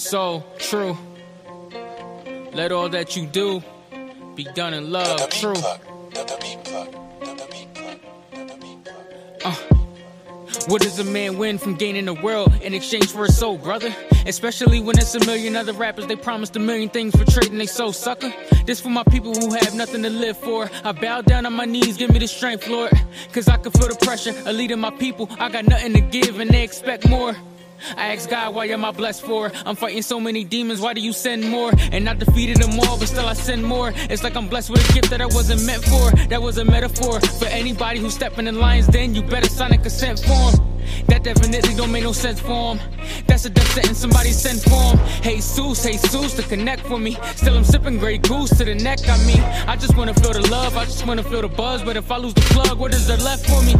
So 0.00 0.42
true. 0.58 0.96
Let 2.54 2.72
all 2.72 2.88
that 2.88 3.16
you 3.16 3.26
do 3.26 3.62
be 4.34 4.44
done 4.44 4.72
in 4.72 4.90
love. 4.90 5.28
True. 5.28 5.52
Uh. 9.44 9.54
What 10.68 10.80
does 10.80 10.98
a 10.98 11.04
man 11.04 11.36
win 11.36 11.58
from 11.58 11.74
gaining 11.74 12.06
the 12.06 12.14
world 12.14 12.50
in 12.62 12.72
exchange 12.72 13.08
for 13.08 13.26
a 13.26 13.28
soul, 13.30 13.58
brother? 13.58 13.94
Especially 14.26 14.80
when 14.80 14.98
it's 14.98 15.14
a 15.14 15.20
million 15.26 15.54
other 15.54 15.74
rappers, 15.74 16.06
they 16.06 16.16
promised 16.16 16.56
a 16.56 16.60
million 16.60 16.88
things 16.88 17.14
for 17.14 17.30
trading 17.30 17.58
they 17.58 17.66
soul, 17.66 17.92
sucker. 17.92 18.32
This 18.64 18.80
for 18.80 18.88
my 18.88 19.04
people 19.04 19.34
who 19.34 19.52
have 19.52 19.74
nothing 19.74 20.02
to 20.02 20.10
live 20.10 20.38
for. 20.38 20.70
I 20.82 20.92
bow 20.92 21.20
down 21.20 21.44
on 21.44 21.52
my 21.52 21.66
knees, 21.66 21.98
give 21.98 22.10
me 22.10 22.20
the 22.20 22.26
strength, 22.26 22.66
Lord. 22.68 22.90
Cause 23.32 23.48
I 23.48 23.58
can 23.58 23.70
feel 23.70 23.88
the 23.88 23.96
pressure 23.96 24.30
of 24.30 24.56
leading 24.56 24.80
my 24.80 24.90
people. 24.92 25.28
I 25.38 25.50
got 25.50 25.66
nothing 25.66 25.92
to 25.92 26.00
give 26.00 26.40
and 26.40 26.50
they 26.50 26.64
expect 26.64 27.06
more. 27.06 27.36
I 27.96 28.14
ask 28.14 28.28
God, 28.28 28.54
why 28.54 28.66
am 28.66 28.84
I 28.84 28.90
blessed 28.90 29.22
for? 29.22 29.50
I'm 29.66 29.76
fighting 29.76 30.02
so 30.02 30.20
many 30.20 30.44
demons, 30.44 30.80
why 30.80 30.94
do 30.94 31.00
you 31.00 31.12
send 31.12 31.48
more? 31.48 31.72
And 31.92 32.08
I 32.08 32.14
defeated 32.14 32.58
them 32.58 32.78
all, 32.80 32.98
but 32.98 33.08
still 33.08 33.26
I 33.26 33.34
send 33.34 33.64
more. 33.64 33.92
It's 33.94 34.22
like 34.22 34.36
I'm 34.36 34.48
blessed 34.48 34.70
with 34.70 34.88
a 34.88 34.92
gift 34.92 35.10
that 35.10 35.20
I 35.20 35.26
wasn't 35.26 35.64
meant 35.64 35.84
for. 35.84 36.10
That 36.28 36.42
was 36.42 36.58
a 36.58 36.64
metaphor 36.64 37.20
for 37.20 37.46
anybody 37.46 38.00
who's 38.00 38.14
stepping 38.14 38.46
in 38.46 38.58
lines, 38.58 38.86
then 38.86 39.14
you 39.14 39.22
better 39.22 39.48
sign 39.48 39.72
a 39.72 39.78
consent 39.78 40.20
form. 40.20 40.54
That 41.06 41.22
definitely 41.22 41.74
don't 41.74 41.92
make 41.92 42.04
no 42.04 42.12
sense 42.12 42.40
for 42.40 42.74
him. 42.74 42.80
That's 43.26 43.44
a 43.44 43.50
death 43.50 43.70
sentence 43.72 43.98
somebody 43.98 44.30
sent 44.30 44.60
for 44.60 44.96
him. 44.96 44.98
Hey 45.22 45.36
Seuss, 45.36 45.84
hey 45.84 45.96
Seuss 45.96 46.36
to 46.36 46.42
connect 46.42 46.82
for 46.86 46.98
me. 46.98 47.16
Still 47.36 47.56
I'm 47.56 47.64
sipping 47.64 47.98
Grey 47.98 48.18
Goose 48.18 48.50
to 48.58 48.64
the 48.64 48.74
neck. 48.74 48.98
I 49.08 49.18
mean, 49.24 49.40
I 49.68 49.76
just 49.76 49.96
wanna 49.96 50.14
feel 50.14 50.32
the 50.32 50.48
love, 50.50 50.76
I 50.76 50.84
just 50.84 51.06
wanna 51.06 51.22
feel 51.22 51.42
the 51.42 51.48
buzz. 51.48 51.82
But 51.82 51.96
if 51.96 52.10
I 52.10 52.16
lose 52.16 52.34
the 52.34 52.42
plug, 52.42 52.78
what 52.78 52.94
is 52.94 53.06
there 53.06 53.18
left 53.18 53.48
for 53.48 53.62
me? 53.62 53.74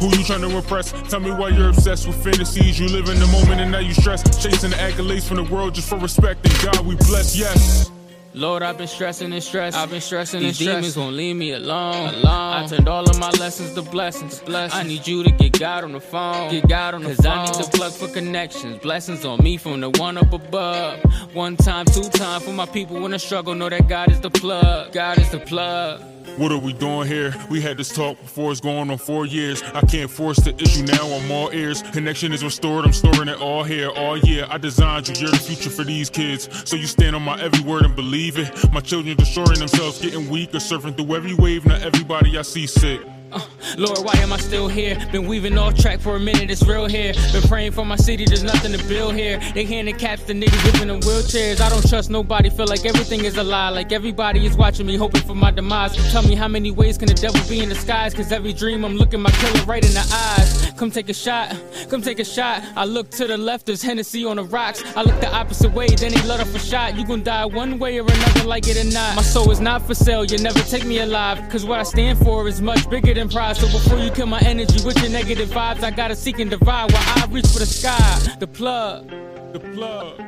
Who 0.00 0.16
you 0.16 0.24
trying 0.24 0.42
to 0.42 0.56
impress? 0.56 0.92
Tell 1.10 1.20
me 1.20 1.30
why 1.32 1.48
you're 1.48 1.70
obsessed 1.70 2.06
with 2.06 2.22
fantasies. 2.22 2.78
You 2.78 2.86
live 2.88 3.08
in 3.08 3.18
the 3.18 3.26
moment 3.26 3.60
and 3.60 3.70
now 3.72 3.80
you 3.80 3.94
stress. 3.94 4.22
Chasing 4.42 4.70
the 4.70 4.76
accolades 4.76 5.26
from 5.26 5.36
the 5.38 5.44
world 5.44 5.74
just 5.74 5.88
for 5.88 5.98
respect. 5.98 6.46
And 6.46 6.72
God 6.72 6.86
we 6.86 6.94
bless, 6.96 7.36
yes. 7.36 7.90
Lord, 8.34 8.62
I've 8.62 8.78
been 8.78 8.86
stressing 8.86 9.32
and 9.32 9.42
stressing. 9.42 9.80
I've 9.80 9.90
been 9.90 10.00
stressing 10.00 10.40
These 10.40 10.48
and 10.50 10.56
stressing. 10.56 10.74
demons 10.82 10.96
won't 10.96 11.16
leave 11.16 11.34
me 11.34 11.52
alone. 11.52 12.14
alone. 12.14 12.26
I 12.26 12.66
turned 12.68 12.86
all 12.88 13.08
of 13.10 13.18
my 13.18 13.30
lessons 13.30 13.74
to 13.74 13.82
blessings. 13.82 14.38
blessings. 14.40 14.78
I 14.78 14.84
need 14.86 15.04
you 15.08 15.24
to 15.24 15.30
get 15.32 15.58
God 15.58 15.82
on 15.82 15.90
the 15.92 16.00
phone. 16.00 16.50
Get 16.50 16.68
God 16.68 16.94
on 16.94 17.02
the 17.02 17.08
Cause 17.08 17.24
phone. 17.24 17.38
I 17.38 17.44
need 17.46 17.54
the 17.56 17.70
plug 17.76 17.92
for 17.92 18.06
connections. 18.06 18.78
Blessings 18.78 19.24
on 19.24 19.42
me 19.42 19.56
from 19.56 19.80
the 19.80 19.90
one 19.90 20.16
up 20.18 20.32
above. 20.32 21.00
One 21.34 21.56
time, 21.56 21.86
two 21.86 22.02
time 22.10 22.40
for 22.40 22.52
my 22.52 22.66
people 22.66 23.04
in 23.04 23.10
the 23.10 23.18
struggle. 23.18 23.56
Know 23.56 23.70
that 23.70 23.88
God 23.88 24.12
is 24.12 24.20
the 24.20 24.30
plug. 24.30 24.92
God 24.92 25.18
is 25.18 25.30
the 25.30 25.40
plug. 25.40 26.00
What 26.36 26.52
are 26.52 26.58
we 26.58 26.72
doing 26.72 27.08
here? 27.08 27.34
We 27.50 27.60
had 27.60 27.76
this 27.76 27.92
talk 27.92 28.20
before 28.20 28.52
it's 28.52 28.60
going 28.60 28.90
on 28.90 28.98
four 28.98 29.26
years. 29.26 29.62
I 29.62 29.80
can't 29.82 30.10
force 30.10 30.38
the 30.38 30.54
issue 30.62 30.84
now, 30.84 31.06
I'm 31.06 31.30
all 31.30 31.50
ears. 31.52 31.82
Connection 31.82 32.32
is 32.32 32.44
restored, 32.44 32.84
I'm 32.84 32.92
storing 32.92 33.28
it 33.28 33.40
all 33.40 33.64
here, 33.64 33.88
all 33.90 34.18
year. 34.18 34.46
I 34.48 34.58
designed 34.58 35.08
you, 35.08 35.14
you're 35.18 35.30
the 35.30 35.38
future 35.38 35.70
for 35.70 35.84
these 35.84 36.10
kids. 36.10 36.48
So 36.68 36.76
you 36.76 36.86
stand 36.86 37.16
on 37.16 37.22
my 37.22 37.40
every 37.40 37.60
word 37.60 37.84
and 37.84 37.96
believe 37.96 38.38
it. 38.38 38.72
My 38.72 38.80
children 38.80 39.16
destroying 39.16 39.58
themselves, 39.58 40.00
getting 40.00 40.28
weaker, 40.28 40.58
surfing 40.58 40.96
through 40.96 41.16
every 41.16 41.34
wave. 41.34 41.66
Not 41.66 41.82
everybody 41.82 42.36
I 42.38 42.42
see 42.42 42.66
sick. 42.66 43.00
Lord, 43.76 43.98
why 43.98 44.14
am 44.16 44.32
I 44.32 44.38
still 44.38 44.68
here? 44.68 44.96
Been 45.12 45.26
weaving 45.26 45.58
off 45.58 45.76
track 45.76 46.00
for 46.00 46.16
a 46.16 46.20
minute, 46.20 46.50
it's 46.50 46.66
real 46.66 46.86
here. 46.86 47.12
Been 47.32 47.42
praying 47.42 47.72
for 47.72 47.84
my 47.84 47.96
city, 47.96 48.24
there's 48.24 48.42
nothing 48.42 48.72
to 48.72 48.82
build 48.88 49.14
here. 49.14 49.38
They 49.54 49.64
handicaps 49.64 50.24
the 50.24 50.32
niggas 50.32 50.64
living 50.64 50.88
in 50.88 51.00
wheelchairs. 51.00 51.60
I 51.60 51.68
don't 51.68 51.86
trust 51.86 52.10
nobody, 52.10 52.48
feel 52.48 52.66
like 52.66 52.86
everything 52.86 53.24
is 53.24 53.36
a 53.36 53.42
lie. 53.42 53.68
Like 53.68 53.92
everybody 53.92 54.46
is 54.46 54.56
watching 54.56 54.86
me, 54.86 54.96
hoping 54.96 55.22
for 55.22 55.34
my 55.34 55.50
demise. 55.50 55.94
Tell 56.10 56.22
me 56.22 56.34
how 56.34 56.48
many 56.48 56.70
ways 56.70 56.96
can 56.96 57.08
the 57.08 57.14
devil 57.14 57.40
be 57.48 57.60
in 57.60 57.68
disguise? 57.68 58.14
Cause 58.14 58.32
every 58.32 58.52
dream 58.52 58.84
I'm 58.84 58.96
looking 58.96 59.20
my 59.20 59.30
killer 59.30 59.64
right 59.64 59.84
in 59.84 59.92
the 59.92 60.06
eyes. 60.12 60.72
Come 60.78 60.90
take 60.90 61.08
a 61.08 61.14
shot, 61.14 61.54
come 61.90 62.00
take 62.00 62.20
a 62.20 62.24
shot. 62.24 62.62
I 62.76 62.84
look 62.84 63.10
to 63.12 63.26
the 63.26 63.36
left, 63.36 63.66
there's 63.66 63.82
Hennessy 63.82 64.24
on 64.24 64.36
the 64.36 64.44
rocks. 64.44 64.82
I 64.96 65.02
look 65.02 65.20
the 65.20 65.32
opposite 65.34 65.72
way, 65.72 65.88
then 65.88 66.12
he 66.12 66.22
let 66.26 66.40
off 66.40 66.54
a 66.54 66.58
shot. 66.58 66.96
You 66.96 67.06
gon' 67.06 67.24
die 67.24 67.44
one 67.44 67.78
way 67.78 67.98
or 68.00 68.06
another, 68.06 68.44
like 68.44 68.68
it 68.68 68.78
or 68.78 68.90
not. 68.90 69.16
My 69.16 69.22
soul 69.22 69.50
is 69.50 69.60
not 69.60 69.82
for 69.82 69.94
sale, 69.94 70.24
you 70.24 70.38
never 70.38 70.60
take 70.60 70.86
me 70.86 71.00
alive. 71.00 71.46
Cause 71.50 71.66
what 71.66 71.78
I 71.78 71.82
stand 71.82 72.18
for 72.20 72.48
is 72.48 72.62
much 72.62 72.88
bigger 72.88 73.17
than 73.18 73.28
pride. 73.28 73.56
So 73.56 73.66
before 73.66 73.98
you 73.98 74.10
kill 74.10 74.26
my 74.26 74.40
energy 74.40 74.84
with 74.84 75.00
your 75.02 75.10
negative 75.10 75.48
vibes, 75.48 75.82
I 75.82 75.90
gotta 75.90 76.14
seek 76.14 76.38
and 76.38 76.50
divide 76.50 76.92
while 76.92 77.02
I 77.02 77.26
reach 77.30 77.46
for 77.46 77.58
the 77.58 77.66
sky. 77.66 78.36
The 78.38 78.46
plug. 78.46 79.10
The 79.52 79.60
plug. 79.60 80.24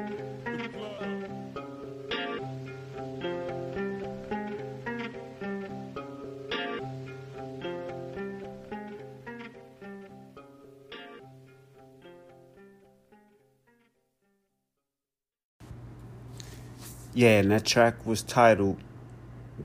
Yeah, 17.12 17.40
and 17.40 17.50
that 17.50 17.66
track 17.66 18.06
was 18.06 18.22
titled 18.22 18.78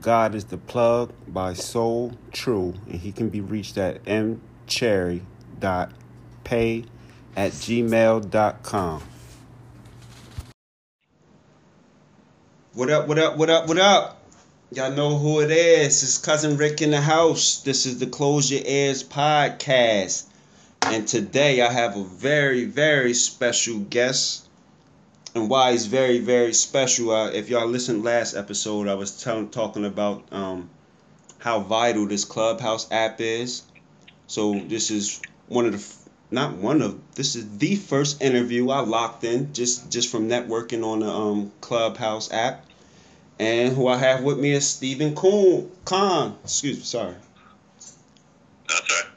God 0.00 0.34
is 0.34 0.44
the 0.44 0.58
Plug 0.58 1.12
by 1.28 1.54
Soul 1.54 2.12
True, 2.32 2.74
and 2.86 3.00
he 3.00 3.12
can 3.12 3.28
be 3.28 3.40
reached 3.40 3.78
at 3.78 4.04
mcherry.pay 4.04 5.24
at 7.36 7.52
gmail.com. 7.52 9.02
What 12.74 12.90
up, 12.90 13.08
what 13.08 13.18
up, 13.18 13.36
what 13.36 13.50
up, 13.50 13.68
what 13.68 13.78
up? 13.78 14.22
Y'all 14.72 14.92
know 14.92 15.16
who 15.16 15.40
it 15.40 15.50
is. 15.50 16.02
It's 16.02 16.18
Cousin 16.18 16.56
Rick 16.56 16.82
in 16.82 16.90
the 16.90 17.00
house. 17.00 17.62
This 17.62 17.86
is 17.86 17.98
the 17.98 18.06
Close 18.06 18.50
Your 18.50 18.62
Ears 18.64 19.04
podcast. 19.04 20.24
And 20.82 21.06
today 21.06 21.62
I 21.62 21.72
have 21.72 21.96
a 21.96 22.04
very, 22.04 22.64
very 22.64 23.14
special 23.14 23.78
guest 23.78 24.45
and 25.36 25.50
why 25.50 25.70
it's 25.70 25.84
very 25.84 26.18
very 26.18 26.54
special. 26.54 27.10
Uh, 27.10 27.28
if 27.30 27.48
y'all 27.48 27.66
listened 27.66 28.02
last 28.02 28.34
episode, 28.34 28.88
I 28.88 28.94
was 28.94 29.22
telling 29.22 29.50
talking 29.50 29.84
about 29.84 30.24
um, 30.32 30.70
how 31.38 31.60
vital 31.60 32.06
this 32.06 32.24
Clubhouse 32.24 32.90
app 32.90 33.20
is. 33.20 33.62
So 34.26 34.58
this 34.66 34.90
is 34.90 35.20
one 35.48 35.66
of 35.66 35.72
the 35.72 35.96
not 36.30 36.54
one 36.54 36.82
of 36.82 36.98
this 37.14 37.36
is 37.36 37.58
the 37.58 37.76
first 37.76 38.22
interview 38.22 38.70
I 38.70 38.80
locked 38.80 39.24
in 39.24 39.52
just 39.52 39.90
just 39.90 40.10
from 40.10 40.28
networking 40.28 40.84
on 40.84 41.00
the 41.00 41.10
um, 41.10 41.52
Clubhouse 41.60 42.32
app. 42.32 42.64
And 43.38 43.76
who 43.76 43.86
I 43.86 43.98
have 43.98 44.22
with 44.22 44.38
me 44.38 44.52
is 44.52 44.66
Steven 44.66 45.14
Kuhn. 45.14 45.70
Khan. 45.84 46.38
Excuse 46.42 46.78
me, 46.78 46.82
sorry. 46.84 47.14
That's 48.66 48.90
right. 48.90 49.12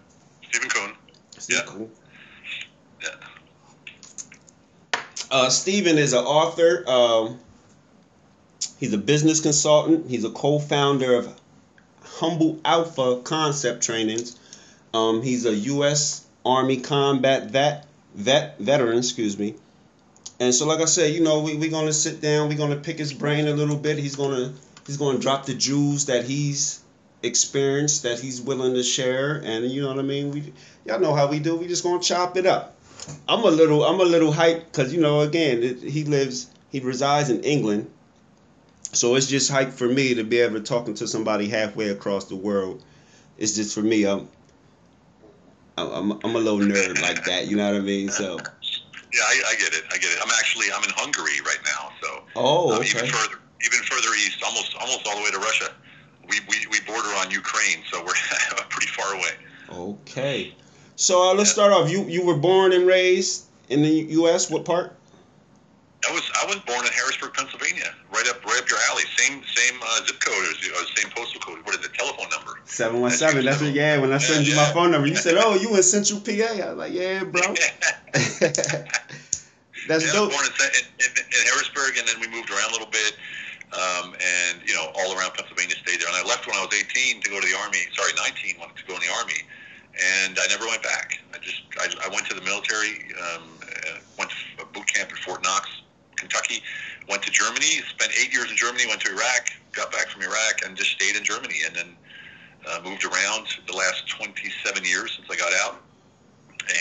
Steven 0.50 0.70
Kuhn. 0.70 0.94
Steven 1.38 1.64
yeah. 1.66 1.72
Kuhn. 1.72 1.92
Uh, 5.32 5.50
Steven 5.50 5.98
is 5.98 6.14
an 6.14 6.26
author. 6.26 6.84
Um, 6.88 7.40
he's 8.80 8.94
a 8.94 8.98
business 8.98 9.42
consultant. 9.42 10.10
He's 10.10 10.26
a 10.26 10.32
co-founder 10.32 11.16
of 11.16 11.40
Humble 12.04 12.60
Alpha 12.66 13.22
Concept 13.24 13.84
Trainings. 13.84 14.38
Um, 14.94 15.22
he's 15.22 15.46
a 15.46 15.54
U.S. 15.54 16.26
Army 16.46 16.78
combat 16.78 17.52
vet, 17.52 17.86
vet 18.16 18.58
veteran, 18.60 18.98
excuse 18.98 19.38
me. 19.38 19.56
And 20.40 20.56
so, 20.56 20.66
like 20.66 20.80
I 20.80 20.86
said, 20.86 21.14
you 21.14 21.22
know, 21.22 21.42
we 21.42 21.56
we 21.58 21.70
gonna 21.70 21.94
sit 21.94 22.22
down. 22.22 22.50
We're 22.50 22.58
gonna 22.58 22.78
pick 22.78 22.98
his 22.98 23.14
brain 23.14 23.48
a 23.48 23.54
little 23.54 23.76
bit. 23.76 23.98
He's 23.98 24.16
gonna 24.16 24.54
he's 24.88 24.98
gonna 24.98 25.20
drop 25.20 25.46
the 25.46 25.54
jewels 25.54 26.06
that 26.06 26.26
he's 26.26 26.82
experienced, 27.22 28.04
that 28.04 28.20
he's 28.20 28.42
willing 28.42 28.74
to 28.74 28.84
share. 28.84 29.42
And 29.44 29.70
you 29.70 29.82
know 29.82 29.90
what 29.90 30.00
I 30.00 30.04
mean. 30.04 30.32
We 30.32 30.54
y'all 30.86 31.00
know 31.00 31.14
how 31.14 31.28
we 31.28 31.40
do. 31.40 31.56
We 31.58 31.68
just 31.68 31.84
gonna 31.84 32.02
chop 32.02 32.38
it 32.38 32.46
up. 32.46 32.79
I'm 33.28 33.44
a 33.44 33.50
little 33.50 33.84
I'm 33.84 34.00
a 34.00 34.04
little 34.04 34.34
hyped 34.34 34.66
because 34.66 34.94
you 34.94 35.02
know 35.02 35.22
again 35.22 35.64
it, 35.64 35.82
he 35.82 36.04
lives 36.04 36.50
he 36.70 36.80
resides 36.80 37.30
in 37.30 37.44
England, 37.44 37.90
so 38.94 39.16
it's 39.16 39.28
just 39.28 39.52
hype 39.52 39.72
for 39.72 39.88
me 39.88 40.16
to 40.16 40.24
be 40.24 40.40
able 40.40 40.56
to 40.56 40.62
talking 40.62 40.94
to 40.96 41.08
somebody 41.08 41.48
halfway 41.48 41.90
across 41.90 42.26
the 42.26 42.36
world. 42.36 42.84
It's 43.38 43.56
just 43.56 43.74
for 43.74 43.82
me. 43.82 44.06
I'm 44.06 44.28
I'm 45.78 46.12
I'm 46.12 46.36
a 46.36 46.40
little 46.40 46.60
nerd 46.60 47.02
like 47.02 47.24
that. 47.26 47.48
You 47.48 47.58
know 47.58 47.72
what 47.72 47.82
I 47.82 47.84
mean? 47.84 48.10
So. 48.10 48.38
Yeah, 49.12 49.22
I, 49.26 49.42
I 49.50 49.56
get 49.56 49.74
it. 49.74 49.84
I 49.92 49.98
get 49.98 50.12
it. 50.12 50.20
I'm 50.22 50.30
actually 50.38 50.68
I'm 50.72 50.84
in 50.84 50.92
Hungary 50.92 51.42
right 51.44 51.60
now, 51.66 51.90
so. 52.02 52.24
Oh, 52.36 52.74
okay. 52.78 53.00
Um, 53.00 53.06
even 53.06 53.08
further, 53.08 53.40
even 53.66 53.80
further 53.80 54.10
east, 54.16 54.44
almost 54.46 54.76
almost 54.80 55.08
all 55.08 55.18
the 55.18 55.24
way 55.24 55.32
to 55.32 55.40
Russia. 55.40 55.74
We 56.30 56.40
we, 56.48 56.68
we 56.70 56.80
border 56.82 57.10
on 57.18 57.32
Ukraine, 57.32 57.84
so 57.92 58.04
we're 58.04 58.14
pretty 58.70 58.88
far 58.88 59.16
away. 59.16 59.34
Okay. 59.72 60.54
So 61.00 61.32
uh, 61.32 61.34
let's 61.34 61.50
start 61.50 61.72
off. 61.72 61.90
You 61.90 62.04
you 62.12 62.26
were 62.26 62.36
born 62.36 62.74
and 62.74 62.86
raised 62.86 63.46
in 63.70 63.82
the 63.84 64.06
U.S. 64.20 64.52
What 64.52 64.66
part? 64.66 64.94
I 66.06 66.12
was 66.12 66.30
I 66.44 66.46
was 66.46 66.58
born 66.68 66.86
in 66.86 66.92
Harrisburg, 66.92 67.34
Pennsylvania, 67.34 67.96
right 68.12 68.28
up 68.28 68.44
right 68.44 68.60
up 68.60 68.70
your 68.70 68.80
alley. 68.92 69.04
Same 69.16 69.42
same 69.48 69.80
uh, 69.82 70.06
zip 70.06 70.20
code 70.20 70.44
as 70.44 70.60
uh, 70.60 70.84
same 71.00 71.10
postal 71.16 71.40
code. 71.40 71.66
What 71.66 71.74
is 71.76 71.88
the 71.88 71.96
telephone 71.96 72.28
number? 72.30 72.60
Seven 72.66 73.00
one 73.00 73.12
seven. 73.12 73.46
That's 73.46 73.62
what. 73.62 73.72
Yeah, 73.72 74.00
when 74.00 74.12
I 74.12 74.18
sent 74.18 74.44
yeah, 74.44 74.52
you 74.52 74.60
yeah. 74.60 74.68
my 74.68 74.74
phone 74.74 74.92
number, 74.92 75.08
you 75.08 75.16
said, 75.16 75.36
"Oh, 75.38 75.56
you 75.56 75.74
in 75.74 75.84
Central 75.84 76.20
PA." 76.20 76.34
I 76.36 76.68
was 76.68 76.78
like, 76.78 76.92
"Yeah, 76.92 77.24
bro." 77.24 77.48
That's 79.88 80.04
yeah, 80.04 80.12
dope. 80.12 80.36
I 80.36 80.36
was 80.36 80.52
born 80.52 80.52
in, 80.52 80.84
in, 81.00 81.12
in, 81.16 81.42
Harrisburg, 81.48 81.96
and 81.96 82.06
then 82.10 82.20
we 82.20 82.28
moved 82.28 82.52
around 82.52 82.72
a 82.72 82.74
little 82.74 82.92
bit, 82.92 83.16
um, 83.72 84.20
and 84.20 84.60
you 84.68 84.76
know, 84.76 84.92
all 85.00 85.16
around 85.16 85.32
Pennsylvania, 85.32 85.80
stayed 85.80 86.02
there. 86.02 86.12
And 86.12 86.18
I 86.20 86.28
left 86.28 86.46
when 86.46 86.58
I 86.58 86.68
was 86.68 86.76
18 86.76 87.24
to 87.24 87.30
go 87.30 87.40
to 87.40 87.48
the 87.48 87.56
army. 87.56 87.88
Sorry, 87.96 88.12
19 88.20 88.60
wanted 88.60 88.76
to 88.76 88.86
go 88.86 88.96
in 88.96 89.00
the 89.00 89.16
army 89.16 89.48
and 90.00 90.38
I 90.40 90.48
never 90.48 90.66
went 90.66 90.84
back. 90.84 91.20
I 91.34 91.38
just 91.40 91.62
I, 91.80 91.88
I 92.06 92.10
went 92.10 92.28
to 92.28 92.36
the 92.36 92.42
military, 92.42 93.12
um, 93.20 93.44
uh, 93.62 94.00
went 94.18 94.32
to 94.32 94.66
boot 94.74 94.88
camp 94.88 95.12
at 95.12 95.18
Fort 95.20 95.44
Knox, 95.44 95.70
Kentucky. 96.16 96.62
Went 97.10 97.24
to 97.24 97.32
Germany, 97.32 97.82
spent 97.90 98.12
eight 98.20 98.32
years 98.32 98.52
in 98.52 98.58
Germany. 98.58 98.86
Went 98.88 99.02
to 99.02 99.12
Iraq, 99.12 99.50
got 99.72 99.92
back 99.92 100.08
from 100.10 100.22
Iraq, 100.22 100.62
and 100.66 100.78
just 100.78 100.92
stayed 100.92 101.16
in 101.16 101.24
Germany. 101.24 101.56
And 101.66 101.76
then 101.76 101.96
uh, 102.68 102.82
moved 102.84 103.04
around 103.04 103.48
the 103.68 103.74
last 103.74 104.08
27 104.10 104.84
years 104.86 105.16
since 105.16 105.28
I 105.30 105.36
got 105.36 105.52
out. 105.66 105.82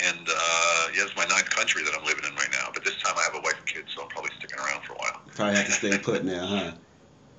And 0.04 0.28
uh, 0.28 0.88
yeah, 0.94 1.04
it's 1.04 1.16
my 1.16 1.24
ninth 1.26 1.48
country 1.50 1.82
that 1.82 1.94
I'm 1.98 2.04
living 2.04 2.24
in 2.28 2.34
right 2.34 2.50
now. 2.52 2.68
But 2.74 2.84
this 2.84 3.00
time 3.02 3.14
I 3.16 3.22
have 3.22 3.34
a 3.34 3.40
wife 3.40 3.58
and 3.58 3.66
kids, 3.66 3.92
so 3.94 4.02
I'm 4.02 4.08
probably 4.08 4.30
sticking 4.38 4.58
around 4.58 4.84
for 4.84 4.92
a 4.92 4.96
while. 4.96 5.20
Probably 5.34 5.56
have 5.56 5.66
to 5.66 5.72
stay 5.72 5.98
put 5.98 6.24
now, 6.24 6.46
huh? 6.46 6.72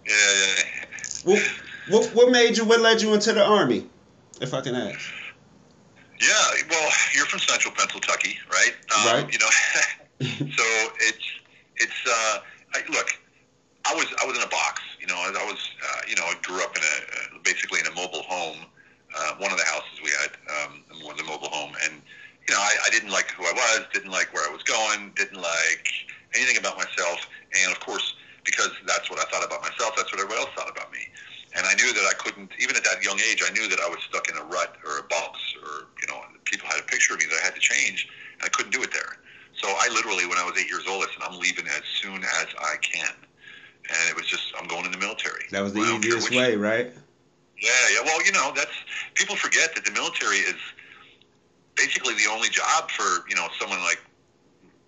Yeah, 0.07 0.13
yeah, 0.15 0.45
yeah. 0.57 0.85
What, 1.25 1.51
what, 1.89 2.15
what 2.15 2.31
made 2.31 2.57
you? 2.57 2.65
What 2.65 2.79
led 2.79 3.01
you 3.01 3.13
into 3.13 3.33
the 3.33 3.45
army? 3.45 3.87
If 4.41 4.53
I 4.53 4.61
can 4.61 4.73
ask. 4.73 4.99
Yeah, 6.19 6.63
well, 6.69 6.91
you're 7.15 7.25
from 7.25 7.39
Central 7.39 7.73
Pennsylvania, 7.73 8.39
right? 8.51 8.75
Um, 8.91 9.23
Right. 9.23 9.33
You 9.33 9.39
know, 9.39 9.51
so 10.55 10.65
it's 10.99 11.25
it's. 11.77 11.99
Uh, 12.05 12.39
I, 12.75 12.83
look, 12.91 13.09
I 13.85 13.95
was 13.95 14.05
I 14.21 14.25
was 14.25 14.35
in 14.37 14.43
a 14.43 14.47
box. 14.47 14.81
You 14.99 15.07
know, 15.07 15.15
I, 15.15 15.29
I 15.29 15.45
was 15.45 15.69
uh, 15.81 16.01
you 16.07 16.15
know 16.15 16.23
I 16.23 16.35
grew 16.41 16.61
up 16.61 16.75
in 16.75 16.83
a 16.83 17.35
uh, 17.35 17.39
basically 17.43 17.79
in 17.79 17.87
a 17.87 17.95
mobile 17.95 18.23
home. 18.23 18.65
Uh, 19.17 19.33
one 19.37 19.51
of 19.51 19.57
the 19.57 19.65
houses 19.65 19.99
we 20.03 20.11
had 20.11 20.31
um, 20.53 20.83
was 21.01 21.19
a 21.19 21.23
mobile 21.23 21.49
home, 21.49 21.71
and 21.85 22.01
you 22.47 22.53
know 22.53 22.59
I, 22.59 22.73
I 22.85 22.89
didn't 22.89 23.09
like 23.09 23.31
who 23.31 23.45
I 23.45 23.53
was, 23.53 23.85
didn't 23.93 24.11
like 24.11 24.33
where 24.33 24.47
I 24.47 24.51
was 24.51 24.63
going, 24.63 25.13
didn't 25.15 25.41
like 25.41 25.87
anything 26.35 26.57
about 26.57 26.77
myself, 26.77 27.25
and 27.63 27.71
of 27.71 27.79
course 27.79 28.13
because 28.49 28.71
that's 28.87 29.09
what 29.09 29.19
I 29.19 29.29
thought 29.29 29.45
about 29.45 29.61
myself, 29.61 29.93
that's 29.95 30.11
what 30.11 30.19
everybody 30.19 30.41
else 30.41 30.49
thought 30.55 30.69
about 30.69 30.91
me. 30.91 31.05
And 31.55 31.65
I 31.65 31.73
knew 31.75 31.93
that 31.93 32.05
I 32.05 32.13
couldn't, 32.17 32.51
even 32.59 32.75
at 32.75 32.83
that 32.83 33.03
young 33.03 33.19
age, 33.29 33.41
I 33.45 33.51
knew 33.53 33.67
that 33.69 33.79
I 33.79 33.89
was 33.89 33.99
stuck 34.09 34.29
in 34.29 34.37
a 34.37 34.43
rut 34.43 34.77
or 34.85 34.99
a 34.99 35.03
box, 35.03 35.39
or 35.61 35.89
you 36.01 36.07
know, 36.09 36.21
people 36.45 36.69
had 36.69 36.81
a 36.81 36.88
picture 36.99 37.13
of 37.13 37.19
me 37.19 37.25
that 37.31 37.39
I 37.41 37.45
had 37.45 37.55
to 37.55 37.61
change, 37.61 38.09
and 38.33 38.43
I 38.43 38.49
couldn't 38.49 38.71
do 38.71 38.83
it 38.83 38.91
there. 38.91 39.17
So 39.61 39.67
I 39.67 39.87
literally, 39.93 40.25
when 40.25 40.37
I 40.37 40.43
was 40.43 40.57
eight 40.59 40.69
years 40.69 40.83
old, 40.87 41.03
I 41.03 41.07
said, 41.07 41.23
"I'm 41.23 41.39
leaving 41.39 41.67
as 41.67 41.83
soon 42.01 42.23
as 42.23 42.47
I 42.59 42.75
can," 42.81 43.13
and 43.89 44.09
it 44.09 44.15
was 44.15 44.25
just, 44.25 44.43
I'm 44.57 44.67
going 44.67 44.85
in 44.85 44.91
the 44.91 44.97
military. 44.97 45.45
That 45.51 45.61
was 45.61 45.73
the 45.73 45.81
I 45.81 45.97
easiest 45.97 46.29
way, 46.31 46.55
right? 46.55 46.91
Yeah, 47.57 47.71
yeah. 47.93 48.01
Well, 48.03 48.23
you 48.25 48.31
know, 48.31 48.51
that's 48.55 48.71
people 49.15 49.35
forget 49.35 49.75
that 49.75 49.85
the 49.85 49.91
military 49.91 50.37
is 50.37 50.55
basically 51.75 52.15
the 52.15 52.29
only 52.29 52.49
job 52.49 52.91
for 52.91 53.27
you 53.29 53.35
know 53.35 53.47
someone 53.59 53.79
like 53.79 54.01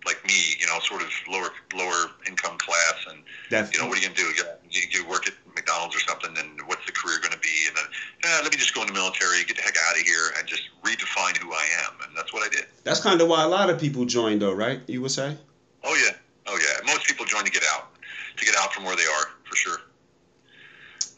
like 0.04 0.24
me, 0.26 0.56
you 0.58 0.66
know, 0.66 0.78
sort 0.80 1.00
of 1.00 1.10
lower 1.30 1.50
lower 1.74 2.10
income 2.26 2.58
class, 2.58 2.94
and 3.08 3.22
That's 3.50 3.72
you 3.72 3.80
know, 3.80 3.88
what 3.88 3.98
are 3.98 4.02
you 4.02 4.08
gonna 4.08 4.16
do? 4.16 4.34
You, 4.36 4.44
you, 4.72 4.82
you 4.90 5.06
work 5.06 5.28
at 5.28 5.34
McDonald's 5.54 5.94
or 5.94 6.00
something, 6.00 6.34
and 6.36 6.60
what's 6.66 6.84
the 6.86 6.92
career 6.92 7.18
going 7.20 7.32
to 7.32 7.38
be? 7.38 7.68
And 7.68 7.76
then, 7.76 7.84
eh, 8.24 8.40
let 8.42 8.50
me 8.50 8.58
just 8.58 8.74
go 8.74 8.80
in 8.80 8.88
the 8.88 8.92
military, 8.92 9.44
get 9.44 9.56
the 9.56 9.62
heck 9.62 9.76
out 9.88 9.94
of 9.94 10.02
here, 10.02 10.32
and 10.38 10.48
just 10.48 10.62
redefine 10.82 11.36
who 11.36 11.52
I 11.52 11.66
am. 11.86 11.92
And 12.08 12.16
that's 12.16 12.32
what 12.32 12.42
I 12.42 12.48
did. 12.48 12.66
that's 12.84 13.00
kind 13.00 13.20
of 13.20 13.28
why 13.28 13.44
a 13.44 13.48
lot 13.48 13.70
of 13.70 13.78
people 13.78 14.04
join, 14.04 14.38
though, 14.38 14.54
right? 14.54 14.80
You 14.86 15.02
would 15.02 15.10
say. 15.10 15.36
Oh 15.84 15.94
yeah, 15.94 16.16
oh 16.46 16.58
yeah. 16.58 16.86
Most 16.86 17.06
people 17.06 17.26
join 17.26 17.44
to 17.44 17.50
get 17.50 17.64
out, 17.74 17.90
to 18.36 18.44
get 18.44 18.56
out 18.56 18.72
from 18.72 18.84
where 18.84 18.96
they 18.96 19.04
are, 19.06 19.26
for 19.44 19.56
sure. 19.56 19.78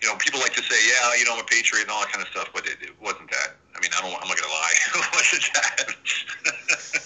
You 0.02 0.10
know, 0.10 0.16
people 0.16 0.40
like 0.40 0.52
to 0.52 0.62
say, 0.62 0.76
yeah, 0.86 1.18
you 1.18 1.24
know, 1.24 1.34
I'm 1.34 1.40
a 1.40 1.44
patriot 1.44 1.82
and 1.82 1.90
all 1.90 2.00
that 2.00 2.12
kind 2.12 2.22
of 2.22 2.28
stuff, 2.28 2.50
but 2.52 2.66
it, 2.66 2.76
it 2.82 2.90
wasn't 3.00 3.30
that. 3.30 3.56
I 3.74 3.80
mean, 3.80 3.90
I 3.96 4.02
don't. 4.02 4.20
I'm 4.20 4.28
not 4.28 4.36
gonna 4.36 4.52
lie. 4.52 4.74
it 4.94 5.06
wasn't 5.14 5.44
that. 5.54 7.04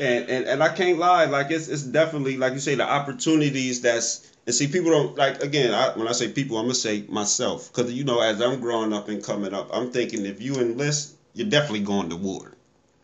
And, 0.00 0.30
and 0.30 0.46
and 0.46 0.62
I 0.62 0.74
can't 0.74 0.98
lie, 0.98 1.26
like 1.26 1.50
it's 1.50 1.68
it's 1.68 1.82
definitely 1.82 2.38
like 2.38 2.54
you 2.54 2.58
say 2.58 2.74
the 2.74 2.88
opportunities 2.88 3.82
that's 3.82 4.29
and 4.46 4.54
see 4.54 4.66
people 4.66 4.90
don't 4.90 5.16
like 5.16 5.42
again 5.42 5.72
I, 5.72 5.96
when 5.96 6.08
I 6.08 6.12
say 6.12 6.28
people 6.30 6.58
I'm 6.58 6.64
gonna 6.64 6.74
say 6.74 7.04
myself. 7.08 7.72
Because 7.72 7.92
you 7.92 8.04
know 8.04 8.20
as 8.20 8.40
I'm 8.40 8.60
growing 8.60 8.92
up 8.92 9.08
and 9.08 9.22
coming 9.22 9.54
up 9.54 9.68
I'm 9.72 9.90
thinking 9.90 10.26
if 10.26 10.40
you 10.40 10.54
enlist 10.56 11.14
you're 11.34 11.48
definitely 11.48 11.80
going 11.80 12.10
to 12.10 12.16
war, 12.16 12.52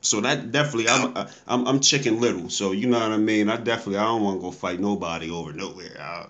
so 0.01 0.21
that 0.21 0.51
definitely 0.51 0.89
I'm 0.89 1.17
uh, 1.17 1.29
I'm 1.47 1.67
I'm 1.67 1.81
chicken 1.81 2.21
little. 2.21 2.51
So 2.51 2.73
you 2.73 2.89
know 2.89 2.99
what 2.99 3.13
I 3.13 3.19
mean? 3.19 3.49
I 3.49 3.57
definitely 3.57 3.99
I 3.99 4.05
don't 4.05 4.23
want 4.23 4.39
to 4.39 4.43
go 4.43 4.51
fight 4.51 4.81
nobody 4.81 5.31
over 5.31 5.53
nowhere. 5.53 5.97
I, 6.01 6.27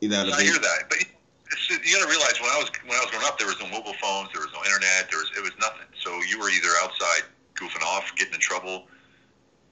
you 0.00 0.08
know 0.08 0.24
what 0.24 0.32
I 0.34 0.38
I 0.38 0.42
hear 0.42 0.58
that, 0.58 0.84
but 0.88 0.98
you 1.68 1.92
got 1.94 2.02
to 2.02 2.08
realize 2.08 2.40
when 2.40 2.50
I 2.50 2.58
was 2.58 2.70
when 2.86 2.96
I 2.96 3.00
was 3.00 3.10
growing 3.10 3.26
up, 3.26 3.38
there 3.38 3.46
was 3.46 3.60
no 3.60 3.68
mobile 3.68 3.94
phones, 4.00 4.30
there 4.32 4.42
was 4.42 4.52
no 4.52 4.64
internet, 4.64 5.10
there 5.10 5.18
was 5.18 5.30
it 5.36 5.42
was 5.42 5.52
nothing. 5.60 5.86
So 6.00 6.10
you 6.28 6.38
were 6.38 6.50
either 6.50 6.68
outside 6.82 7.28
goofing 7.54 7.82
off, 7.84 8.14
getting 8.16 8.34
in 8.34 8.40
trouble, 8.40 8.86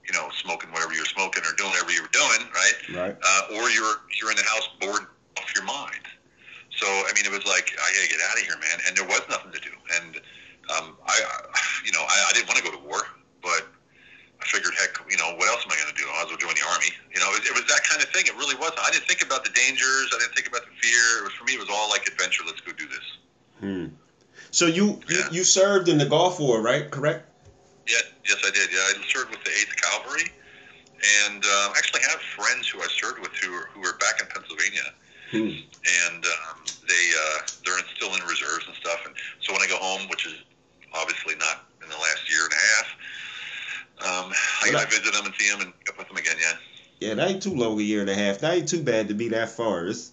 you 0.06 0.12
know, 0.12 0.28
smoking 0.42 0.70
whatever 0.72 0.92
you're 0.94 1.06
smoking 1.06 1.42
or 1.44 1.54
doing 1.56 1.70
whatever 1.70 1.92
you 1.92 2.02
were 2.02 2.14
doing, 2.14 2.42
right? 2.52 2.78
right 2.94 3.16
Uh, 3.16 3.54
or 3.56 3.70
you're 3.70 4.02
you're 4.20 4.30
in 4.30 4.36
the 4.36 4.44
house 4.44 4.68
bored 4.80 5.06
off 5.38 5.54
your 5.54 5.64
mind. 5.64 6.04
So 6.76 6.86
I 6.86 7.12
mean, 7.14 7.26
it 7.26 7.32
was 7.32 7.46
like 7.46 7.72
I 7.78 7.86
gotta 7.94 8.08
get 8.08 8.20
out 8.28 8.36
of 8.38 8.44
here, 8.44 8.58
man. 8.58 8.78
And 8.88 8.96
there 8.96 9.06
was 9.06 9.22
nothing 9.28 9.52
to 9.52 9.60
do. 9.60 9.70
And 10.00 10.20
um, 10.70 10.96
I, 11.06 11.14
you 11.84 11.92
know, 11.92 12.02
I, 12.02 12.16
I 12.28 12.32
didn't 12.32 12.48
want 12.48 12.58
to 12.58 12.64
go 12.64 12.72
to 12.72 12.82
war, 12.84 13.02
but 13.42 13.66
I 14.40 14.46
figured, 14.46 14.72
heck, 14.78 14.96
you 15.10 15.16
know, 15.16 15.34
what 15.36 15.48
else 15.48 15.64
am 15.64 15.72
I 15.72 15.76
going 15.76 15.92
to 15.94 16.00
do? 16.00 16.08
I 16.08 16.24
was 16.24 16.30
well 16.30 16.40
join 16.40 16.54
the 16.54 16.66
army. 16.72 16.92
You 17.12 17.20
know, 17.20 17.28
it, 17.34 17.44
it 17.44 17.52
was 17.52 17.66
that 17.68 17.82
kind 17.84 18.02
of 18.02 18.08
thing. 18.10 18.24
It 18.26 18.36
really 18.36 18.56
was. 18.56 18.72
I 18.80 18.90
didn't 18.90 19.06
think 19.06 19.22
about 19.22 19.44
the 19.44 19.50
dangers. 19.50 20.08
I 20.14 20.18
didn't 20.18 20.34
think 20.34 20.48
about 20.48 20.62
the 20.62 20.74
fear. 20.80 21.02
It 21.20 21.24
was 21.24 21.32
for 21.34 21.44
me. 21.44 21.54
It 21.54 21.60
was 21.60 21.68
all 21.70 21.90
like 21.90 22.06
adventure. 22.06 22.44
Let's 22.46 22.60
go 22.60 22.72
do 22.72 22.86
this. 22.88 23.06
hmm. 23.60 23.86
so 24.50 24.66
you, 24.66 25.00
you 25.08 25.22
you 25.32 25.44
served 25.44 25.88
in 25.88 25.98
the 25.98 26.06
Gulf 26.06 26.40
War 26.40 26.62
right 26.62 26.90
correct 26.90 27.29
Yeah, 27.90 28.06
yes, 28.24 28.38
I 28.46 28.50
did. 28.50 28.70
Yeah, 28.70 28.78
I 28.78 28.94
served 29.10 29.30
with 29.30 29.42
the 29.42 29.50
Eighth 29.50 29.74
Cavalry, 29.76 30.30
and 31.26 31.42
um, 31.44 31.72
actually 31.76 32.02
have 32.02 32.20
friends 32.38 32.68
who 32.68 32.80
I 32.80 32.86
served 32.88 33.18
with 33.18 33.34
who 33.42 33.50
were, 33.50 33.68
who 33.74 33.80
were 33.80 33.98
back 33.98 34.20
in 34.20 34.26
Pennsylvania. 34.28 34.94
hmm. 35.30 35.50
and 36.06 36.22
um, 36.24 36.58
they 36.86 37.04
uh, 37.18 37.38
they're 37.64 37.82
still 37.96 38.14
in 38.14 38.22
reserves 38.22 38.66
and 38.66 38.76
stuff. 38.76 39.00
And 39.06 39.14
so 39.40 39.52
when 39.52 39.62
I 39.62 39.66
go 39.66 39.76
home, 39.76 40.08
which 40.08 40.26
is 40.26 40.34
obviously 40.94 41.34
not 41.36 41.66
in 41.82 41.88
the 41.88 41.96
last 41.96 42.30
year 42.30 42.44
and 42.44 42.52
a 42.52 42.62
half, 42.74 42.86
um, 44.00 44.32
I 44.62 44.70
Well, 44.72 44.84
to 44.84 44.88
visit 44.88 45.12
them 45.12 45.26
and 45.26 45.34
see 45.38 45.50
them 45.50 45.60
and 45.60 45.72
up 45.88 45.98
with 45.98 46.08
them 46.08 46.16
again. 46.16 46.36
Yeah, 46.40 47.08
Yeah, 47.08 47.14
that 47.14 47.30
ain't 47.30 47.42
too 47.42 47.54
long 47.54 47.78
a 47.78 47.82
year 47.82 48.00
and 48.00 48.10
a 48.10 48.14
half. 48.14 48.38
That 48.38 48.54
ain't 48.54 48.68
too 48.68 48.82
bad 48.82 49.08
to 49.08 49.14
be 49.14 49.28
that 49.28 49.50
far. 49.50 49.86
It's, 49.86 50.12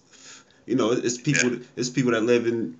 you 0.66 0.76
know, 0.76 0.92
it's 0.92 1.18
people. 1.18 1.60
It's 1.76 1.88
people 1.88 2.12
that 2.12 2.22
live 2.22 2.46
in 2.46 2.76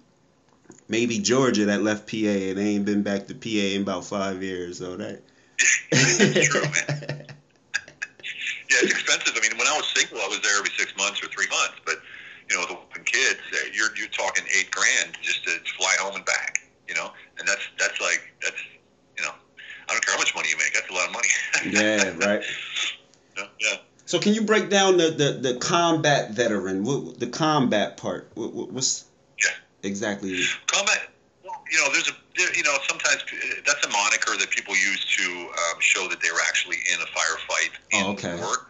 maybe 0.89 1.19
Georgia 1.19 1.67
that 1.67 1.83
left 1.83 2.11
PA 2.11 2.17
and 2.17 2.59
they 2.59 2.69
ain't 2.75 2.85
been 2.85 3.03
back 3.03 3.27
to 3.29 3.35
PA 3.35 3.75
in 3.77 3.83
about 3.83 4.05
five 4.05 4.43
years. 4.43 4.79
So 4.79 4.97
that. 4.97 5.23
True, 5.59 6.63
man. 6.63 7.27
yeah, 8.71 8.83
it's 8.83 8.93
expensive. 8.93 9.35
I 9.37 9.41
mean, 9.41 9.59
when 9.59 9.67
I 9.67 9.77
was 9.77 9.87
single, 9.95 10.19
I 10.21 10.29
was 10.29 10.41
there 10.41 10.57
every 10.59 10.71
six 10.77 10.97
months 10.97 11.23
or 11.23 11.29
three 11.29 11.49
months. 11.49 11.81
But 11.85 11.97
you 12.51 12.57
know, 12.57 12.67
with 12.69 12.79
the 12.95 13.01
kids, 13.01 13.41
uh, 13.53 13.69
you're 13.73 13.95
you're 13.97 14.09
talking 14.09 14.45
eight 14.57 14.71
grand 14.71 15.19
just 15.23 15.45
to 15.45 15.51
fly 15.77 15.95
home 16.01 16.17
and 16.17 16.25
back. 16.25 16.61
You 16.89 16.95
know, 16.95 17.11
and 17.39 17.47
that's 17.47 17.63
that's 17.79 18.01
like 18.01 18.23
that's 18.43 18.61
you 19.19 19.25
know, 19.25 19.33
I 19.89 19.93
don't 19.93 20.05
care 20.05 20.15
how 20.15 20.21
much 20.21 20.35
money 20.35 20.49
you 20.49 20.57
make. 20.57 20.75
That's 20.75 20.89
a 20.89 20.95
lot 20.95 21.07
of 21.09 21.13
money. 21.13 21.29
yeah, 21.71 22.27
right. 22.27 22.43
yeah. 23.37 23.45
yeah. 23.61 23.77
So 24.07 24.19
can 24.19 24.33
you 24.33 24.43
break 24.43 24.71
down 24.71 24.97
the 24.97 25.11
the, 25.11 25.53
the 25.53 25.59
combat 25.59 26.31
veteran? 26.31 26.85
The 27.19 27.27
combat 27.27 27.97
part? 27.97 28.31
What, 28.35 28.55
what, 28.55 28.73
what's. 28.73 29.05
Exactly? 29.83 30.43
Combat, 30.67 31.11
well, 31.45 31.63
you 31.71 31.79
know, 31.79 31.93
there's 31.93 32.09
a, 32.09 32.17
there, 32.37 32.55
you 32.55 32.63
know, 32.63 32.77
sometimes 32.89 33.23
uh, 33.23 33.61
that's 33.67 33.85
a 33.85 33.91
moniker 33.91 34.37
that 34.37 34.51
people 34.51 34.75
use 34.75 35.05
to 35.17 35.25
um, 35.49 35.81
show 35.81 36.09
that 36.09 36.21
they 36.21 36.31
were 36.31 36.43
actually 36.47 36.77
in 36.93 37.01
a 37.01 37.07
firefight 37.07 37.73
in 37.93 38.05
Oh, 38.07 38.13
okay. 38.13 38.37
war. 38.37 38.69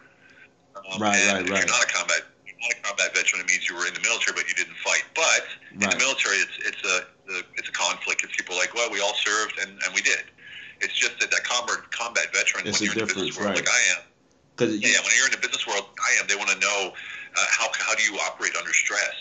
Um, 0.75 1.01
Right, 1.01 1.19
right, 1.27 1.41
if 1.43 1.49
right. 1.49 1.59
You're 1.59 1.67
not 1.67 1.83
a 1.83 1.91
combat, 1.91 2.21
you're 2.45 2.55
not 2.61 2.71
a 2.77 2.81
combat 2.81 3.13
veteran. 3.13 3.41
It 3.41 3.47
means 3.47 3.69
you 3.69 3.75
were 3.75 3.85
in 3.85 3.93
the 3.93 4.01
military, 4.01 4.33
but 4.35 4.47
you 4.47 4.55
didn't 4.55 4.77
fight. 4.77 5.03
But 5.13 5.45
in 5.73 5.89
the 5.89 5.97
military, 5.97 6.37
it's 6.37 6.57
it's 6.65 6.83
a 6.83 7.05
it's 7.57 7.69
a 7.69 7.71
conflict. 7.71 8.23
It's 8.23 8.35
people 8.35 8.55
like, 8.55 8.73
well, 8.73 8.89
we 8.89 9.01
all 9.01 9.13
served, 9.13 9.59
and, 9.61 9.71
and 9.85 9.93
we 9.93 10.01
did. 10.01 10.23
It's 10.81 10.95
just 10.95 11.19
that 11.19 11.29
that 11.29 11.43
combat 11.43 11.83
combat 11.91 12.33
veteran, 12.33 12.65
It's 12.65 12.79
when 12.79 12.89
you're 12.89 12.97
in 13.03 13.07
the 13.07 13.13
business 13.13 13.37
world, 13.37 13.49
right. 13.51 13.59
like 13.61 13.69
I 13.69 13.81
am, 13.99 14.01
Because 14.55 14.79
yeah, 14.81 14.97
when 15.03 15.11
you're 15.17 15.27
in 15.27 15.35
the 15.35 15.43
business 15.43 15.67
world, 15.67 15.85
I 15.99 16.19
am. 16.21 16.25
They 16.27 16.35
want 16.39 16.49
to 16.49 16.59
know 16.59 16.93
uh, 16.95 17.45
how 17.51 17.67
how 17.77 17.93
do 17.93 18.03
you 18.03 18.17
operate 18.25 18.55
under 18.57 18.73
stress, 18.73 19.13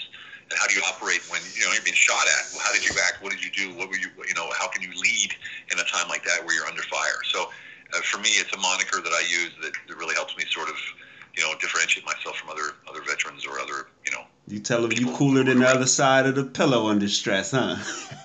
and 0.50 0.58
how 0.58 0.66
do 0.66 0.74
you 0.74 0.82
operate 0.82 1.20
when 1.30 1.40
you 1.54 1.64
know 1.64 1.72
you're 1.72 1.82
being 1.82 1.94
shot 1.94 2.26
at? 2.26 2.58
How 2.60 2.72
did 2.72 2.84
you 2.84 2.94
act? 3.06 3.22
What 3.22 3.32
did 3.32 3.44
you 3.44 3.50
do? 3.50 3.74
What 3.74 3.88
were 3.88 3.96
you? 3.96 4.08
You 4.26 4.34
know, 4.34 4.50
how 4.56 4.68
can 4.68 4.82
you 4.82 4.90
lead 4.90 5.34
in 5.70 5.78
a 5.78 5.84
time 5.84 6.08
like 6.08 6.24
that 6.24 6.44
where 6.44 6.54
you're 6.54 6.66
under 6.66 6.82
fire? 6.82 7.20
So, 7.32 7.50
uh, 7.94 8.00
for 8.02 8.18
me, 8.18 8.30
it's 8.30 8.52
a 8.52 8.58
moniker 8.58 9.00
that 9.00 9.12
I 9.12 9.20
use 9.28 9.52
that, 9.62 9.72
that 9.86 9.96
really 9.96 10.14
helps 10.14 10.36
me 10.36 10.44
sort 10.50 10.68
of, 10.68 10.76
you 11.36 11.42
know, 11.42 11.54
differentiate 11.60 12.04
myself 12.06 12.36
from 12.36 12.50
other 12.50 12.74
other 12.88 13.02
veterans 13.02 13.46
or 13.46 13.58
other, 13.60 13.88
you 14.04 14.12
know. 14.12 14.24
you 14.46 14.58
tell 14.58 14.82
them 14.82 14.92
you 14.92 15.12
cooler 15.12 15.44
than 15.44 15.58
the 15.60 15.68
other 15.68 15.86
side 15.86 16.26
of 16.26 16.34
the 16.34 16.44
pillow 16.44 16.88
under 16.88 17.08
stress, 17.08 17.50
huh? 17.50 17.76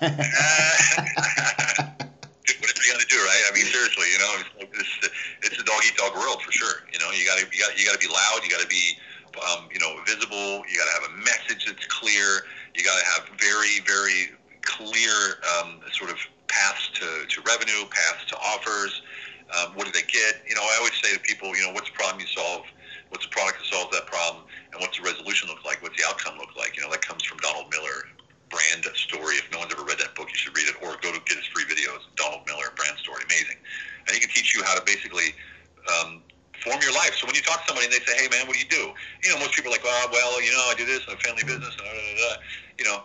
Whatever 2.60 2.80
you 2.84 2.92
got 2.92 3.00
to 3.00 3.06
do, 3.08 3.16
right? 3.16 3.42
I 3.48 3.54
mean, 3.54 3.64
seriously, 3.66 4.06
you 4.12 4.18
know, 4.18 4.36
it's, 4.60 4.98
this, 5.00 5.10
it's 5.42 5.58
a 5.60 5.64
dog 5.64 5.80
eat 5.86 5.96
dog 5.96 6.14
world 6.16 6.42
for 6.42 6.52
sure. 6.52 6.84
You 6.92 6.98
know, 6.98 7.10
you 7.10 7.24
got 7.26 7.38
to 7.38 7.46
you 7.52 7.60
got 7.62 7.78
you 7.78 7.84
got 7.86 7.98
to 7.98 8.06
be 8.06 8.12
loud. 8.12 8.40
You 8.42 8.50
got 8.50 8.60
to 8.60 8.66
be, 8.66 8.96
um, 9.38 9.68
you 9.72 9.80
know, 9.80 9.96
visible. 10.06 10.62
You 10.68 10.78
got 10.78 10.86
to 10.86 10.96
have 11.02 11.10
a 11.10 11.16
message 11.22 11.66
that's 11.66 11.86
clear. 11.86 12.44
You 12.74 12.84
got 12.84 12.98
to 12.98 13.06
have 13.14 13.38
very 13.38 13.80
very 13.86 14.32
clear 14.64 15.38
um, 15.58 15.80
sort 15.92 16.10
of 16.10 16.18
paths 16.48 16.90
to, 16.94 17.26
to 17.26 17.40
revenue, 17.42 17.84
paths 17.90 18.24
to 18.28 18.36
offers. 18.38 19.02
Um, 19.52 19.74
what 19.74 19.86
do 19.86 19.92
they 19.92 20.06
get? 20.06 20.42
You 20.48 20.54
know, 20.54 20.62
I 20.62 20.76
always 20.78 20.94
say 21.02 21.12
to 21.12 21.20
people, 21.20 21.54
you 21.56 21.62
know, 21.62 21.72
what's 21.72 21.90
the 21.90 21.96
problem 21.96 22.20
you 22.20 22.26
solve? 22.26 22.64
What's 23.10 23.26
the 23.26 23.30
product 23.30 23.58
that 23.60 23.68
solves 23.68 23.90
that 23.94 24.06
problem? 24.06 24.44
And 24.72 24.80
what's 24.80 24.98
the 24.98 25.04
resolution 25.04 25.48
look 25.48 25.64
like? 25.64 25.82
What's 25.82 26.00
the 26.00 26.08
outcome 26.08 26.38
look 26.38 26.56
like? 26.56 26.76
You 26.76 26.82
know, 26.82 26.90
that 26.90 27.02
comes 27.02 27.22
from 27.22 27.38
Donald 27.38 27.70
Miller, 27.70 28.08
Brand 28.50 28.86
Story. 28.96 29.36
If 29.36 29.46
no 29.52 29.60
one's 29.60 29.72
ever 29.72 29.84
read 29.84 29.98
that 29.98 30.14
book, 30.14 30.30
you 30.30 30.38
should 30.38 30.56
read 30.56 30.66
it 30.66 30.74
or 30.82 30.96
go 31.02 31.12
to 31.12 31.20
get 31.26 31.38
his 31.38 31.46
free 31.52 31.64
videos. 31.68 32.02
Donald 32.16 32.42
Miller, 32.46 32.72
Brand 32.74 32.98
Story, 32.98 33.22
amazing. 33.26 33.58
And 34.08 34.14
he 34.14 34.20
can 34.20 34.30
teach 34.30 34.56
you 34.56 34.64
how 34.64 34.74
to 34.74 34.82
basically 34.82 35.34
um, 35.86 36.22
form 36.62 36.80
your 36.82 36.92
life. 36.92 37.16
So 37.18 37.26
when 37.26 37.34
you 37.34 37.42
talk 37.42 37.64
to 37.64 37.72
somebody 37.72 37.86
and 37.86 37.94
they 37.94 38.04
say, 38.04 38.14
"Hey, 38.16 38.28
man, 38.28 38.46
what 38.46 38.54
do 38.54 38.60
you 38.62 38.68
do?" 38.70 38.92
You 39.22 39.30
know, 39.32 39.38
most 39.38 39.54
people 39.54 39.70
are 39.72 39.76
like, 39.76 39.84
"Oh, 39.84 40.08
well, 40.12 40.42
you 40.42 40.52
know, 40.52 40.64
I 40.70 40.74
do 40.74 40.86
this. 40.86 41.02
I'm 41.08 41.16
a 41.16 41.20
family 41.20 41.42
business." 41.44 41.74
And 41.74 41.84
da, 41.84 41.92
da, 41.92 42.14
da. 42.14 42.30
You 42.78 42.84
know, 42.84 43.02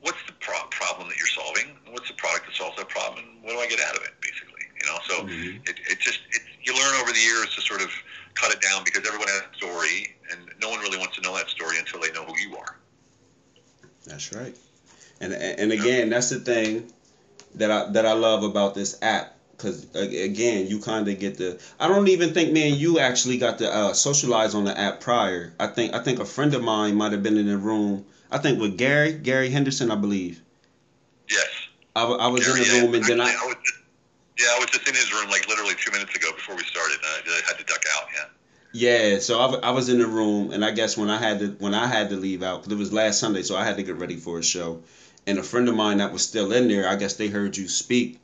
what's 0.00 0.22
the 0.26 0.32
pro- 0.40 0.66
problem 0.70 1.08
that 1.08 1.16
you're 1.16 1.30
solving? 1.34 1.78
What's 1.90 2.08
the 2.08 2.14
product 2.14 2.46
that 2.46 2.54
solves 2.54 2.76
that 2.76 2.88
problem? 2.88 3.24
And 3.24 3.42
what 3.42 3.52
do 3.52 3.58
I 3.58 3.66
get 3.66 3.80
out 3.80 3.96
of 3.96 4.02
it, 4.02 4.14
basically? 4.20 4.64
You 4.80 4.86
know, 4.86 4.98
so 5.08 5.14
Mhm. 5.24 5.68
it, 5.68 5.76
it 5.90 5.98
just 6.00 6.20
it, 6.32 6.42
you 6.62 6.74
learn 6.74 6.94
over 7.00 7.12
the 7.12 7.20
years 7.20 7.54
to 7.54 7.60
sort 7.60 7.82
of 7.82 7.90
cut 8.34 8.52
it 8.52 8.60
down 8.60 8.84
because 8.84 9.06
everyone 9.06 9.28
has 9.28 9.42
a 9.52 9.56
story, 9.56 10.16
and 10.30 10.50
no 10.60 10.68
one 10.70 10.80
really 10.80 10.98
wants 10.98 11.16
to 11.16 11.22
know 11.22 11.34
that 11.36 11.48
story 11.48 11.78
until 11.78 12.00
they 12.00 12.10
know 12.12 12.24
who 12.24 12.36
you 12.38 12.56
are. 12.56 12.76
That's 14.06 14.32
right. 14.32 14.56
And 15.20 15.32
and 15.32 15.70
again, 15.72 16.10
that's 16.10 16.30
the 16.30 16.40
thing 16.40 16.92
that 17.54 17.70
I 17.70 17.90
that 17.92 18.06
I 18.06 18.12
love 18.12 18.42
about 18.42 18.74
this 18.74 18.98
app 19.02 19.36
because 19.62 19.86
again, 19.94 20.66
you 20.66 20.80
kind 20.80 21.06
of 21.08 21.18
get 21.18 21.38
the. 21.38 21.60
I 21.78 21.88
don't 21.88 22.08
even 22.08 22.34
think 22.34 22.52
me 22.52 22.70
and 22.72 22.80
you 22.80 22.98
actually 22.98 23.38
got 23.38 23.58
to 23.58 23.72
uh, 23.72 23.92
socialize 23.92 24.54
on 24.54 24.64
the 24.64 24.76
app 24.78 25.00
prior. 25.00 25.54
I 25.60 25.68
think 25.68 25.94
I 25.94 26.00
think 26.00 26.18
a 26.18 26.24
friend 26.24 26.52
of 26.54 26.62
mine 26.62 26.96
might 26.96 27.12
have 27.12 27.22
been 27.22 27.36
in 27.36 27.46
the 27.46 27.56
room. 27.58 28.04
I 28.30 28.38
think 28.38 28.60
with 28.60 28.76
Gary 28.76 29.12
Gary 29.12 29.50
Henderson, 29.50 29.90
I 29.90 29.94
believe. 29.94 30.42
Yes. 31.30 31.48
I, 31.94 32.04
I 32.04 32.26
was 32.28 32.44
Gary, 32.46 32.60
in 32.60 32.66
the 32.66 32.74
yeah, 32.74 32.82
room 32.82 32.94
and 32.94 33.04
then 33.04 33.20
actually, 33.20 33.36
I. 33.36 33.46
was 33.46 33.56
just, 33.64 33.78
yeah, 34.38 34.46
I 34.56 34.58
was 34.58 34.70
just 34.70 34.88
in 34.88 34.94
his 34.94 35.12
room 35.12 35.30
like 35.30 35.46
literally 35.48 35.74
two 35.74 35.92
minutes 35.92 36.14
ago 36.16 36.32
before 36.32 36.56
we 36.56 36.64
started. 36.64 36.96
And 36.96 37.06
I, 37.28 37.38
I 37.38 37.40
had 37.46 37.58
to 37.58 37.64
duck 37.64 37.84
out. 37.96 38.08
Yeah. 38.14 38.24
Yeah, 38.74 39.18
so 39.18 39.38
I, 39.38 39.68
I 39.68 39.70
was 39.72 39.90
in 39.90 39.98
the 39.98 40.06
room, 40.06 40.50
and 40.50 40.64
I 40.64 40.70
guess 40.70 40.96
when 40.96 41.10
I 41.10 41.18
had 41.18 41.40
to 41.40 41.48
when 41.58 41.74
I 41.74 41.86
had 41.86 42.08
to 42.08 42.16
leave 42.16 42.42
out, 42.42 42.62
'cause 42.62 42.72
it 42.72 42.78
was 42.78 42.90
last 42.92 43.20
Sunday, 43.20 43.42
so 43.42 43.54
I 43.54 43.64
had 43.64 43.76
to 43.76 43.82
get 43.82 43.96
ready 43.96 44.16
for 44.16 44.38
a 44.38 44.42
show, 44.42 44.82
and 45.26 45.38
a 45.38 45.42
friend 45.42 45.68
of 45.68 45.76
mine 45.76 45.98
that 45.98 46.10
was 46.10 46.22
still 46.22 46.52
in 46.52 46.68
there, 46.68 46.88
I 46.88 46.96
guess 46.96 47.14
they 47.14 47.28
heard 47.28 47.54
you 47.54 47.68
speak, 47.68 48.18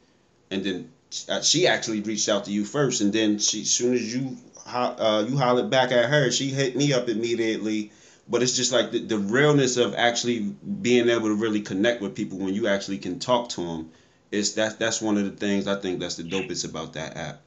and 0.51 0.65
then 0.65 0.91
she 1.11 1.67
actually 1.67 2.01
reached 2.01 2.29
out 2.29 2.45
to 2.45 2.51
you 2.51 2.65
first, 2.65 3.01
and 3.01 3.13
then 3.13 3.39
she, 3.39 3.65
soon 3.65 3.95
as 3.95 4.15
you 4.15 4.37
uh, 4.67 5.25
you 5.27 5.37
hollered 5.37 5.71
back 5.71 5.93
at 5.93 6.11
her, 6.11 6.31
she 6.31 6.49
hit 6.49 6.77
me 6.77 6.93
up 6.93 7.09
immediately. 7.09 7.93
But 8.31 8.43
it's 8.43 8.55
just 8.55 8.73
like 8.73 8.91
the, 8.91 8.99
the 8.99 9.19
realness 9.19 9.79
of 9.79 9.95
actually 9.95 10.41
being 10.41 11.09
able 11.09 11.29
to 11.29 11.35
really 11.35 11.63
connect 11.63 12.03
with 12.03 12.15
people 12.15 12.37
when 12.39 12.53
you 12.53 12.69
actually 12.69 12.99
can 12.99 13.19
talk 13.19 13.49
to 13.51 13.63
them. 13.63 13.91
It's 14.31 14.53
that 14.53 14.79
that's 14.79 15.01
one 15.01 15.17
of 15.17 15.25
the 15.25 15.31
things 15.31 15.67
I 15.67 15.77
think 15.77 16.01
that's 16.01 16.17
the 16.17 16.25
dopest 16.25 16.69
about 16.69 16.93
that 16.93 17.17
app. 17.17 17.41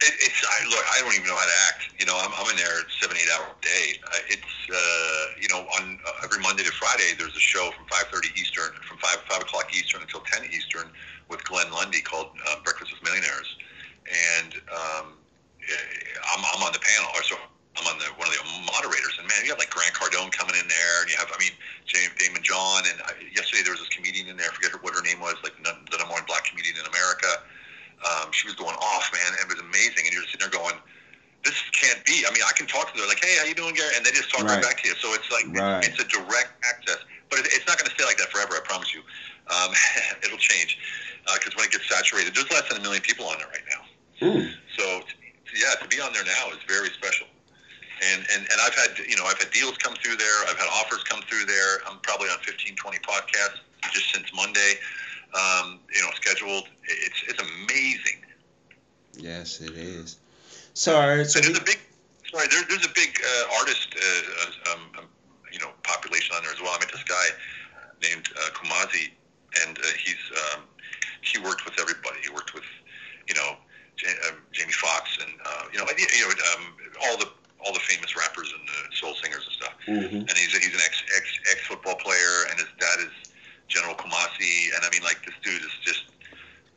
It, 0.00 0.12
it's 0.18 0.44
I, 0.44 0.68
look. 0.68 0.84
I 0.90 1.00
don't 1.02 1.14
even 1.14 1.28
know 1.28 1.36
how 1.36 1.46
to 1.46 1.58
act. 1.68 2.00
You 2.00 2.06
know, 2.06 2.18
I'm, 2.18 2.32
I'm 2.34 2.50
in 2.50 2.56
there 2.56 2.82
seven, 3.00 3.16
eight 3.16 3.30
hour 3.38 3.46
day. 3.62 3.94
Uh, 4.04 4.18
it's 4.28 4.56
uh, 4.74 5.40
you 5.40 5.46
know 5.48 5.62
on 5.78 6.00
uh, 6.04 6.24
every 6.24 6.42
Monday 6.42 6.64
to 6.64 6.72
Friday 6.72 7.14
there's 7.16 7.36
a 7.36 7.40
show 7.40 7.70
from 7.70 7.86
5:30 7.86 8.36
Eastern, 8.36 8.72
from 8.88 8.98
five 8.98 9.22
five 9.30 9.42
o'clock 9.42 9.72
Eastern 9.72 10.02
until 10.02 10.20
10 10.20 10.50
Eastern 10.50 10.90
with 11.28 11.42
Glenn 11.44 11.70
Lundy 11.72 12.00
called 12.00 12.30
uh, 12.48 12.62
Breakfast 12.62 12.92
with 12.92 13.02
Millionaires, 13.02 13.56
and 14.06 14.54
um, 14.70 15.18
eh, 15.62 15.74
I'm, 16.34 16.42
I'm 16.54 16.62
on 16.62 16.72
the 16.72 16.82
panel, 16.82 17.10
or 17.14 17.22
so 17.22 17.34
I'm 17.76 17.86
on 17.86 17.98
the 17.98 18.06
one 18.16 18.28
of 18.28 18.34
the 18.34 18.44
moderators. 18.64 19.18
And 19.18 19.26
man, 19.28 19.42
you 19.44 19.50
have 19.50 19.58
like 19.58 19.70
Grant 19.70 19.92
Cardone 19.92 20.30
coming 20.32 20.54
in 20.54 20.66
there, 20.68 20.94
and 21.02 21.10
you 21.10 21.16
have 21.18 21.28
I 21.34 21.38
mean 21.42 21.52
James 21.86 22.14
Daymond 22.16 22.42
John, 22.46 22.86
and 22.86 23.02
I, 23.04 23.12
yesterday 23.34 23.62
there 23.66 23.74
was 23.74 23.82
this 23.82 23.90
comedian 23.92 24.28
in 24.30 24.36
there. 24.36 24.48
I 24.48 24.54
forget 24.54 24.72
what 24.82 24.94
her 24.94 25.02
name 25.02 25.20
was, 25.20 25.34
like 25.42 25.58
the 25.60 25.74
the 25.90 25.98
number 25.98 26.14
one 26.14 26.24
black 26.26 26.46
comedian 26.46 26.78
in 26.78 26.86
America. 26.86 27.42
Um, 28.04 28.30
she 28.30 28.46
was 28.46 28.54
going 28.54 28.76
off, 28.76 29.08
man. 29.12 29.34
and 29.34 29.40
It 29.40 29.48
was 29.48 29.58
amazing, 29.60 30.04
and 30.06 30.12
you're 30.12 30.22
just 30.22 30.36
sitting 30.36 30.46
there 30.46 30.52
going, 30.52 30.76
"This 31.42 31.56
can't 31.74 32.04
be." 32.06 32.22
I 32.22 32.30
mean, 32.30 32.44
I 32.46 32.52
can 32.54 32.68
talk 32.70 32.92
to 32.92 32.94
them 32.94 33.08
like, 33.08 33.18
"Hey, 33.24 33.34
how 33.40 33.48
you 33.48 33.56
doing, 33.56 33.74
Gary?" 33.74 33.96
And 33.96 34.04
they 34.04 34.12
just 34.12 34.30
talk 34.30 34.44
right, 34.44 34.60
Right. 34.60 34.62
back 34.62 34.78
to 34.84 34.88
you. 34.88 34.94
So 35.00 35.12
it's 35.16 35.28
like 35.32 35.48
Right. 35.48 35.82
it's 35.82 35.98
a 35.98 36.06
direct 36.06 36.54
access, 36.62 37.02
but 37.28 37.40
it, 37.40 37.50
it's 37.56 37.66
not 37.66 37.80
going 37.80 37.88
to 37.88 37.94
stay 37.96 38.04
like 38.04 38.20
that 38.20 38.30
forever. 38.30 38.54
I 38.54 38.60
promise 38.62 38.94
you. 38.94 39.02
Um, 39.48 39.70
it'll 40.24 40.38
change 40.38 40.78
when 41.56 41.66
it 41.66 41.72
gets 41.72 41.88
saturated, 41.88 42.34
there's 42.34 42.50
less 42.50 42.68
than 42.68 42.78
a 42.78 42.82
million 42.82 43.02
people 43.02 43.26
on 43.26 43.38
there 43.38 43.48
right 43.48 43.66
now. 43.68 43.82
Mm. 44.20 44.52
So 44.76 45.02
yeah, 45.56 45.74
to 45.80 45.88
be 45.88 46.00
on 46.00 46.12
there 46.12 46.24
now 46.24 46.50
is 46.52 46.62
very 46.68 46.90
special. 46.90 47.26
And, 48.12 48.26
and, 48.34 48.42
and 48.42 48.58
I've 48.60 48.74
had 48.74 48.98
you 49.08 49.16
know 49.16 49.24
I've 49.24 49.38
had 49.38 49.50
deals 49.50 49.76
come 49.78 49.94
through 49.94 50.16
there. 50.16 50.44
I've 50.48 50.58
had 50.58 50.68
offers 50.68 51.02
come 51.04 51.22
through 51.22 51.46
there. 51.46 51.80
I'm 51.88 51.98
probably 52.00 52.28
on 52.28 52.38
15, 52.40 52.76
20 52.76 52.98
podcasts 52.98 53.60
just 53.92 54.12
since 54.12 54.32
Monday. 54.34 54.74
Um, 55.34 55.80
you 55.94 56.02
know, 56.02 56.10
scheduled. 56.14 56.68
It's 56.84 57.22
it's 57.28 57.40
amazing. 57.40 58.20
Yes, 59.16 59.60
it 59.60 59.72
is. 59.72 60.18
Sorry, 60.74 61.24
so 61.24 61.40
we, 61.40 61.46
there's 61.46 61.58
a 61.58 61.64
big 61.64 61.78
sorry. 62.30 62.46
There, 62.48 62.62
there's 62.68 62.84
a 62.84 62.94
big 62.94 63.18
uh, 63.24 63.58
artist 63.58 63.94
uh, 63.96 64.04
uh, 64.04 64.74
um, 64.74 64.80
um, 64.98 65.04
you 65.50 65.58
know 65.58 65.70
population 65.82 66.36
on 66.36 66.42
there 66.42 66.52
as 66.52 66.60
well. 66.60 66.72
I 66.76 66.78
met 66.80 66.92
this 66.92 67.04
guy 67.04 67.26
named 68.02 68.28
uh, 68.36 68.50
Kumazi, 68.50 69.10
and 69.64 69.78
uh, 69.78 69.82
he's 69.98 70.20
um, 70.52 70.62
he 71.22 71.38
worked 71.38 71.64
with 71.64 71.78
everybody. 71.80 72.18
He 72.22 72.30
worked 72.30 72.54
with 72.54 72.64
you 73.28 73.34
know 73.34 73.56
Ja- 74.02 74.20
um, 74.28 74.42
Jamie 74.52 74.72
Foxx 74.72 75.18
and 75.20 75.32
uh, 75.44 75.64
you 75.72 75.78
know 75.78 75.86
you 75.96 76.24
know 76.26 76.32
um, 76.54 76.64
all 77.04 77.16
the 77.16 77.28
all 77.64 77.72
the 77.72 77.80
famous 77.80 78.14
rappers 78.16 78.52
and 78.52 78.68
uh, 78.68 78.94
soul 78.94 79.14
singers 79.22 79.44
and 79.46 79.54
stuff. 79.54 79.74
Mhm. 79.86 80.20
And 80.28 80.34
he's 80.36 80.52
he's 80.56 80.74
an 80.74 80.80
ex 80.84 81.02
ex 81.16 81.24
ex 81.50 81.60
football 81.66 81.96
player, 81.96 82.46
and 82.50 82.58
his 82.58 82.68
dad 82.78 83.00
is 83.00 83.12
General 83.68 83.94
Kumasi, 83.94 84.70
and 84.74 84.84
I 84.84 84.90
mean 84.92 85.02
like 85.02 85.24
this 85.24 85.34
dude 85.42 85.62
is 85.62 85.74
just 85.84 86.04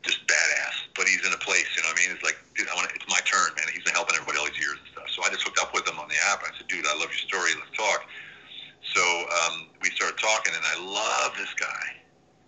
just 0.02 0.26
badass. 0.26 0.76
But 0.96 1.06
he's 1.08 1.24
in 1.24 1.32
a 1.32 1.38
place, 1.38 1.64
you 1.76 1.82
know 1.82 1.88
what 1.92 2.00
I 2.00 2.06
mean? 2.06 2.10
It's 2.16 2.24
like, 2.24 2.36
dude, 2.56 2.68
I 2.68 2.74
want 2.74 2.90
it's 2.94 3.06
my 3.08 3.20
turn, 3.24 3.54
man. 3.56 3.66
He's 3.72 3.84
been 3.84 3.94
helping 3.94 4.16
everybody 4.16 4.38
all 4.38 4.46
these 4.48 4.58
years 4.58 4.76
and 4.80 4.88
stuff. 4.92 5.08
So 5.14 5.22
I 5.24 5.30
just 5.30 5.44
hooked 5.44 5.60
up 5.60 5.72
with 5.72 5.86
him 5.86 5.98
on 5.98 6.08
the 6.08 6.18
app. 6.32 6.42
I 6.44 6.50
said, 6.56 6.66
dude, 6.68 6.84
I 6.86 6.92
love 6.96 7.08
your 7.12 7.24
story. 7.24 7.52
Let's 7.56 7.72
talk. 7.76 8.04
So 8.94 9.00
um, 9.46 9.68
we 9.82 9.90
started 9.90 10.18
talking, 10.18 10.52
and 10.56 10.64
I 10.64 10.76
love 10.82 11.36
this 11.38 11.52
guy, 11.54 12.00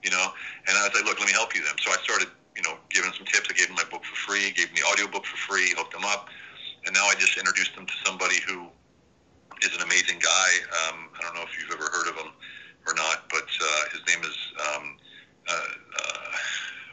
you 0.03 0.11
know. 0.11 0.33
And 0.67 0.77
I 0.77 0.83
was 0.85 0.95
like, 0.95 1.05
look, 1.05 1.19
let 1.19 1.27
me 1.27 1.35
help 1.35 1.55
you 1.55 1.63
then. 1.63 1.75
So 1.81 1.91
I 1.91 1.97
started, 2.03 2.29
you 2.57 2.63
know, 2.63 2.77
giving 2.91 3.11
him 3.11 3.17
some 3.17 3.27
tips. 3.27 3.49
I 3.51 3.55
gave 3.55 3.69
him 3.69 3.77
my 3.77 3.89
book 3.91 4.05
for 4.05 4.17
free, 4.17 4.51
gave 4.53 4.69
him 4.69 4.77
the 4.77 4.87
audio 4.91 5.07
book 5.07 5.25
for 5.25 5.37
free, 5.37 5.75
hooked 5.77 5.95
him 5.95 6.05
up, 6.05 6.29
and 6.87 6.95
now 6.95 7.07
I 7.07 7.15
just 7.15 7.37
introduced 7.37 7.73
him 7.73 7.87
to 7.87 7.97
somebody 8.05 8.37
who 8.47 8.67
is 9.63 9.75
an 9.75 9.83
amazing 9.83 10.19
guy. 10.19 10.51
Um, 10.89 11.09
I 11.19 11.23
don't 11.23 11.35
know 11.35 11.43
if 11.43 11.55
you've 11.59 11.71
ever 11.73 11.89
heard 11.93 12.09
of 12.09 12.17
him 12.17 12.33
or 12.87 12.95
not, 12.95 13.31
but 13.31 13.47
uh, 13.47 13.83
his 13.93 14.03
name 14.09 14.25
is 14.25 14.37
um, 14.59 14.97
uh, 15.49 15.53
uh, 15.53 16.31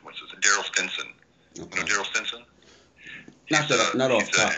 what's 0.03 0.19
his 0.19 0.29
name? 0.33 0.41
Daryl 0.41 0.65
Stinson. 0.65 1.13
You 1.55 1.63
know 1.63 1.85
Daryl 1.85 2.05
Stinson? 2.05 2.45
Not 3.49 3.65
He's, 3.65 3.69
that, 3.69 3.79
uh, 3.79 3.97
not 3.97 4.11
off 4.11 4.27
he's 4.27 4.37
top. 4.37 4.53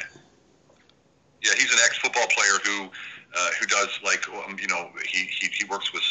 yeah, 1.44 1.54
he's 1.56 1.72
an 1.72 1.80
ex-football 1.86 2.28
player 2.28 2.60
who 2.66 2.90
uh, 3.36 3.50
who 3.60 3.66
does 3.68 3.90
like 4.04 4.28
um, 4.30 4.58
you 4.60 4.68
know 4.68 4.90
he 5.08 5.26
he, 5.26 5.48
he 5.48 5.64
works 5.66 5.94
with 5.94 6.04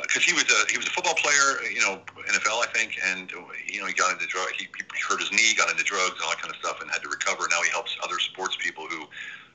because 0.00 0.24
he 0.24 0.32
was 0.32 0.44
a 0.48 0.72
he 0.72 0.78
was 0.78 0.86
a 0.86 0.90
football 0.90 1.14
player 1.14 1.60
you 1.68 1.80
know 1.80 2.00
NFL 2.32 2.64
I 2.64 2.68
think 2.72 2.96
and 3.04 3.28
uh, 3.32 3.44
you 3.68 3.80
know 3.80 3.86
he 3.86 3.92
got 3.92 4.12
into 4.12 4.26
drug 4.26 4.48
he, 4.56 4.64
he 4.64 5.00
hurt 5.04 5.20
his 5.20 5.30
knee 5.30 5.52
got 5.56 5.70
into 5.70 5.84
drugs 5.84 6.16
and 6.16 6.22
all 6.24 6.30
that 6.32 6.40
kind 6.40 6.52
of 6.52 6.58
stuff 6.60 6.80
and 6.80 6.90
had 6.90 7.02
to 7.02 7.08
recover. 7.12 7.44
Now 7.50 7.60
he 7.60 7.68
helps 7.70 7.96
other 8.02 8.18
sports 8.18 8.56
people 8.56 8.86
who 8.88 9.04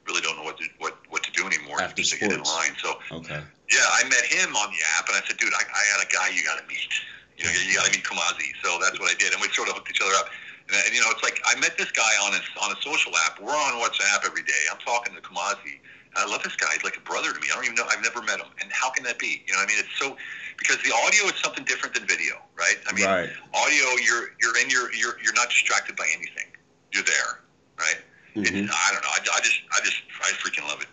really 0.06 0.22
don't 0.22 0.38
know 0.38 0.44
what 0.46 0.58
to 0.62 0.66
what 0.78 0.98
what 1.10 1.24
to 1.24 1.32
do 1.34 1.46
anymore. 1.48 1.82
After 1.82 2.04
to 2.04 2.18
get 2.18 2.32
in 2.32 2.44
line. 2.44 2.78
So 2.84 3.02
Okay. 3.12 3.42
yeah 3.74 3.88
I 3.98 4.06
met 4.06 4.26
him 4.30 4.54
on 4.56 4.70
the 4.70 4.82
app 4.98 5.10
and 5.10 5.18
I 5.18 5.26
said 5.26 5.38
dude 5.38 5.54
I, 5.58 5.64
I 5.66 5.82
got 5.98 6.06
a 6.06 6.10
guy 6.14 6.30
you 6.30 6.46
got 6.46 6.62
to 6.62 6.68
meet. 6.70 6.92
You 7.38 7.46
know 7.46 7.52
you 7.66 7.74
got 7.74 7.90
to 7.90 7.94
meet 7.94 8.06
Kumazi 8.06 8.54
so 8.62 8.78
that's 8.78 9.00
what 9.02 9.10
I 9.10 9.18
did 9.18 9.34
and 9.34 9.42
we 9.42 9.50
sort 9.50 9.70
of 9.70 9.76
hooked 9.76 9.90
each 9.90 10.02
other 10.02 10.14
up. 10.22 10.30
And, 10.70 10.78
and 10.86 10.94
you 10.94 11.02
know 11.02 11.10
it's 11.10 11.26
like 11.26 11.42
I 11.50 11.58
met 11.58 11.78
this 11.82 11.90
guy 11.90 12.14
on 12.22 12.38
a 12.38 12.42
on 12.62 12.78
a 12.78 12.80
social 12.86 13.18
app. 13.26 13.42
We're 13.42 13.58
on 13.58 13.82
WhatsApp 13.82 14.22
every 14.22 14.46
day. 14.46 14.70
I'm 14.70 14.78
talking 14.86 15.18
to 15.18 15.22
Kumazi 15.22 15.82
I 16.18 16.26
love 16.26 16.44
this 16.44 16.56
guy. 16.56 16.68
He's 16.74 16.84
like 16.84 16.98
a 16.98 17.02
brother 17.02 17.32
to 17.32 17.40
me. 17.40 17.48
I 17.52 17.56
don't 17.56 17.66
even 17.66 17.76
know. 17.76 17.86
I've 17.90 18.02
never 18.02 18.22
met 18.22 18.40
him. 18.40 18.48
And 18.62 18.72
how 18.72 18.90
can 18.90 19.04
that 19.06 19.20
be? 19.20 19.44
You 19.46 19.54
know, 19.54 19.60
what 19.60 19.70
I 19.70 19.74
mean, 19.74 19.80
it's 19.80 20.00
so 20.00 20.18
because 20.58 20.78
the 20.84 20.92
audio 20.94 21.26
is 21.26 21.34
something 21.44 21.64
different 21.66 21.96
than 21.96 22.06
video, 22.08 22.42
right? 22.58 22.78
I 22.88 22.94
mean, 22.94 23.06
Right. 23.06 23.30
audio, 23.54 23.86
you're 24.04 24.32
you're 24.42 24.58
in 24.58 24.70
your 24.70 24.94
you're 24.94 25.18
you're 25.24 25.34
not 25.34 25.50
distracted 25.50 25.96
by 25.96 26.08
anything. 26.16 26.48
You're 26.92 27.04
there, 27.04 27.42
right? 27.78 27.98
Mhm. 28.36 28.70
I 28.72 28.92
don't 28.92 29.04
know. 29.04 29.10
I, 29.10 29.20
I 29.36 29.40
just 29.42 29.60
I 29.72 29.80
just 29.84 29.98
I 30.22 30.32
freaking 30.34 30.68
love 30.68 30.82
it. 30.82 30.88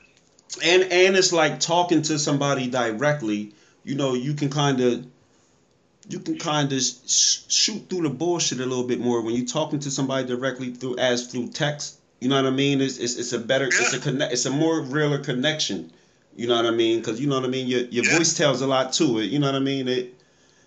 And 0.63 0.85
and 0.93 1.17
it's 1.17 1.33
like 1.33 1.61
talking 1.61 2.03
to 2.03 2.19
somebody 2.19 2.67
directly. 2.69 3.53
You 3.85 3.95
know, 3.95 4.15
you 4.15 4.35
can 4.35 4.51
kind 4.51 4.81
of 4.81 5.07
you 6.09 6.21
can 6.21 6.39
kind 6.39 6.71
of 6.73 6.83
sh- 6.83 7.39
shoot 7.49 7.89
through 7.89 8.03
the 8.03 8.11
bullshit 8.11 8.61
a 8.61 8.67
little 8.67 8.85
bit 8.87 9.01
more 9.01 9.23
when 9.23 9.35
you're 9.35 9.47
talking 9.47 9.81
to 9.81 9.91
somebody 9.91 10.27
directly 10.27 10.71
through 10.71 10.99
as 10.99 11.27
through 11.29 11.49
text. 11.49 11.99
You 12.25 12.31
know 12.31 12.37
what 12.43 12.47
I 12.47 12.57
mean? 12.57 12.81
It's 12.81 12.97
it's, 12.97 13.17
it's 13.17 13.35
a 13.35 13.39
better 13.39 13.67
it's 13.67 13.93
a 13.93 13.99
connect 13.99 14.33
it's 14.33 14.47
a 14.47 14.51
more 14.51 14.81
realer 14.81 15.19
connection. 15.19 15.93
You 16.35 16.47
know 16.47 16.57
what 16.57 16.65
I 16.65 16.71
mean? 16.71 17.01
Because 17.01 17.21
you 17.21 17.27
know 17.27 17.35
what 17.35 17.45
I 17.45 17.49
mean. 17.49 17.67
Your 17.67 17.81
your 17.81 18.07
Yeah. 18.07 18.17
voice 18.17 18.33
tells 18.33 18.63
a 18.63 18.67
lot 18.67 18.95
to 18.95 19.19
it. 19.19 19.25
You 19.27 19.39
know 19.41 19.49
what 19.49 19.57
I 19.57 19.59
mean? 19.59 19.89
It 19.89 20.15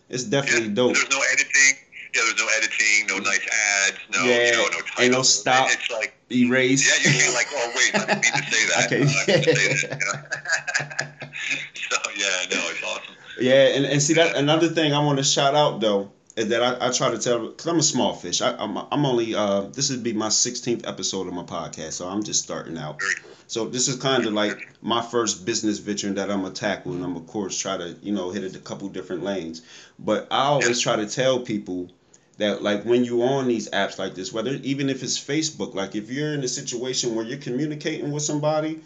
it's 0.07 0.23
definitely 0.23 0.67
Yeah. 0.67 0.75
dope. 0.75 0.93
There's 0.93 1.09
no 1.09 1.19
editing. 1.33 1.73
Yeah, 2.13 2.21
there's 2.25 2.37
no 2.37 2.47
editing. 2.57 3.07
No 3.07 3.17
nice 3.17 3.39
ads. 3.87 3.97
No, 4.13 4.23
Yeah, 4.23 4.45
you 4.45 4.51
know, 4.51 4.67
no 4.69 5.03
ain't 5.03 5.11
no 5.13 5.23
stop. 5.23 5.69
It's 5.71 5.89
like 5.89 6.13
Erase. 6.31 6.85
yeah, 6.87 7.09
you 7.11 7.17
can't 7.17 7.33
like 7.33 7.47
oh 7.51 7.71
wait, 7.75 7.95
I 7.95 8.05
didn't 8.05 8.21
mean 8.21 8.33
to 8.33 8.51
say 8.51 8.65
that. 8.67 8.85
Okay. 8.85 9.01
Uh, 9.07 9.09
I 9.17 9.25
say 9.25 9.87
that. 9.87 9.97
You 9.99 10.05
know? 10.05 11.27
so 11.89 11.97
yeah, 12.15 12.55
no, 12.55 12.69
it's 12.69 12.83
awesome. 12.83 13.15
Yeah, 13.41 13.65
and, 13.75 13.83
and 13.83 13.99
see 13.99 14.13
that 14.13 14.35
another 14.35 14.67
thing 14.69 14.93
I 14.93 14.99
want 14.99 15.17
to 15.17 15.23
shout 15.23 15.55
out 15.55 15.79
though 15.81 16.11
that 16.43 16.61
I, 16.61 16.87
I 16.87 16.91
try 16.91 17.09
to 17.09 17.17
tell 17.17 17.47
because 17.47 17.65
I'm 17.65 17.79
a 17.79 17.83
small 17.83 18.13
fish. 18.13 18.41
I, 18.41 18.55
I'm 18.55 18.77
I'm 18.77 19.05
only 19.05 19.33
uh 19.33 19.61
this 19.61 19.89
would 19.89 20.03
be 20.03 20.13
my 20.13 20.27
16th 20.27 20.87
episode 20.87 21.27
of 21.27 21.33
my 21.33 21.43
podcast, 21.43 21.93
so 21.93 22.07
I'm 22.07 22.23
just 22.23 22.43
starting 22.43 22.77
out. 22.77 23.01
So 23.47 23.65
this 23.65 23.87
is 23.87 23.95
kind 23.95 24.25
of 24.25 24.33
like 24.33 24.67
my 24.81 25.01
first 25.01 25.45
business 25.45 25.79
venture 25.79 26.13
that 26.13 26.29
I'm 26.29 26.43
gonna 26.43 26.53
tackle, 26.53 26.93
and 26.93 27.03
I'm 27.03 27.15
of 27.15 27.25
course 27.25 27.57
try 27.57 27.77
to 27.77 27.95
you 28.03 28.13
know 28.13 28.29
hit 28.29 28.43
it 28.43 28.55
a 28.55 28.59
couple 28.59 28.87
different 28.89 29.23
lanes. 29.23 29.63
But 29.97 30.27
I 30.29 30.43
always 30.43 30.79
try 30.79 30.97
to 30.97 31.07
tell 31.07 31.39
people 31.39 31.89
that 32.37 32.61
like 32.61 32.83
when 32.83 33.03
you 33.03 33.23
on 33.23 33.47
these 33.47 33.69
apps 33.71 33.97
like 33.97 34.13
this, 34.13 34.31
whether 34.31 34.51
even 34.61 34.89
if 34.89 35.01
it's 35.01 35.17
Facebook, 35.17 35.73
like 35.73 35.95
if 35.95 36.11
you're 36.11 36.33
in 36.33 36.43
a 36.43 36.47
situation 36.47 37.15
where 37.15 37.25
you're 37.25 37.39
communicating 37.39 38.11
with 38.11 38.21
somebody, 38.21 38.81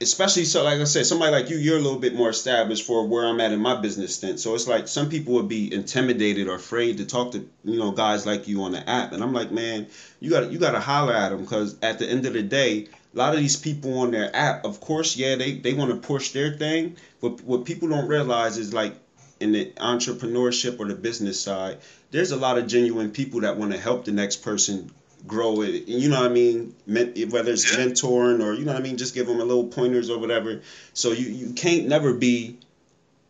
especially 0.00 0.44
so 0.44 0.64
like 0.64 0.80
I 0.80 0.84
said, 0.84 1.06
somebody 1.06 1.32
like 1.32 1.50
you, 1.50 1.56
you're 1.56 1.76
a 1.76 1.80
little 1.80 1.98
bit 1.98 2.14
more 2.14 2.30
established 2.30 2.86
for 2.86 3.06
where 3.06 3.26
I'm 3.26 3.40
at 3.40 3.52
in 3.52 3.60
my 3.60 3.80
business 3.80 4.14
stint. 4.14 4.40
So 4.40 4.54
it's 4.54 4.66
like 4.66 4.88
some 4.88 5.10
people 5.10 5.34
would 5.34 5.48
be 5.48 5.72
intimidated 5.72 6.48
or 6.48 6.54
afraid 6.54 6.98
to 6.98 7.06
talk 7.06 7.32
to 7.32 7.48
you 7.64 7.78
know 7.78 7.92
guys 7.92 8.26
like 8.26 8.48
you 8.48 8.62
on 8.62 8.72
the 8.72 8.88
app, 8.88 9.12
and 9.12 9.22
I'm 9.22 9.32
like, 9.32 9.50
man, 9.50 9.86
you 10.18 10.30
got 10.30 10.50
you 10.50 10.58
got 10.58 10.72
to 10.72 10.80
holler 10.80 11.12
at 11.12 11.30
them 11.30 11.42
because 11.42 11.76
at 11.82 11.98
the 11.98 12.08
end 12.08 12.26
of 12.26 12.32
the 12.32 12.42
day, 12.42 12.88
a 13.14 13.18
lot 13.18 13.34
of 13.34 13.40
these 13.40 13.56
people 13.56 13.98
on 13.98 14.10
their 14.10 14.34
app, 14.34 14.64
of 14.64 14.80
course, 14.80 15.16
yeah, 15.16 15.36
they 15.36 15.52
they 15.52 15.74
want 15.74 15.90
to 15.90 16.06
push 16.06 16.30
their 16.30 16.52
thing, 16.56 16.96
but 17.20 17.42
what 17.42 17.64
people 17.64 17.88
don't 17.88 18.08
realize 18.08 18.56
is 18.56 18.72
like 18.72 18.94
in 19.38 19.52
the 19.52 19.66
entrepreneurship 19.76 20.78
or 20.78 20.86
the 20.86 20.94
business 20.94 21.40
side, 21.40 21.78
there's 22.10 22.30
a 22.30 22.36
lot 22.36 22.58
of 22.58 22.66
genuine 22.66 23.10
people 23.10 23.40
that 23.40 23.56
want 23.56 23.72
to 23.72 23.78
help 23.78 24.04
the 24.04 24.12
next 24.12 24.36
person 24.36 24.90
grow 25.26 25.62
it. 25.62 25.88
You 25.88 26.08
know 26.08 26.20
what 26.20 26.30
I 26.30 26.34
mean? 26.34 26.74
Whether 26.86 27.52
it's 27.52 27.70
yeah. 27.70 27.84
mentoring 27.84 28.44
or 28.44 28.54
you 28.54 28.64
know 28.64 28.72
what 28.72 28.80
I 28.80 28.82
mean, 28.82 28.96
just 28.96 29.14
give 29.14 29.26
them 29.26 29.40
a 29.40 29.44
little 29.44 29.66
pointers 29.66 30.10
or 30.10 30.18
whatever. 30.18 30.60
So 30.94 31.12
you 31.12 31.28
you 31.28 31.52
can't 31.54 31.86
never 31.86 32.14
be 32.14 32.58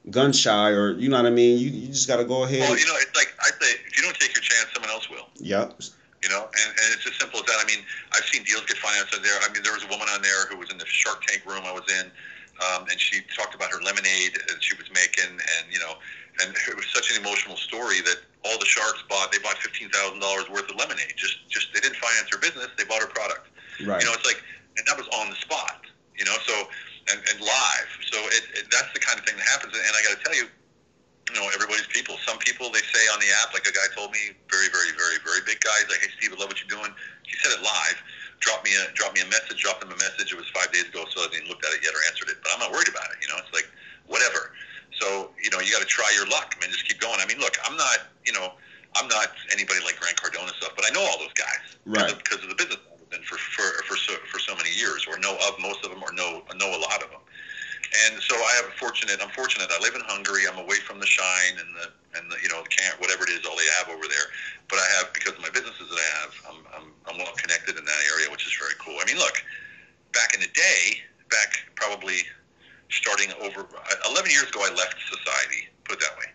gun 0.09 0.33
shy 0.33 0.71
or 0.71 0.93
you 0.93 1.09
know 1.09 1.17
what 1.17 1.27
I 1.27 1.31
mean. 1.31 1.59
You 1.59 1.71
you 1.71 1.87
just 1.89 2.09
got 2.09 2.17
to 2.17 2.25
go 2.25 2.45
ahead. 2.45 2.61
Well, 2.61 2.79
you 2.79 2.87
know, 2.87 2.95
it's 2.97 3.17
like 3.17 3.35
I 3.41 3.51
say, 3.61 3.73
if 3.87 3.97
you 3.97 4.03
don't 4.03 4.17
take 4.19 4.35
your 4.35 4.43
chance, 4.43 4.69
someone 4.73 4.91
else 4.91 5.09
will. 5.11 5.27
Yep. 5.39 5.81
You 6.23 6.29
know, 6.29 6.45
and, 6.45 6.69
and 6.69 6.89
it's 6.93 7.07
as 7.07 7.15
simple 7.17 7.41
as 7.41 7.47
that. 7.47 7.57
I 7.61 7.67
mean, 7.67 7.83
I've 8.13 8.25
seen 8.25 8.45
deals 8.45 8.67
get 8.67 8.77
financed 8.77 9.15
on 9.15 9.23
there. 9.23 9.33
I 9.41 9.51
mean, 9.53 9.63
there 9.63 9.73
was 9.73 9.85
a 9.85 9.89
woman 9.89 10.07
on 10.13 10.21
there 10.21 10.47
who 10.51 10.59
was 10.59 10.71
in 10.71 10.77
the 10.77 10.85
Shark 10.85 11.25
Tank 11.25 11.47
room 11.47 11.63
I 11.65 11.73
was 11.73 11.89
in, 11.89 12.11
um, 12.61 12.85
and 12.91 13.01
she 13.01 13.23
talked 13.35 13.55
about 13.55 13.73
her 13.73 13.81
lemonade 13.81 14.37
that 14.49 14.61
she 14.61 14.77
was 14.77 14.91
making, 14.93 15.33
and 15.33 15.65
you 15.73 15.79
know, 15.81 15.97
and 16.43 16.57
it 16.57 16.77
was 16.77 16.87
such 16.93 17.11
an 17.11 17.21
emotional 17.21 17.57
story 17.57 18.01
that 18.03 18.19
all 18.45 18.59
the 18.59 18.67
sharks 18.67 19.03
bought. 19.09 19.33
They 19.33 19.39
bought 19.39 19.59
fifteen 19.59 19.91
thousand 19.91 20.21
dollars 20.21 20.49
worth 20.49 20.71
of 20.71 20.77
lemonade. 20.77 21.13
Just, 21.17 21.49
just 21.49 21.73
they 21.75 21.81
didn't 21.81 21.97
finance 21.97 22.29
her 22.33 22.39
business. 22.39 22.69
They 22.79 22.85
bought 22.85 23.01
her 23.01 23.13
product. 23.13 23.49
Right. 23.85 24.01
You 24.01 24.09
know, 24.09 24.15
it's 24.17 24.27
like, 24.27 24.43
and 24.77 24.87
that 24.87 24.97
was 24.97 25.09
on 25.13 25.31
the 25.31 25.37
spot. 25.37 25.85
You 26.17 26.25
know, 26.25 26.37
so 26.45 26.55
and, 27.13 27.21
and 27.33 27.39
live. 27.41 27.91
So 28.13 28.19
it, 28.33 28.45
it 28.57 28.65
that's 28.69 28.93
the 28.93 29.01
kind 29.01 29.19
of 29.19 29.25
thing 29.25 29.37
that 29.37 29.49
happens. 29.49 29.73
And 29.73 29.93
I 29.93 30.01
got 30.05 30.17
to 30.17 30.23
tell 30.25 30.37
you, 30.37 30.47
you 30.49 31.35
know, 31.37 31.49
everybody's 31.55 31.89
people. 31.89 32.17
Some 32.27 32.39
people 32.41 32.69
they 32.73 32.85
say 32.85 33.03
on 33.13 33.21
the 33.21 33.31
app, 33.45 33.53
like 33.57 33.65
a 33.65 33.73
guy 33.73 33.89
told 33.97 34.13
me, 34.13 34.37
very, 34.51 34.69
very, 34.69 34.93
very, 34.97 35.19
very 35.25 35.41
big 35.47 35.61
guy. 35.61 35.73
He's 35.81 35.91
like, 35.93 36.05
hey 36.05 36.13
Steve, 36.19 36.37
I 36.37 36.41
love 36.41 36.53
what 36.53 36.61
you're 36.61 36.73
doing. 36.73 36.93
He 37.25 37.35
said 37.41 37.57
it 37.57 37.63
live. 37.63 37.99
Drop 38.41 38.65
me 38.65 38.73
a 38.73 38.89
drop 38.97 39.13
me 39.13 39.21
a 39.21 39.29
message. 39.29 39.61
Drop 39.61 39.85
him 39.85 39.93
a 39.93 40.01
message. 40.01 40.33
It 40.33 40.39
was 40.41 40.49
five 40.53 40.73
days 40.73 40.89
ago, 40.89 41.05
so 41.13 41.25
I 41.25 41.29
haven't 41.29 41.49
looked 41.49 41.65
at 41.65 41.77
it 41.77 41.85
yet 41.85 41.93
or 41.93 42.01
answered 42.09 42.33
it. 42.33 42.41
But 42.41 42.57
I'm 42.57 42.61
not 42.61 42.73
worried 42.73 42.89
about 42.89 43.13
it. 43.13 43.21
You 43.21 43.29
know, 43.29 43.37
it's 43.37 43.53
like 43.53 43.69
whatever. 44.09 44.57
So 44.99 45.31
you 45.43 45.51
know, 45.51 45.61
you 45.61 45.71
got 45.73 45.83
to 45.83 45.89
try 45.89 46.11
your 46.15 46.27
luck. 46.27 46.55
I 46.57 46.61
mean, 46.61 46.71
just 46.71 46.87
keep 46.87 47.01
going. 47.01 47.19
I 47.21 47.27
mean, 47.27 47.39
look, 47.39 47.57
I'm 47.65 47.77
not, 47.77 48.11
you 48.25 48.33
know, 48.33 48.53
I'm 48.97 49.09
not 49.09 49.31
anybody 49.53 49.81
like 49.85 50.01
Grant 50.01 50.17
Cardone 50.17 50.51
stuff, 50.57 50.73
but 50.75 50.85
I 50.85 50.91
know 50.91 51.01
all 51.01 51.19
those 51.19 51.35
guys 51.35 51.79
right. 51.87 52.17
because 52.17 52.43
of 52.43 52.49
the 52.49 52.57
business 52.57 52.79
and 53.13 53.25
for 53.25 53.37
for 53.39 53.67
for 53.85 53.97
so, 53.97 54.15
for 54.31 54.39
so 54.39 54.55
many 54.57 54.71
years, 54.71 55.07
or 55.09 55.19
know 55.19 55.35
of 55.47 55.59
most 55.61 55.85
of 55.85 55.91
them, 55.91 56.03
or 56.03 56.13
know 56.13 56.43
know 56.55 56.71
a 56.71 56.81
lot 56.81 57.03
of 57.03 57.11
them. 57.11 57.23
And 58.07 58.23
so 58.23 58.37
I 58.37 58.53
have 58.63 58.71
a 58.71 58.77
fortunate. 58.79 59.19
I'm 59.21 59.35
fortunate. 59.35 59.67
I 59.67 59.83
live 59.83 59.95
in 59.95 60.03
Hungary. 60.07 60.47
I'm 60.47 60.59
away 60.59 60.79
from 60.87 61.01
the 61.01 61.07
shine 61.07 61.59
and 61.59 61.71
the 61.75 61.87
and 62.19 62.31
the 62.31 62.37
you 62.43 62.49
know 62.49 62.63
the 62.63 62.71
can't 62.71 62.95
whatever 63.01 63.25
it 63.25 63.31
is 63.31 63.43
all 63.47 63.57
they 63.57 63.67
have 63.83 63.91
over 63.91 64.07
there. 64.07 64.31
But 64.69 64.79
I 64.79 64.87
have 64.99 65.13
because 65.13 65.35
of 65.35 65.43
my 65.43 65.51
businesses 65.51 65.91
that 65.91 65.99
I 65.99 66.11
have. 66.23 66.33
I'm 66.47 66.61
I'm, 66.71 66.87
I'm 67.11 67.17
well 67.19 67.35
connected 67.35 67.79
in 67.79 67.85
that 67.85 68.03
area, 68.15 68.31
which 68.31 68.47
is 68.47 68.55
very 68.59 68.79
cool. 68.79 68.99
I 69.03 69.07
mean, 69.07 69.19
look, 69.19 69.43
back 70.15 70.35
in 70.35 70.41
the 70.41 70.53
day, 70.55 71.03
back 71.31 71.59
probably 71.75 72.23
starting 72.91 73.31
over 73.41 73.67
11 74.11 74.31
years 74.31 74.49
ago, 74.49 74.61
I 74.63 74.75
left 74.75 74.97
society. 75.09 75.69
Put 75.85 75.97
it 75.97 76.01
that 76.01 76.19
way. 76.19 76.27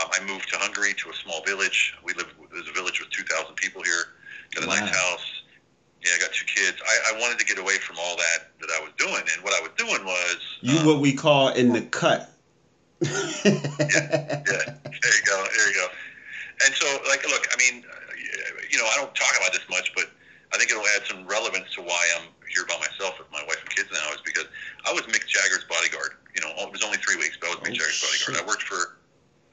Um, 0.00 0.08
I 0.12 0.24
moved 0.24 0.48
to 0.50 0.56
Hungary 0.56 0.94
to 0.94 1.10
a 1.10 1.14
small 1.14 1.42
village. 1.44 1.94
We 2.02 2.14
live 2.14 2.32
there's 2.52 2.68
a 2.68 2.72
village 2.72 3.00
with 3.00 3.10
2,000 3.10 3.54
people 3.56 3.82
here. 3.82 4.16
Got 4.54 4.64
a 4.64 4.68
wow. 4.68 4.74
nice 4.74 4.94
house. 4.94 5.42
Yeah, 6.04 6.12
I 6.16 6.20
got 6.20 6.32
two 6.32 6.46
kids. 6.46 6.78
I, 6.82 7.14
I 7.14 7.20
wanted 7.20 7.38
to 7.38 7.44
get 7.44 7.58
away 7.58 7.78
from 7.78 7.96
all 8.00 8.16
that 8.16 8.50
that 8.60 8.70
I 8.76 8.82
was 8.82 8.90
doing, 8.98 9.22
and 9.22 9.44
what 9.44 9.54
I 9.54 9.62
was 9.62 9.70
doing 9.76 10.04
was 10.04 10.36
you 10.60 10.78
um, 10.78 10.86
what 10.86 10.98
we 10.98 11.12
call 11.12 11.50
in 11.50 11.72
the 11.72 11.82
cut. 11.82 12.32
yeah, 13.00 13.10
yeah. 13.44 14.42
There 14.42 15.14
you 15.14 15.24
go. 15.24 15.44
There 15.54 15.68
you 15.68 15.74
go. 15.74 15.86
And 16.66 16.74
so, 16.74 16.86
like, 17.08 17.24
look, 17.28 17.46
I 17.52 17.56
mean, 17.58 17.84
you 18.70 18.78
know, 18.78 18.84
I 18.84 18.96
don't 18.96 19.14
talk 19.14 19.32
about 19.36 19.52
this 19.52 19.62
much, 19.70 19.92
but 19.94 20.10
I 20.52 20.58
think 20.58 20.70
it'll 20.70 20.86
add 20.94 21.02
some 21.08 21.26
relevance 21.26 21.72
to 21.74 21.82
why 21.82 22.00
I'm 22.16 22.28
here 22.52 22.68
by 22.68 22.76
myself 22.76 23.18
with 23.18 23.32
my 23.32 23.42
wife 23.48 23.60
and 23.60 23.70
kids 23.72 23.88
now. 23.92 24.12
Is 24.12 24.20
because 24.20 24.46
I 24.84 24.92
was 24.92 25.02
Mick 25.08 25.26
Jagger's 25.26 25.64
bodyguard. 25.64 26.20
You 26.36 26.42
know, 26.44 26.52
it 26.56 26.72
was 26.72 26.84
only 26.84 26.98
three 26.98 27.16
weeks, 27.16 27.38
but 27.40 27.48
I 27.48 27.50
was 27.56 27.60
Mick 27.64 27.72
oh, 27.72 27.80
Jagger's 27.80 28.00
bodyguard. 28.00 28.36
Shit. 28.36 28.44
I 28.44 28.46
worked 28.46 28.64
for 28.64 29.00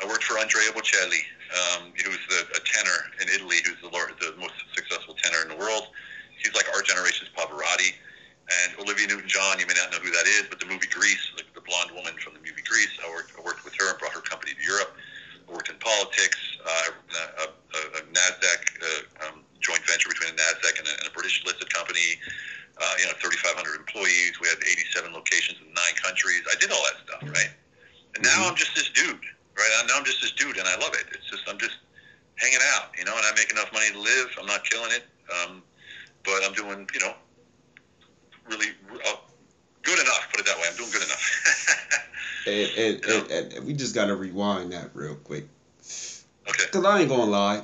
I 0.02 0.08
worked 0.08 0.24
for 0.24 0.40
Andrea 0.40 0.72
Bocelli, 0.72 1.28
um, 1.52 1.92
who's 1.92 2.24
the, 2.32 2.48
a 2.56 2.62
tenor 2.64 3.00
in 3.20 3.28
Italy, 3.28 3.60
who's 3.66 3.76
the, 3.84 3.92
the 3.92 4.32
most 4.40 4.56
successful 4.74 5.14
tenor 5.20 5.44
in 5.44 5.50
the 5.52 5.60
world. 5.60 5.92
He's 6.40 6.56
like 6.56 6.72
our 6.74 6.82
generation's 6.82 7.30
Pavarotti. 7.36 8.00
And 8.50 8.74
Olivia 8.82 9.06
Newton-John, 9.06 9.60
you 9.60 9.68
may 9.68 9.78
not 9.78 9.92
know 9.92 10.02
who 10.02 10.10
that 10.10 10.26
is, 10.26 10.50
but 10.50 10.58
the 10.60 10.66
movie 10.66 10.90
Grease, 10.90 11.22
like 11.38 11.46
the 11.54 11.62
blonde 11.62 11.92
woman 11.94 12.18
from 12.18 12.34
the 12.34 12.42
movie 12.42 12.66
Grease, 12.66 12.90
I 12.98 13.12
worked, 13.14 13.38
I 13.38 13.46
worked 13.46 13.62
with 13.62 13.78
her 13.78 13.94
and 13.94 14.00
brought 14.00 14.14
her 14.14 14.26
company 14.26 14.58
to 14.58 14.64
Europe. 14.64 14.98
I 15.46 15.54
worked 15.54 15.70
in 15.70 15.78
politics, 15.78 16.40
uh, 16.66 16.90
a, 16.90 17.46
a, 17.46 17.80
a 17.94 18.02
NASDAQ 18.10 18.60
uh, 18.82 19.28
um, 19.28 19.46
joint 19.62 19.86
venture 19.86 20.10
between 20.10 20.34
a 20.34 20.38
NASDAQ 20.40 20.80
and 20.82 20.88
a, 20.88 20.94
and 20.98 21.06
a 21.06 21.14
British 21.14 21.46
listed 21.46 21.70
company. 21.70 22.18
Uh, 22.80 22.94
you 22.98 23.06
know, 23.06 23.14
3,500 23.20 23.60
employees. 23.76 24.40
We 24.40 24.48
had 24.48 24.58
87 24.64 25.12
locations 25.12 25.60
in 25.60 25.68
nine 25.76 25.94
countries. 26.00 26.42
I 26.48 26.56
did 26.58 26.72
all 26.72 26.82
that 26.90 26.98
stuff, 27.06 27.22
right? 27.30 27.52
And 28.16 28.24
now 28.24 28.40
mm-hmm. 28.40 28.50
I'm 28.50 28.56
just 28.56 28.74
this 28.74 28.90
dude 28.96 29.20
right? 29.60 29.86
Now 29.88 29.98
I'm 29.98 30.06
just 30.06 30.22
this 30.22 30.32
dude, 30.32 30.58
and 30.58 30.68
I 30.68 30.76
love 30.80 30.94
it. 30.94 31.06
It's 31.12 31.30
just 31.30 31.44
I'm 31.48 31.60
just 31.60 31.78
hanging 32.36 32.64
out, 32.76 32.92
you 32.98 33.04
know, 33.04 33.16
and 33.16 33.26
I 33.26 33.32
make 33.36 33.52
enough 33.52 33.72
money 33.74 33.92
to 33.92 34.00
live. 34.00 34.32
I'm 34.40 34.48
not 34.48 34.64
killing 34.64 34.92
it, 34.92 35.04
um, 35.28 35.62
but 36.24 36.40
I'm 36.44 36.54
doing, 36.54 36.88
you 36.94 37.00
know, 37.02 37.14
really 38.50 38.72
uh, 39.06 39.16
good 39.84 40.00
enough. 40.00 40.28
Put 40.32 40.40
it 40.40 40.46
that 40.48 40.58
way. 40.58 40.64
I'm 40.72 40.78
doing 40.78 40.92
good 40.92 41.04
enough. 41.04 41.26
and, 42.48 43.19
and, 43.30 43.32
you 43.32 43.38
know? 43.38 43.46
and, 43.46 43.54
and, 43.54 43.68
we 43.68 43.74
just 43.74 43.96
gotta 43.96 44.16
rewind 44.16 44.72
that 44.74 44.92
real 44.94 45.16
quick. 45.16 45.48
Okay. 46.48 46.64
Cause 46.72 46.86
I 46.86 47.02
ain't 47.02 47.10
gonna 47.10 47.26
lie. 47.26 47.64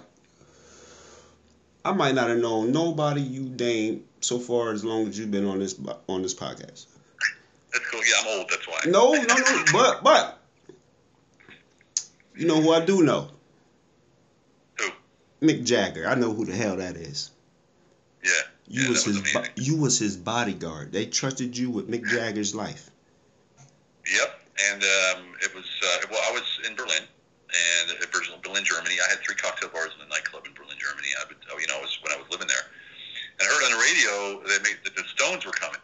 I 1.84 1.92
might 1.92 2.16
not 2.16 2.30
have 2.30 2.40
known 2.40 2.72
nobody 2.72 3.22
you 3.22 3.44
named 3.44 4.04
so 4.22 4.40
far 4.40 4.72
as 4.72 4.84
long 4.84 5.08
as 5.08 5.20
you've 5.20 5.32
been 5.32 5.46
on 5.46 5.60
this 5.60 5.80
on 6.08 6.22
this 6.22 6.34
podcast. 6.34 6.88
That's 7.72 7.86
cool. 7.92 8.02
Yeah, 8.02 8.22
I'm 8.22 8.40
old. 8.40 8.50
That's 8.50 8.68
why. 8.68 8.80
No, 8.88 9.12
no, 9.14 9.36
no. 9.36 9.64
but 9.72 10.04
but 10.04 10.42
you 12.36 12.48
know 12.48 12.62
who 12.62 12.72
I 12.72 12.84
do 12.84 13.04
know? 13.04 13.30
Who? 14.80 14.90
Mick 15.42 15.66
Jagger. 15.66 16.08
I 16.08 16.16
know 16.16 16.34
who 16.34 16.46
the 16.46 16.56
hell 16.56 16.78
that 16.78 16.96
is. 16.96 17.32
Yeah. 18.24 18.32
You 18.68 18.84
yeah, 18.84 18.90
was 18.90 19.06
his 19.06 19.22
was 19.22 19.50
you 19.56 19.78
was 19.78 20.00
his 20.00 20.18
bodyguard. 20.18 20.92
They 20.92 21.06
trusted 21.06 21.56
you 21.56 21.70
with 21.70 21.90
Mick 21.90 22.08
Jagger's 22.08 22.56
life. 22.56 22.90
Yep, 24.12 24.40
and 24.72 24.82
um, 24.84 25.36
it 25.44 25.52
was 25.54 25.68
uh, 25.84 26.08
well, 26.12 26.22
I 26.28 26.32
was 26.32 26.48
in 26.68 26.76
Berlin, 26.76 27.04
and 27.04 27.86
at 28.00 28.10
Berlin, 28.12 28.64
Germany. 28.64 28.96
I 29.00 29.08
had 29.10 29.20
three 29.24 29.36
cocktail 29.36 29.70
bars 29.70 29.92
in 29.94 30.00
the 30.04 30.12
nightclub 30.12 30.48
in 30.48 30.54
Berlin, 30.54 30.78
Germany. 30.80 31.12
I 31.20 31.28
would, 31.28 31.40
you 31.62 31.68
know, 31.68 31.80
it 31.80 31.86
was 31.86 31.98
when 32.02 32.12
I 32.16 32.20
was 32.20 32.30
living 32.32 32.48
there, 32.48 32.66
and 33.40 33.44
I 33.44 33.52
heard 33.52 33.64
on 33.68 33.72
the 33.76 33.82
radio 33.84 34.14
that, 34.48 34.60
made, 34.64 34.80
that 34.88 34.96
the 34.96 35.04
Stones 35.12 35.46
were 35.46 35.56
coming, 35.56 35.82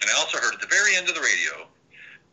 and 0.00 0.06
I 0.08 0.14
also 0.16 0.38
heard 0.38 0.54
at 0.56 0.62
the 0.64 0.72
very 0.72 0.96
end 0.96 1.08
of 1.08 1.14
the 1.14 1.24
radio, 1.24 1.68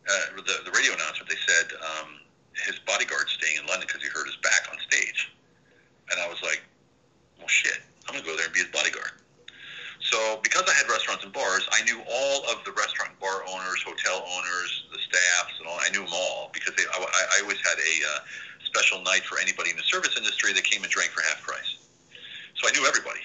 uh, 0.08 0.40
the 0.40 0.68
the 0.68 0.74
radio 0.74 0.92
announcement, 0.96 1.28
they 1.28 1.40
said. 1.44 1.76
Um, 1.80 2.24
his 2.62 2.78
bodyguard 2.86 3.28
staying 3.28 3.58
in 3.58 3.66
London 3.66 3.86
because 3.86 4.02
he 4.02 4.08
hurt 4.08 4.26
his 4.26 4.36
back 4.36 4.68
on 4.70 4.78
stage. 4.86 5.34
And 6.10 6.20
I 6.20 6.28
was 6.28 6.40
like, 6.42 6.62
well, 7.38 7.48
shit, 7.48 7.82
I'm 8.08 8.14
to 8.14 8.24
go 8.24 8.36
there 8.36 8.46
and 8.46 8.54
be 8.54 8.60
his 8.60 8.70
bodyguard. 8.70 9.12
So 10.10 10.38
because 10.42 10.64
I 10.68 10.74
had 10.76 10.88
restaurants 10.88 11.24
and 11.24 11.32
bars, 11.32 11.66
I 11.72 11.82
knew 11.84 12.00
all 12.04 12.44
of 12.52 12.62
the 12.64 12.72
restaurant 12.72 13.12
and 13.12 13.20
bar 13.20 13.40
owners, 13.48 13.80
hotel 13.82 14.20
owners, 14.20 14.84
the 14.92 14.98
staffs, 15.00 15.56
and 15.58 15.66
all. 15.66 15.80
I 15.80 15.88
knew 15.90 16.04
them 16.04 16.12
all 16.12 16.50
because 16.52 16.74
they, 16.76 16.84
I, 16.84 17.00
I 17.00 17.40
always 17.42 17.60
had 17.64 17.78
a 17.80 17.92
uh, 18.12 18.18
special 18.64 19.00
night 19.02 19.24
for 19.24 19.40
anybody 19.40 19.70
in 19.70 19.76
the 19.76 19.88
service 19.88 20.16
industry 20.16 20.52
that 20.52 20.64
came 20.64 20.82
and 20.82 20.92
drank 20.92 21.10
for 21.10 21.22
half 21.22 21.40
price. 21.40 21.76
So 22.60 22.68
I 22.68 22.72
knew 22.72 22.86
everybody. 22.86 23.20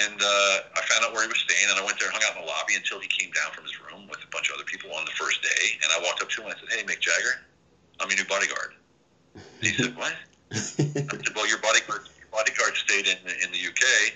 And 0.00 0.16
uh, 0.16 0.72
I 0.72 0.80
found 0.88 1.04
out 1.04 1.12
where 1.12 1.20
he 1.22 1.28
was 1.28 1.38
staying, 1.44 1.68
and 1.68 1.78
I 1.78 1.84
went 1.84 2.00
there 2.00 2.08
and 2.08 2.16
hung 2.16 2.24
out 2.24 2.40
in 2.40 2.42
the 2.42 2.48
lobby 2.48 2.74
until 2.74 2.98
he 2.98 3.08
came 3.12 3.30
down 3.36 3.52
from 3.52 3.68
his 3.68 3.76
room 3.76 4.08
with 4.08 4.24
a 4.24 4.30
bunch 4.32 4.48
of 4.48 4.56
other 4.56 4.64
people 4.64 4.88
on 4.96 5.04
the 5.04 5.12
first 5.12 5.44
day. 5.44 5.76
And 5.84 5.92
I 5.92 6.00
walked 6.00 6.24
up 6.24 6.32
to 6.32 6.40
him 6.40 6.48
and 6.48 6.56
I 6.56 6.58
said, 6.58 6.72
"Hey, 6.72 6.82
Mick 6.88 7.04
Jagger, 7.04 7.44
I'm 8.00 8.08
your 8.08 8.18
new 8.18 8.24
bodyguard. 8.24 8.74
He 9.60 9.72
said, 9.72 9.96
what? 9.96 10.14
I 10.52 10.56
said, 10.56 11.34
well, 11.34 11.48
your 11.48 11.58
bodyguard, 11.58 12.08
your 12.18 12.28
bodyguard 12.30 12.76
stayed 12.76 13.06
in, 13.06 13.18
in 13.42 13.52
the 13.52 13.58
UK, 13.58 14.12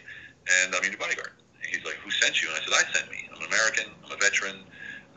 and 0.65 0.75
I'm 0.75 0.83
your 0.83 0.93
new 0.93 0.99
bodyguard. 0.99 1.33
And 1.71 1.79
he's 1.79 1.87
like, 1.87 2.03
who 2.03 2.11
sent 2.11 2.43
you? 2.43 2.51
And 2.51 2.59
I 2.59 2.61
said, 2.67 2.75
I 2.75 2.85
sent 2.91 3.07
me. 3.15 3.23
I'm 3.31 3.39
an 3.39 3.47
American. 3.47 3.95
I'm 4.03 4.11
a 4.11 4.19
veteran. 4.19 4.67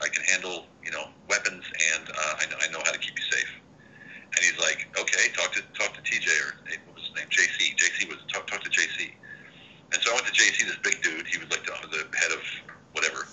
I 0.02 0.08
can 0.14 0.22
handle, 0.30 0.70
you 0.86 0.92
know, 0.92 1.10
weapons, 1.30 1.66
and 1.96 2.10
uh, 2.10 2.42
I, 2.42 2.46
know, 2.50 2.58
I 2.62 2.68
know 2.70 2.82
how 2.86 2.92
to 2.92 3.00
keep 3.02 3.18
you 3.18 3.26
safe. 3.26 3.50
And 4.36 4.40
he's 4.42 4.58
like, 4.62 4.90
okay, 5.00 5.30
talk 5.34 5.54
to 5.54 5.62
talk 5.78 5.94
to 5.94 6.02
TJ 6.02 6.26
or 6.42 6.58
what 6.90 6.98
was 6.98 7.06
his 7.06 7.14
name? 7.14 7.30
JC. 7.30 7.78
JC 7.78 8.10
was 8.10 8.18
talk 8.34 8.46
talk 8.48 8.62
to 8.66 8.70
JC. 8.70 9.14
And 9.94 10.02
so 10.02 10.12
I 10.12 10.16
went 10.16 10.26
to 10.26 10.34
JC, 10.34 10.66
this 10.66 10.82
big 10.82 11.02
dude. 11.04 11.28
He 11.28 11.38
was 11.38 11.50
like 11.52 11.64
the, 11.64 11.74
the 11.90 12.18
head 12.18 12.34
of 12.34 12.42
whatever. 12.94 13.30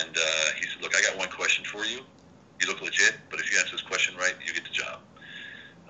And 0.00 0.12
uh, 0.14 0.48
he 0.60 0.68
said, 0.68 0.82
look, 0.82 0.94
I 0.94 1.00
got 1.00 1.16
one 1.16 1.30
question 1.30 1.64
for 1.64 1.84
you 1.84 2.00
you 2.62 2.68
look 2.68 2.80
legit, 2.80 3.14
but 3.28 3.40
if 3.40 3.50
you 3.50 3.58
answer 3.58 3.72
this 3.72 3.82
question 3.82 4.16
right, 4.16 4.34
you 4.46 4.54
get 4.54 4.62
the 4.64 4.70
job. 4.70 5.00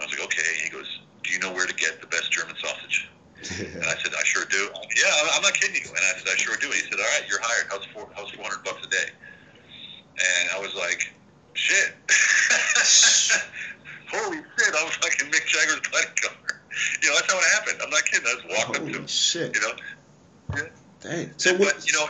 I 0.00 0.05
was 0.05 0.11
like, 0.11 0.24
okay. 0.24 0.42
He 0.64 0.70
goes, 0.70 0.88
do 1.22 1.33
you 1.33 1.38
know 1.38 1.52
where 1.52 1.66
to 1.66 1.74
get 1.74 2.00
the 2.00 2.07
best 2.07 2.33
German 2.33 2.57
sausage. 2.57 3.11
And 3.50 3.85
I 3.85 3.94
said, 4.02 4.12
I 4.18 4.22
sure 4.24 4.44
do. 4.46 4.68
Um, 4.74 4.83
yeah, 4.96 5.11
I'm- 5.18 5.31
I'm 5.35 5.42
not 5.42 5.55
kidding 5.55 5.76
you. 5.83 5.88
And 5.90 5.98
I 5.98 6.12
said, 6.18 6.28
I 6.33 6.37
sure 6.37 6.57
do. 6.57 6.66
And 6.66 6.74
he 6.74 6.81
said, 6.83 6.94
All 6.94 7.00
right, 7.18 7.24
you're 7.28 7.40
hired. 7.42 7.66
How's 7.70 7.85
four? 7.92 8.09
How's 8.14 8.31
400 8.31 8.64
bucks 8.64 8.87
a 8.87 8.90
day? 8.90 9.11
And 9.11 10.50
I 10.55 10.59
was 10.61 10.74
like, 10.74 11.12
Shit. 11.55 11.92
Holy 14.11 14.37
shit! 14.37 14.74
I 14.74 14.85
was 14.85 14.98
like 15.02 15.20
in 15.22 15.28
Mick 15.31 15.46
Jagger's 15.46 15.81
bodyguard. 15.90 16.61
You 17.02 17.09
know, 17.09 17.14
that's 17.16 17.33
how 17.33 17.38
it 17.38 17.44
happened. 17.55 17.78
I'm 17.83 17.88
not 17.90 18.05
kidding. 18.05 18.26
I 18.26 18.35
just 18.35 18.46
walked 18.48 18.68
up 18.70 18.74
to 18.76 18.81
Holy 18.81 18.92
him. 18.92 19.07
shit! 19.07 19.55
You 19.55 19.61
know. 19.62 19.74
Dang. 21.00 21.33
So 21.38 21.55
what? 21.57 21.74
but, 21.76 21.87
you 21.87 21.92
know, 21.94 22.09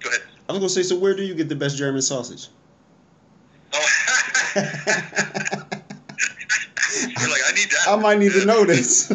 go 0.00 0.08
ahead. 0.08 0.22
I 0.48 0.52
was 0.52 0.58
gonna 0.60 0.68
say. 0.70 0.82
So 0.82 0.96
where 0.98 1.14
do 1.14 1.22
you 1.22 1.34
get 1.34 1.48
the 1.50 1.54
best 1.56 1.76
German 1.76 2.00
sausage? 2.02 2.48
Oh. 3.74 3.86
You're 4.56 4.64
like, 7.30 7.42
I 7.46 7.52
need 7.54 7.70
that. 7.70 7.84
I 7.88 7.96
might 7.96 8.18
need 8.18 8.32
to 8.32 8.44
know 8.46 8.64
this. 8.64 9.10
Uh, 9.10 9.14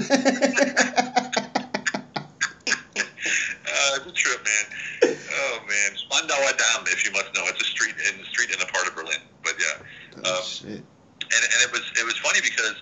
it's 3.97 4.07
a 4.07 4.11
trip, 4.27 4.43
man. 4.43 4.65
Oh 5.07 5.59
man, 5.67 5.89
Spandauer 5.95 6.51
Damm, 6.57 6.83
if 6.91 7.05
you 7.05 7.11
must 7.11 7.31
know, 7.35 7.43
it's 7.47 7.61
a 7.61 7.65
street 7.65 7.95
in 8.11 8.19
the 8.19 8.27
street 8.27 8.51
in 8.51 8.59
a 8.61 8.67
part 8.67 8.87
of 8.87 8.95
Berlin. 8.95 9.19
But 9.43 9.55
yeah, 9.59 10.23
oh, 10.25 10.39
Um, 10.39 10.43
shit. 10.43 10.83
and 10.83 11.43
and 11.43 11.59
it 11.63 11.71
was 11.71 11.83
it 11.99 12.05
was 12.05 12.17
funny 12.19 12.39
because 12.41 12.75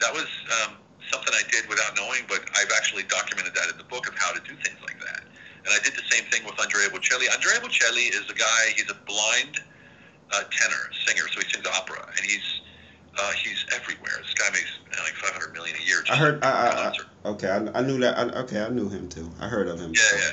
that 0.00 0.12
was 0.12 0.28
um, 0.62 0.76
something 1.12 1.32
I 1.34 1.42
did 1.50 1.68
without 1.68 1.96
knowing, 1.96 2.24
but 2.28 2.44
I've 2.56 2.72
actually 2.76 3.04
documented 3.04 3.54
that 3.54 3.68
in 3.70 3.76
the 3.76 3.88
book 3.88 4.08
of 4.08 4.14
how 4.16 4.32
to 4.32 4.40
do 4.40 4.54
things 4.64 4.78
like 4.84 4.98
that. 5.00 5.24
And 5.64 5.74
I 5.74 5.82
did 5.82 5.94
the 5.98 6.06
same 6.10 6.24
thing 6.30 6.44
with 6.46 6.54
Andrea 6.60 6.88
Bocelli. 6.88 7.26
Andrea 7.32 7.58
Bocelli 7.60 8.12
is 8.14 8.28
a 8.30 8.34
guy. 8.34 8.62
He's 8.76 8.88
a 8.90 8.98
blind 9.08 9.58
uh, 10.32 10.44
tenor 10.50 10.84
singer, 11.06 11.26
so 11.32 11.40
he 11.40 11.48
sings 11.50 11.66
opera, 11.66 12.06
and 12.16 12.24
he's 12.24 12.44
uh, 13.18 13.32
he's 13.42 13.64
everywhere. 13.74 14.12
This 14.22 14.34
guy 14.34 14.50
makes 14.52 14.70
uh, 14.92 15.02
like 15.02 15.14
500 15.14 15.52
million 15.52 15.76
a 15.76 15.84
year. 15.84 16.04
I 16.10 16.16
heard. 16.16 16.44
I, 16.44 16.48
I. 16.50 16.92
I, 17.24 17.28
okay, 17.30 17.48
I, 17.48 17.78
I 17.78 17.82
knew 17.82 17.98
that. 18.00 18.18
I, 18.18 18.22
okay, 18.44 18.60
I 18.62 18.68
knew 18.68 18.88
him 18.88 19.08
too. 19.08 19.30
I 19.40 19.48
heard 19.48 19.66
of 19.66 19.80
him. 19.80 19.92
Yeah, 19.94 20.18
yeah. 20.18 20.30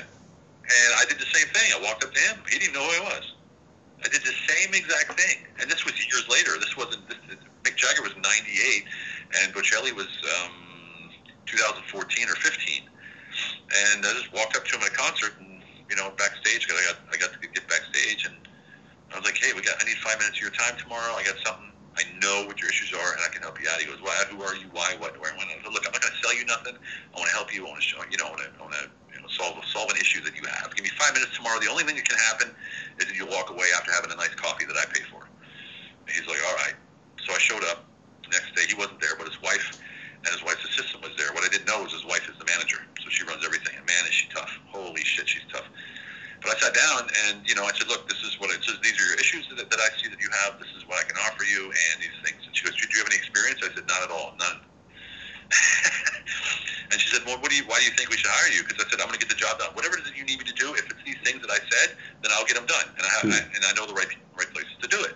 And 0.64 0.90
I 0.96 1.04
did 1.08 1.18
the 1.20 1.28
same 1.28 1.46
thing. 1.52 1.68
I 1.76 1.80
walked 1.84 2.04
up 2.04 2.12
to 2.14 2.20
him. 2.20 2.40
He 2.48 2.58
didn't 2.58 2.74
know 2.74 2.84
who 2.84 3.04
I 3.04 3.16
was. 3.20 3.24
I 4.04 4.08
did 4.08 4.22
the 4.24 4.36
same 4.48 4.72
exact 4.74 5.18
thing. 5.18 5.44
And 5.60 5.70
this 5.70 5.84
was 5.84 5.92
years 5.96 6.24
later. 6.28 6.56
This 6.60 6.76
wasn't. 6.76 7.08
This, 7.08 7.18
Mick 7.64 7.76
Jagger 7.76 8.02
was 8.02 8.12
98, 8.16 8.84
and 9.40 9.52
Bocelli 9.54 9.92
was 9.96 10.08
um, 10.44 11.10
2014 11.46 12.28
or 12.28 12.36
15. 12.36 12.84
And 12.84 14.04
I 14.04 14.12
just 14.12 14.32
walked 14.32 14.56
up 14.56 14.64
to 14.68 14.76
him 14.76 14.82
at 14.82 14.92
a 14.92 14.96
concert, 14.96 15.36
and 15.40 15.62
you 15.88 15.96
know, 15.96 16.12
backstage. 16.16 16.68
'cause 16.68 16.76
I 16.80 16.84
got 16.92 16.98
I 17.12 17.16
got 17.16 17.32
to 17.32 17.48
get 17.48 17.68
backstage, 17.68 18.24
and 18.24 18.36
I 19.12 19.16
was 19.16 19.24
like, 19.24 19.36
"Hey, 19.36 19.52
we 19.52 19.62
got. 19.62 19.80
I 19.80 19.84
need 19.84 19.98
five 19.98 20.18
minutes 20.20 20.36
of 20.38 20.42
your 20.42 20.52
time 20.56 20.76
tomorrow. 20.76 21.14
I 21.16 21.24
got 21.24 21.36
something. 21.44 21.72
I 21.96 22.04
know 22.20 22.44
what 22.46 22.60
your 22.60 22.70
issues 22.70 22.92
are, 22.92 23.12
and 23.16 23.20
I 23.24 23.28
can 23.32 23.42
help 23.42 23.60
you 23.60 23.68
out." 23.68 23.80
He 23.80 23.86
goes, 23.86 24.00
"Why? 24.00 24.12
Who 24.30 24.42
are 24.44 24.56
you? 24.56 24.68
Why? 24.72 24.96
What? 25.00 25.16
Where? 25.20 25.32
When?" 25.36 25.48
I 25.48 25.56
said, 25.64 25.72
"Look, 25.72 25.86
I'm 25.86 25.92
not 25.92 26.02
going 26.02 26.12
to 26.12 26.20
sell 26.20 26.36
you 26.36 26.44
nothing. 26.44 26.76
I 26.76 27.14
want 27.18 27.28
to 27.30 27.36
help 27.36 27.52
you. 27.52 27.64
I 27.66 27.68
want 27.70 27.80
to 27.80 27.86
show. 27.86 27.98
You 28.10 28.18
know, 28.18 28.28
I 28.28 28.30
want 28.30 28.42
to. 28.44 28.50
I 28.60 28.62
want 28.62 28.74
to 28.80 28.86
solve 29.28 29.58
solve 29.66 29.90
an 29.90 29.96
issue 29.96 30.20
that 30.22 30.36
you 30.36 30.44
have. 30.46 30.74
Give 30.74 30.84
me 30.84 30.90
five 30.98 31.14
minutes 31.14 31.36
tomorrow. 31.36 31.60
The 31.60 31.70
only 31.70 31.84
thing 31.84 31.96
that 31.96 32.08
can 32.08 32.18
happen 32.30 32.54
is 32.98 33.06
that 33.06 33.14
you'll 33.16 33.32
walk 33.32 33.50
away 33.50 33.66
after 33.76 33.92
having 33.92 34.12
a 34.12 34.16
nice 34.16 34.34
coffee 34.34 34.64
that 34.64 34.76
I 34.76 34.84
pay 34.92 35.04
for." 35.10 35.26
And 36.06 36.12
he's 36.14 36.26
like, 36.26 36.40
"All 36.46 36.56
right." 36.64 36.76
So 37.24 37.34
I 37.34 37.38
showed 37.38 37.64
up. 37.64 37.88
The 38.24 38.40
next 38.40 38.54
day, 38.56 38.64
he 38.64 38.74
wasn't 38.74 39.00
there, 39.00 39.16
but 39.20 39.28
his 39.28 39.36
wife 39.44 39.76
and 40.24 40.32
his 40.32 40.42
wife's 40.42 40.64
assistant 40.64 41.04
was 41.04 41.12
there. 41.20 41.28
What 41.36 41.44
I 41.44 41.52
didn't 41.52 41.68
know 41.68 41.84
was 41.84 41.92
his 41.92 42.08
wife 42.08 42.24
is 42.24 42.36
the 42.40 42.48
manager, 42.48 42.80
so 43.04 43.12
she 43.12 43.24
runs 43.28 43.44
everything. 43.44 43.76
And 43.76 43.84
man, 43.84 44.04
is 44.08 44.16
she 44.16 44.28
tough! 44.32 44.48
Holy 44.72 45.04
shit, 45.04 45.28
she's 45.28 45.44
tough. 45.52 45.68
But 46.40 46.56
I 46.56 46.60
sat 46.60 46.74
down 46.76 47.08
and 47.28 47.40
you 47.48 47.54
know 47.54 47.64
I 47.64 47.72
said, 47.72 47.88
look, 47.88 48.08
this 48.08 48.20
is 48.24 48.40
what 48.40 48.52
it 48.52 48.64
says. 48.64 48.76
These 48.82 49.00
are 49.00 49.06
your 49.08 49.20
issues 49.20 49.48
that, 49.48 49.68
that 49.68 49.80
I 49.80 49.88
see 50.00 50.08
that 50.08 50.20
you 50.20 50.28
have. 50.44 50.60
This 50.60 50.72
is 50.76 50.88
what 50.88 51.00
I 51.00 51.04
can 51.08 51.16
offer 51.24 51.44
you, 51.44 51.68
and 51.68 51.94
these 52.00 52.16
things. 52.24 52.40
And 52.44 52.52
she 52.56 52.64
goes, 52.64 52.76
do 52.76 52.88
you 52.92 53.00
have 53.00 53.08
any 53.08 53.16
experience? 53.16 53.60
I 53.64 53.72
said, 53.72 53.88
not 53.88 54.02
at 54.04 54.10
all, 54.12 54.36
none. 54.40 54.60
and 56.90 56.96
she 57.00 57.08
said, 57.10 57.22
well, 57.26 57.38
what 57.40 57.50
do 57.50 57.56
you? 57.56 57.64
Why 57.66 57.78
do 57.78 57.86
you 57.86 57.94
think 57.94 58.10
we 58.10 58.16
should 58.16 58.30
hire 58.30 58.50
you? 58.52 58.62
Because 58.62 58.84
I 58.84 58.90
said, 58.90 59.00
I'm 59.00 59.08
going 59.08 59.18
to 59.18 59.24
get 59.24 59.30
the 59.32 59.38
job 59.38 59.58
done. 59.58 59.70
Whatever 59.74 59.96
it 59.98 60.04
is 60.04 60.10
that 60.10 60.16
you 60.18 60.24
need 60.24 60.38
me 60.38 60.46
to 60.46 60.56
do, 60.56 60.74
if 60.74 60.86
it's 60.90 61.02
these 61.04 61.18
things 61.24 61.40
that 61.42 61.50
I 61.50 61.60
said, 61.70 61.96
then 62.22 62.30
I'll 62.34 62.46
get 62.46 62.56
them 62.56 62.66
done, 62.66 62.86
and 62.96 63.04
I, 63.04 63.12
Hmm. 63.24 63.32
I 63.32 63.38
and 63.56 63.62
I 63.64 63.72
know 63.78 63.86
the 63.86 63.96
right 63.96 64.10
right 64.36 64.50
places 64.52 64.74
to 64.82 64.88
do 64.88 65.00
it. 65.04 65.14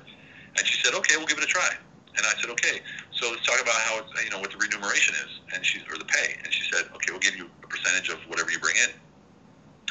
And 0.57 0.67
she 0.67 0.81
said, 0.83 0.95
okay, 0.99 1.17
we'll 1.17 1.31
give 1.31 1.39
it 1.39 1.45
a 1.45 1.51
try. 1.51 1.71
And 2.17 2.27
I 2.27 2.35
said, 2.43 2.51
okay. 2.51 2.83
So 3.15 3.31
let's 3.31 3.47
talk 3.47 3.63
about 3.63 3.79
how 3.87 4.03
it's, 4.03 4.11
you 4.25 4.31
know 4.31 4.43
what 4.43 4.51
the 4.51 4.59
remuneration 4.59 5.15
is, 5.15 5.31
and 5.55 5.63
she 5.65 5.79
or 5.91 5.99
the 5.99 6.09
pay. 6.09 6.35
And 6.43 6.51
she 6.53 6.67
said, 6.71 6.91
okay, 6.95 7.11
we'll 7.15 7.23
give 7.23 7.37
you 7.37 7.47
a 7.63 7.67
percentage 7.67 8.09
of 8.11 8.19
whatever 8.27 8.51
you 8.51 8.59
bring 8.59 8.77
in. 8.83 8.91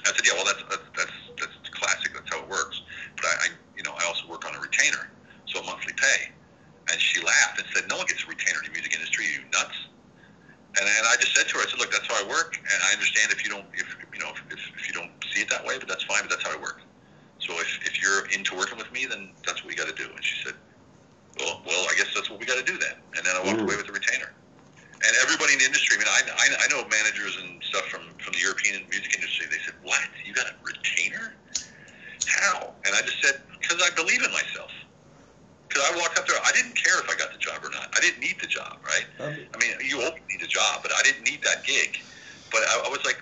I 0.04 0.12
said, 0.12 0.24
yeah, 0.28 0.36
well, 0.36 0.46
that's 0.46 0.64
that's 0.72 0.88
that's, 0.96 1.18
that's 1.40 1.70
classic. 1.72 2.14
That's 2.14 2.28
how 2.32 2.44
it 2.44 2.50
works. 2.50 2.82
But 3.16 3.26
I, 3.26 3.34
I, 3.34 3.48
you 3.76 3.84
know, 3.84 3.96
I 3.96 4.04
also 4.08 4.28
work 4.28 4.44
on 4.48 4.56
a 4.56 4.60
retainer, 4.60 5.08
so 5.48 5.60
a 5.60 5.64
monthly 5.64 5.94
pay. 5.94 6.32
And 6.92 7.00
she 7.02 7.20
laughed 7.20 7.60
and 7.60 7.68
said, 7.76 7.84
no 7.90 7.98
one 7.98 8.08
gets 8.08 8.24
a 8.24 8.28
retainer 8.28 8.60
in 8.64 8.72
the 8.72 8.76
music 8.76 8.96
industry. 8.96 9.26
Are 9.28 9.32
you 9.40 9.44
nuts? 9.52 9.76
And, 10.78 10.86
and 10.86 11.06
I 11.10 11.16
just 11.18 11.34
said 11.36 11.48
to 11.50 11.58
her, 11.58 11.66
I 11.66 11.68
said, 11.70 11.80
look, 11.80 11.92
that's 11.92 12.06
how 12.06 12.22
I 12.22 12.26
work, 12.30 12.54
and 12.58 12.80
I 12.86 12.94
understand 12.94 13.32
if 13.32 13.44
you 13.44 13.50
don't, 13.50 13.66
if 13.74 13.90
you 14.14 14.20
know, 14.20 14.32
if, 14.52 14.62
if 14.78 14.88
you 14.88 14.94
don't 14.94 15.10
see 15.34 15.42
it 15.42 15.50
that 15.50 15.66
way, 15.66 15.78
but 15.80 15.88
that's 15.90 16.04
fine. 16.04 16.22
But 16.22 16.38
that's 16.38 16.46
how 16.46 16.54
I 16.54 16.62
work. 16.62 16.82
So 17.40 17.54
if, 17.60 17.70
if 17.86 18.02
you're 18.02 18.26
into 18.30 18.56
working 18.56 18.78
with 18.78 18.92
me, 18.92 19.06
then 19.06 19.32
that's 19.46 19.64
what 19.64 19.70
we 19.70 19.76
got 19.76 19.88
to 19.90 19.96
do. 19.96 20.10
And 20.10 20.24
she 20.24 20.36
said, 20.46 20.56
well, 21.40 21.62
well, 21.66 21.86
I 21.90 21.94
guess 21.98 22.10
that's 22.14 22.30
what 22.30 22.40
we 22.40 22.46
got 22.46 22.58
to 22.58 22.66
do 22.66 22.78
then. 22.78 22.98
And 23.18 23.26
then 23.26 23.36
I 23.36 23.42
walked 23.46 23.62
Mm. 23.62 23.70
away 23.70 23.78
with 23.78 23.86
the 23.88 23.94
retainer. 23.94 24.34
And 25.06 25.14
everybody 25.22 25.54
in 25.54 25.60
the 25.60 25.66
industry, 25.66 25.96
I 25.96 26.00
mean, 26.02 26.10
I, 26.10 26.22
I, 26.26 26.66
I 26.66 26.68
know 26.74 26.82
managers 26.90 27.38
and 27.38 27.62
stuff 27.64 27.86
from, 27.86 28.02
from 28.18 28.34
the 28.34 28.42
European 28.42 28.82
music 28.90 29.14
industry. 29.14 29.46
They 29.46 29.62
said, 29.64 29.76
what? 29.84 30.02
You 30.26 30.34
got 30.34 30.48
a 30.50 30.56
retainer? 30.66 31.38
How? 32.26 32.74
And 32.86 32.96
I 32.96 33.02
just 33.02 33.22
said, 33.22 33.42
because 33.62 33.78
I 33.86 33.94
believe 33.94 34.24
in 34.24 34.32
myself. 34.34 34.74
Because 35.68 35.84
I 35.92 35.98
walked 36.00 36.18
up 36.18 36.28
there, 36.28 36.38
I 36.44 36.52
didn't 36.54 36.76
care 36.76 37.00
if 37.00 37.10
I 37.10 37.16
got 37.16 37.32
the 37.32 37.38
job 37.40 37.60
or 37.64 37.70
not. 37.70 37.92
I 37.96 38.00
didn't 38.00 38.20
need 38.22 38.40
the 38.40 38.48
job, 38.48 38.80
right? 38.84 39.06
I 39.54 39.58
mean, 39.60 39.76
you 39.84 40.00
always 40.02 40.22
need 40.32 40.42
a 40.42 40.48
job, 40.48 40.80
but 40.82 40.92
I 40.96 41.02
didn't 41.04 41.24
need 41.24 41.44
that 41.44 41.64
gig. 41.66 42.00
But 42.52 42.62
I, 42.64 42.88
I 42.88 42.90
was 42.90 43.04
like, 43.04 43.22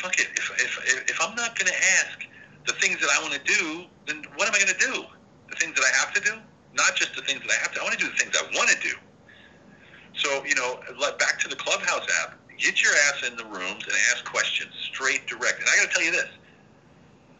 fuck 0.00 0.18
it. 0.18 0.28
If, 0.34 0.50
if, 0.56 1.10
if 1.10 1.18
I'm 1.20 1.34
not 1.36 1.58
going 1.58 1.68
to 1.70 1.78
ask 2.00 2.24
the 2.66 2.72
things 2.80 3.00
that 3.00 3.10
I 3.12 3.20
want 3.20 3.34
to 3.34 3.44
do, 3.44 3.84
then 4.06 4.24
what 4.36 4.48
am 4.48 4.54
I 4.54 4.58
going 4.64 4.72
to 4.72 4.80
do? 4.80 5.04
The 5.50 5.56
things 5.56 5.74
that 5.76 5.84
I 5.84 5.92
have 6.00 6.14
to 6.14 6.20
do? 6.20 6.40
Not 6.72 6.96
just 6.96 7.14
the 7.14 7.22
things 7.22 7.40
that 7.42 7.50
I 7.52 7.60
have 7.62 7.72
to. 7.74 7.80
I 7.80 7.84
want 7.84 7.98
to 7.98 8.02
do 8.04 8.10
the 8.10 8.16
things 8.16 8.32
I 8.34 8.44
want 8.56 8.70
to 8.70 8.80
do. 8.80 8.96
So, 10.16 10.44
you 10.44 10.54
know, 10.54 10.80
like 10.98 11.18
back 11.18 11.38
to 11.40 11.48
the 11.48 11.56
Clubhouse 11.56 12.06
app, 12.22 12.38
get 12.58 12.82
your 12.82 12.92
ass 13.08 13.28
in 13.28 13.36
the 13.36 13.44
rooms 13.44 13.84
and 13.84 13.94
ask 14.12 14.24
questions, 14.24 14.72
straight, 14.92 15.26
direct. 15.26 15.60
And 15.60 15.68
I 15.68 15.76
got 15.76 15.90
to 15.90 15.94
tell 15.94 16.04
you 16.04 16.12
this. 16.12 16.28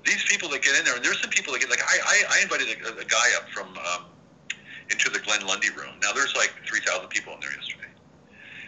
These 0.05 0.25
people 0.29 0.51
that 0.51 0.61
get 0.63 0.79
in 0.79 0.85
there, 0.85 0.95
and 0.97 1.05
there's 1.05 1.21
some 1.21 1.31
people 1.31 1.55
that 1.55 1.61
get, 1.61 1.71
like, 1.71 1.81
I, 1.81 1.97
I, 2.05 2.39
I 2.39 2.43
invited 2.43 2.69
a, 2.69 3.01
a 3.01 3.05
guy 3.05 3.29
up 3.41 3.49
from, 3.49 3.69
um, 3.79 4.05
Glenn 5.25 5.47
Lundy 5.47 5.71
room. 5.71 5.97
Now, 6.01 6.13
there's 6.13 6.35
like 6.37 6.53
3,000 6.69 7.09
people 7.09 7.35
in 7.35 7.41
there 7.41 7.53
yesterday. 7.53 7.91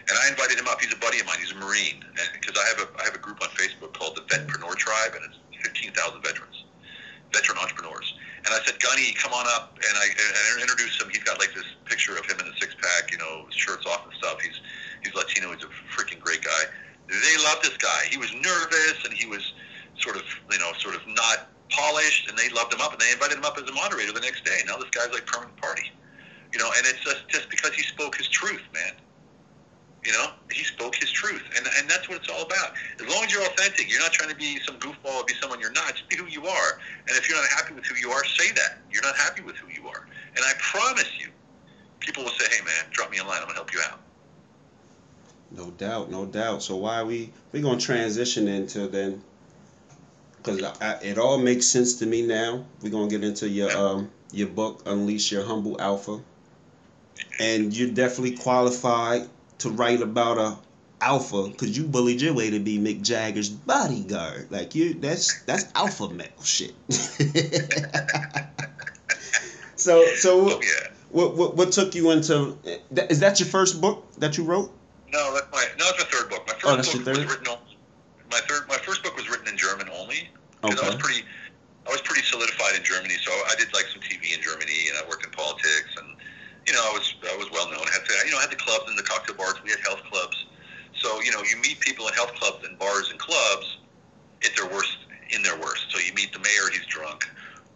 And 0.09 0.15
I 0.23 0.29
invited 0.29 0.57
him 0.57 0.67
up. 0.67 0.79
He's 0.79 0.93
a 0.93 1.01
buddy 1.03 1.19
of 1.19 1.25
mine. 1.25 1.37
He's 1.39 1.51
a 1.51 1.59
Marine. 1.59 2.03
Because 2.39 2.55
I 2.55 2.65
have 2.71 2.79
a 2.79 2.87
I 3.01 3.03
have 3.03 3.15
a 3.15 3.19
group 3.19 3.41
on 3.43 3.49
Facebook 3.59 3.93
called 3.93 4.15
the 4.15 4.23
Vetpreneur 4.31 4.75
Tribe, 4.75 5.13
and 5.15 5.23
it's 5.27 5.37
15,000 5.67 6.23
veterans, 6.23 6.63
veteran 7.33 7.57
entrepreneurs. 7.59 8.15
And 8.47 8.55
I 8.55 8.63
said, 8.63 8.79
Gunny, 8.79 9.11
come 9.19 9.33
on 9.33 9.45
up. 9.51 9.75
And 9.75 9.95
I, 9.99 10.07
and 10.07 10.33
I 10.55 10.61
introduced 10.61 11.01
him. 11.01 11.09
He's 11.09 11.23
got 11.27 11.39
like 11.39 11.53
this 11.53 11.67
picture 11.83 12.15
of 12.15 12.23
him 12.23 12.39
in 12.39 12.47
a 12.47 12.55
six 12.55 12.73
pack, 12.79 13.11
you 13.11 13.17
know, 13.17 13.45
shirts 13.51 13.85
off 13.85 14.05
and 14.05 14.13
stuff. 14.15 14.39
He's 14.39 14.55
he's 15.03 15.13
Latino. 15.13 15.51
He's 15.51 15.67
a 15.67 15.71
freaking 15.91 16.23
great 16.23 16.41
guy. 16.41 16.63
They 17.11 17.35
love 17.43 17.59
this 17.61 17.75
guy. 17.75 18.07
He 18.07 18.17
was 18.17 18.31
nervous 18.33 19.03
and 19.03 19.11
he 19.11 19.27
was 19.27 19.43
sort 19.99 20.15
of 20.15 20.23
you 20.51 20.59
know 20.59 20.71
sort 20.79 20.95
of 20.95 21.01
not 21.07 21.51
polished, 21.69 22.29
and 22.29 22.37
they 22.37 22.49
loved 22.49 22.73
him 22.73 22.81
up, 22.81 22.91
and 22.93 23.01
they 23.01 23.11
invited 23.11 23.37
him 23.37 23.45
up 23.45 23.57
as 23.57 23.67
a 23.67 23.73
moderator 23.73 24.13
the 24.13 24.21
next 24.21 24.45
day. 24.45 24.59
Now 24.65 24.77
this 24.77 24.89
guy's 24.91 25.11
like 25.11 25.25
permanent 25.25 25.57
party, 25.57 25.91
you 26.57 26.63
know. 26.63 26.71
And 26.75 26.85
it's 26.85 27.03
just 27.03 27.29
just 27.29 27.49
because 27.49 27.73
he 27.73 27.83
spoke 27.83 28.15
his 28.15 28.27
truth, 28.27 28.63
man. 28.73 28.93
You 30.03 30.13
know, 30.13 30.27
he 30.51 30.63
spoke 30.63 30.95
his 30.95 31.11
truth, 31.11 31.43
and 31.55 31.67
and 31.77 31.89
that's 31.89 32.09
what 32.09 32.17
it's 32.17 32.29
all 32.29 32.41
about. 32.41 32.73
As 32.99 33.13
long 33.13 33.25
as 33.25 33.31
you're 33.31 33.43
authentic, 33.43 33.91
you're 33.91 34.01
not 34.01 34.13
trying 34.13 34.29
to 34.29 34.35
be 34.35 34.59
some 34.65 34.79
goofball 34.79 35.21
or 35.21 35.25
be 35.25 35.33
someone 35.41 35.59
you're 35.59 35.71
not. 35.71 35.91
Just 35.91 36.09
be 36.09 36.15
who 36.17 36.25
you 36.25 36.47
are. 36.47 36.79
And 37.07 37.17
if 37.17 37.29
you're 37.29 37.37
not 37.37 37.49
happy 37.49 37.73
with 37.73 37.85
who 37.85 37.95
you 37.95 38.09
are, 38.11 38.23
say 38.25 38.51
that 38.53 38.81
you're 38.91 39.03
not 39.03 39.15
happy 39.17 39.43
with 39.43 39.57
who 39.57 39.67
you 39.69 39.87
are. 39.87 40.07
And 40.35 40.45
I 40.45 40.53
promise 40.59 41.09
you, 41.19 41.29
people 41.99 42.23
will 42.23 42.31
say, 42.31 42.45
"Hey, 42.49 42.63
man, 42.63 42.85
drop 42.91 43.11
me 43.11 43.17
a 43.17 43.23
line. 43.23 43.39
I'm 43.39 43.47
gonna 43.47 43.55
help 43.55 43.73
you 43.73 43.81
out." 43.81 43.99
No 45.51 45.71
doubt, 45.71 46.09
no 46.09 46.25
doubt. 46.25 46.63
So 46.63 46.75
why 46.77 47.03
we 47.03 47.31
we 47.51 47.61
gonna 47.61 47.79
transition 47.79 48.47
into 48.47 48.87
then? 48.87 49.21
Because 50.37 50.61
it 51.03 51.17
all 51.17 51.37
makes 51.37 51.65
sense 51.65 51.95
to 51.95 52.05
me 52.05 52.21
now. 52.21 52.65
We're 52.81 52.91
gonna 52.91 53.09
get 53.09 53.23
into 53.23 53.49
your 53.49 53.75
um 53.75 54.09
your 54.31 54.47
book, 54.47 54.83
Unleash 54.85 55.31
Your 55.31 55.43
Humble 55.43 55.79
Alpha, 55.81 56.21
and 57.39 57.75
you're 57.75 57.89
definitely 57.89 58.37
qualified 58.37 59.27
to 59.59 59.69
write 59.69 60.01
about 60.01 60.37
a 60.37 60.57
alpha 60.99 61.47
because 61.49 61.77
you 61.77 61.83
bullied 61.83 62.21
your 62.21 62.33
way 62.33 62.49
to 62.49 62.59
be 62.59 62.77
Mick 62.79 63.01
Jagger's 63.03 63.49
bodyguard. 63.49 64.47
Like 64.51 64.73
you, 64.75 64.93
that's 64.95 65.43
that's 65.43 65.65
alpha 65.75 66.09
male 66.09 66.27
shit. 66.43 66.73
so 69.75 70.05
so 70.15 70.51
Oh 70.51 70.61
yeah. 70.61 70.87
what, 71.09 71.35
what 71.35 71.55
what 71.55 71.71
took 71.71 71.95
you 71.95 72.11
into? 72.11 72.57
Is 73.09 73.19
that 73.19 73.39
your 73.39 73.47
first 73.49 73.79
book 73.81 74.05
that 74.17 74.37
you 74.37 74.43
wrote? 74.43 74.71
No, 75.11 75.33
that's 75.33 75.47
my 75.51 75.65
no, 75.77 75.85
it's 75.89 75.99
my 75.99 76.05
third 76.09 76.29
book. 76.29 76.43
My 76.47 76.53
oh, 76.53 76.59
first 76.59 76.65
Oh, 76.65 76.75
that's 76.75 76.87
book 76.93 77.05
your 77.05 77.15
was 77.15 77.17
third? 77.17 77.29
written 77.29 77.47
on, 77.47 77.57
my 78.31 78.39
third 78.47 78.67
my 78.67 78.77
first 78.77 79.03
book 79.03 79.15
was 79.15 79.29
written 79.29 79.47
in 79.47 79.57
German 79.57 79.89
only. 79.89 80.27
'cause 80.61 80.79
I 80.81 80.85
was 80.85 80.95
Okay. 80.95 80.97
pretty 80.97 81.23
I 81.87 81.91
was 81.91 82.01
pretty 82.01 82.23
solidified 82.23 82.75
in 82.75 82.83
Germany, 82.83 83.15
so 83.23 83.31
I 83.31 83.55
did 83.57 83.71
like 83.73 83.85
some 83.93 84.01
TV 84.01 84.33
in 84.35 84.41
Germany 84.41 84.89
and 84.89 84.97
I 84.97 85.07
worked 85.07 85.23
in 85.25 85.31
politics 85.31 85.95
you 86.67 86.73
know, 86.73 86.83
I 86.83 86.91
was 86.93 87.07
I 87.31 87.35
was 87.37 87.49
well 87.51 87.71
known. 87.71 87.87
I 87.87 87.91
had 87.95 88.03
to, 88.05 88.13
you 88.27 88.31
know, 88.31 88.37
I 88.37 88.41
had 88.41 88.51
the 88.51 88.59
clubs 88.59 88.85
and 88.87 88.97
the 88.97 89.03
cocktail 89.03 89.35
bars. 89.35 89.55
We 89.63 89.71
had 89.71 89.79
health 89.87 90.03
clubs. 90.11 90.35
So 91.01 91.21
you 91.21 91.31
know, 91.31 91.41
you 91.41 91.55
meet 91.63 91.79
people 91.79 92.07
in 92.07 92.13
health 92.13 92.35
clubs 92.35 92.67
and 92.67 92.77
bars 92.77 93.09
and 93.09 93.19
clubs 93.19 93.65
at 94.45 94.55
their 94.55 94.67
worst, 94.69 94.97
in 95.33 95.41
their 95.41 95.57
worst. 95.57 95.87
So 95.89 95.99
you 95.99 96.13
meet 96.13 96.33
the 96.33 96.39
mayor, 96.39 96.69
he's 96.71 96.85
drunk. 96.85 97.25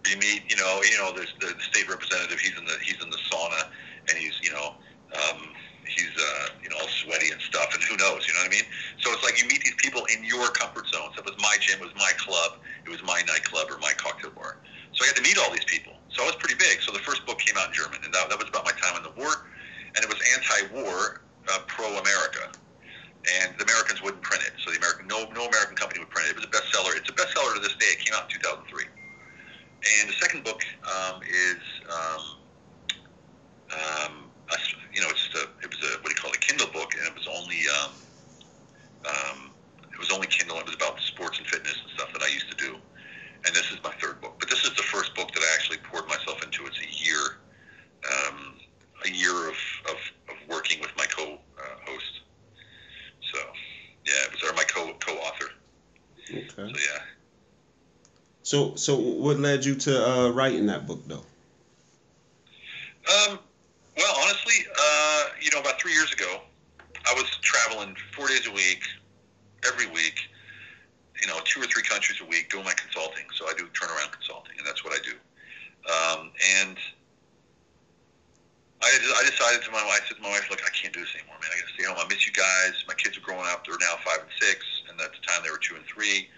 You 0.10 0.17
meet, 0.17 0.43
you 0.49 0.58
know, 0.58 0.82
you 0.84 0.97
know, 0.97 1.13
there's 1.15 1.34
the, 1.39 1.54
the 1.54 1.65
state 1.71 1.88
representative, 1.88 2.39
he's 2.39 2.58
in 2.58 2.65
the 2.65 2.75
he's 2.84 3.01
in 3.01 3.10
the 3.10 3.21
sauna, 3.32 3.69
and 4.10 4.17
he's, 4.17 4.34
you 4.43 4.51
know, 4.51 4.75
um, 5.15 5.54
he's, 5.86 6.12
uh, 6.17 6.47
you 6.63 6.69
know, 6.69 6.77
all 6.82 6.88
sweaty 6.88 7.30
and 7.32 7.39
stuff, 7.41 7.69
and 7.73 7.84
who 7.84 7.95
knows, 7.97 8.27
you 8.27 8.34
know 8.34 8.41
what 8.41 8.51
I 8.51 8.56
mean? 8.56 8.65
So 8.99 9.13
it's 9.13 9.23
like 9.23 9.41
you 9.41 9.47
meet 9.47 9.63
these 9.63 9.77
people 9.77 10.06
in 10.10 10.23
your 10.25 10.49
comfort 10.51 10.88
zone. 10.89 11.13
So 11.15 11.21
it 11.21 11.25
was 11.25 11.38
my 11.39 11.56
gym, 11.62 11.80
it 11.80 11.86
was 11.86 11.95
my 11.95 12.12
club, 12.17 12.60
it 12.86 12.89
was 12.89 13.01
my 13.04 13.21
nightclub 13.30 13.69
or 13.69 13.77
my 13.80 13.93
cocktail 13.95 14.32
bar. 14.34 14.58
So 14.93 15.06
I 15.06 15.08
had 15.08 15.15
to 15.17 15.23
meet 15.23 15.38
all 15.38 15.51
these 15.51 15.65
people. 15.69 16.00
So 16.13 16.24
I 16.24 16.26
was 16.28 16.36
pretty 16.36 16.56
big. 16.56 16.82
So 16.82 16.91
the 16.91 17.00
first 17.00 17.26
book 17.26 17.39
came 17.39 17.56
out 17.58 17.67
in 17.69 17.74
German, 17.74 18.00
and 18.04 18.13
that, 18.13 18.30
that 18.30 18.38
was 18.38 18.50
about 18.50 18.65
my 18.65 18.71
time 18.74 18.97
in 18.97 19.04
the 19.04 19.15
war, 19.15 19.47
and 19.95 20.04
it 20.04 20.10
was 20.10 20.19
anti-war, 20.36 21.21
uh, 21.50 21.60
pro-America 21.67 22.52
and 23.30 23.54
the 23.58 23.63
Americans 23.63 24.02
wouldn't 24.02 24.21
print 24.24 24.43
it. 24.43 24.54
So 24.63 24.71
the 24.71 24.78
American, 24.78 25.08
no, 25.08 25.30
no 25.34 25.45
American 25.45 25.76
company 25.76 26.00
would 26.00 26.10
print 26.10 26.30
it. 26.30 26.32
It 26.32 26.41
was 26.41 26.45
a 26.45 26.54
bestseller. 26.54 26.97
It's 26.97 27.10
a 27.10 27.13
bestseller 27.13 27.54
to 27.54 27.62
this 27.62 27.76
day. 27.78 27.93
It 27.93 28.00
came 28.00 28.13
out 28.15 28.32
in 28.32 28.39
2003. 28.41 28.86
And 29.82 30.10
the 30.10 30.13
second 30.13 30.43
book 30.43 30.62
um, 30.86 31.21
is, 31.24 31.62
um, 31.89 32.24
um, 33.74 34.13
a, 34.50 34.58
you 34.93 35.02
know, 35.02 35.10
it's 35.10 35.30
a, 35.36 35.50
it 35.62 35.69
was 35.69 35.82
a 35.82 36.02
what 36.02 36.10
do 36.10 36.13
you 36.13 36.21
call 36.21 36.32
it, 36.32 36.38
a 36.38 36.39
Kindle 36.39 36.67
book, 36.74 36.93
and 36.97 37.06
it 37.06 37.13
was 37.13 37.28
only, 37.30 37.62
um, 37.82 37.91
um, 39.06 39.38
it 39.91 40.00
was 40.00 40.12
only 40.12 40.28
Kindle. 40.28 40.58
It 40.58 40.65
was 40.65 40.76
about 40.76 41.00
sports 41.02 41.38
and 41.38 41.47
fitness 41.47 41.78
and 41.82 41.89
stuff 41.93 42.13
that 42.13 42.21
I 42.21 42.28
used 42.28 42.50
to 42.50 42.58
do. 42.58 42.78
And 43.45 43.56
this 43.56 43.71
is 43.71 43.77
my 43.84 43.91
third 43.93 44.21
book, 44.21 44.36
but 44.39 44.49
this 44.49 44.63
is 44.63 44.75
the 44.75 44.84
first 44.84 45.15
book 45.15 45.32
that 45.34 45.41
I 45.41 45.56
actually 45.56 45.77
poured 45.77 46.08
myself 46.08 46.43
into. 46.43 46.65
It's 46.67 46.77
a 46.80 47.04
year, 47.04 47.39
um, 48.30 48.60
a 49.04 49.10
year 49.10 49.49
of, 49.49 49.56
of, 49.89 49.97
of 50.30 50.36
working 50.47 50.80
with 50.80 50.91
my 50.95 51.06
co-host. 51.06 52.21
So, 53.34 53.39
yeah, 54.06 54.13
it 54.25 54.32
was 54.32 54.49
or 54.49 54.54
my 54.54 54.63
co 54.63 54.93
co-author. 54.99 55.49
Okay. 56.30 56.45
So 56.56 56.67
yeah. 56.67 57.01
So 58.43 58.75
so 58.75 58.95
what 58.97 59.39
led 59.39 59.65
you 59.65 59.75
to 59.75 60.10
uh, 60.10 60.30
writing 60.30 60.65
that 60.67 60.88
book 60.88 61.01
though? 61.08 61.25
Um, 63.08 63.39
well, 63.97 64.15
honestly, 64.23 64.65
uh, 64.80 65.23
you 65.41 65.49
know, 65.51 65.60
about 65.60 65.82
three 65.82 65.93
years 65.93 66.12
ago, 66.13 66.41
I 67.06 67.13
was 67.13 67.25
traveling 67.41 67.95
four 68.15 68.27
days 68.27 68.47
a 68.47 68.51
week, 68.51 68.84
every 69.65 69.88
week, 69.88 70.19
you 71.21 71.27
know, 71.27 71.39
two 71.45 71.62
or 71.62 71.65
three 71.65 71.84
countries 71.84 72.19
a 72.19 72.25
week 72.25 72.49
doing 72.49 72.65
my 72.65 72.73
consulting. 72.73 73.25
So 73.38 73.47
I 73.47 73.53
do 73.53 73.65
turnaround 73.77 74.12
consulting, 74.12 74.57
and 74.57 74.65
that's 74.65 74.84
what 74.84 74.93
I 74.93 75.01
do. 75.05 75.15
Um, 75.86 76.31
and 76.65 76.77
I, 78.81 78.89
I 78.89 79.29
decided 79.29 79.62
to 79.62 79.71
my 79.71 79.86
wife, 79.86 80.01
I 80.03 80.07
said 80.10 80.17
to 80.17 80.23
my 80.23 80.34
wife, 80.34 80.49
look, 80.49 80.62
I 80.65 80.73
can't 80.73 80.93
do 80.93 81.01
this 81.01 81.13
anymore, 81.13 81.38
man. 81.38 81.53
I 81.53 81.62
got 81.62 81.67
to 81.69 81.73
stay 81.77 81.86
home. 81.86 81.97
I 82.01 82.07
miss 82.10 82.25
you 82.25 82.34
guys. 82.34 82.73
My 82.88 82.97
kids 82.97 83.17
are 83.17 83.21
growing 83.21 83.45
up. 83.45 83.65
They're 83.65 83.77
now 83.77 84.01
five 84.03 84.25
and 84.25 84.34
six, 84.41 84.65
and 84.89 84.99
at 84.99 85.13
the 85.13 85.21
time 85.21 85.45
they 85.45 85.53
were 85.53 85.62
two 85.62 85.77
and 85.77 85.86
three. 85.86 86.29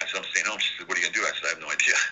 I 0.00 0.06
said, 0.08 0.24
I'm 0.24 0.28
staying 0.32 0.46
home. 0.46 0.58
She 0.58 0.72
said, 0.78 0.88
what 0.88 0.96
are 0.96 1.00
you 1.00 1.08
to 1.08 1.12
do? 1.12 1.20
I 1.20 1.32
said, 1.36 1.44
I 1.44 1.48
have 1.52 1.60
no 1.60 1.70
idea. 1.70 1.94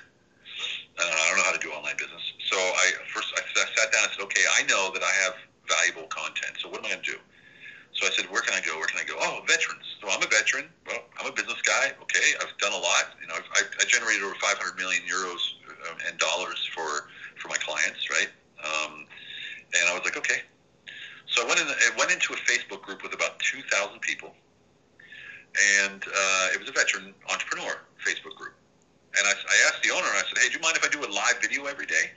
Uh, 0.99 1.05
I 1.05 1.29
don't 1.29 1.37
know 1.37 1.45
how 1.45 1.53
to 1.53 1.59
do 1.59 1.69
online 1.73 1.95
business. 1.99 2.23
So 2.49 2.57
I 2.57 2.91
first 3.13 3.29
I, 3.37 3.43
I 3.45 3.67
sat 3.77 3.93
down 3.93 4.05
and 4.05 4.13
said, 4.17 4.23
okay, 4.25 4.41
I 4.57 4.63
know 4.63 4.91
that 4.95 5.03
I 5.03 5.13
have 5.13 5.35
valuable 5.69 6.09
content. 6.09 6.57
So 6.63 6.71
what 6.71 6.81
am 6.81 6.87
I 6.87 6.97
to 6.97 7.03
do? 7.03 7.19
So 7.97 8.07
I 8.07 8.11
said, 8.11 8.27
where 8.31 8.43
can 8.43 8.53
I 8.55 8.61
go? 8.61 8.77
Where 8.77 8.87
can 8.87 9.01
I 9.01 9.05
go? 9.05 9.17
Oh, 9.19 9.41
veterans. 9.49 9.85
So 10.01 10.09
I'm 10.09 10.23
a 10.23 10.27
veteran. 10.27 10.69
Well, 10.87 11.01
I'm 11.19 11.27
a 11.27 11.33
business 11.33 11.61
guy. 11.63 11.93
Okay, 12.03 12.37
I've 12.41 12.57
done 12.59 12.73
a 12.73 12.79
lot. 12.79 13.17
You 13.21 13.29
know, 13.29 13.35
I've, 13.35 13.69
I 13.81 13.85
generated 13.85 14.23
over 14.23 14.35
500 14.37 14.77
million 14.77 15.03
euros 15.09 15.41
uh, 15.65 16.09
and 16.09 16.19
dollars 16.19 16.61
for 16.75 17.09
for 17.41 17.49
my 17.49 17.57
clients, 17.57 18.09
right? 18.11 18.29
Um, 18.61 19.07
and 19.73 19.89
I 19.89 19.95
was 19.95 20.05
like, 20.05 20.17
okay. 20.17 20.43
So 21.33 21.43
I 21.43 21.47
went 21.49 21.61
in. 21.61 21.67
I 21.69 21.91
went 21.99 22.13
into 22.13 22.35
a 22.35 22.37
Facebook 22.37 22.83
group 22.83 23.03
with 23.03 23.15
about 23.15 23.39
2,000 23.41 23.65
people, 24.01 24.35
and 25.81 26.05
uh, 26.05 26.49
it 26.53 26.61
was 26.61 26.69
a 26.69 26.73
veteran 26.73 27.15
entrepreneur 27.31 27.81
Facebook 28.05 28.37
group. 28.37 28.55
And 29.19 29.27
I, 29.27 29.33
I 29.33 29.57
asked 29.69 29.83
the 29.83 29.91
owner, 29.91 30.05
I 30.05 30.23
said, 30.29 30.37
hey, 30.39 30.49
do 30.49 30.55
you 30.55 30.61
mind 30.61 30.77
if 30.77 30.85
I 30.85 30.89
do 30.89 31.01
a 31.01 31.09
live 31.09 31.41
video 31.41 31.65
every 31.65 31.87
day 31.87 32.13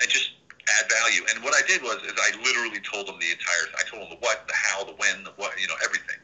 and 0.00 0.10
just 0.10 0.32
add 0.68 0.90
value? 0.90 1.22
And 1.30 1.42
what 1.42 1.54
I 1.54 1.66
did 1.66 1.82
was, 1.82 1.98
is 2.06 2.14
I 2.14 2.30
literally 2.42 2.80
told 2.80 3.06
them 3.08 3.18
the 3.18 3.30
entire. 3.30 3.66
I 3.78 3.82
told 3.88 4.02
them 4.06 4.10
the 4.14 4.20
what, 4.22 4.46
the 4.46 4.54
how, 4.54 4.84
the 4.84 4.94
when, 4.96 5.24
the 5.24 5.32
what, 5.36 5.58
you 5.60 5.66
know, 5.66 5.78
everything. 5.82 6.18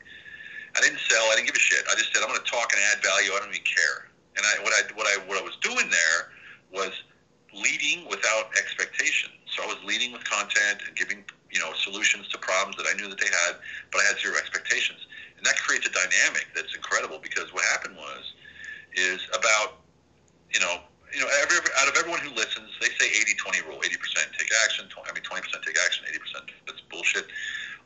I 0.76 0.80
didn't 0.80 1.00
sell. 1.10 1.26
I 1.32 1.34
didn't 1.34 1.48
give 1.50 1.56
a 1.56 1.62
shit. 1.62 1.82
I 1.90 1.96
just 1.96 2.12
said, 2.12 2.22
I'm 2.22 2.30
going 2.30 2.42
to 2.42 2.50
talk 2.50 2.70
and 2.72 2.80
add 2.92 3.02
value. 3.02 3.34
I 3.34 3.40
don't 3.40 3.50
even 3.50 3.66
care. 3.66 4.10
And 4.36 4.46
I, 4.46 4.62
what 4.62 4.72
I, 4.72 4.80
what 4.94 5.06
I, 5.06 5.14
what 5.26 5.36
I 5.38 5.42
was 5.42 5.56
doing 5.62 5.90
there 5.90 6.30
was 6.70 6.92
leading 7.52 8.06
without 8.06 8.52
expectation. 8.56 9.30
So 9.56 9.64
I 9.64 9.66
was 9.66 9.80
leading 9.84 10.12
with 10.12 10.22
content 10.24 10.84
and 10.86 10.94
giving, 10.94 11.24
you 11.50 11.58
know, 11.58 11.72
solutions 11.74 12.28
to 12.28 12.38
problems 12.38 12.76
that 12.76 12.86
I 12.86 12.94
knew 12.94 13.08
that 13.08 13.18
they 13.18 13.26
had, 13.26 13.56
but 13.90 14.02
I 14.02 14.04
had 14.04 14.20
zero 14.20 14.36
expectations. 14.36 15.00
And 15.36 15.46
that 15.46 15.56
creates 15.56 15.86
a 15.86 15.90
dynamic 15.90 16.46
that's 16.54 16.74
incredible 16.74 17.18
because 17.18 17.52
what 17.52 17.64
happened 17.64 17.96
was, 17.96 18.34
is 18.94 19.20
about, 19.34 19.80
you 20.52 20.60
know, 20.60 20.80
you 21.14 21.20
know, 21.20 21.30
every, 21.42 21.56
out 21.80 21.88
of 21.88 21.96
everyone 21.96 22.20
who 22.20 22.30
listens, 22.34 22.70
they 22.80 22.92
say 23.00 23.08
80-20 23.36 23.66
rule, 23.66 23.80
80% 23.80 24.30
take 24.36 24.50
action, 24.64 24.88
20, 24.88 25.10
I 25.10 25.12
mean 25.14 25.24
20% 25.24 25.42
take 25.64 25.78
action, 25.84 26.04
80% 26.08 26.50
that's 26.66 26.80
bullshit. 26.90 27.26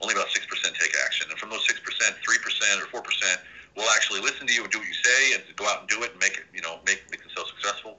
Only 0.00 0.14
about 0.14 0.28
6% 0.28 0.42
take 0.42 0.94
action. 1.06 1.30
And 1.30 1.38
from 1.38 1.50
those 1.50 1.66
6%, 1.66 1.78
3% 1.78 2.92
or 2.92 3.02
4% 3.02 3.38
will 3.76 3.88
actually 3.94 4.20
listen 4.20 4.46
to 4.46 4.52
you 4.52 4.62
and 4.62 4.72
do 4.72 4.78
what 4.78 4.88
you 4.88 4.94
say 4.94 5.34
and 5.34 5.42
go 5.56 5.66
out 5.66 5.80
and 5.80 5.88
do 5.88 6.02
it 6.02 6.10
and 6.10 6.20
make 6.20 6.36
it, 6.36 6.44
you 6.52 6.60
know, 6.60 6.80
make, 6.84 7.02
make 7.10 7.22
themselves 7.22 7.52
successful. 7.54 7.98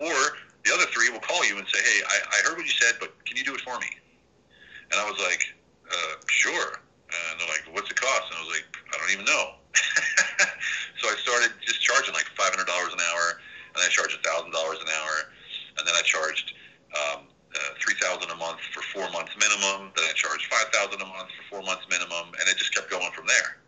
Or 0.00 0.16
the 0.64 0.72
other 0.72 0.86
three 0.86 1.10
will 1.10 1.20
call 1.20 1.44
you 1.44 1.58
and 1.58 1.66
say, 1.68 1.78
hey, 1.82 2.00
I, 2.08 2.16
I 2.32 2.48
heard 2.48 2.56
what 2.56 2.64
you 2.64 2.72
said, 2.72 2.96
but 2.98 3.12
can 3.24 3.36
you 3.36 3.44
do 3.44 3.54
it 3.54 3.60
for 3.60 3.78
me? 3.78 3.86
And 4.90 5.00
I 5.00 5.04
was 5.08 5.18
like, 5.20 5.44
uh, 5.90 6.14
sure. 6.26 6.80
And 7.12 7.40
they're 7.40 7.48
like, 7.48 7.64
what's 7.72 7.90
it 7.90 8.00
cost? 8.00 8.32
And 8.32 8.38
I 8.38 8.42
was 8.44 8.52
like, 8.56 8.68
I 8.92 8.98
don't 8.98 9.12
even 9.12 9.26
know. 9.26 9.60
so 11.00 11.08
I 11.08 11.16
started 11.20 11.52
just 11.64 11.80
charging 11.80 12.14
like 12.14 12.26
$500 12.36 12.60
an 12.60 13.00
hour, 13.12 13.40
and 13.74 13.82
I 13.84 13.88
charged 13.88 14.16
a 14.16 14.22
$1,000 14.22 14.48
an 14.48 14.52
hour, 14.52 15.16
and 15.78 15.86
then 15.86 15.94
I 15.94 16.02
charged 16.02 16.54
um, 16.92 17.26
uh, 17.54 17.74
3000 17.80 18.30
a 18.30 18.36
month 18.36 18.60
for 18.72 18.82
four 18.92 19.10
months 19.10 19.32
minimum. 19.36 19.92
Then 19.96 20.04
I 20.04 20.12
charged 20.14 20.46
5000 20.46 21.00
a 21.00 21.06
month 21.06 21.28
for 21.36 21.44
four 21.56 21.62
months 21.62 21.84
minimum, 21.88 22.32
and 22.38 22.48
it 22.48 22.56
just 22.56 22.74
kept 22.74 22.90
going 22.90 23.12
from 23.12 23.26
there. 23.26 23.58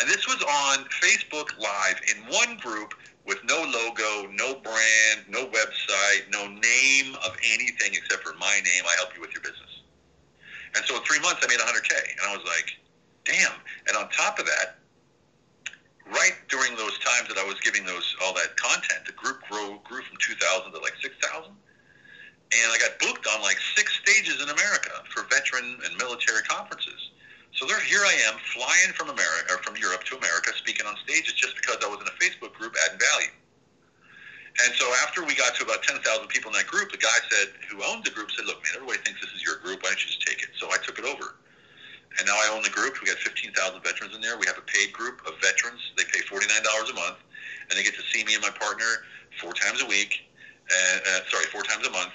And 0.00 0.08
this 0.08 0.26
was 0.26 0.42
on 0.42 0.84
Facebook 0.90 1.56
Live 1.58 2.00
in 2.10 2.26
one 2.26 2.58
group 2.58 2.94
with 3.26 3.38
no 3.44 3.62
logo, 3.62 4.28
no 4.32 4.54
brand, 4.56 5.24
no 5.28 5.46
website, 5.46 6.28
no 6.30 6.46
name 6.46 7.14
of 7.24 7.36
anything 7.44 7.94
except 7.94 8.22
for 8.22 8.34
my 8.34 8.60
name. 8.64 8.82
I 8.86 8.94
help 8.96 9.14
you 9.14 9.20
with 9.20 9.32
your 9.32 9.42
business. 9.42 9.80
And 10.74 10.84
so 10.84 10.96
in 10.96 11.02
three 11.02 11.20
months, 11.20 11.40
I 11.44 11.48
made 11.48 11.60
100K. 11.60 11.94
And 12.18 12.26
I 12.28 12.36
was 12.36 12.44
like, 12.44 12.76
damn. 13.24 13.52
And 13.88 13.96
on 13.96 14.10
top 14.10 14.38
of 14.38 14.46
that, 14.46 14.78
right 16.06 16.36
during 16.48 16.76
those 16.76 16.98
times 16.98 17.28
that 17.28 17.38
I 17.38 17.44
was 17.44 17.58
giving 17.60 17.84
those 17.84 18.04
all 18.22 18.34
that 18.34 18.56
content, 18.56 19.06
the 19.06 19.12
group 19.12 19.40
grew, 19.48 19.80
grew 19.84 20.02
from 20.02 20.16
2,000 20.20 20.72
to 20.72 20.78
like 20.78 20.94
6,000. 21.00 21.50
And 21.50 22.66
I 22.70 22.78
got 22.78 22.98
booked 22.98 23.26
on 23.26 23.40
like 23.42 23.58
six 23.74 23.98
stages 24.02 24.42
in 24.42 24.48
America 24.48 25.02
for 25.12 25.24
veteran 25.24 25.80
and 25.84 25.96
military 25.96 26.42
conferences. 26.42 27.10
So 27.56 27.66
there, 27.66 27.80
here 27.80 28.02
I 28.02 28.14
am, 28.28 28.38
flying 28.52 28.92
from 28.94 29.08
America 29.10 29.54
or 29.54 29.58
from 29.62 29.76
Europe 29.76 30.04
to 30.10 30.16
America, 30.16 30.50
speaking 30.58 30.86
on 30.86 30.96
stages 31.04 31.34
just 31.34 31.56
because 31.56 31.78
I 31.82 31.88
was 31.88 32.00
in 32.00 32.06
a 32.06 32.16
Facebook 32.18 32.52
group 32.52 32.74
adding 32.84 32.98
value. 32.98 33.32
And 34.62 34.74
so 34.76 34.86
after 35.02 35.24
we 35.24 35.34
got 35.34 35.56
to 35.56 35.64
about 35.64 35.82
10,000 35.82 36.02
people 36.28 36.50
in 36.50 36.58
that 36.58 36.66
group, 36.66 36.92
the 36.92 36.98
guy 36.98 37.18
said, 37.30 37.48
who 37.70 37.82
owned 37.82 38.04
the 38.04 38.10
group, 38.10 38.30
said, 38.30 38.46
look, 38.46 38.62
man, 38.62 38.72
everybody 38.76 38.98
thinks 39.02 39.20
this 39.20 39.30
is 39.34 39.42
your 39.42 39.56
group. 39.56 39.82
Why 39.82 39.90
don't 39.90 39.98
you 40.02 40.06
just 40.06 40.22
take 40.22 40.42
it? 40.42 40.50
So 40.60 40.70
I 40.70 40.78
took 40.78 40.98
it 40.98 41.04
over. 41.04 41.34
And 42.18 42.26
now 42.26 42.36
I 42.36 42.48
own 42.52 42.62
the 42.62 42.70
group. 42.70 43.00
We 43.00 43.08
got 43.08 43.18
15,000 43.18 43.82
veterans 43.82 44.14
in 44.14 44.20
there. 44.20 44.38
We 44.38 44.46
have 44.46 44.58
a 44.58 44.62
paid 44.62 44.92
group 44.92 45.20
of 45.26 45.34
veterans. 45.40 45.80
They 45.96 46.04
pay 46.04 46.20
$49 46.20 46.46
a 46.90 46.94
month, 46.94 47.16
and 47.68 47.78
they 47.78 47.82
get 47.82 47.94
to 47.94 48.02
see 48.12 48.24
me 48.24 48.34
and 48.34 48.42
my 48.42 48.50
partner 48.50 49.04
four 49.40 49.52
times 49.52 49.82
a 49.82 49.86
week. 49.86 50.20
Uh, 50.70 50.98
uh, 51.06 51.20
sorry, 51.30 51.44
four 51.46 51.62
times 51.62 51.86
a 51.86 51.90
month 51.90 52.12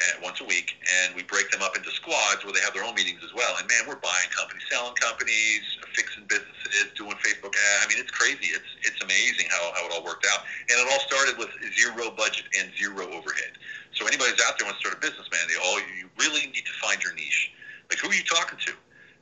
uh, 0.00 0.20
once 0.22 0.40
a 0.40 0.44
week, 0.44 0.72
and 0.88 1.14
we 1.14 1.22
break 1.22 1.50
them 1.50 1.60
up 1.60 1.76
into 1.76 1.90
squads 1.90 2.44
where 2.44 2.52
they 2.52 2.60
have 2.60 2.72
their 2.72 2.84
own 2.84 2.94
meetings 2.94 3.20
as 3.24 3.34
well. 3.34 3.56
And 3.58 3.68
man, 3.68 3.84
we're 3.86 4.00
buying 4.00 4.28
companies, 4.30 4.64
selling 4.70 4.94
companies, 4.94 5.60
fixing 5.94 6.24
businesses, 6.24 6.88
doing 6.96 7.16
Facebook 7.20 7.52
ads. 7.52 7.84
I 7.84 7.86
mean, 7.88 7.98
it's 7.98 8.10
crazy. 8.10 8.56
It's 8.56 8.70
it's 8.82 9.00
amazing 9.02 9.46
how, 9.50 9.72
how 9.76 9.86
it 9.86 9.92
all 9.92 10.04
worked 10.04 10.26
out. 10.32 10.44
And 10.70 10.80
it 10.80 10.86
all 10.88 11.00
started 11.00 11.36
with 11.36 11.50
zero 11.76 12.10
budget 12.10 12.44
and 12.58 12.70
zero 12.78 13.10
overhead. 13.12 13.52
So 13.92 14.06
anybody 14.06 14.30
who's 14.30 14.40
out 14.46 14.58
there 14.58 14.66
wants 14.66 14.80
to 14.80 14.88
start 14.88 14.96
a 14.96 15.02
business, 15.04 15.28
man, 15.30 15.44
they 15.48 15.60
all 15.60 15.78
you 15.80 16.08
really 16.16 16.46
need 16.46 16.64
to 16.64 16.76
find 16.80 17.02
your 17.02 17.12
niche. 17.12 17.52
Like 17.90 17.98
who 17.98 18.08
are 18.08 18.14
you 18.14 18.24
talking 18.24 18.58
to? 18.66 18.72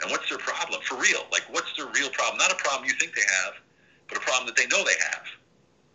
And 0.01 0.11
what's 0.11 0.29
their 0.29 0.39
problem? 0.39 0.81
For 0.83 0.97
real. 0.97 1.27
Like 1.33 1.43
what's 1.51 1.75
their 1.77 1.87
real 1.87 2.11
problem? 2.11 2.39
Not 2.39 2.53
a 2.53 2.57
problem 2.57 2.89
you 2.89 2.95
think 2.99 3.15
they 3.15 3.27
have, 3.43 3.55
but 4.09 4.19
a 4.19 4.21
problem 4.21 4.47
that 4.47 4.57
they 4.57 4.67
know 4.67 4.85
they 4.85 4.99
have 5.13 5.27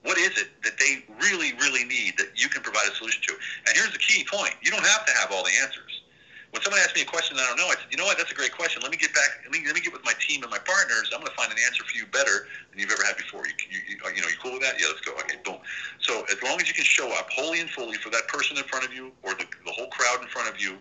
what 0.03 0.17
is 0.17 0.37
it 0.37 0.47
that 0.63 0.77
they 0.77 1.03
really, 1.23 1.53
really 1.53 1.83
need 1.83 2.17
that 2.17 2.27
you 2.35 2.47
can 2.47 2.61
provide 2.61 2.87
a 2.91 2.95
solution 2.95 3.21
to? 3.23 3.33
And 3.67 3.75
here's 3.75 3.91
the 3.91 3.99
key 3.99 4.25
point. 4.29 4.53
You 4.61 4.69
don't 4.69 4.85
have 4.85 5.05
to 5.05 5.13
have 5.13 5.31
all 5.31 5.43
the 5.43 5.55
answers. 5.61 6.03
When 6.51 6.61
someone 6.61 6.81
asks 6.81 6.93
me 6.93 7.01
a 7.01 7.05
question 7.05 7.35
I 7.39 7.47
don't 7.47 7.57
know, 7.57 7.65
I 7.65 7.73
said, 7.73 7.89
you 7.89 7.97
know 7.97 8.05
what, 8.05 8.17
that's 8.17 8.29
a 8.29 8.35
great 8.35 8.51
question. 8.51 8.83
Let 8.83 8.91
me 8.91 8.97
get 8.97 9.11
back, 9.15 9.41
let 9.41 9.51
me, 9.51 9.65
let 9.65 9.73
me 9.73 9.81
get 9.81 9.91
with 9.91 10.05
my 10.05 10.13
team 10.19 10.43
and 10.43 10.51
my 10.51 10.59
partners. 10.59 11.09
I'm 11.09 11.19
going 11.19 11.31
to 11.31 11.33
find 11.33 11.51
an 11.51 11.57
answer 11.65 11.83
for 11.83 11.97
you 11.97 12.05
better 12.05 12.45
than 12.69 12.77
you've 12.77 12.91
ever 12.91 13.01
had 13.01 13.17
before. 13.17 13.47
You, 13.47 13.53
you, 13.71 13.79
you, 13.89 13.97
you 14.13 14.21
know, 14.21 14.27
you 14.27 14.37
cool 14.37 14.53
with 14.53 14.61
that? 14.61 14.79
Yeah, 14.79 14.93
let's 14.93 15.01
go. 15.01 15.13
Okay, 15.17 15.41
boom. 15.43 15.57
So 15.99 16.21
as 16.29 16.37
long 16.43 16.61
as 16.61 16.67
you 16.67 16.75
can 16.75 16.85
show 16.85 17.09
up 17.17 17.31
wholly 17.31 17.59
and 17.59 17.69
fully 17.71 17.97
for 17.97 18.11
that 18.11 18.27
person 18.27 18.57
in 18.57 18.63
front 18.65 18.85
of 18.85 18.93
you 18.93 19.11
or 19.23 19.33
the, 19.33 19.47
the 19.65 19.71
whole 19.71 19.87
crowd 19.87 20.21
in 20.21 20.27
front 20.27 20.47
of 20.47 20.61
you 20.61 20.77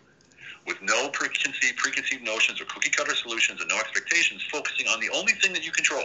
with 0.67 0.81
no 0.83 1.09
preconceived, 1.09 1.77
preconceived 1.77 2.23
notions 2.23 2.61
or 2.61 2.65
cookie 2.67 2.91
cutter 2.91 3.15
solutions 3.15 3.61
and 3.61 3.69
no 3.69 3.79
expectations, 3.79 4.43
focusing 4.51 4.87
on 4.87 5.01
the 5.01 5.11
only 5.11 5.33
thing 5.35 5.53
that 5.53 5.65
you 5.65 5.73
control. 5.73 6.05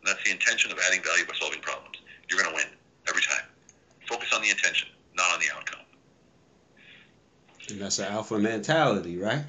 And 0.00 0.06
that's 0.06 0.22
the 0.24 0.30
intention 0.30 0.72
of 0.72 0.78
adding 0.86 1.02
value 1.02 1.24
by 1.24 1.34
solving 1.38 1.60
problems. 1.60 1.96
You're 2.28 2.40
going 2.42 2.50
to 2.50 2.56
win 2.56 2.72
every 3.08 3.22
time. 3.22 3.44
Focus 4.08 4.32
on 4.32 4.42
the 4.42 4.50
intention, 4.50 4.88
not 5.14 5.32
on 5.32 5.40
the 5.40 5.46
outcome. 5.54 5.80
And 7.68 7.80
that's 7.80 7.98
an 7.98 8.06
alpha 8.06 8.38
mentality, 8.38 9.18
right? 9.18 9.44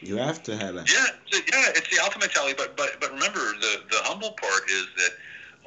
You 0.00 0.16
have 0.16 0.42
to 0.44 0.56
have 0.56 0.74
that. 0.76 0.90
Yeah, 0.92 1.06
yeah, 1.32 1.72
it's 1.74 1.90
the 1.90 2.00
alpha 2.00 2.20
mentality. 2.20 2.54
But 2.56 2.76
but 2.76 3.00
but 3.00 3.12
remember, 3.12 3.40
the 3.60 3.82
the 3.90 3.98
humble 4.02 4.30
part 4.30 4.70
is 4.70 4.86
that 4.96 5.10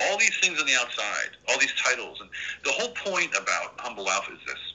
all 0.04 0.18
these 0.18 0.38
things 0.40 0.60
on 0.60 0.66
the 0.66 0.76
outside, 0.76 1.36
all 1.50 1.60
these 1.60 1.74
titles, 1.84 2.20
and 2.22 2.30
the 2.64 2.72
whole 2.72 2.90
point 2.90 3.36
about 3.36 3.74
humble 3.78 4.10
alpha 4.10 4.32
is 4.32 4.40
this: 4.48 4.71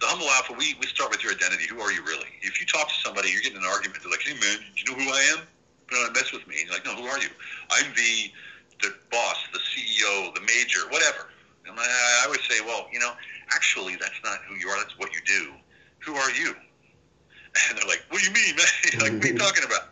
the 0.00 0.06
humble 0.06 0.28
alpha. 0.28 0.52
We 0.56 0.74
we 0.80 0.86
start 0.86 1.10
with 1.10 1.22
your 1.22 1.32
identity. 1.32 1.66
Who 1.68 1.80
are 1.80 1.92
you 1.92 2.02
really? 2.02 2.32
If 2.42 2.60
you 2.60 2.66
talk 2.66 2.88
to 2.88 2.98
somebody, 3.04 3.30
you're 3.30 3.42
getting 3.42 3.58
an 3.58 3.68
argument. 3.68 4.02
They're 4.02 4.10
like, 4.10 4.24
"Hey 4.24 4.34
man, 4.34 4.58
do 4.58 4.80
you 4.80 4.84
know 4.88 5.04
who 5.04 5.10
I 5.10 5.20
am? 5.36 5.46
You 5.90 5.96
don't 5.98 6.14
mess 6.14 6.32
with 6.32 6.46
me." 6.46 6.60
And 6.60 6.64
you're 6.66 6.74
like, 6.74 6.84
"No, 6.84 6.96
who 6.96 7.06
are 7.06 7.20
you? 7.20 7.28
I'm 7.70 7.92
the 7.94 8.32
the 8.82 8.94
boss, 9.10 9.36
the 9.52 9.60
CEO, 9.60 10.34
the 10.34 10.40
major, 10.40 10.88
whatever." 10.88 11.28
And 11.66 11.78
I, 11.78 12.24
I 12.24 12.28
would 12.28 12.40
say, 12.48 12.60
well, 12.60 12.88
you 12.92 12.98
know, 12.98 13.12
actually, 13.54 13.96
that's 13.96 14.18
not 14.24 14.40
who 14.48 14.56
you 14.56 14.68
are. 14.68 14.78
That's 14.78 14.96
what 14.98 15.14
you 15.14 15.20
do. 15.26 15.52
Who 16.00 16.14
are 16.16 16.30
you? 16.32 16.54
And 17.68 17.76
they're 17.76 17.88
like, 17.88 18.06
what 18.10 18.22
do 18.22 18.28
you 18.28 18.32
mean, 18.32 18.54
man? 18.54 18.66
like, 19.02 19.12
what 19.18 19.24
are 19.24 19.32
you 19.32 19.36
talking 19.36 19.64
about? 19.64 19.90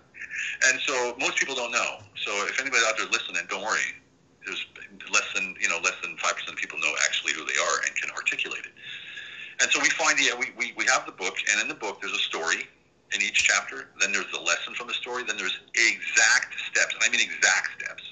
And 0.70 0.78
so 0.86 1.16
most 1.18 1.36
people 1.38 1.56
don't 1.56 1.72
know. 1.72 1.98
So 2.22 2.30
if 2.46 2.60
anybody 2.60 2.82
out 2.86 2.96
there 2.96 3.10
listening, 3.10 3.42
don't 3.50 3.66
worry. 3.66 3.98
There's 4.46 4.64
less 5.10 5.26
than 5.34 5.56
you 5.60 5.68
know 5.68 5.78
less 5.82 5.98
than 6.00 6.16
five 6.18 6.34
percent 6.38 6.54
of 6.54 6.56
people 6.56 6.78
know 6.78 6.94
actually 7.04 7.32
who 7.32 7.44
they 7.44 7.58
are 7.58 7.82
and 7.84 7.94
can 7.96 8.10
articulate 8.14 8.62
it. 8.64 8.72
And 9.60 9.70
so 9.70 9.80
we 9.80 9.90
find 9.90 10.18
yeah 10.20 10.34
we, 10.38 10.52
we, 10.56 10.72
we 10.76 10.84
have 10.86 11.06
the 11.06 11.12
book 11.12 11.34
and 11.50 11.60
in 11.60 11.68
the 11.68 11.74
book 11.74 12.00
there's 12.00 12.14
a 12.14 12.24
story 12.30 12.66
in 13.14 13.22
each 13.22 13.44
chapter. 13.44 13.88
Then 14.00 14.12
there's 14.12 14.30
the 14.32 14.40
lesson 14.40 14.74
from 14.74 14.88
the 14.88 14.94
story. 14.94 15.24
Then 15.24 15.36
there's 15.36 15.56
exact 15.74 16.54
steps, 16.70 16.94
and 16.94 17.02
I 17.02 17.08
mean 17.08 17.20
exact 17.20 17.80
steps 17.80 18.04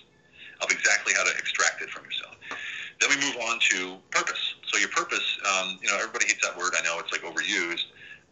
of 0.61 0.71
exactly 0.71 1.13
how 1.13 1.25
to 1.25 1.33
extract 1.37 1.83
it 1.83 1.91
from 1.91 2.05
yourself. 2.05 2.37
Then 3.01 3.11
we 3.11 3.17
move 3.21 3.37
on 3.45 3.61
to 3.73 3.99
purpose. 4.11 4.41
So 4.73 4.79
your 4.79 4.89
purpose, 4.89 5.25
um, 5.45 5.79
you 5.83 5.89
know, 5.89 5.97
everybody 5.97 6.27
hates 6.27 6.41
that 6.43 6.57
word. 6.57 6.73
I 6.77 6.83
know 6.83 6.99
it's 6.99 7.13
like 7.13 7.21
overused, 7.23 7.85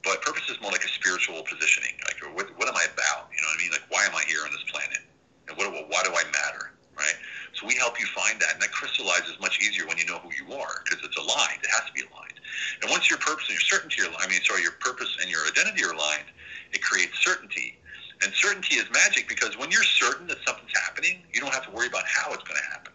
but 0.03 0.23
purpose 0.23 0.49
is 0.49 0.61
more 0.61 0.73
like 0.73 0.85
a 0.85 0.89
spiritual 0.89 1.43
positioning. 1.45 1.93
Like, 2.09 2.17
what, 2.35 2.49
what 2.57 2.69
am 2.69 2.77
I 2.77 2.89
about? 2.89 3.29
You 3.29 3.41
know 3.45 3.53
what 3.53 3.61
I 3.61 3.63
mean? 3.63 3.73
Like, 3.73 3.85
why 3.89 4.07
am 4.09 4.15
I 4.17 4.25
here 4.25 4.41
on 4.45 4.53
this 4.53 4.65
planet? 4.73 5.05
And 5.49 5.57
what, 5.57 5.69
why 5.69 6.03
do 6.03 6.17
I 6.17 6.25
matter? 6.33 6.73
Right? 6.97 7.17
So 7.61 7.67
we 7.67 7.75
help 7.77 8.01
you 8.01 8.07
find 8.07 8.41
that, 8.41 8.55
and 8.55 8.63
that 8.63 8.73
crystallizes 8.73 9.37
much 9.41 9.61
easier 9.61 9.87
when 9.87 9.99
you 9.99 10.07
know 10.07 10.19
who 10.19 10.33
you 10.33 10.55
are 10.55 10.81
because 10.85 11.05
it's 11.05 11.17
aligned. 11.17 11.61
It 11.61 11.71
has 11.71 11.85
to 11.87 11.93
be 11.93 12.03
aligned. 12.09 12.41
And 12.83 12.91
once 12.91 13.11
your 13.11 13.19
purpose 13.19 13.45
and 13.49 13.55
your 13.55 13.67
certainty 13.67 14.03
are, 14.03 14.13
I 14.19 14.29
mean, 14.29 14.41
sorry, 14.43 14.63
your 14.63 14.77
purpose 14.81 15.17
and 15.21 15.31
your 15.31 15.47
identity 15.47 15.85
are 15.85 15.93
aligned, 15.93 16.31
it 16.73 16.83
creates 16.83 17.19
certainty. 17.23 17.79
And 18.23 18.33
certainty 18.35 18.77
is 18.77 18.87
magic 18.93 19.29
because 19.29 19.59
when 19.59 19.71
you're 19.71 19.85
certain 19.85 20.27
that 20.29 20.39
something's 20.47 20.73
happening, 20.87 21.23
you 21.33 21.41
don't 21.41 21.53
have 21.53 21.67
to 21.67 21.71
worry 21.71 21.89
about 21.89 22.05
how 22.07 22.33
it's 22.33 22.45
going 22.45 22.61
to 22.61 22.71
happen. 22.71 22.93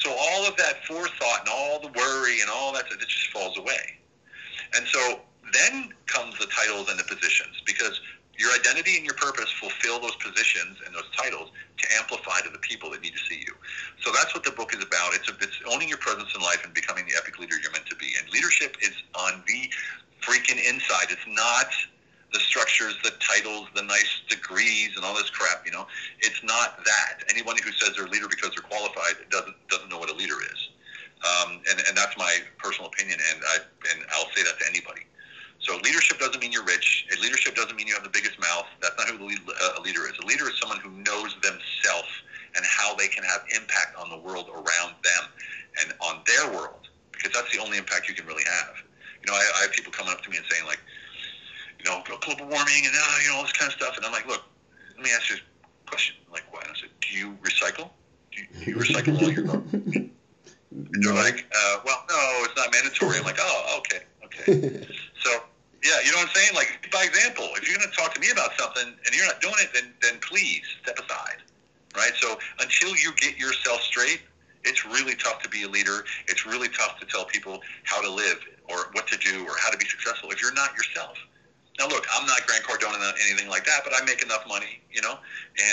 So 0.00 0.10
all 0.18 0.46
of 0.46 0.56
that 0.56 0.84
forethought 0.86 1.40
and 1.40 1.48
all 1.52 1.80
the 1.80 1.88
worry 1.88 2.40
and 2.40 2.50
all 2.50 2.72
that, 2.72 2.86
it 2.90 2.98
just 3.00 3.30
falls 3.30 3.58
away. 3.58 3.98
And 4.74 4.86
so 4.86 5.20
then 5.52 5.92
comes 6.06 6.38
the 6.38 6.46
titles 6.46 6.88
and 6.88 6.98
the 6.98 7.04
positions 7.04 7.60
because 7.66 8.00
your 8.40 8.50
identity 8.56 8.96
and 8.96 9.04
your 9.04 9.14
purpose 9.20 9.52
fulfill 9.52 10.00
those 10.00 10.16
positions 10.16 10.80
and 10.86 10.94
those 10.94 11.04
titles 11.14 11.50
to 11.76 11.84
amplify 12.00 12.40
to 12.40 12.48
the 12.48 12.58
people 12.58 12.88
that 12.90 13.02
need 13.02 13.12
to 13.12 13.20
see 13.28 13.36
you. 13.36 13.52
So 14.00 14.10
that's 14.16 14.32
what 14.34 14.44
the 14.44 14.50
book 14.52 14.72
is 14.72 14.82
about. 14.82 15.12
It's, 15.12 15.28
a, 15.28 15.36
it's 15.44 15.60
owning 15.68 15.90
your 15.90 15.98
presence 15.98 16.32
in 16.34 16.40
life 16.40 16.64
and 16.64 16.72
becoming 16.72 17.04
the 17.04 17.12
epic 17.20 17.38
leader 17.38 17.60
you're 17.60 17.70
meant 17.70 17.84
to 17.92 17.96
be. 17.96 18.16
And 18.18 18.24
leadership 18.30 18.78
is 18.80 18.96
on 19.14 19.44
the 19.46 19.68
freaking 20.24 20.56
inside. 20.56 21.12
It's 21.12 21.28
not 21.28 21.68
the 22.32 22.40
structures, 22.40 22.96
the 23.04 23.12
titles, 23.20 23.68
the 23.74 23.82
nice 23.82 24.22
degrees, 24.28 24.96
and 24.96 25.04
all 25.04 25.14
this 25.14 25.28
crap. 25.28 25.66
You 25.66 25.72
know, 25.72 25.86
it's 26.20 26.42
not 26.42 26.82
that. 26.84 27.20
Anyone 27.28 27.56
who 27.62 27.72
says 27.72 27.92
they're 27.94 28.06
a 28.06 28.10
leader 28.10 28.28
because 28.28 28.56
they're 28.56 28.64
qualified 28.64 29.20
doesn't 29.28 29.56
doesn't 29.68 29.90
know 29.90 29.98
what 29.98 30.08
a 30.08 30.14
leader 30.14 30.40
is. 30.40 30.68
Um, 31.20 31.60
and, 31.68 31.82
and 31.86 31.96
that's 31.96 32.16
my 32.16 32.38
personal 32.56 32.88
opinion, 32.88 33.18
and 33.20 33.42
I 33.44 33.56
and 33.92 34.04
I'll 34.14 34.30
say 34.34 34.42
that 34.44 34.58
to 34.60 34.66
anybody. 34.66 35.02
So 35.60 35.76
leadership 35.84 36.18
doesn't 36.18 36.40
mean 36.40 36.52
you're 36.52 36.64
rich. 36.64 37.06
A 37.14 37.20
leadership 37.20 37.54
doesn't 37.54 37.76
mean 37.76 37.86
you 37.86 37.94
have 37.94 38.02
the 38.02 38.10
biggest 38.10 38.38
mouth. 38.40 38.66
That's 38.80 38.96
not 38.96 39.08
who 39.08 39.18
the 39.18 39.36
uh, 39.60 39.78
a 39.78 39.80
leader 39.80 40.08
is. 40.08 40.18
A 40.18 40.26
leader 40.26 40.48
is 40.48 40.58
someone 40.58 40.80
who 40.80 40.90
knows 40.90 41.36
themselves 41.42 42.08
and 42.56 42.64
how 42.64 42.94
they 42.94 43.08
can 43.08 43.24
have 43.24 43.42
impact 43.54 43.96
on 43.96 44.08
the 44.08 44.16
world 44.16 44.48
around 44.48 44.94
them 45.04 45.24
and 45.82 45.92
on 46.00 46.22
their 46.26 46.50
world, 46.50 46.88
because 47.12 47.32
that's 47.32 47.52
the 47.54 47.62
only 47.62 47.76
impact 47.76 48.08
you 48.08 48.14
can 48.14 48.26
really 48.26 48.44
have. 48.44 48.74
You 49.22 49.30
know, 49.30 49.36
I, 49.36 49.44
I 49.58 49.62
have 49.62 49.72
people 49.72 49.92
coming 49.92 50.12
up 50.12 50.22
to 50.22 50.30
me 50.30 50.38
and 50.38 50.46
saying 50.50 50.64
like, 50.66 50.80
you 51.78 51.84
know, 51.84 52.02
global 52.04 52.46
warming 52.46 52.86
and 52.86 52.94
uh, 52.96 53.18
you 53.22 53.28
know 53.28 53.36
all 53.36 53.42
this 53.42 53.52
kind 53.52 53.70
of 53.70 53.76
stuff, 53.76 53.96
and 53.96 54.04
I'm 54.04 54.12
like, 54.12 54.26
look, 54.26 54.42
let 54.96 55.04
me 55.04 55.10
ask 55.12 55.28
you 55.30 55.36
a 55.36 55.88
question. 55.88 56.16
Like, 56.32 56.50
what? 56.52 56.64
I 56.64 56.72
said, 56.78 56.88
do 57.00 57.16
you 57.16 57.36
recycle? 57.42 57.90
Do 58.32 58.40
you, 58.40 58.46
do 58.64 58.70
you 58.70 58.76
recycle 58.76 59.20
all 59.20 59.30
your 59.30 59.44
garbage? 59.44 60.10
They're 60.72 61.14
like, 61.14 61.46
uh, 61.54 61.80
well, 61.84 62.04
no, 62.08 62.44
it's 62.44 62.56
not 62.56 62.72
mandatory. 62.72 63.18
I'm 63.18 63.24
like, 63.24 63.38
oh, 63.40 63.80
okay, 63.80 64.04
okay. 64.24 64.86
so 65.22 65.42
yeah, 65.82 66.00
you 66.04 66.12
know 66.12 66.18
what 66.18 66.28
I'm 66.28 66.34
saying? 66.34 66.54
Like 66.54 66.90
by 66.92 67.04
example, 67.04 67.50
if 67.56 67.68
you're 67.68 67.78
going 67.78 67.90
to 67.90 67.96
talk 67.96 68.14
to 68.14 68.20
me 68.20 68.30
about 68.30 68.52
something 68.58 68.84
and 68.84 69.14
you're 69.14 69.26
not 69.26 69.40
doing 69.40 69.56
it, 69.58 69.70
then 69.72 69.94
then 70.02 70.18
please 70.20 70.62
step 70.82 70.98
aside, 70.98 71.42
right? 71.96 72.12
So 72.16 72.38
until 72.60 72.90
you 72.96 73.12
get 73.16 73.38
yourself 73.38 73.80
straight, 73.82 74.20
it's 74.64 74.84
really 74.84 75.14
tough 75.14 75.42
to 75.42 75.48
be 75.48 75.62
a 75.62 75.68
leader. 75.68 76.04
It's 76.28 76.44
really 76.44 76.68
tough 76.68 76.98
to 77.00 77.06
tell 77.06 77.24
people 77.24 77.62
how 77.84 78.02
to 78.02 78.10
live 78.10 78.40
or 78.68 78.90
what 78.92 79.06
to 79.08 79.16
do 79.16 79.44
or 79.46 79.56
how 79.58 79.70
to 79.70 79.78
be 79.78 79.86
successful 79.86 80.30
if 80.30 80.40
you're 80.40 80.54
not 80.54 80.74
yourself. 80.76 81.16
Now, 81.78 81.88
look, 81.88 82.06
I'm 82.12 82.26
not 82.26 82.46
Grant 82.46 82.64
Cardone 82.64 83.00
or 83.00 83.14
anything 83.26 83.48
like 83.48 83.64
that, 83.64 83.80
but 83.84 83.94
I 83.96 84.04
make 84.04 84.22
enough 84.22 84.46
money, 84.46 84.82
you 84.92 85.00
know, 85.00 85.18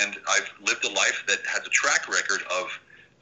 and 0.02 0.16
I've 0.26 0.50
lived 0.62 0.84
a 0.86 0.92
life 0.92 1.22
that 1.28 1.40
has 1.46 1.66
a 1.66 1.70
track 1.70 2.08
record 2.08 2.42
of 2.50 2.66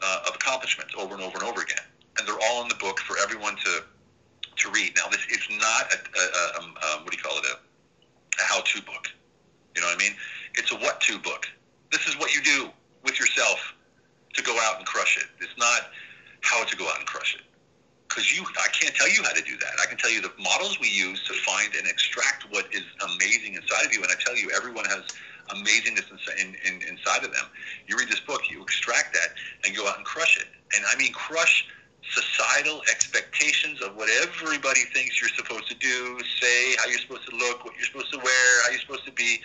uh, 0.03 0.20
of 0.29 0.35
accomplishments 0.35 0.94
over 0.96 1.14
and 1.14 1.22
over 1.22 1.38
and 1.38 1.49
over 1.49 1.62
again, 1.62 1.83
and 2.18 2.29
they're 2.29 2.38
all 2.49 2.62
in 2.62 2.68
the 2.68 2.77
book 2.77 3.01
for 3.01 3.16
everyone 3.18 3.57
to 3.57 3.83
to 4.56 4.70
read. 4.70 4.92
Now, 4.96 5.08
this 5.10 5.24
is 5.30 5.46
not 5.50 5.92
a, 5.92 5.96
a, 5.96 6.22
a, 6.22 6.58
um, 6.58 6.74
um, 6.76 7.04
what 7.04 7.12
do 7.12 7.16
you 7.16 7.22
call 7.22 7.38
it, 7.38 7.44
a, 7.46 7.56
a 7.56 8.44
how-to 8.44 8.82
book. 8.82 9.08
You 9.74 9.82
know 9.82 9.88
what 9.88 10.00
I 10.00 10.04
mean? 10.04 10.16
It's 10.54 10.72
a 10.72 10.76
what-to 10.76 11.18
book. 11.18 11.46
This 11.92 12.06
is 12.06 12.18
what 12.18 12.34
you 12.34 12.42
do 12.42 12.70
with 13.04 13.20
yourself 13.20 13.74
to 14.34 14.42
go 14.42 14.56
out 14.62 14.78
and 14.78 14.86
crush 14.86 15.16
it. 15.18 15.28
It's 15.40 15.56
not 15.58 15.92
how 16.40 16.64
to 16.64 16.76
go 16.76 16.88
out 16.88 16.98
and 16.98 17.06
crush 17.06 17.34
it. 17.34 17.42
Because 18.08 18.32
you, 18.32 18.44
I 18.62 18.68
can't 18.68 18.94
tell 18.94 19.08
you 19.08 19.22
how 19.22 19.32
to 19.32 19.42
do 19.42 19.56
that. 19.58 19.72
I 19.82 19.86
can 19.86 19.98
tell 19.98 20.10
you 20.10 20.22
the 20.22 20.32
models 20.38 20.80
we 20.80 20.88
use 20.88 21.22
to 21.24 21.34
find 21.34 21.74
and 21.74 21.86
extract 21.86 22.44
what 22.50 22.66
is 22.72 22.82
amazing 23.04 23.54
inside 23.54 23.84
of 23.84 23.92
you. 23.92 24.02
And 24.02 24.10
I 24.10 24.14
tell 24.24 24.36
you, 24.36 24.50
everyone 24.56 24.84
has 24.86 25.02
amazingness 25.48 26.04
in, 26.38 26.56
in, 26.64 26.82
inside 26.88 27.24
of 27.24 27.32
them. 27.32 27.46
You 27.86 27.96
read 27.98 28.08
this 28.08 28.20
book, 28.20 28.50
you 28.50 28.62
extract 28.62 29.12
that, 29.14 29.34
and 29.64 29.76
go 29.76 29.86
out 29.86 29.96
and 29.96 30.06
crush 30.06 30.38
it. 30.38 30.46
And 30.74 30.84
I 30.86 30.96
mean, 30.96 31.12
crush 31.12 31.68
societal 32.10 32.82
expectations 32.90 33.82
of 33.82 33.96
what 33.96 34.08
everybody 34.22 34.80
thinks 34.94 35.20
you're 35.20 35.30
supposed 35.30 35.68
to 35.68 35.74
do, 35.74 36.18
say, 36.40 36.76
how 36.78 36.86
you're 36.86 37.00
supposed 37.00 37.28
to 37.28 37.36
look, 37.36 37.64
what 37.64 37.74
you're 37.76 37.86
supposed 37.86 38.12
to 38.12 38.18
wear, 38.18 38.62
how 38.64 38.70
you're 38.70 38.80
supposed 38.80 39.04
to 39.06 39.12
be. 39.12 39.40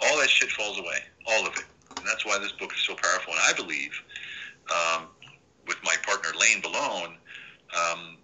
All 0.00 0.18
that 0.18 0.28
shit 0.28 0.50
falls 0.50 0.78
away, 0.78 0.98
all 1.26 1.46
of 1.46 1.54
it. 1.56 1.64
And 1.96 2.06
that's 2.06 2.26
why 2.26 2.38
this 2.38 2.52
book 2.52 2.72
is 2.72 2.80
so 2.80 2.94
powerful. 2.94 3.32
And 3.32 3.42
I 3.46 3.52
believe, 3.52 3.92
um, 4.70 5.06
with 5.66 5.76
my 5.84 5.94
partner 6.04 6.30
Lane 6.38 6.60
Balone, 6.60 7.14
um, 7.72 8.16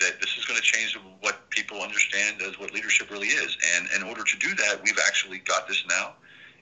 that 0.00 0.20
this 0.20 0.36
is 0.36 0.44
going 0.44 0.60
to 0.60 0.62
change 0.62 0.98
what 1.20 1.48
people 1.50 1.80
understand 1.80 2.42
as 2.42 2.58
what 2.58 2.72
leadership 2.74 3.10
really 3.10 3.28
is. 3.28 3.56
And 3.76 3.88
in 3.96 4.02
order 4.08 4.24
to 4.24 4.38
do 4.38 4.54
that, 4.54 4.80
we've 4.82 4.98
actually 5.06 5.38
got 5.38 5.68
this 5.68 5.82
now. 5.88 6.14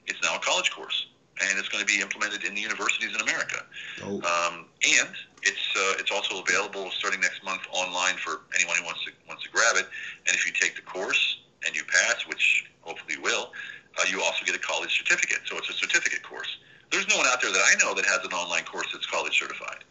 It's 0.07 0.21
now 0.21 0.35
a 0.35 0.39
college 0.39 0.71
course, 0.71 1.07
and 1.41 1.59
it's 1.59 1.69
going 1.69 1.85
to 1.85 1.91
be 1.91 2.01
implemented 2.01 2.43
in 2.43 2.55
the 2.55 2.61
universities 2.61 3.13
in 3.13 3.21
America. 3.21 3.65
Oh. 4.03 4.21
Um, 4.21 4.65
and 4.99 5.09
it's 5.43 5.67
uh, 5.75 5.99
it's 5.99 6.11
also 6.11 6.41
available 6.41 6.91
starting 6.91 7.19
next 7.19 7.43
month 7.43 7.61
online 7.71 8.15
for 8.17 8.41
anyone 8.55 8.77
who 8.77 8.85
wants 8.85 9.03
to 9.05 9.11
wants 9.27 9.43
to 9.43 9.49
grab 9.49 9.75
it. 9.75 9.87
And 10.27 10.35
if 10.35 10.45
you 10.45 10.51
take 10.53 10.75
the 10.75 10.81
course 10.81 11.39
and 11.65 11.75
you 11.75 11.83
pass, 11.85 12.27
which 12.27 12.65
hopefully 12.81 13.15
you 13.15 13.21
will, 13.21 13.51
uh, 13.99 14.05
you 14.09 14.21
also 14.21 14.45
get 14.45 14.55
a 14.55 14.59
college 14.59 14.97
certificate. 14.97 15.39
So 15.45 15.57
it's 15.57 15.69
a 15.69 15.73
certificate 15.73 16.23
course. 16.23 16.57
There's 16.91 17.07
no 17.07 17.17
one 17.17 17.27
out 17.27 17.41
there 17.41 17.51
that 17.51 17.61
I 17.61 17.75
know 17.83 17.93
that 17.95 18.05
has 18.05 18.19
an 18.25 18.33
online 18.33 18.65
course 18.65 18.87
that's 18.93 19.05
college 19.05 19.37
certified. 19.37 19.83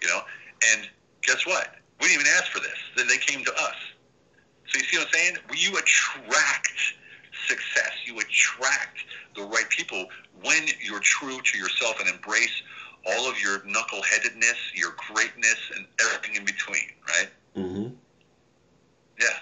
You 0.00 0.08
know, 0.08 0.20
and 0.72 0.88
guess 1.22 1.46
what? 1.46 1.76
We 2.00 2.08
didn't 2.08 2.22
even 2.22 2.32
ask 2.36 2.50
for 2.50 2.60
this. 2.60 2.76
Then 2.96 3.06
They 3.06 3.18
came 3.18 3.44
to 3.44 3.52
us. 3.52 3.76
So 4.66 4.78
you 4.78 4.84
see 4.84 4.98
what 4.98 5.06
I'm 5.08 5.12
saying? 5.12 5.36
You 5.56 5.78
attract 5.78 6.94
success. 7.46 7.92
You 8.04 8.18
attract 8.18 8.98
the 9.36 9.42
right 9.42 9.68
people 9.68 10.06
when 10.42 10.66
you're 10.80 11.00
true 11.00 11.40
to 11.40 11.58
yourself 11.58 12.00
and 12.00 12.08
embrace 12.08 12.62
all 13.06 13.28
of 13.28 13.40
your 13.40 13.60
knuckleheadedness, 13.60 14.74
your 14.74 14.94
greatness, 15.08 15.58
and 15.76 15.86
everything 16.00 16.36
in 16.36 16.44
between, 16.44 16.90
right? 17.06 17.28
Mm-hmm. 17.56 17.94
Yeah. 19.20 19.38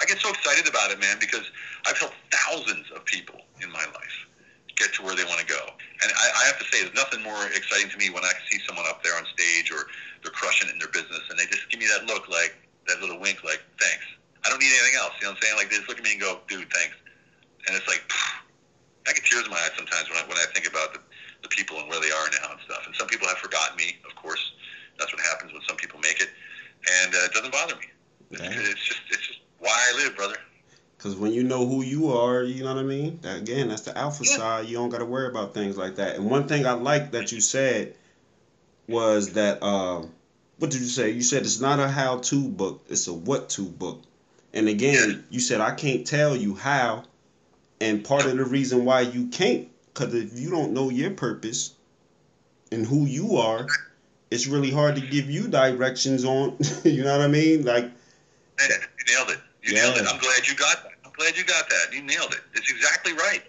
I 0.00 0.06
get 0.06 0.18
so 0.18 0.30
excited 0.30 0.66
about 0.68 0.90
it, 0.90 0.98
man, 0.98 1.18
because 1.20 1.44
I've 1.86 1.98
helped 1.98 2.16
thousands 2.32 2.86
of 2.94 3.04
people 3.04 3.40
in 3.62 3.70
my 3.70 3.84
life 3.84 4.16
get 4.76 4.94
to 4.94 5.02
where 5.02 5.14
they 5.14 5.24
want 5.24 5.40
to 5.40 5.46
go. 5.46 5.60
And 6.02 6.12
I, 6.16 6.26
I 6.40 6.44
have 6.48 6.58
to 6.58 6.64
say, 6.72 6.80
there's 6.80 6.96
nothing 6.96 7.22
more 7.22 7.44
exciting 7.52 7.90
to 7.90 7.98
me 7.98 8.08
when 8.08 8.24
I 8.24 8.32
see 8.48 8.58
someone 8.66 8.86
up 8.88 9.04
there 9.04 9.14
on 9.16 9.26
stage 9.36 9.70
or 9.70 9.86
they're 10.22 10.32
crushing 10.32 10.68
it 10.68 10.72
in 10.72 10.78
their 10.78 10.88
business 10.88 11.20
and 11.28 11.38
they 11.38 11.44
just 11.46 11.68
give 11.68 11.80
me 11.80 11.86
that 11.92 12.08
look 12.08 12.28
like, 12.28 12.56
that 12.88 13.00
little 13.00 13.20
wink 13.20 13.44
like, 13.44 13.60
thanks. 13.78 14.04
I 14.44 14.48
don't 14.48 14.58
need 14.58 14.72
anything 14.72 14.96
else. 14.96 15.12
You 15.20 15.28
know 15.28 15.36
what 15.36 15.44
I'm 15.44 15.44
saying? 15.44 15.56
Like 15.60 15.68
they 15.68 15.76
just 15.76 15.88
look 15.88 16.00
at 16.00 16.04
me 16.04 16.16
and 16.16 16.20
go, 16.20 16.40
dude, 16.48 16.72
thanks. 16.72 16.96
And 17.68 17.76
it's 17.76 17.86
like, 17.86 18.00
I 19.04 19.12
get 19.12 19.24
tears 19.24 19.44
in 19.44 19.50
my 19.50 19.60
eyes 19.60 19.76
sometimes 19.76 20.08
when 20.08 20.16
I 20.16 20.24
when 20.24 20.38
I 20.40 20.48
think 20.56 20.64
about 20.64 20.96
the, 20.96 21.00
the 21.42 21.48
people 21.48 21.78
and 21.78 21.88
where 21.88 22.00
they 22.00 22.10
are 22.10 22.28
now 22.40 22.52
and 22.52 22.60
stuff. 22.64 22.82
And 22.86 22.94
some 22.96 23.08
people 23.08 23.28
have 23.28 23.38
forgotten 23.38 23.76
me, 23.76 23.98
of 24.08 24.14
course. 24.16 24.52
That's 24.98 25.12
what 25.12 25.22
happens 25.22 25.52
when 25.52 25.62
some 25.66 25.76
people 25.76 25.98
make 26.00 26.20
it, 26.20 26.28
and 27.02 27.14
uh, 27.14 27.24
it 27.24 27.32
doesn't 27.32 27.52
bother 27.52 27.74
me. 27.76 27.86
Yeah. 28.30 28.50
It's 28.50 28.84
just 28.84 29.00
it's 29.10 29.26
just 29.26 29.40
why 29.58 29.70
I 29.92 29.96
live, 29.96 30.14
brother. 30.16 30.36
Because 30.96 31.16
when 31.16 31.32
you 31.32 31.42
know 31.42 31.66
who 31.66 31.82
you 31.82 32.12
are, 32.12 32.42
you 32.42 32.62
know 32.62 32.74
what 32.74 32.80
I 32.80 32.86
mean? 32.86 33.20
Again, 33.24 33.68
that's 33.68 33.82
the 33.82 33.96
alpha 33.96 34.22
Yeah. 34.24 34.36
side. 34.36 34.66
You 34.66 34.76
don't 34.76 34.90
got 34.90 34.98
to 34.98 35.06
worry 35.06 35.28
about 35.28 35.54
things 35.54 35.78
like 35.78 35.96
that. 35.96 36.16
And 36.16 36.26
one 36.26 36.46
thing 36.46 36.66
I 36.66 36.72
like 36.72 37.12
that 37.12 37.32
you 37.32 37.40
said 37.40 37.94
was 38.86 39.30
that, 39.30 39.62
uh, 39.62 40.02
what 40.58 40.70
did 40.70 40.82
you 40.82 40.86
say? 40.86 41.08
You 41.08 41.22
said 41.22 41.44
it's 41.44 41.58
not 41.58 41.80
a 41.80 41.88
how 41.88 42.18
to 42.18 42.48
book, 42.48 42.84
it's 42.90 43.06
a 43.06 43.14
what 43.14 43.48
to 43.50 43.62
book. 43.62 44.02
And 44.52 44.68
again, 44.68 45.24
you 45.30 45.40
said, 45.40 45.62
I 45.62 45.74
can't 45.74 46.06
tell 46.06 46.36
you 46.36 46.54
how. 46.54 47.04
And 47.80 48.04
part 48.04 48.26
of 48.26 48.36
the 48.36 48.44
reason 48.44 48.84
why 48.84 49.00
you 49.00 49.28
can't, 49.28 49.68
because 49.92 50.14
if 50.14 50.38
you 50.38 50.50
don't 50.50 50.72
know 50.72 50.88
your 50.88 51.10
purpose 51.10 51.74
and 52.72 52.86
who 52.86 53.04
you 53.04 53.36
are, 53.36 53.66
it's 54.30 54.46
really 54.46 54.70
hard 54.70 54.94
to 54.94 55.00
give 55.00 55.30
you 55.30 55.48
directions 55.48 56.24
on, 56.24 56.56
you 56.84 57.02
know 57.02 57.18
what 57.18 57.24
I 57.24 57.28
mean? 57.28 57.64
Like, 57.64 57.90
you 58.60 59.14
nailed 59.14 59.30
it. 59.30 59.38
You 59.62 59.74
Yeah. 59.74 59.82
nailed 59.82 59.98
it. 59.98 60.06
I'm 60.06 60.18
glad 60.18 60.46
you 60.46 60.54
got 60.54 60.82
that. 60.84 60.92
I'm 61.04 61.12
glad 61.12 61.36
you 61.36 61.44
got 61.44 61.68
that. 61.68 61.92
You 61.92 62.02
nailed 62.02 62.32
it. 62.32 62.40
It's 62.54 62.70
exactly 62.70 63.12
right. 63.12 63.42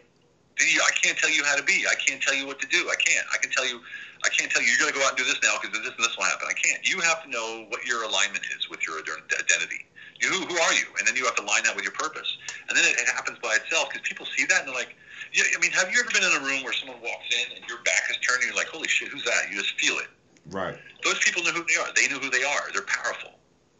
I 0.59 0.91
can't 1.01 1.17
tell 1.17 1.29
you 1.29 1.43
how 1.43 1.55
to 1.55 1.63
be. 1.63 1.85
I 1.89 1.95
can't 1.95 2.21
tell 2.21 2.35
you 2.35 2.45
what 2.45 2.59
to 2.61 2.67
do. 2.67 2.89
I 2.89 2.95
can't. 2.95 3.25
I 3.33 3.37
can 3.37 3.49
tell 3.49 3.65
you. 3.65 3.81
I 4.23 4.29
can't 4.29 4.51
tell 4.51 4.61
you. 4.61 4.69
You're 4.69 4.77
going 4.77 4.93
to 4.93 4.99
go 4.99 5.03
out 5.03 5.17
and 5.17 5.17
do 5.17 5.23
this 5.25 5.41
now 5.41 5.57
because 5.59 5.79
this 5.79 5.93
and 5.97 6.05
this 6.05 6.15
will 6.15 6.25
happen. 6.25 6.47
I 6.47 6.53
can't. 6.53 6.87
You 6.87 6.99
have 6.99 7.23
to 7.23 7.29
know 7.29 7.65
what 7.69 7.83
your 7.85 8.03
alignment 8.03 8.45
is 8.55 8.69
with 8.69 8.85
your 8.85 8.99
identity. 8.99 9.89
You, 10.21 10.29
who, 10.29 10.45
who 10.45 10.57
are 10.59 10.73
you? 10.73 10.85
And 10.99 11.07
then 11.07 11.15
you 11.15 11.25
have 11.25 11.35
to 11.35 11.41
line 11.41 11.63
that 11.63 11.75
with 11.75 11.83
your 11.83 11.93
purpose. 11.93 12.37
And 12.69 12.77
then 12.77 12.85
it, 12.85 12.99
it 12.99 13.07
happens 13.07 13.39
by 13.41 13.55
itself 13.55 13.89
because 13.89 14.07
people 14.07 14.27
see 14.37 14.45
that 14.45 14.59
and 14.59 14.67
they're 14.67 14.75
like, 14.75 14.95
yeah, 15.33 15.43
I 15.55 15.59
mean, 15.59 15.71
have 15.71 15.91
you 15.91 15.99
ever 15.99 16.09
been 16.11 16.23
in 16.23 16.33
a 16.33 16.43
room 16.43 16.63
where 16.63 16.73
someone 16.73 16.99
walks 17.01 17.25
in 17.31 17.55
and 17.55 17.63
your 17.67 17.77
back 17.83 18.03
is 18.09 18.17
turned 18.17 18.41
and 18.43 18.47
you're 18.49 18.55
like, 18.55 18.67
holy 18.67 18.87
shit, 18.87 19.09
who's 19.09 19.23
that? 19.23 19.49
You 19.49 19.57
just 19.61 19.79
feel 19.79 19.97
it. 19.99 20.07
right. 20.49 20.77
Those 21.03 21.17
people 21.19 21.43
know 21.43 21.51
who 21.51 21.63
they 21.65 21.75
are. 21.81 21.87
They 21.95 22.07
know 22.07 22.19
who 22.19 22.29
they 22.29 22.43
are. 22.43 22.71
They're 22.73 22.83
powerful. 22.83 23.31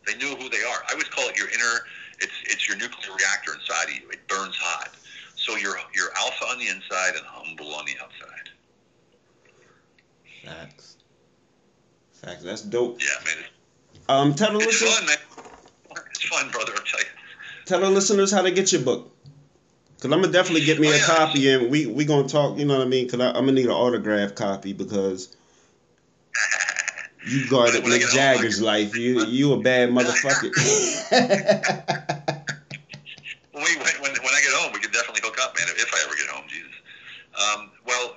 They 0.07 0.15
know 0.15 0.35
who 0.35 0.49
they 0.49 0.63
are. 0.63 0.81
I 0.89 0.93
always 0.93 1.07
call 1.07 1.29
it 1.29 1.37
your 1.37 1.49
inner. 1.49 1.85
It's 2.19 2.33
it's 2.45 2.67
your 2.67 2.77
nuclear 2.77 3.15
reactor 3.15 3.53
inside 3.53 3.89
of 3.89 3.93
you. 3.95 4.09
It 4.09 4.25
burns 4.27 4.55
hot. 4.55 4.89
So 5.35 5.55
you're 5.55 5.77
you're 5.93 6.11
alpha 6.17 6.45
on 6.45 6.57
the 6.57 6.67
inside 6.67 7.15
and 7.15 7.23
humble 7.25 7.73
on 7.75 7.85
the 7.85 7.93
outside. 8.01 8.49
Facts. 10.43 10.95
Facts. 12.23 12.43
That's 12.43 12.61
dope. 12.61 12.99
Yeah, 13.01 13.07
man. 13.25 13.43
Um, 14.09 14.33
tell 14.35 14.51
the 14.51 14.57
It's, 14.59 14.81
it's 14.81 14.81
listeners, 14.81 14.95
fun, 14.97 15.05
man. 15.95 16.05
It's 16.11 16.23
fun, 16.25 16.49
brother. 16.49 16.73
I'll 16.75 16.83
tell 16.83 16.99
you. 16.99 17.05
tell 17.65 17.79
the 17.81 17.89
listeners 17.89 18.31
how 18.31 18.41
to 18.41 18.51
get 18.51 18.71
your 18.71 18.81
book. 18.81 19.11
Cause 20.01 20.11
I'm 20.11 20.19
gonna 20.19 20.33
definitely 20.33 20.65
get 20.65 20.79
me 20.79 20.87
Oh, 20.87 20.93
a 20.93 20.97
yeah. 20.97 21.05
copy, 21.05 21.47
and 21.51 21.69
we 21.69 21.85
we 21.85 22.05
gonna 22.05 22.27
talk. 22.27 22.57
You 22.57 22.65
know 22.65 22.79
what 22.79 22.87
I 22.87 22.89
mean? 22.89 23.07
Cause 23.07 23.19
I, 23.19 23.27
I'm 23.27 23.45
gonna 23.45 23.51
need 23.51 23.65
an 23.65 23.71
autograph 23.71 24.33
copy 24.33 24.73
because 24.73 25.29
you 27.27 27.45
guarded 27.51 27.83
Mick 27.83 27.99
get 27.99 28.09
home, 28.09 28.17
Jagger's 28.17 28.59
life. 28.59 28.95
You 28.95 29.25
you 29.25 29.53
a 29.53 29.61
bad 29.61 29.91
motherfucker. 29.91 30.49
When, 30.57 30.65
we, 33.63 33.75
when, 33.77 33.93
when 34.01 34.11
when 34.25 34.33
I 34.33 34.41
get 34.41 34.53
home, 34.53 34.73
we 34.73 34.79
can 34.79 34.89
definitely 34.89 35.21
hook 35.23 35.37
up, 35.39 35.55
man. 35.55 35.67
If 35.69 35.93
I 35.93 36.01
ever 36.03 36.15
get 36.15 36.29
home, 36.29 36.47
Jesus. 36.49 36.71
Um, 37.37 37.69
well, 37.85 38.15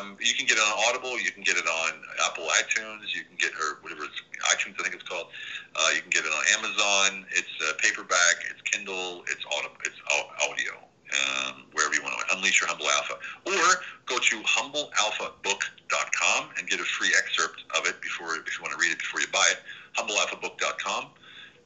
um, 0.00 0.16
you 0.18 0.34
can 0.34 0.46
get 0.46 0.56
it 0.56 0.62
on 0.62 0.72
Audible. 0.88 1.20
You 1.20 1.32
can 1.32 1.42
get 1.42 1.58
it 1.58 1.66
on 1.66 2.00
Apple 2.24 2.48
iTunes. 2.48 3.14
You 3.14 3.24
can 3.24 3.36
get 3.36 3.52
or 3.60 3.76
whatever 3.82 4.04
it's 4.04 4.22
iTunes, 4.48 4.80
I 4.80 4.84
think 4.84 4.94
it's 4.94 5.04
called. 5.04 5.28
Uh, 5.76 5.90
you 5.94 6.00
can 6.00 6.08
get 6.08 6.24
it 6.24 6.32
on 6.32 6.42
Amazon. 6.56 7.26
It's 7.30 7.52
uh, 7.60 7.74
paperback. 7.76 8.46
It's 8.50 8.62
Kindle. 8.62 9.22
It's 9.28 9.44
audio. 9.52 9.70
It's 9.84 10.00
audio. 10.40 10.85
Um, 11.06 11.62
wherever 11.72 11.94
you 11.94 12.02
want 12.02 12.18
to 12.18 12.36
unleash 12.36 12.60
your 12.60 12.68
humble 12.68 12.90
alpha, 12.90 13.14
or 13.46 13.80
go 14.06 14.18
to 14.18 14.36
humblealphabook.com 14.42 16.48
and 16.58 16.68
get 16.68 16.80
a 16.80 16.84
free 16.84 17.14
excerpt 17.16 17.62
of 17.78 17.86
it 17.86 18.00
before 18.02 18.34
if 18.34 18.58
you 18.58 18.62
want 18.62 18.72
to 18.72 18.78
read 18.78 18.90
it 18.90 18.98
before 18.98 19.20
you 19.20 19.28
buy 19.32 19.46
it. 19.52 19.58
Humblealphabook.com. 19.96 21.06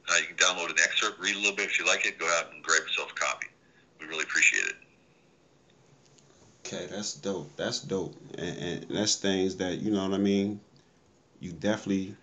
Uh, 0.09 0.15
you 0.19 0.27
can 0.27 0.35
download 0.35 0.69
an 0.69 0.75
excerpt, 0.83 1.19
read 1.19 1.35
a 1.35 1.39
little 1.39 1.55
bit 1.55 1.69
if 1.69 1.79
you 1.79 1.85
like 1.87 2.05
it. 2.05 2.19
Go 2.19 2.27
out 2.27 2.53
and 2.53 2.63
grab 2.63 2.81
yourself 2.81 3.11
a 3.11 3.15
copy. 3.15 3.47
We 3.99 4.05
really 4.07 4.23
appreciate 4.23 4.65
it. 4.65 4.75
okay, 6.65 6.85
that's 6.87 7.13
dope. 7.15 7.55
That's 7.57 7.81
dope, 7.81 8.15
and, 8.37 8.57
and 8.57 8.85
that's 8.89 9.15
things 9.15 9.55
that 9.57 9.79
you 9.79 9.91
know 9.91 10.03
what 10.07 10.13
I 10.13 10.17
mean. 10.19 10.59
You 11.39 11.51
definitely 11.51 12.15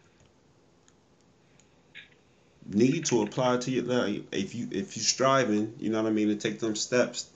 need 2.69 3.07
to 3.07 3.23
apply 3.23 3.59
to 3.59 3.71
your 3.71 3.85
life 3.85 4.23
if 4.33 4.55
you 4.55 4.69
if 4.71 4.97
you're 4.97 5.05
striving. 5.05 5.75
You 5.79 5.91
know 5.91 6.03
what 6.03 6.09
I 6.09 6.13
mean 6.13 6.29
to 6.29 6.37
take 6.37 6.61
them 6.61 6.77
steps. 6.77 7.27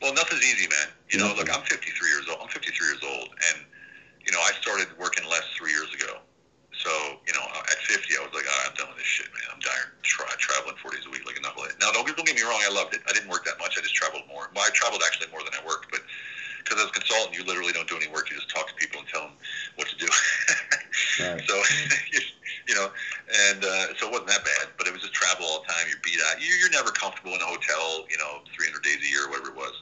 Well, 0.00 0.14
nothing's 0.14 0.42
easy, 0.42 0.68
man. 0.68 0.88
You 1.10 1.18
know, 1.18 1.34
look, 1.36 1.52
I'm 1.52 1.62
53 1.62 2.08
years 2.08 2.26
old. 2.28 2.38
I'm 2.40 2.48
53 2.48 2.86
years 2.86 3.00
old, 3.04 3.28
and 3.52 3.64
you 4.24 4.32
know, 4.32 4.40
I 4.40 4.52
started 4.60 4.88
working 4.98 5.28
less 5.28 5.44
three 5.56 5.72
years 5.72 5.92
ago. 5.94 6.20
So, 6.80 6.90
you 7.28 7.34
know, 7.36 7.44
at 7.44 7.76
50, 7.76 8.08
I 8.16 8.24
was 8.24 8.32
like, 8.32 8.48
right, 8.48 8.64
I'm 8.64 8.74
done 8.74 8.88
with 8.88 8.96
this 8.96 9.06
shit, 9.06 9.28
man. 9.36 9.44
I'm 9.52 9.60
tired 9.60 9.92
tra- 10.00 10.32
traveling 10.40 10.76
four 10.80 10.92
days 10.92 11.04
a 11.04 11.10
week 11.12 11.28
like 11.28 11.36
a 11.36 11.44
knucklehead. 11.44 11.76
Now, 11.76 11.92
don't, 11.92 12.08
don't 12.08 12.24
get 12.24 12.36
me 12.36 12.40
wrong, 12.40 12.56
I 12.64 12.72
loved 12.72 12.94
it. 12.94 13.04
I 13.04 13.12
didn't 13.12 13.28
work 13.28 13.44
that 13.44 13.60
much. 13.60 13.76
I 13.76 13.82
just 13.84 13.94
traveled 13.94 14.24
more. 14.32 14.48
Well, 14.54 14.64
I 14.64 14.72
traveled 14.72 15.02
actually 15.04 15.28
more 15.28 15.44
than 15.44 15.52
I 15.52 15.60
worked, 15.66 15.92
but 15.92 16.00
because 16.62 16.80
as 16.82 16.88
a 16.88 16.92
consultant, 16.92 17.36
you 17.36 17.44
literally 17.44 17.72
don't 17.72 17.88
do 17.88 17.96
any 17.96 18.08
work. 18.08 18.30
You 18.30 18.36
just 18.36 18.50
talk 18.50 18.68
to 18.68 18.74
people 18.74 19.00
and 19.00 19.08
tell 19.08 19.22
them 19.22 19.32
what 19.76 19.88
to 19.88 19.96
do. 19.96 20.06
Right. 21.20 21.40
So, 21.46 21.54
you 22.68 22.74
know, 22.74 22.90
and 23.50 23.64
uh, 23.64 23.94
so 23.98 24.06
it 24.08 24.12
wasn't 24.12 24.28
that 24.28 24.44
bad, 24.44 24.68
but 24.78 24.86
it 24.86 24.92
was 24.92 25.02
just 25.02 25.12
travel 25.14 25.44
all 25.46 25.60
the 25.62 25.72
time. 25.72 25.86
You're 25.88 26.00
beat 26.02 26.18
out. 26.28 26.40
You- 26.40 26.54
You're 26.54 26.70
never 26.70 26.90
comfortable 26.90 27.34
in 27.34 27.40
a 27.40 27.44
hotel, 27.44 28.04
you 28.10 28.16
know, 28.18 28.40
300 28.56 28.82
days 28.82 28.98
a 29.04 29.08
year, 29.08 29.26
or 29.26 29.30
whatever 29.30 29.50
it 29.50 29.56
was. 29.56 29.74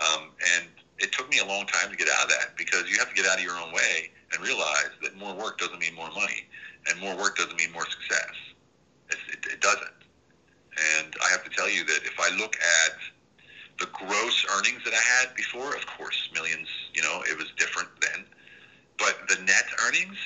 Um, 0.00 0.30
and 0.56 0.66
it 0.98 1.12
took 1.12 1.28
me 1.30 1.38
a 1.38 1.44
long 1.44 1.66
time 1.66 1.90
to 1.90 1.96
get 1.96 2.08
out 2.08 2.24
of 2.24 2.30
that 2.30 2.56
because 2.56 2.88
you 2.90 2.98
have 2.98 3.08
to 3.08 3.14
get 3.14 3.26
out 3.26 3.38
of 3.38 3.44
your 3.44 3.58
own 3.58 3.72
way 3.72 4.10
and 4.32 4.42
realize 4.42 4.90
that 5.02 5.16
more 5.16 5.34
work 5.34 5.58
doesn't 5.58 5.78
mean 5.78 5.94
more 5.94 6.10
money, 6.10 6.46
and 6.88 7.00
more 7.00 7.16
work 7.16 7.36
doesn't 7.36 7.56
mean 7.56 7.72
more 7.72 7.86
success. 7.88 8.34
It, 9.10 9.18
it 9.52 9.60
doesn't. 9.60 9.94
And 10.98 11.14
I 11.24 11.30
have 11.30 11.44
to 11.44 11.50
tell 11.50 11.68
you 11.70 11.84
that 11.84 12.00
if 12.04 12.18
I 12.20 12.34
look 12.36 12.56
at 12.56 12.92
the 13.78 13.86
gross 13.86 14.44
earnings 14.56 14.82
that 14.84 14.94
I 14.94 15.00
had 15.00 15.34
before, 15.34 15.74
of 15.74 15.86
course, 15.86 16.16
millions, 16.32 16.68
you 16.94 17.02
know, 17.02 17.22
it 17.28 17.36
was 17.36 17.46
different 17.56 17.88
then. 18.00 18.24
But 18.98 19.28
the 19.28 19.36
net 19.42 19.66
earnings, 19.86 20.16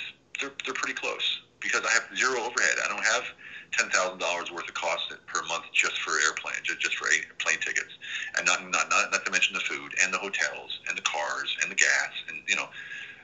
they're, 0.40 0.52
they're 0.64 0.74
pretty 0.74 0.94
close 0.94 1.40
because 1.60 1.82
I 1.84 1.90
have 1.90 2.04
zero 2.16 2.40
overhead. 2.42 2.76
I 2.82 2.88
don't 2.88 3.04
have 3.04 3.24
ten 3.72 3.90
thousand 3.90 4.18
dollars 4.18 4.50
worth 4.50 4.68
of 4.68 4.74
cost 4.74 5.12
per 5.26 5.42
month 5.42 5.64
just 5.72 5.98
for 6.00 6.18
airplane, 6.20 6.56
just, 6.62 6.94
for 6.94 7.08
plane 7.38 7.58
tickets, 7.60 7.92
and 8.36 8.46
not, 8.46 8.62
not 8.70 8.88
not 8.88 9.10
not 9.10 9.24
to 9.24 9.30
mention 9.30 9.54
the 9.54 9.60
food 9.60 9.94
and 10.02 10.12
the 10.12 10.18
hotels 10.18 10.80
and 10.88 10.96
the 10.96 11.02
cars 11.02 11.56
and 11.62 11.70
the 11.70 11.74
gas 11.74 12.10
and 12.28 12.42
you 12.48 12.56
know. 12.56 12.68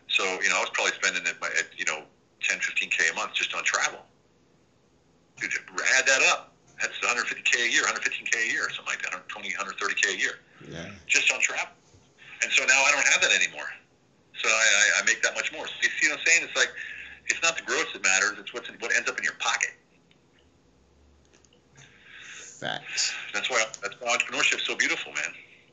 So 0.08 0.24
you 0.42 0.48
know, 0.48 0.56
I 0.56 0.60
was 0.60 0.70
probably 0.72 0.92
spending 0.94 1.26
at, 1.26 1.40
my, 1.40 1.48
at 1.48 1.66
you 1.76 1.84
know 1.84 2.04
10, 2.42 2.60
15 2.60 2.90
k 2.90 3.08
a 3.08 3.14
month 3.14 3.34
just 3.34 3.54
on 3.54 3.64
travel. 3.64 4.04
Dude, 5.40 5.52
add 5.96 6.06
that 6.06 6.22
up. 6.22 6.55
That's 6.80 6.96
150 7.00 7.42
k 7.42 7.64
a 7.64 7.70
year, 7.70 7.82
115 7.82 8.26
k 8.26 8.48
a 8.48 8.52
year, 8.52 8.66
or 8.66 8.70
something 8.70 8.92
like 8.92 9.02
that, 9.02 9.12
120, 9.16 9.48
130 9.56 9.94
k 9.94 10.12
a 10.12 10.16
year 10.16 10.38
Yeah. 10.68 10.90
just 11.06 11.32
on 11.32 11.40
travel. 11.40 11.72
And 12.42 12.52
so 12.52 12.64
now 12.64 12.82
I 12.84 12.92
don't 12.92 13.06
have 13.06 13.22
that 13.22 13.32
anymore. 13.32 13.68
So 14.42 14.48
I, 14.48 14.52
I, 14.52 15.00
I 15.00 15.04
make 15.04 15.22
that 15.22 15.34
much 15.34 15.52
more. 15.52 15.66
So 15.66 15.72
you 15.82 15.88
see 16.00 16.08
what 16.08 16.20
I'm 16.20 16.26
saying? 16.26 16.42
It's 16.44 16.56
like 16.56 16.70
it's 17.28 17.42
not 17.42 17.56
the 17.56 17.62
gross 17.62 17.86
that 17.94 18.02
matters; 18.02 18.36
it's 18.38 18.52
what's 18.52 18.68
in, 18.68 18.74
what 18.76 18.94
ends 18.94 19.08
up 19.08 19.16
in 19.16 19.24
your 19.24 19.34
pocket. 19.38 19.72
Facts. 22.60 23.12
That's 23.32 23.48
why 23.48 23.64
that's 23.82 23.94
why 24.00 24.16
entrepreneurship's 24.16 24.66
so 24.66 24.76
beautiful, 24.76 25.12
man. 25.12 25.32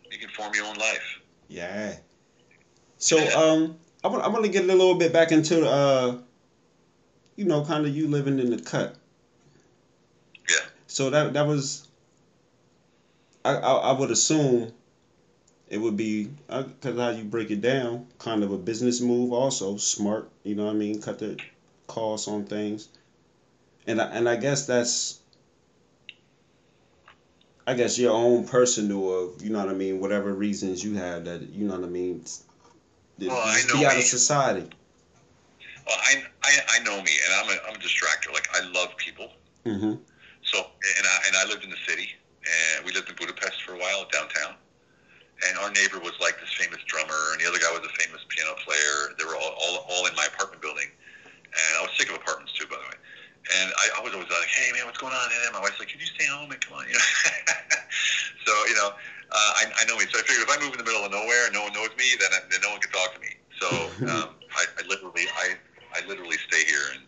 You 0.09 0.17
can 0.17 0.29
form 0.29 0.53
your 0.55 0.65
own 0.65 0.77
life. 0.77 1.19
Yeah. 1.49 1.97
So 2.97 3.17
um, 3.37 3.77
I 4.03 4.07
want 4.07 4.23
I 4.23 4.29
want 4.29 4.45
to 4.45 4.51
get 4.51 4.63
a 4.63 4.67
little 4.67 4.95
bit 4.95 5.11
back 5.11 5.33
into 5.33 5.67
uh, 5.67 6.17
you 7.35 7.45
know, 7.45 7.63
kind 7.65 7.85
of 7.85 7.95
you 7.95 8.07
living 8.07 8.39
in 8.39 8.49
the 8.49 8.61
cut. 8.61 8.95
So 10.93 11.09
that 11.09 11.33
that 11.33 11.47
was. 11.47 11.87
I 13.43 13.55
I, 13.55 13.71
I 13.73 13.91
would 13.99 14.11
assume. 14.11 14.71
It 15.67 15.79
would 15.79 15.97
be 15.97 16.29
because 16.45 16.99
how 16.99 17.09
you 17.09 17.23
break 17.23 17.49
it 17.49 17.61
down, 17.61 18.05
kind 18.19 18.43
of 18.43 18.51
a 18.51 18.59
business 18.59 19.01
move. 19.01 19.33
Also 19.33 19.77
smart, 19.77 20.29
you 20.43 20.53
know 20.53 20.65
what 20.65 20.75
I 20.75 20.77
mean. 20.77 21.01
Cut 21.01 21.17
the 21.17 21.39
costs 21.87 22.27
on 22.27 22.45
things, 22.45 22.89
and 23.87 23.99
I, 23.99 24.05
and 24.11 24.29
I 24.29 24.35
guess 24.35 24.67
that's. 24.67 25.19
I 27.65 27.73
guess 27.73 27.97
your 27.97 28.11
own 28.11 28.45
personal 28.45 29.33
of 29.33 29.41
you 29.41 29.49
know 29.49 29.65
what 29.65 29.69
I 29.69 29.73
mean. 29.73 29.99
Whatever 29.99 30.31
reasons 30.31 30.83
you 30.83 30.93
have 30.93 31.25
that 31.25 31.41
you 31.41 31.65
know 31.65 31.73
what 31.73 31.85
I 31.85 31.89
mean. 31.89 32.23
Well, 33.19 33.31
I 33.35 33.61
know 33.67 33.79
be 33.79 33.85
out 33.87 33.93
me. 33.93 33.99
of 33.99 34.05
society. 34.05 34.69
Well, 35.87 35.97
I, 35.97 36.23
I 36.43 36.51
I 36.75 36.83
know 36.83 37.01
me, 37.01 37.11
and 37.25 37.33
I'm 37.33 37.49
a 37.49 37.61
I'm 37.67 37.75
a 37.77 37.79
distractor. 37.79 38.31
Like 38.31 38.47
I 38.53 38.69
love 38.69 38.95
people. 38.97 39.31
Mm-hmm. 39.65 39.93
So 40.53 40.69
and 40.97 41.07
I 41.07 41.17
and 41.27 41.35
I 41.35 41.45
lived 41.49 41.63
in 41.63 41.71
the 41.71 41.81
city, 41.87 42.13
and 42.45 42.85
we 42.85 42.91
lived 42.93 43.09
in 43.09 43.15
Budapest 43.15 43.63
for 43.65 43.73
a 43.73 43.79
while 43.79 44.05
downtown. 44.13 44.55
And 45.49 45.57
our 45.57 45.71
neighbor 45.73 45.99
was 45.99 46.13
like 46.21 46.39
this 46.39 46.53
famous 46.53 46.79
drummer, 46.85 47.33
and 47.33 47.41
the 47.41 47.49
other 47.49 47.57
guy 47.57 47.73
was 47.73 47.81
a 47.81 47.91
famous 47.97 48.21
piano 48.29 48.55
player. 48.63 49.11
They 49.17 49.25
were 49.25 49.35
all, 49.35 49.57
all, 49.59 49.83
all 49.89 50.05
in 50.05 50.15
my 50.15 50.23
apartment 50.29 50.61
building, 50.61 50.87
and 51.25 51.71
I 51.75 51.81
was 51.81 51.89
sick 51.97 52.07
of 52.07 52.15
apartments 52.15 52.53
too, 52.53 52.67
by 52.69 52.77
the 52.77 52.87
way. 52.87 52.99
And 53.57 53.73
I, 53.75 53.99
I 53.99 54.01
was 54.05 54.13
always 54.13 54.29
like, 54.29 54.47
"Hey 54.47 54.71
man, 54.71 54.85
what's 54.85 55.01
going 55.01 55.11
on? 55.11 55.27
And 55.33 55.51
My 55.51 55.59
wife's 55.59 55.81
like, 55.81 55.89
"Can 55.89 55.99
you 55.99 56.05
stay 56.05 56.29
home 56.29 56.51
and 56.53 56.61
come 56.61 56.77
on?" 56.77 56.87
You 56.87 56.93
know. 56.93 57.01
so 58.45 58.53
you 58.69 58.75
know, 58.77 58.93
uh, 59.33 59.59
I, 59.59 59.73
I 59.81 59.83
know 59.89 59.97
me. 59.97 60.05
So 60.13 60.21
I 60.21 60.23
figured 60.23 60.47
if 60.47 60.53
I 60.53 60.61
move 60.63 60.77
in 60.77 60.79
the 60.79 60.85
middle 60.87 61.03
of 61.03 61.11
nowhere 61.11 61.49
and 61.49 61.53
no 61.53 61.63
one 61.65 61.73
knows 61.73 61.91
me, 61.97 62.13
then, 62.21 62.29
I, 62.31 62.39
then 62.53 62.61
no 62.61 62.69
one 62.71 62.79
can 62.79 62.93
talk 62.93 63.17
to 63.17 63.19
me. 63.19 63.33
So 63.59 63.67
um, 64.13 64.37
I, 64.53 64.63
I 64.79 64.87
literally, 64.87 65.25
I, 65.35 65.57
I 65.97 66.05
literally 66.07 66.37
stay 66.47 66.63
here 66.63 66.93
and 66.93 67.01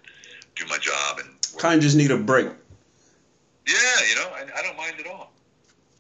do 0.58 0.66
my 0.66 0.80
job 0.82 1.20
and. 1.24 1.30
work. 1.54 1.62
Kind 1.62 1.78
of 1.78 1.84
just 1.84 1.96
need 1.96 2.12
a 2.12 2.18
break. 2.18 2.50
Yeah, 3.68 3.74
you 4.10 4.16
know, 4.16 4.30
I, 4.30 4.60
I 4.60 4.62
don't 4.62 4.78
mind 4.78 4.96
at 5.00 5.08
all. 5.08 5.32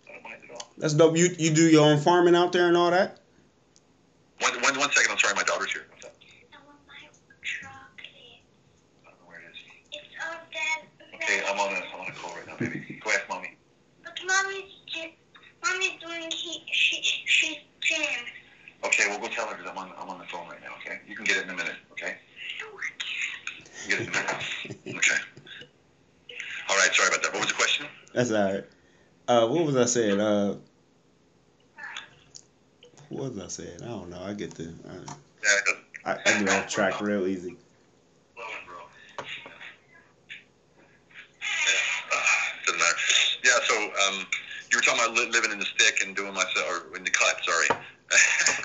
I 0.07 0.13
don't 0.13 0.23
mind 0.23 0.41
at 0.43 0.51
all. 0.55 0.71
That's 0.77 0.93
dope. 0.93 1.17
You 1.17 1.29
you 1.37 1.49
do 1.51 1.67
your 1.67 1.85
own 1.85 1.99
farming 1.99 2.35
out 2.35 2.51
there 2.51 2.67
and 2.67 2.77
all 2.77 2.91
that. 2.91 3.19
One, 4.39 4.53
one, 4.61 4.77
one 4.77 4.91
second. 4.91 5.11
I'm 5.11 5.17
sorry, 5.17 5.33
my 5.35 5.43
daughter's 5.43 5.71
here. 5.71 5.85
What's 5.89 6.05
up? 6.05 6.13
I 6.53 6.57
want 6.67 6.77
my 6.87 6.93
chocolate. 7.41 8.43
I 9.05 9.09
don't 9.09 9.19
know 9.19 9.27
where 9.27 9.39
it 9.39 9.49
is. 9.49 9.57
It's 9.93 10.13
all 10.21 10.37
that. 10.53 10.81
Okay, 11.15 11.41
I'm 11.47 11.59
on 11.59 11.73
a, 11.73 11.81
I'm 11.93 12.01
on 12.01 12.07
a 12.07 12.11
call 12.11 12.35
right 12.35 12.45
now, 12.45 12.57
baby. 12.57 12.99
Go 13.03 13.11
ask 13.11 13.27
mommy. 13.29 13.55
But 14.03 14.19
mommy's 14.27 14.71
just, 14.85 15.15
mommy's 15.63 15.99
doing 15.99 16.29
he, 16.31 16.63
she, 16.71 17.01
she's 17.25 17.57
jam. 17.81 18.25
Okay, 18.83 19.07
well, 19.07 19.19
go 19.19 19.27
tell 19.27 19.47
her 19.47 19.55
because 19.55 19.71
I'm 19.71 19.77
on, 19.77 19.91
I'm 19.97 20.09
on 20.09 20.19
the 20.19 20.25
phone 20.25 20.47
right 20.47 20.61
now. 20.61 20.75
Okay, 20.81 20.99
you 21.07 21.15
can 21.15 21.25
get 21.25 21.37
it 21.37 21.45
in 21.45 21.49
a 21.49 21.55
minute. 21.55 21.75
Okay, 21.93 22.17
you 23.87 23.97
get 23.97 24.01
it 24.01 24.07
in 24.07 24.13
a 24.13 24.91
minute. 24.91 24.97
Okay. 24.97 25.34
All 26.69 26.75
right. 26.77 26.93
Sorry 26.93 27.09
about 27.09 27.23
that. 27.23 27.31
What 27.33 27.41
was 27.41 27.49
the 27.49 27.55
question? 27.55 27.85
That's 28.13 28.31
all 28.31 28.53
right. 28.53 28.63
Uh, 29.27 29.47
what 29.47 29.65
was 29.65 29.75
I 29.75 29.85
saying? 29.85 30.19
Uh, 30.21 30.55
what 33.09 33.33
was 33.33 33.39
I 33.43 33.47
saying? 33.47 33.81
I 33.83 33.87
don't 33.87 34.09
know. 34.09 34.21
I 34.21 34.33
get 34.33 34.51
the 34.55 34.63
Yeah, 34.63 34.69
it 34.69 35.65
doesn't. 35.65 35.83
I, 36.05 36.11
I, 36.11 36.19
I 36.25 36.43
get 36.43 36.49
off 36.49 36.69
track 36.69 37.01
real 37.01 37.27
easy. 37.27 37.55
Blow 38.35 38.43
it, 38.45 38.67
bro. 38.67 39.25
Yeah, 41.41 42.13
uh, 42.13 42.65
doesn't 42.65 42.79
matter. 42.79 42.95
Yeah. 43.43 43.51
So, 43.67 43.75
um, 44.07 44.27
you 44.71 44.77
were 44.77 44.81
talking 44.81 45.01
about 45.03 45.15
li- 45.15 45.29
living 45.31 45.51
in 45.51 45.59
the 45.59 45.65
stick 45.65 46.01
and 46.05 46.15
doing 46.15 46.33
my 46.33 46.43
or 46.69 46.95
in 46.97 47.03
the 47.03 47.09
cut. 47.11 47.37
Sorry. 47.43 47.67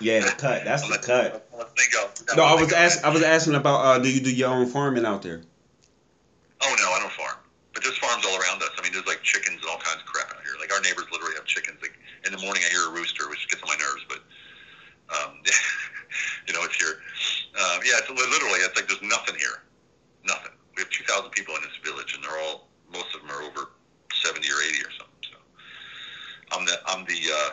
Yeah, 0.03 0.21
the 0.21 0.33
cut. 0.33 0.65
That's 0.65 0.89
the 0.89 0.97
cut. 0.97 1.45
Not 1.53 2.37
No, 2.37 2.45
I 2.45 2.53
was 2.57 2.61
thinking 2.73 2.77
of- 2.79 2.85
ask, 2.85 3.05
I 3.05 3.09
was 3.11 3.23
asking 3.23 3.55
about 3.55 3.81
uh, 3.85 3.99
do 3.99 4.09
you 4.09 4.21
do 4.21 4.33
your 4.33 4.49
own 4.49 4.67
farming 4.67 5.05
out 5.05 5.21
there? 5.23 5.43
Oh 6.63 6.75
no, 6.81 6.89
I 6.93 7.01
don't 7.01 7.13
farm. 7.13 7.37
But 7.75 7.83
there's 7.85 7.97
farms 7.99 8.25
all 8.25 8.37
around 8.41 8.63
us. 8.63 8.71
I 8.79 8.83
mean, 8.83 8.93
there's 8.93 9.07
like 9.07 9.23
chickens 9.23 9.61
and 9.61 9.69
all 9.69 9.77
kinds 9.79 10.01
of 10.01 10.07
crap 10.07 10.29
out 10.33 10.41
here. 10.45 10.53
Like 10.61 10.73
our 10.73 10.81
neighbors 10.81 11.05
literally 11.13 11.35
have 11.37 11.45
chickens. 11.45 11.81
Like 11.83 11.93
in 12.25 12.33
the 12.33 12.39
morning, 12.41 12.63
I 12.65 12.71
hear 12.73 12.89
a 12.89 12.93
rooster, 12.93 13.29
which 13.29 13.49
gets 13.49 13.63
on 13.63 13.69
my 13.69 13.77
nerves. 13.77 14.05
But 14.09 14.21
um, 15.13 15.41
you 16.49 16.53
know, 16.55 16.65
it's 16.65 16.77
here. 16.77 17.01
Um, 17.61 17.81
yeah, 17.85 18.01
it's 18.01 18.09
li- 18.09 18.17
literally 18.17 18.61
it's 18.65 18.77
like 18.77 18.89
there's 18.89 19.03
nothing 19.05 19.37
here, 19.37 19.65
nothing. 20.25 20.53
We 20.77 20.83
have 20.85 20.91
2,000 20.93 21.29
people 21.33 21.57
in 21.57 21.63
this 21.63 21.77
village, 21.85 22.15
and 22.15 22.25
they're 22.25 22.41
all 22.41 22.69
most 22.93 23.13
of 23.15 23.21
them 23.21 23.31
are 23.33 23.43
over 23.45 23.73
70 24.17 24.41
or 24.49 24.61
80 24.65 24.81
or 24.81 24.93
something. 24.97 25.25
So 25.29 25.37
I'm 26.57 26.65
the 26.65 26.77
I'm 26.89 27.05
the 27.05 27.21
uh, 27.29 27.51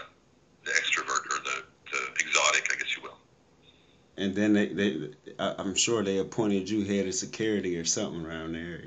the 0.64 0.72
extrovert 0.72 1.24
or 1.32 1.40
the, 1.44 1.64
the 1.92 2.00
exotic, 2.20 2.68
I 2.74 2.76
guess 2.76 2.92
you 2.98 3.04
will. 3.04 3.16
And 4.18 4.36
then 4.36 4.52
they, 4.52 4.68
they 4.68 4.98
I, 5.40 5.56
I'm 5.58 5.76
sure 5.76 6.04
they 6.04 6.18
appointed 6.18 6.70
you 6.70 6.84
head 6.84 7.08
of 7.08 7.14
security 7.14 7.78
or 7.78 7.86
something 7.86 8.26
around 8.26 8.54
there. 8.54 8.82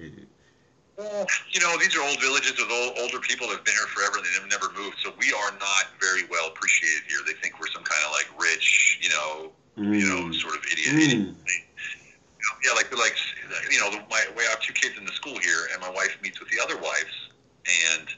Well, 0.96 1.26
You 1.52 1.60
know, 1.60 1.78
these 1.78 1.96
are 1.96 2.02
old 2.02 2.20
villages 2.20 2.52
with 2.58 2.70
old, 2.70 2.98
older 2.98 3.20
people 3.20 3.48
that 3.48 3.56
have 3.56 3.64
been 3.64 3.74
here 3.74 3.86
forever 3.86 4.18
and 4.18 4.26
they've 4.26 4.50
never 4.50 4.70
moved. 4.72 4.96
So 5.02 5.12
we 5.18 5.32
are 5.32 5.52
not 5.52 5.86
very 6.00 6.24
well 6.24 6.48
appreciated 6.48 7.02
here. 7.08 7.18
They 7.26 7.32
think 7.40 7.60
we're 7.60 7.70
some 7.72 7.84
kind 7.84 8.04
of 8.04 8.12
like 8.12 8.28
rich, 8.40 8.98
you 9.00 9.08
know, 9.08 9.52
you 9.76 10.06
know, 10.06 10.28
Mm. 10.28 10.34
sort 10.40 10.56
of 10.56 10.64
idiot. 10.70 10.94
Mm. 10.94 11.00
idiot. 11.00 11.34
Yeah, 12.64 12.72
like 12.72 12.94
like 12.96 13.16
you 13.70 13.78
know, 13.78 13.90
the, 13.90 14.02
my 14.10 14.24
we 14.36 14.44
have 14.44 14.60
two 14.60 14.72
kids 14.72 14.96
in 14.98 15.04
the 15.04 15.12
school 15.12 15.38
here, 15.38 15.68
and 15.72 15.80
my 15.80 15.88
wife 15.88 16.16
meets 16.22 16.40
with 16.40 16.48
the 16.50 16.60
other 16.60 16.76
wives, 16.76 17.12
and 17.92 18.08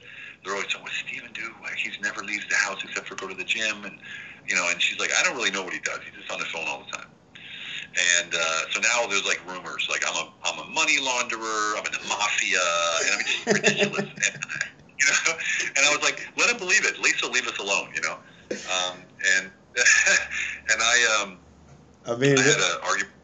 they're 0.43 0.55
always 0.55 0.71
saying, 0.73 0.83
"What's 0.83 0.97
Steven 0.97 1.33
do? 1.33 1.53
He's 1.77 1.99
never 2.01 2.25
leaves 2.25 2.45
the 2.49 2.57
house 2.57 2.81
except 2.83 3.07
for 3.09 3.15
go 3.15 3.29
to 3.29 3.35
the 3.35 3.45
gym." 3.45 3.85
And 3.85 4.01
you 4.49 4.55
know, 4.55 4.69
and 4.69 4.81
she's 4.81 4.99
like, 4.99 5.11
"I 5.13 5.23
don't 5.23 5.37
really 5.37 5.51
know 5.51 5.63
what 5.63 5.73
he 5.73 5.81
does. 5.81 6.01
He's 6.05 6.15
just 6.15 6.31
on 6.31 6.39
the 6.41 6.47
phone 6.47 6.67
all 6.67 6.85
the 6.85 6.97
time." 6.97 7.09
And 7.93 8.35
uh, 8.35 8.61
so 8.71 8.81
now 8.81 9.07
there's 9.07 9.27
like 9.27 9.41
rumors, 9.47 9.87
like 9.91 10.03
I'm 10.09 10.17
a 10.17 10.33
I'm 10.45 10.59
a 10.65 10.69
money 10.71 10.97
launderer, 10.97 11.77
I'm 11.77 11.85
in 11.85 11.93
the 11.93 12.09
mafia, 12.09 12.65
and 13.05 13.11
I 13.13 13.17
mean 13.17 13.27
just 13.27 13.47
ridiculous. 13.47 13.99
and, 14.09 14.37
you 14.99 15.07
know, 15.07 15.33
and 15.77 15.87
I 15.87 15.91
was 15.91 16.03
like, 16.03 16.27
let 16.39 16.49
him 16.49 16.57
believe 16.57 16.87
it. 16.87 16.97
At 16.97 17.01
leave 17.03 17.47
us 17.47 17.59
alone, 17.59 17.89
you 17.95 18.01
know. 18.01 18.17
Um, 18.53 18.97
and 19.37 19.51
and 20.73 20.81
I 20.81 21.21
um 21.21 21.39
I 22.07 22.17
mean, 22.17 22.39
I 22.39 22.43
had 22.43 22.57
an 22.57 22.79
argument. 22.83 23.15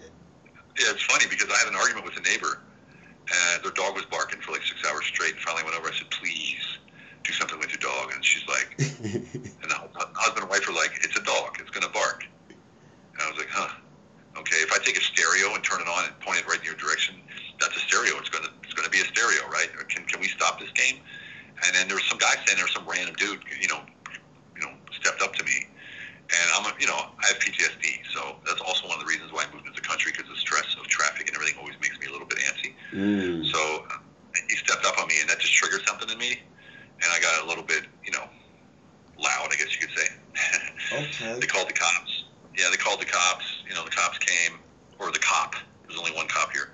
Yeah, 0.78 0.92
it's 0.92 1.02
funny 1.02 1.24
because 1.28 1.48
I 1.50 1.56
had 1.56 1.68
an 1.68 1.74
argument 1.74 2.04
with 2.04 2.16
a 2.18 2.22
neighbor, 2.28 2.60
and 3.00 3.64
their 3.64 3.72
dog 3.72 3.94
was 3.94 4.04
barking 4.06 4.40
for 4.40 4.52
like 4.52 4.62
six 4.62 4.84
hours 4.84 5.06
straight. 5.06 5.32
And 5.32 5.40
finally, 5.40 5.64
went 5.64 5.76
over. 5.76 5.88
I 5.88 5.96
said, 5.96 6.10
"Please 6.10 6.62
do 7.24 7.32
something 7.32 7.58
with 7.58 7.70
your 7.70 7.80
dog." 7.80 8.12
And 8.14 8.24
she's 8.24 8.46
like, 8.46 8.76
and 8.78 9.70
the 9.70 9.78
husband 10.14 10.42
and 10.44 10.50
wife 10.50 10.68
were 10.68 10.74
like, 10.74 10.92
"It's 11.02 11.16
a 11.18 11.22
dog. 11.22 11.56
It's 11.58 11.70
gonna 11.70 11.92
bark." 11.92 12.24
And 12.48 13.22
I 13.22 13.28
was 13.30 13.38
like, 13.38 13.50
"Huh? 13.50 13.72
Okay. 14.38 14.56
If 14.62 14.72
I 14.72 14.78
take 14.78 14.96
a 14.96 15.02
stereo 15.02 15.54
and 15.54 15.62
turn 15.64 15.80
it 15.80 15.88
on 15.88 16.04
and 16.06 16.14
point 16.20 16.38
it 16.38 16.46
right 16.46 16.58
in 16.58 16.64
your 16.64 16.78
direction, 16.78 17.16
that's 17.60 17.76
a 17.76 17.80
stereo. 17.80 18.18
It's 18.18 18.30
gonna 18.30 18.50
it's 18.62 18.74
gonna 18.74 18.90
be 18.90 19.00
a 19.00 19.08
stereo, 19.10 19.46
right? 19.50 19.68
Or 19.78 19.84
Can 19.84 20.04
can 20.04 20.20
we 20.20 20.28
stop 20.28 20.60
this 20.60 20.70
game?" 20.72 21.00
And 21.66 21.74
then 21.74 21.88
there 21.88 21.96
was 21.96 22.06
some 22.06 22.18
guy 22.18 22.38
standing 22.46 22.62
there, 22.62 22.68
some 22.68 22.86
random 22.86 23.14
dude, 23.18 23.42
you 23.60 23.66
know, 23.66 23.82
you 24.54 24.62
know, 24.62 24.72
stepped 24.94 25.22
up 25.22 25.34
to 25.34 25.44
me, 25.44 25.66
and 26.30 26.46
I'm 26.54 26.70
a, 26.70 26.72
you 26.78 26.86
know, 26.86 26.94
I 26.94 27.26
have 27.26 27.38
PTSD, 27.38 27.98
so 28.14 28.36
that's 28.46 28.60
also 28.60 28.86
one 28.86 29.00
of 29.00 29.02
the 29.02 29.10
reasons 29.10 29.32
why 29.32 29.42
I 29.42 29.52
moved 29.52 29.66
into 29.66 29.80
the 29.80 29.86
country 29.86 30.12
because 30.12 30.28
the 30.30 30.36
stress 30.36 30.76
of 30.78 30.86
traffic 30.86 31.26
and 31.26 31.34
everything 31.34 31.58
always 31.58 31.74
makes 31.80 31.98
me 31.98 32.06
a 32.06 32.12
little 32.12 32.26
bit 32.26 32.38
antsy. 32.38 32.74
mm. 32.92 33.42
So 33.50 33.58
uh, 33.90 33.98
he 34.48 34.56
stepped 34.56 34.84
up 34.84 35.00
on 35.00 35.08
me, 35.08 35.18
and 35.20 35.28
that 35.30 35.40
just 35.40 35.54
triggered 35.54 35.82
something 35.86 36.08
in 36.08 36.18
me, 36.18 36.38
and 37.02 37.08
I 37.10 37.18
got 37.18 37.44
a 37.44 37.48
little 37.48 37.64
bit, 37.64 37.86
you 38.04 38.12
know, 38.12 38.28
loud, 39.18 39.48
I 39.50 39.56
guess 39.56 39.74
you 39.74 39.86
could 39.86 39.96
say. 39.96 40.08
okay. 40.92 41.40
they 41.40 41.46
called 41.46 41.68
the 41.68 41.74
cops. 41.74 42.17
Yeah, 42.58 42.66
they 42.70 42.76
called 42.76 43.00
the 43.00 43.06
cops. 43.06 43.44
You 43.68 43.74
know, 43.76 43.84
the 43.84 43.90
cops 43.90 44.18
came, 44.18 44.58
or 44.98 45.12
the 45.12 45.20
cop. 45.20 45.54
There's 45.86 45.98
only 45.98 46.10
one 46.12 46.26
cop 46.26 46.50
here. 46.52 46.70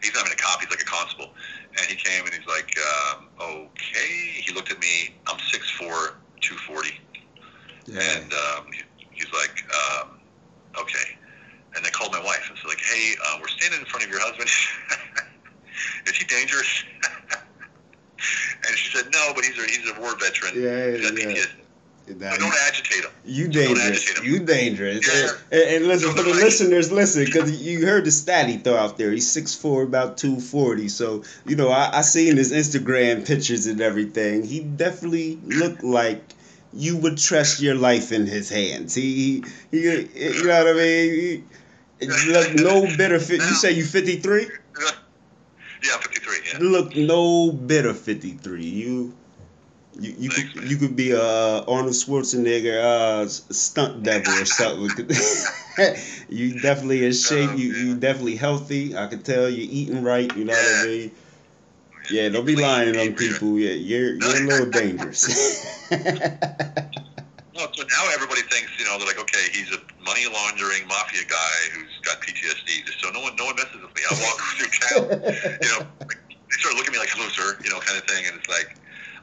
He's 0.00 0.14
not 0.14 0.24
even 0.24 0.32
a 0.32 0.40
cop. 0.40 0.60
He's 0.60 0.70
like 0.70 0.80
a 0.80 0.84
constable. 0.84 1.34
And 1.76 1.86
he 1.86 1.96
came 1.96 2.24
and 2.24 2.32
he's 2.32 2.46
like, 2.46 2.70
um, 2.78 3.26
okay. 3.42 4.08
He 4.38 4.54
looked 4.54 4.70
at 4.70 4.78
me. 4.78 5.16
I'm 5.26 5.36
6'4", 5.38 6.14
240. 6.40 6.90
Yeah. 7.86 8.00
And 8.00 8.32
um, 8.32 8.70
he- 8.72 8.84
he's 9.10 9.32
like, 9.32 9.64
um, 9.74 10.20
okay. 10.80 11.18
And 11.74 11.84
they 11.84 11.90
called 11.90 12.12
my 12.12 12.22
wife 12.22 12.46
and 12.48 12.56
said, 12.56 12.68
like, 12.68 12.80
hey, 12.80 13.14
uh, 13.26 13.38
we're 13.40 13.48
standing 13.48 13.80
in 13.80 13.86
front 13.86 14.04
of 14.06 14.10
your 14.10 14.20
husband. 14.20 14.48
Is 16.06 16.16
he 16.16 16.24
dangerous? 16.24 16.84
and 18.68 18.76
she 18.76 18.96
said, 18.96 19.10
no, 19.12 19.32
but 19.34 19.44
he's 19.44 19.58
a, 19.58 19.66
he's 19.66 19.90
a 19.90 20.00
war 20.00 20.16
veteran. 20.18 20.54
Yeah, 20.54 20.96
He's 20.96 21.10
got 21.10 21.18
yeah. 21.18 21.34
PTSD. 21.34 21.65
Now, 22.08 22.36
don't 22.36 22.54
agitate 22.68 23.04
him. 23.04 23.10
you 23.24 23.44
don't 23.48 23.52
dangerous. 23.74 23.86
agitate 23.88 24.18
him. 24.18 24.24
You 24.32 24.38
dangerous. 24.40 25.08
Yeah. 25.12 25.30
And, 25.50 25.62
and 25.76 25.86
listen, 25.88 26.08
Don't 26.08 26.16
for 26.18 26.22
the 26.22 26.30
agitate. 26.30 26.44
listeners, 26.44 26.92
listen, 26.92 27.24
because 27.24 27.60
you 27.60 27.84
heard 27.84 28.04
the 28.04 28.10
stat 28.12 28.48
he 28.48 28.58
throw 28.58 28.76
out 28.76 28.96
there. 28.96 29.10
He's 29.10 29.26
6'4", 29.34 29.84
about 29.84 30.16
240. 30.18 30.88
So, 30.88 31.24
you 31.46 31.56
know, 31.56 31.68
I, 31.68 31.98
I 31.98 32.02
seen 32.02 32.36
his 32.36 32.52
Instagram 32.52 33.26
pictures 33.26 33.66
and 33.66 33.80
everything. 33.80 34.44
He 34.44 34.60
definitely 34.60 35.36
looked 35.44 35.82
like 35.82 36.22
you 36.72 36.96
would 36.98 37.18
trust 37.18 37.60
your 37.60 37.74
life 37.74 38.12
in 38.12 38.26
his 38.26 38.48
hands. 38.50 38.94
He, 38.94 39.42
he, 39.70 39.78
he 39.78 39.82
you 39.82 40.44
know 40.44 40.64
what 40.64 40.68
I 40.68 40.78
mean? 40.78 41.44
He, 42.00 42.06
he 42.06 42.32
look 42.32 42.54
no 42.54 42.82
better. 42.96 43.18
fit. 43.18 43.40
You 43.40 43.54
say 43.54 43.72
you 43.72 43.84
53? 43.84 44.48
Yeah, 45.84 45.98
53, 45.98 46.36
yeah. 46.52 46.58
look 46.60 46.96
no 46.96 47.52
better 47.52 47.94
53 47.94 48.64
you 48.64 49.14
you, 49.98 50.14
you 50.18 50.30
Thanks, 50.30 50.52
could 50.52 50.62
man. 50.62 50.70
you 50.70 50.76
could 50.76 50.96
be 50.96 51.10
a 51.12 51.22
uh, 51.22 51.64
Arnold 51.68 51.94
Schwarzenegger 51.94 52.82
uh, 52.82 53.28
stunt 53.28 54.02
devil 54.02 54.32
or 54.34 54.44
something. 54.44 55.08
you 56.28 56.60
definitely 56.60 57.04
in 57.04 57.12
shape. 57.12 57.50
Oh, 57.52 57.56
you 57.56 57.72
you 57.72 57.96
definitely 57.96 58.36
healthy. 58.36 58.96
I 58.96 59.06
can 59.06 59.22
tell 59.22 59.48
you 59.48 59.66
eating 59.70 60.02
right. 60.02 60.34
You 60.36 60.44
know 60.44 60.52
what 60.52 60.80
I 60.80 60.86
mean? 60.86 61.10
Yeah, 62.10 62.28
don't 62.28 62.46
be 62.46 62.56
lying 62.56 62.96
on 62.96 63.14
people. 63.14 63.58
Yeah, 63.58 63.72
you're 63.72 64.14
you're 64.14 64.42
a 64.42 64.46
little 64.46 64.70
dangerous. 64.70 65.26
No, 65.90 65.98
so 67.74 67.82
now 67.82 68.04
everybody 68.12 68.42
thinks, 68.42 68.78
you 68.78 68.84
know, 68.84 68.98
they're 68.98 69.08
like, 69.08 69.18
okay, 69.18 69.48
he's 69.52 69.72
a 69.72 69.80
money 70.04 70.26
laundering 70.32 70.86
mafia 70.86 71.24
guy 71.28 71.56
who's 71.74 71.90
got 72.04 72.20
PTSD. 72.20 72.86
So 73.00 73.10
no 73.10 73.20
one, 73.20 73.34
no 73.36 73.46
one 73.46 73.56
messes 73.56 73.82
with 73.82 73.94
me. 73.96 74.02
I 74.08 74.14
walk 74.22 74.38
through 74.56 74.70
town, 74.86 75.02
you 75.62 75.68
know, 75.74 75.86
like, 76.00 76.20
they 76.30 76.56
start 76.62 76.76
looking 76.76 76.88
at 76.88 76.92
me 76.92 76.98
like 77.00 77.10
hello, 77.10 77.28
sir, 77.28 77.58
you 77.64 77.70
know, 77.70 77.80
kind 77.80 77.98
of 77.98 78.04
thing. 78.04 78.24
And 78.26 78.36
it's 78.38 78.48
like, 78.48 78.78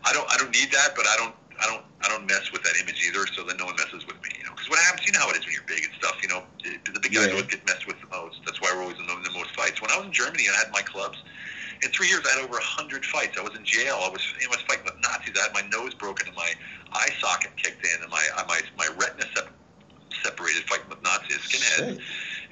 I 0.05 0.13
don't, 0.13 0.27
I 0.31 0.37
don't 0.37 0.51
need 0.51 0.71
that, 0.71 0.95
but 0.95 1.05
I 1.07 1.15
don't, 1.17 1.35
I 1.61 1.65
don't, 1.67 1.83
I 2.03 2.07
don't 2.09 2.25
mess 2.27 2.51
with 2.51 2.63
that 2.63 2.75
image 2.81 2.99
either. 3.07 3.25
So 3.27 3.43
then 3.43 3.57
no 3.57 3.65
one 3.65 3.75
messes 3.75 4.03
with 4.05 4.19
me, 4.19 4.31
you 4.37 4.43
know, 4.43 4.51
because 4.51 4.69
what 4.69 4.79
happens, 4.83 5.07
you 5.07 5.13
know 5.13 5.19
how 5.23 5.29
it 5.31 5.37
is 5.39 5.45
when 5.45 5.53
you're 5.55 5.67
big 5.69 5.83
and 5.83 5.93
stuff. 5.95 6.19
You 6.21 6.29
know, 6.29 6.43
the, 6.63 6.91
the 6.91 6.99
big 6.99 7.13
guys 7.13 7.27
Yeah. 7.31 7.39
always 7.39 7.47
get 7.47 7.65
messed 7.65 7.87
with 7.87 7.99
the 8.01 8.09
most. 8.11 8.43
That's 8.45 8.59
why 8.59 8.71
we're 8.75 8.83
always 8.83 8.99
in 8.99 9.07
the, 9.07 9.15
in 9.15 9.23
the 9.23 9.31
most 9.31 9.55
fights. 9.55 9.79
When 9.81 9.91
I 9.91 9.97
was 9.97 10.07
in 10.07 10.13
Germany, 10.13 10.45
I 10.51 10.55
had 10.59 10.71
my 10.73 10.81
clubs. 10.81 11.17
In 11.83 11.91
three 11.91 12.07
years, 12.07 12.23
I 12.25 12.35
had 12.39 12.43
over 12.43 12.57
a 12.57 12.63
hundred 12.63 13.05
fights. 13.05 13.37
I 13.37 13.43
was 13.43 13.55
in 13.55 13.63
jail. 13.63 13.99
I 14.03 14.09
was, 14.09 14.23
you 14.39 14.47
know, 14.47 14.53
I 14.53 14.55
was 14.59 14.65
fighting 14.67 14.85
with 14.85 14.95
Nazis. 15.03 15.35
I 15.39 15.43
had 15.47 15.53
my 15.55 15.67
nose 15.67 15.93
broken 15.93 16.27
and 16.27 16.35
my 16.35 16.51
eye 16.93 17.11
socket 17.19 17.51
kicked 17.57 17.83
in, 17.83 18.01
and 18.01 18.11
my 18.11 18.23
my 18.47 18.59
my 18.77 18.87
retina 18.95 19.27
sep- 19.35 19.51
separated 20.23 20.63
fighting 20.63 20.87
with 20.89 21.03
Nazis, 21.03 21.39
skinheads 21.43 21.99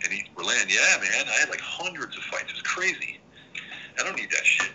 in 0.05 0.11
East 0.11 0.31
Berlin. 0.35 0.67
Yeah, 0.67 0.99
man, 0.99 1.27
I 1.27 1.39
had 1.39 1.49
like 1.49 1.61
hundreds 1.61 2.17
of 2.17 2.23
fights. 2.23 2.51
It 2.51 2.55
was 2.59 2.61
crazy. 2.63 3.19
I 3.99 4.03
don't 4.03 4.15
need 4.17 4.31
that 4.31 4.45
shit. 4.45 4.71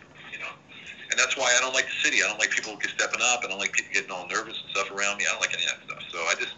And 1.11 1.19
that's 1.19 1.37
why 1.37 1.55
I 1.57 1.61
don't 1.61 1.75
like 1.75 1.87
the 1.87 1.99
city. 2.03 2.23
I 2.23 2.29
don't 2.29 2.39
like 2.39 2.51
people 2.51 2.77
stepping 2.83 3.21
up. 3.23 3.43
I 3.45 3.49
don't 3.49 3.59
like 3.59 3.73
people 3.73 3.93
getting 3.93 4.11
all 4.11 4.27
nervous 4.29 4.59
and 4.59 4.71
stuff 4.71 4.91
around 4.91 5.19
me. 5.19 5.25
I 5.29 5.33
don't 5.33 5.41
like 5.41 5.55
any 5.55 5.65
of 5.65 5.71
that 5.71 5.83
stuff. 5.87 6.03
So 6.13 6.19
I 6.27 6.35
just 6.35 6.53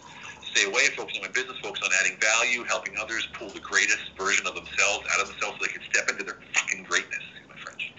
stay 0.51 0.65
away, 0.65 0.89
focus 0.97 1.15
on 1.15 1.21
my 1.21 1.29
business, 1.29 1.57
focus 1.61 1.81
on 1.83 1.91
adding 1.99 2.17
value, 2.19 2.63
helping 2.63 2.97
others 2.97 3.27
pull 3.33 3.49
the 3.49 3.59
greatest 3.59 4.01
version 4.17 4.47
of 4.47 4.55
themselves 4.55 5.05
out 5.13 5.21
of 5.21 5.27
themselves 5.27 5.57
so 5.59 5.65
they 5.65 5.71
can 5.71 5.83
step 5.93 6.09
into 6.09 6.23
their 6.23 6.37
fucking 6.53 6.83
greatness. 6.83 7.23
My 7.47 7.55
French. 7.55 7.93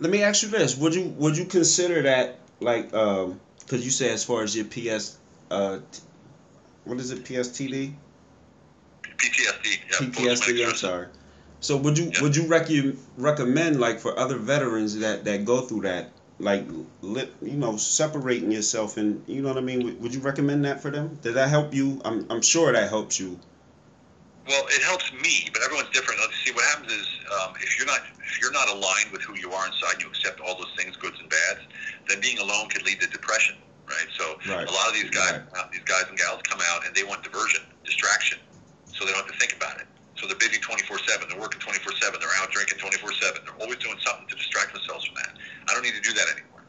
Let 0.00 0.10
me 0.10 0.22
ask 0.22 0.42
you 0.42 0.48
this: 0.48 0.76
Would 0.78 0.94
you 0.94 1.14
would 1.18 1.36
you 1.36 1.44
consider 1.44 2.02
that 2.02 2.38
like 2.60 2.92
um 2.94 3.40
because 3.60 3.84
you 3.84 3.90
say 3.90 4.10
as 4.10 4.24
far 4.24 4.42
as 4.42 4.56
your 4.56 4.66
PS 4.66 5.18
uh 5.50 5.78
t- 5.92 6.00
what 6.84 6.98
is 6.98 7.10
it 7.10 7.24
PSTD 7.24 7.94
PTSD. 9.24 9.78
Yeah, 9.90 10.06
PTSD? 10.06 10.68
I'm 10.68 10.76
sorry. 10.76 11.08
So 11.64 11.78
would 11.78 11.96
you 11.96 12.10
Yeah. 12.12 12.20
would 12.20 12.36
you 12.36 12.46
rec- 12.46 12.68
recommend 13.16 13.80
like 13.80 13.98
for 13.98 14.18
other 14.18 14.36
veterans 14.36 14.98
that 14.98 15.24
that 15.24 15.46
go 15.46 15.62
through 15.62 15.82
that 15.88 16.12
like 16.38 16.66
lit, 17.00 17.32
you 17.40 17.56
know 17.56 17.78
separating 17.78 18.52
yourself 18.52 18.98
and 18.98 19.24
you 19.26 19.40
know 19.40 19.48
what 19.48 19.56
I 19.56 19.62
mean? 19.62 19.82
Would, 19.84 20.02
would 20.02 20.14
you 20.14 20.20
recommend 20.20 20.66
that 20.66 20.82
for 20.82 20.90
them? 20.90 21.18
Did 21.22 21.34
that 21.34 21.48
help 21.48 21.72
you? 21.72 22.02
I'm 22.04 22.26
I'm 22.28 22.42
sure 22.42 22.70
that 22.70 22.90
helps 22.90 23.18
you. 23.18 23.40
Well, 24.46 24.66
it 24.68 24.82
helps 24.82 25.10
me, 25.10 25.48
but 25.54 25.62
everyone's 25.62 25.88
different. 25.88 26.20
Let's 26.20 26.36
see. 26.44 26.52
What 26.52 26.66
happens 26.66 26.92
is, 26.92 27.06
um, 27.40 27.54
if 27.62 27.78
you're 27.78 27.86
not 27.86 28.00
if 28.28 28.42
you're 28.42 28.52
not 28.52 28.68
aligned 28.68 29.10
with 29.10 29.22
who 29.22 29.34
you 29.38 29.50
are 29.52 29.66
inside, 29.66 30.02
you 30.02 30.08
accept 30.08 30.40
all 30.40 30.58
those 30.58 30.74
things, 30.76 30.96
goods 30.96 31.16
and 31.18 31.30
bads. 31.30 31.60
Then 32.08 32.20
being 32.20 32.36
alone 32.40 32.68
could 32.68 32.84
lead 32.84 33.00
to 33.00 33.06
depression, 33.06 33.56
right? 33.88 34.08
So 34.18 34.36
Right. 34.52 34.68
a 34.68 34.70
lot 34.70 34.88
of 34.88 34.92
these 34.92 35.08
guys, 35.08 35.32
Right. 35.32 35.42
uh, 35.56 35.64
these 35.72 35.84
guys 35.84 36.04
and 36.10 36.18
gals, 36.18 36.42
come 36.44 36.60
out 36.68 36.84
and 36.86 36.94
they 36.94 37.04
want 37.04 37.22
diversion, 37.24 37.62
distraction, 37.84 38.36
so 38.92 39.06
they 39.06 39.12
don't 39.12 39.24
have 39.24 39.32
to 39.32 39.38
think 39.38 39.54
about 39.56 39.80
it. 39.80 39.86
So 40.16 40.26
they're 40.26 40.36
busy 40.38 40.58
24/7. 40.58 41.28
They're 41.28 41.40
working 41.40 41.60
24/7. 41.60 42.20
They're 42.20 42.36
out 42.38 42.50
drinking 42.52 42.78
24/7. 42.78 43.44
They're 43.44 43.60
always 43.60 43.78
doing 43.78 43.98
something 44.00 44.26
to 44.28 44.36
distract 44.36 44.72
themselves 44.72 45.04
from 45.06 45.16
that. 45.16 45.38
I 45.68 45.74
don't 45.74 45.82
need 45.82 45.94
to 45.94 46.00
do 46.00 46.12
that 46.12 46.28
anymore. 46.28 46.62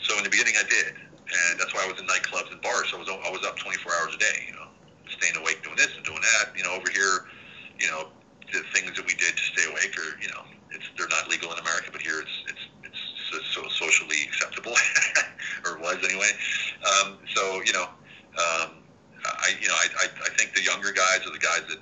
So 0.00 0.16
in 0.16 0.24
the 0.24 0.30
beginning, 0.30 0.54
I 0.56 0.64
did, 0.64 0.94
and 0.94 1.60
that's 1.60 1.74
why 1.74 1.84
I 1.84 1.88
was 1.90 2.00
in 2.00 2.06
nightclubs 2.06 2.50
and 2.52 2.60
bars. 2.62 2.88
So 2.90 2.96
I 2.96 3.00
was 3.00 3.08
I 3.08 3.30
was 3.30 3.44
up 3.44 3.56
24 3.56 3.92
hours 4.00 4.14
a 4.14 4.18
day, 4.18 4.46
you 4.46 4.54
know, 4.54 4.68
staying 5.10 5.36
awake, 5.36 5.62
doing 5.62 5.76
this 5.76 5.94
and 5.96 6.04
doing 6.04 6.22
that. 6.22 6.56
You 6.56 6.64
know, 6.64 6.72
over 6.72 6.88
here, 6.88 7.26
you 7.78 7.88
know, 7.88 8.08
the 8.52 8.62
things 8.72 8.96
that 8.96 9.04
we 9.04 9.14
did 9.14 9.36
to 9.36 9.44
stay 9.52 9.68
awake 9.68 9.92
are, 9.98 10.16
you 10.22 10.28
know, 10.28 10.42
it's 10.72 10.84
they're 10.96 11.08
not 11.08 11.28
legal 11.28 11.52
in 11.52 11.58
America, 11.58 11.90
but 11.92 12.00
here 12.00 12.20
it's 12.20 12.36
it's 12.48 12.64
it's 12.84 13.02
so, 13.30 13.62
so 13.62 13.68
socially 13.68 14.24
acceptable, 14.24 14.72
or 15.66 15.78
was 15.78 15.98
anyway. 16.04 16.30
Um, 16.86 17.18
so 17.34 17.60
you 17.64 17.72
know, 17.72 17.84
um, 18.38 18.80
I 19.24 19.52
you 19.60 19.68
know 19.68 19.74
I, 19.74 19.86
I 20.04 20.06
I 20.24 20.30
think 20.36 20.54
the 20.54 20.62
younger 20.62 20.92
guys 20.92 21.26
are 21.26 21.32
the 21.32 21.42
guys 21.42 21.62
that 21.68 21.80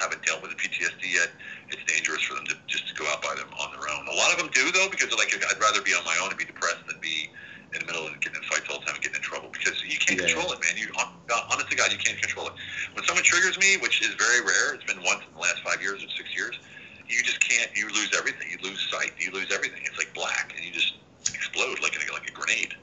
haven't 0.00 0.24
dealt 0.24 0.40
with 0.42 0.50
the 0.50 0.58
PTSD 0.58 1.12
yet. 1.12 1.30
It's 1.68 1.84
dangerous 1.84 2.22
for 2.24 2.34
them 2.34 2.46
to 2.48 2.56
just 2.66 2.88
to 2.88 2.94
go 2.96 3.04
out 3.12 3.22
by 3.22 3.36
them 3.36 3.48
on 3.60 3.70
their 3.76 3.86
own. 3.92 4.08
A 4.08 4.16
lot 4.16 4.32
of 4.32 4.38
them 4.40 4.48
do 4.56 4.72
though, 4.72 4.88
because 4.88 5.12
like 5.12 5.30
I'd 5.36 5.60
rather 5.60 5.82
be 5.84 5.92
on 5.92 6.04
my 6.04 6.16
own 6.24 6.30
and 6.32 6.38
be 6.38 6.44
depressed 6.48 6.82
than 6.88 6.98
be 7.00 7.30
in 7.72 7.80
the 7.80 7.86
middle 7.86 8.06
and 8.08 8.18
getting 8.20 8.40
in 8.42 8.46
fights 8.48 8.66
all 8.72 8.80
the 8.80 8.86
time 8.86 8.96
and 8.98 9.04
getting 9.04 9.20
in 9.20 9.22
trouble 9.22 9.52
because 9.52 9.78
you 9.86 9.98
can't 10.00 10.18
Yeah. 10.18 10.26
control 10.26 10.50
it, 10.52 10.58
man. 10.64 10.74
You 10.76 10.90
uh, 10.98 11.06
honest 11.52 11.70
to 11.70 11.76
God, 11.76 11.92
you 11.92 11.98
can't 11.98 12.18
control 12.18 12.48
it. 12.48 12.54
When 12.94 13.04
someone 13.04 13.22
triggers 13.22 13.58
me, 13.60 13.76
which 13.78 14.02
is 14.02 14.14
very 14.18 14.40
rare, 14.42 14.74
it's 14.74 14.84
been 14.88 15.02
once 15.04 15.22
in 15.28 15.32
the 15.34 15.40
last 15.40 15.62
five 15.62 15.80
years 15.80 16.02
or 16.02 16.08
six 16.16 16.34
years. 16.34 16.58
You 17.06 17.22
just 17.22 17.40
can't. 17.46 17.70
You 17.76 17.86
lose 17.90 18.10
everything. 18.16 18.48
You 18.50 18.58
lose 18.62 18.80
sight. 18.90 19.12
You 19.18 19.30
lose 19.30 19.50
everything. 19.52 19.82
It's 19.84 19.98
like 19.98 20.12
black, 20.14 20.54
and 20.56 20.64
you 20.64 20.72
just 20.72 20.94
explode 21.34 21.78
like 21.82 21.94
a, 21.94 22.12
like 22.12 22.26
a 22.26 22.32
grenade. 22.32 22.74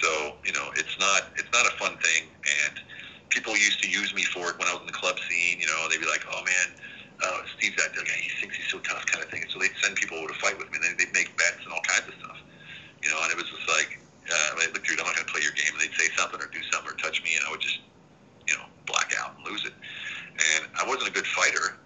So 0.00 0.36
you 0.44 0.52
know, 0.52 0.70
it's 0.76 0.98
not 0.98 1.30
it's 1.36 1.50
not 1.52 1.66
a 1.66 1.74
fun 1.76 1.96
thing, 1.98 2.28
and 2.66 2.78
people 3.30 3.56
used 3.56 3.82
to 3.82 3.88
use 3.88 4.12
me 4.14 4.22
for 4.22 4.50
it 4.50 4.58
when 4.58 4.68
I 4.68 4.74
was 4.74 4.82
in 4.82 4.86
the 4.86 4.98
club 4.98 5.18
scene. 5.28 5.58
You 5.58 5.66
know, 5.66 5.88
they'd 5.88 6.02
be 6.02 6.06
like, 6.06 6.26
"Oh 6.30 6.42
man, 6.44 6.68
uh, 7.22 7.42
Steve's 7.56 7.76
that 7.82 7.94
guy. 7.94 8.04
He 8.18 8.30
thinks 8.40 8.56
he's 8.56 8.68
so 8.68 8.78
tough," 8.80 9.06
kind 9.06 9.24
of 9.24 9.30
thing. 9.30 9.44
So 9.48 9.58
they'd 9.58 9.74
send 9.82 9.96
people 9.96 10.18
over 10.18 10.28
to 10.28 10.38
fight 10.38 10.58
with 10.58 10.70
me, 10.70 10.78
and 10.78 10.84
then 10.84 10.94
they'd 10.98 11.14
make 11.14 11.34
bets 11.38 11.62
and 11.64 11.72
all 11.72 11.82
kinds 11.86 12.06
of 12.08 12.14
stuff. 12.20 12.38
You 13.02 13.10
know, 13.10 13.18
and 13.22 13.32
it 13.32 13.38
was 13.38 13.48
just 13.48 13.66
like, 13.70 13.98
uh, 14.28 14.58
like, 14.58 14.74
look, 14.74 14.84
dude, 14.84 15.00
I'm 15.00 15.06
not 15.06 15.16
going 15.16 15.26
to 15.26 15.32
play 15.32 15.40
your 15.40 15.56
game. 15.56 15.72
And 15.72 15.80
they'd 15.80 15.96
say 15.96 16.12
something 16.18 16.36
or 16.38 16.50
do 16.52 16.60
something 16.70 16.92
or 16.92 16.98
touch 17.00 17.22
me, 17.24 17.32
and 17.38 17.46
I 17.46 17.50
would 17.50 17.64
just, 17.64 17.80
you 18.46 18.54
know, 18.54 18.66
black 18.84 19.14
out 19.16 19.34
and 19.38 19.46
lose 19.46 19.64
it. 19.64 19.72
And 19.72 20.68
I 20.76 20.84
wasn't 20.86 21.08
a 21.08 21.14
good 21.16 21.26
fighter, 21.26 21.80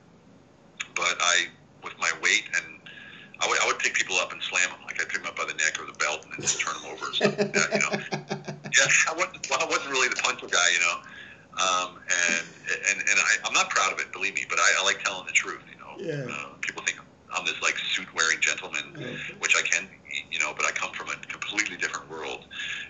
but 0.97 1.15
I, 1.21 1.47
with 1.83 1.95
my 1.99 2.11
weight 2.23 2.45
and 2.57 2.81
I 3.41 3.49
would, 3.49 3.59
I 3.63 3.67
would 3.67 3.79
pick 3.79 3.95
people 3.95 4.17
up 4.17 4.33
and 4.33 4.41
slam 4.43 4.71
them. 4.71 4.79
Like 4.87 5.01
I'd 5.01 5.09
pick 5.09 5.23
them 5.23 5.27
up 5.27 5.37
by 5.37 5.45
the 5.45 5.55
neck 5.55 5.79
or 5.81 5.87
the 5.87 5.99
belt 5.99 6.25
and 6.25 6.33
then 6.33 6.41
just 6.41 6.61
turn 6.61 6.75
them 6.81 6.87
over 6.91 7.11
or 7.11 7.15
something. 7.15 7.51
like 7.51 7.55
that, 7.55 7.69
you 7.75 7.83
know, 7.83 7.93
yeah, 8.75 9.11
I 9.11 9.15
wasn't, 9.15 9.47
well, 9.51 9.61
I 9.63 9.67
wasn't 9.67 9.91
really 9.91 10.09
the 10.09 10.19
puncher 10.23 10.47
guy, 10.47 10.69
you 10.73 10.81
know. 10.81 10.97
Um, 11.55 11.91
and 12.11 12.47
and 12.91 12.99
and 12.99 13.19
I, 13.19 13.33
I'm 13.47 13.55
not 13.55 13.71
proud 13.71 13.93
of 13.93 14.01
it, 14.01 14.11
believe 14.13 14.35
me, 14.35 14.45
but 14.49 14.59
I, 14.59 14.67
I 14.81 14.85
like 14.85 15.03
telling 15.05 15.27
the 15.27 15.33
truth. 15.33 15.63
You 15.71 15.79
know, 15.79 15.95
Yeah. 16.03 16.27
uh, 16.35 16.49
people 16.63 16.83
think 16.83 16.99
I'm 17.31 17.45
this 17.47 17.61
like 17.63 17.79
suit 17.95 18.11
wearing 18.15 18.41
gentleman, 18.41 18.95
which 19.39 19.55
I 19.55 19.63
can, 19.63 19.87
be, 19.87 20.27
you 20.31 20.39
know, 20.39 20.53
but 20.57 20.67
I 20.67 20.71
come 20.71 20.91
from 20.95 21.11
a 21.11 21.17
completely 21.27 21.77
different 21.77 22.11
world, 22.11 22.47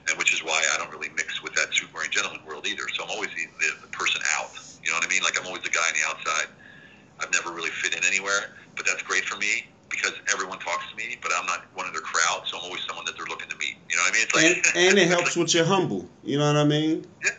and 0.08 0.16
which 0.16 0.32
is 0.32 0.42
why 0.42 0.64
I 0.72 0.78
don't 0.78 0.90
really 0.90 1.10
mix 1.16 1.42
with 1.42 1.52
that 1.54 1.74
suit 1.74 1.92
wearing 1.92 2.10
gentleman 2.10 2.40
world 2.46 2.66
either. 2.66 2.84
So 2.96 3.04
I'm 3.04 3.10
always 3.10 3.30
the, 3.36 3.44
the, 3.60 3.84
the 3.84 3.92
person 3.92 4.20
out. 4.40 4.52
You 4.82 4.90
know 4.92 4.96
what 4.96 5.04
I 5.04 5.08
mean? 5.08 5.22
Like 5.22 5.38
I'm 5.40 5.46
always 5.46 5.62
the 5.62 5.72
guy 5.72 5.84
on 5.84 5.94
the 5.96 6.04
outside. 6.08 6.48
I've 7.20 7.32
never 7.32 7.52
really 7.52 7.70
fit 7.70 7.94
in 7.94 8.04
anywhere, 8.04 8.56
but 8.76 8.86
that's 8.86 9.02
great 9.02 9.24
for 9.24 9.36
me 9.36 9.64
because 9.94 10.12
everyone 10.32 10.58
talks 10.58 10.84
to 10.90 10.96
me, 10.96 11.16
but 11.22 11.30
I'm 11.36 11.46
not 11.46 11.64
one 11.74 11.86
of 11.86 11.92
their 11.92 12.02
crowd, 12.02 12.42
so 12.46 12.58
I'm 12.58 12.64
always 12.64 12.82
someone 12.86 13.04
that 13.06 13.16
they're 13.16 13.30
looking 13.30 13.48
to 13.48 13.56
meet. 13.56 13.76
You 13.88 13.96
know 13.96 14.02
what 14.02 14.10
I 14.10 14.16
mean? 14.16 14.24
It's 14.26 14.34
and 14.74 14.98
like 14.98 15.23
helps 15.34 15.36
with 15.36 15.54
your 15.54 15.64
humble. 15.64 16.08
You 16.22 16.38
know 16.38 16.46
what 16.52 16.56
I 16.60 16.64
mean? 16.64 17.06
Yeah, 17.24 17.30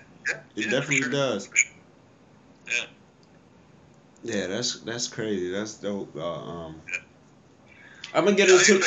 It 0.55 0.65
yeah, 0.65 0.71
definitely 0.71 0.97
sure. 1.03 1.11
does. 1.11 1.49
Sure. 1.53 1.71
Yeah. 2.67 2.85
Yeah, 4.23 4.47
that's 4.47 4.79
that's 4.81 5.07
crazy. 5.07 5.51
That's 5.51 5.75
dope. 5.75 6.15
Uh, 6.15 6.21
um, 6.25 6.81
Yeah. 6.91 6.99
I'm 8.13 8.25
gonna 8.25 8.35
get 8.37 8.49
Yeah, 8.49 8.55
into. 8.55 8.79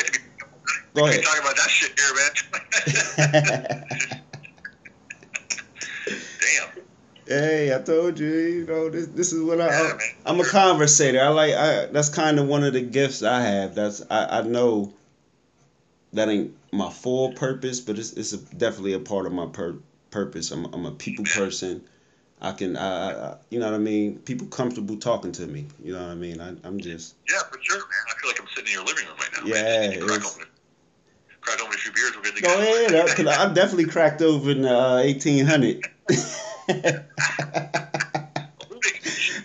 Go 0.93 1.05
ahead. 1.05 1.23
can 1.23 1.31
talk 1.31 1.39
about 1.39 1.55
that 1.55 1.69
shit 1.69 1.99
here, 1.99 2.15
man. 2.15 3.85
Damn. 6.41 6.83
hey, 7.27 7.75
I 7.75 7.79
told 7.79 8.19
you. 8.19 8.27
You 8.27 8.65
know, 8.65 8.89
this 8.89 9.07
this 9.07 9.33
is 9.33 9.41
what 9.43 9.61
I. 9.61 9.67
Yeah, 9.67 9.97
I. 10.25 10.29
I'm 10.31 10.39
a 10.39 10.45
conversator. 10.45 11.21
I 11.21 11.29
like. 11.29 11.53
I 11.53 11.85
that's 11.87 12.09
kind 12.09 12.39
of 12.39 12.47
one 12.47 12.63
of 12.63 12.73
the 12.73 12.81
gifts 12.81 13.23
I 13.23 13.41
have. 13.41 13.75
That's 13.75 14.01
I, 14.09 14.39
I 14.39 14.41
know. 14.41 14.93
That 16.13 16.27
ain't 16.27 16.55
my 16.71 16.89
full 16.89 17.33
purpose, 17.33 17.79
but 17.79 17.97
it's 17.97 18.13
it's 18.13 18.33
a, 18.33 18.37
definitely 18.37 18.93
a 18.93 18.99
part 18.99 19.25
of 19.25 19.31
my 19.33 19.45
pur- 19.47 19.79
purpose. 20.11 20.51
I'm 20.51 20.65
I'm 20.73 20.85
a 20.85 20.91
people 20.91 21.25
person. 21.25 21.83
I 22.41 22.51
can 22.53 22.77
I, 22.77 23.11
I 23.31 23.37
you 23.49 23.59
know 23.59 23.65
what 23.65 23.75
I 23.75 23.79
mean. 23.79 24.19
People 24.19 24.47
comfortable 24.47 24.97
talking 24.97 25.31
to 25.33 25.47
me. 25.47 25.65
You 25.83 25.93
know 25.93 25.99
what 26.01 26.11
I 26.11 26.15
mean. 26.15 26.39
I 26.39 26.55
I'm 26.63 26.79
just 26.79 27.15
Yeah, 27.29 27.39
for 27.51 27.59
sure, 27.61 27.77
man. 27.77 27.85
I 28.09 28.19
feel 28.21 28.29
like 28.29 28.39
I'm 28.39 28.47
sitting 28.55 28.67
in 28.67 28.73
your 28.73 28.85
living 28.85 29.05
room 29.05 29.15
right 29.19 29.29
now. 29.33 29.45
Yeah, 29.45 29.61
man. 29.63 29.93
It's- 29.93 30.35
open, 30.35 30.47
crack 31.41 31.61
open 31.61 31.73
a 31.73 31.77
few 31.77 31.91
beers. 31.91 32.11
We're 32.15 32.21
good 32.23 32.35
to 32.35 32.41
go 32.41 32.59
ahead. 32.59 32.93
uh, 32.95 33.13
'cause 33.15 33.27
I 33.27 33.53
definitely 33.53 33.85
cracked 33.85 34.21
over 34.21 34.51
in 34.51 34.65
uh, 34.65 35.01
1800. 35.03 35.85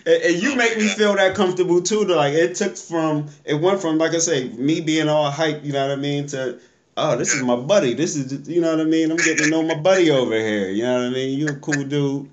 And, 0.07 0.21
and 0.21 0.43
you 0.43 0.55
make 0.55 0.77
me 0.77 0.87
feel 0.87 1.15
that 1.15 1.33
comfortable 1.35 1.81
too. 1.81 2.05
To 2.05 2.15
like, 2.15 2.33
it 2.33 2.53
took 2.55 2.77
from 2.77 3.27
it 3.43 3.55
went 3.55 3.81
from 3.81 3.97
like 3.97 4.13
I 4.13 4.19
say, 4.19 4.49
me 4.49 4.79
being 4.81 5.09
all 5.09 5.31
hype, 5.31 5.63
you 5.63 5.73
know 5.73 5.87
what 5.87 5.97
I 5.97 5.99
mean, 5.99 6.27
to 6.27 6.59
oh, 6.97 7.17
this 7.17 7.33
is 7.33 7.43
my 7.43 7.55
buddy. 7.55 7.93
This 7.93 8.15
is 8.15 8.47
you 8.47 8.61
know 8.61 8.71
what 8.71 8.81
I 8.81 8.89
mean. 8.89 9.11
I'm 9.11 9.17
getting 9.17 9.45
to 9.45 9.49
know 9.49 9.63
my 9.63 9.75
buddy 9.75 10.11
over 10.11 10.35
here. 10.35 10.69
You 10.69 10.83
know 10.83 10.99
what 10.99 11.07
I 11.07 11.09
mean. 11.09 11.37
You 11.37 11.47
a 11.47 11.55
cool 11.55 11.83
dude. 11.83 12.29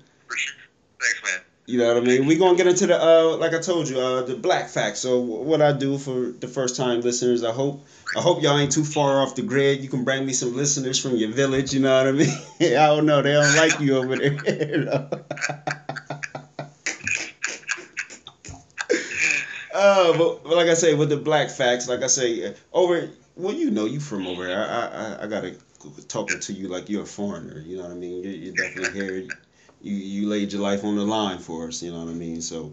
Thanks, 0.99 1.23
man. 1.23 1.41
You 1.65 1.79
know 1.79 1.93
what 1.93 2.03
I 2.03 2.05
mean. 2.05 2.25
We're 2.25 2.39
gonna 2.39 2.57
get 2.57 2.67
into 2.67 2.87
the 2.87 3.01
uh, 3.01 3.37
like 3.37 3.53
I 3.53 3.59
told 3.59 3.87
you, 3.89 3.99
uh, 3.99 4.23
the 4.23 4.35
black 4.35 4.69
facts. 4.69 4.99
So 4.99 5.19
what 5.19 5.61
I 5.61 5.71
do 5.71 5.97
for 5.97 6.31
the 6.31 6.47
first 6.47 6.75
time 6.75 7.01
listeners, 7.01 7.43
I 7.43 7.51
hope 7.51 7.85
I 8.17 8.21
hope 8.21 8.41
y'all 8.43 8.57
ain't 8.57 8.71
too 8.71 8.83
far 8.83 9.21
off 9.21 9.35
the 9.35 9.43
grid. 9.43 9.81
You 9.81 9.89
can 9.89 10.03
bring 10.03 10.25
me 10.25 10.33
some 10.33 10.55
listeners 10.55 10.99
from 10.99 11.15
your 11.15 11.31
village. 11.31 11.73
You 11.73 11.79
know 11.79 11.97
what 11.97 12.07
I 12.07 12.11
mean. 12.11 12.37
I 12.61 12.87
don't 12.87 13.05
know. 13.05 13.21
They 13.21 13.33
don't 13.33 13.55
like 13.55 13.79
you 13.79 13.97
over 13.97 14.15
there. 14.15 14.33
you 14.69 14.85
know? 14.85 15.09
Uh, 19.75 20.15
but, 20.15 20.43
but 20.43 20.55
like 20.55 20.67
I 20.67 20.75
say, 20.75 20.93
with 20.93 21.09
the 21.09 21.17
black 21.17 21.49
facts, 21.49 21.89
like 21.89 22.03
I 22.03 22.07
say, 22.07 22.45
uh, 22.45 22.53
over. 22.73 23.09
Well, 23.35 23.53
you 23.53 23.71
know, 23.71 23.85
you 23.85 23.99
from 23.99 24.27
over 24.27 24.45
there. 24.45 24.63
I 24.63 24.87
I, 24.87 25.23
I 25.23 25.27
gotta 25.27 25.55
talking 26.07 26.39
to 26.39 26.53
you 26.53 26.67
like 26.67 26.89
you're 26.89 27.03
a 27.03 27.05
foreigner. 27.05 27.59
You 27.59 27.77
know 27.77 27.83
what 27.83 27.91
I 27.91 27.95
mean? 27.95 28.23
You're, 28.23 28.33
you're 28.33 28.53
definitely 28.53 28.99
here. 28.99 29.27
You 29.81 29.95
you 29.95 30.27
laid 30.27 30.53
your 30.53 30.61
life 30.61 30.83
on 30.83 30.95
the 30.95 31.03
line 31.03 31.39
for 31.39 31.67
us. 31.67 31.81
You 31.81 31.91
know 31.91 32.03
what 32.03 32.11
I 32.11 32.13
mean? 32.13 32.41
So, 32.41 32.71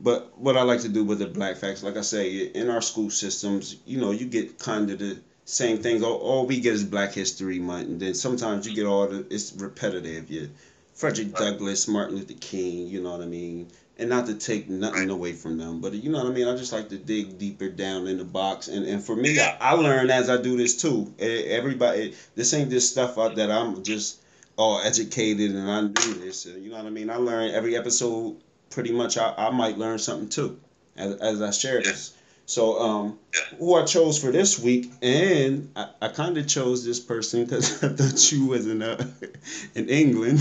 but 0.00 0.38
what 0.38 0.56
I 0.56 0.62
like 0.62 0.80
to 0.80 0.88
do 0.88 1.04
with 1.04 1.18
the 1.18 1.26
black 1.26 1.56
facts, 1.56 1.82
like 1.82 1.96
I 1.96 2.02
say, 2.02 2.38
in 2.38 2.70
our 2.70 2.80
school 2.80 3.10
systems, 3.10 3.76
you 3.84 4.00
know, 4.00 4.12
you 4.12 4.26
get 4.26 4.58
kind 4.58 4.90
of 4.90 4.98
the 4.98 5.18
same 5.44 5.78
things. 5.78 6.02
All, 6.02 6.16
all 6.18 6.46
we 6.46 6.60
get 6.60 6.74
is 6.74 6.84
Black 6.84 7.12
History 7.12 7.58
Month, 7.58 7.88
and 7.88 8.00
then 8.00 8.14
sometimes 8.14 8.66
you 8.66 8.74
get 8.74 8.86
all 8.86 9.06
the 9.08 9.26
it's 9.30 9.52
repetitive. 9.52 10.30
You 10.30 10.50
Frederick 10.94 11.34
Douglass, 11.34 11.88
Martin 11.88 12.16
Luther 12.16 12.34
King. 12.34 12.86
You 12.86 13.02
know 13.02 13.12
what 13.12 13.22
I 13.22 13.26
mean? 13.26 13.70
And 14.02 14.10
not 14.10 14.26
to 14.26 14.34
take 14.34 14.68
nothing 14.68 15.10
away 15.10 15.32
from 15.32 15.56
them, 15.56 15.80
but 15.80 15.94
you 15.94 16.10
know 16.10 16.18
what 16.18 16.26
I 16.26 16.34
mean. 16.34 16.48
I 16.48 16.56
just 16.56 16.72
like 16.72 16.88
to 16.88 16.98
dig 16.98 17.38
deeper 17.38 17.68
down 17.68 18.08
in 18.08 18.18
the 18.18 18.24
box, 18.24 18.66
and 18.66 18.84
and 18.84 19.02
for 19.02 19.14
me, 19.14 19.40
I, 19.40 19.56
I 19.60 19.72
learn 19.74 20.10
as 20.10 20.28
I 20.28 20.42
do 20.42 20.56
this 20.56 20.76
too. 20.82 21.14
Everybody, 21.20 22.14
this 22.34 22.52
ain't 22.52 22.70
just 22.70 22.90
stuff 22.90 23.16
out 23.16 23.36
that 23.36 23.50
I'm 23.50 23.84
just 23.84 24.18
all 24.56 24.80
educated 24.80 25.52
and 25.52 25.70
I 25.70 25.80
knew 25.82 26.14
this. 26.14 26.46
You 26.46 26.70
know 26.70 26.76
what 26.76 26.86
I 26.86 26.90
mean? 26.90 27.10
I 27.10 27.16
learn 27.16 27.52
every 27.52 27.76
episode. 27.76 28.36
Pretty 28.70 28.92
much, 28.92 29.18
I, 29.18 29.34
I 29.36 29.50
might 29.50 29.78
learn 29.78 29.98
something 29.98 30.28
too, 30.28 30.58
as 30.96 31.14
as 31.20 31.40
I 31.40 31.52
share 31.52 31.80
this 31.80 32.14
So, 32.46 32.80
um, 32.80 33.18
who 33.58 33.74
I 33.76 33.84
chose 33.84 34.18
for 34.18 34.32
this 34.32 34.58
week, 34.58 34.90
and 35.00 35.70
I, 35.76 35.90
I 36.00 36.08
kind 36.08 36.36
of 36.38 36.48
chose 36.48 36.84
this 36.84 36.98
person 36.98 37.44
because 37.44 37.84
I 37.84 37.88
thought 37.88 38.32
you 38.32 38.46
was 38.46 38.66
in 38.66 38.82
uh, 38.82 39.04
in 39.76 39.88
England. 39.88 40.40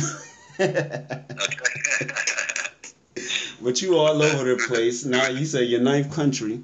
but 3.61 3.81
you 3.81 3.97
all 3.97 4.21
over 4.21 4.43
the 4.55 4.63
place. 4.67 5.05
Now 5.05 5.27
you 5.27 5.45
say 5.45 5.63
your 5.63 5.81
ninth 5.81 6.13
country, 6.13 6.61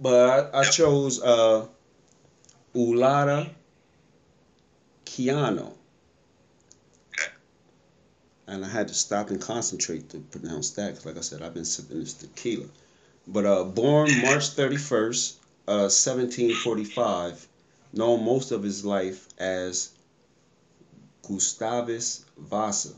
but 0.00 0.52
I, 0.54 0.60
I 0.60 0.64
chose 0.64 1.22
uh, 1.22 1.66
Olaudah 2.74 3.50
Equiano. 5.04 5.72
And 8.48 8.64
I 8.64 8.68
had 8.68 8.88
to 8.88 8.94
stop 8.94 9.30
and 9.30 9.40
concentrate 9.40 10.10
to 10.10 10.18
pronounce 10.18 10.70
that 10.70 10.94
'cause 10.94 11.04
like 11.06 11.16
I 11.16 11.20
said, 11.20 11.42
I've 11.42 11.54
been 11.54 11.64
sipping 11.64 11.98
this 11.98 12.12
tequila. 12.14 12.66
But 13.26 13.44
uh, 13.44 13.64
born 13.64 14.08
March 14.22 14.50
31st, 14.54 15.34
uh, 15.66 15.90
1745, 15.90 17.48
known 17.92 18.24
most 18.24 18.52
of 18.52 18.62
his 18.62 18.84
life 18.84 19.26
as 19.38 19.90
Gustavus 21.26 22.24
Vassa. 22.38 22.90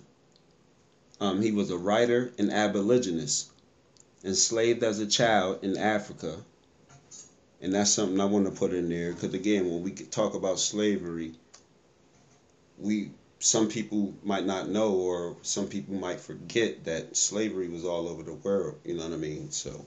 Um, 1.20 1.42
he 1.42 1.50
was 1.52 1.70
a 1.70 1.78
writer 1.78 2.32
and 2.38 2.52
abolitionist, 2.52 3.50
enslaved 4.24 4.82
as 4.82 5.00
a 5.00 5.06
child 5.06 5.64
in 5.64 5.76
Africa. 5.76 6.36
And 7.60 7.74
that's 7.74 7.90
something 7.90 8.20
I 8.20 8.24
want 8.26 8.44
to 8.46 8.52
put 8.52 8.72
in 8.72 8.88
there 8.88 9.12
because 9.12 9.34
again, 9.34 9.68
when 9.68 9.82
we 9.82 9.90
talk 9.90 10.34
about 10.34 10.60
slavery, 10.60 11.34
we 12.78 13.10
some 13.40 13.68
people 13.68 14.14
might 14.22 14.46
not 14.46 14.68
know 14.68 14.94
or 14.94 15.36
some 15.42 15.66
people 15.66 15.94
might 15.94 16.20
forget 16.20 16.84
that 16.84 17.16
slavery 17.16 17.68
was 17.68 17.84
all 17.84 18.08
over 18.08 18.22
the 18.22 18.34
world. 18.34 18.78
You 18.84 18.94
know 18.94 19.04
what 19.04 19.12
I 19.12 19.16
mean? 19.16 19.50
So 19.50 19.84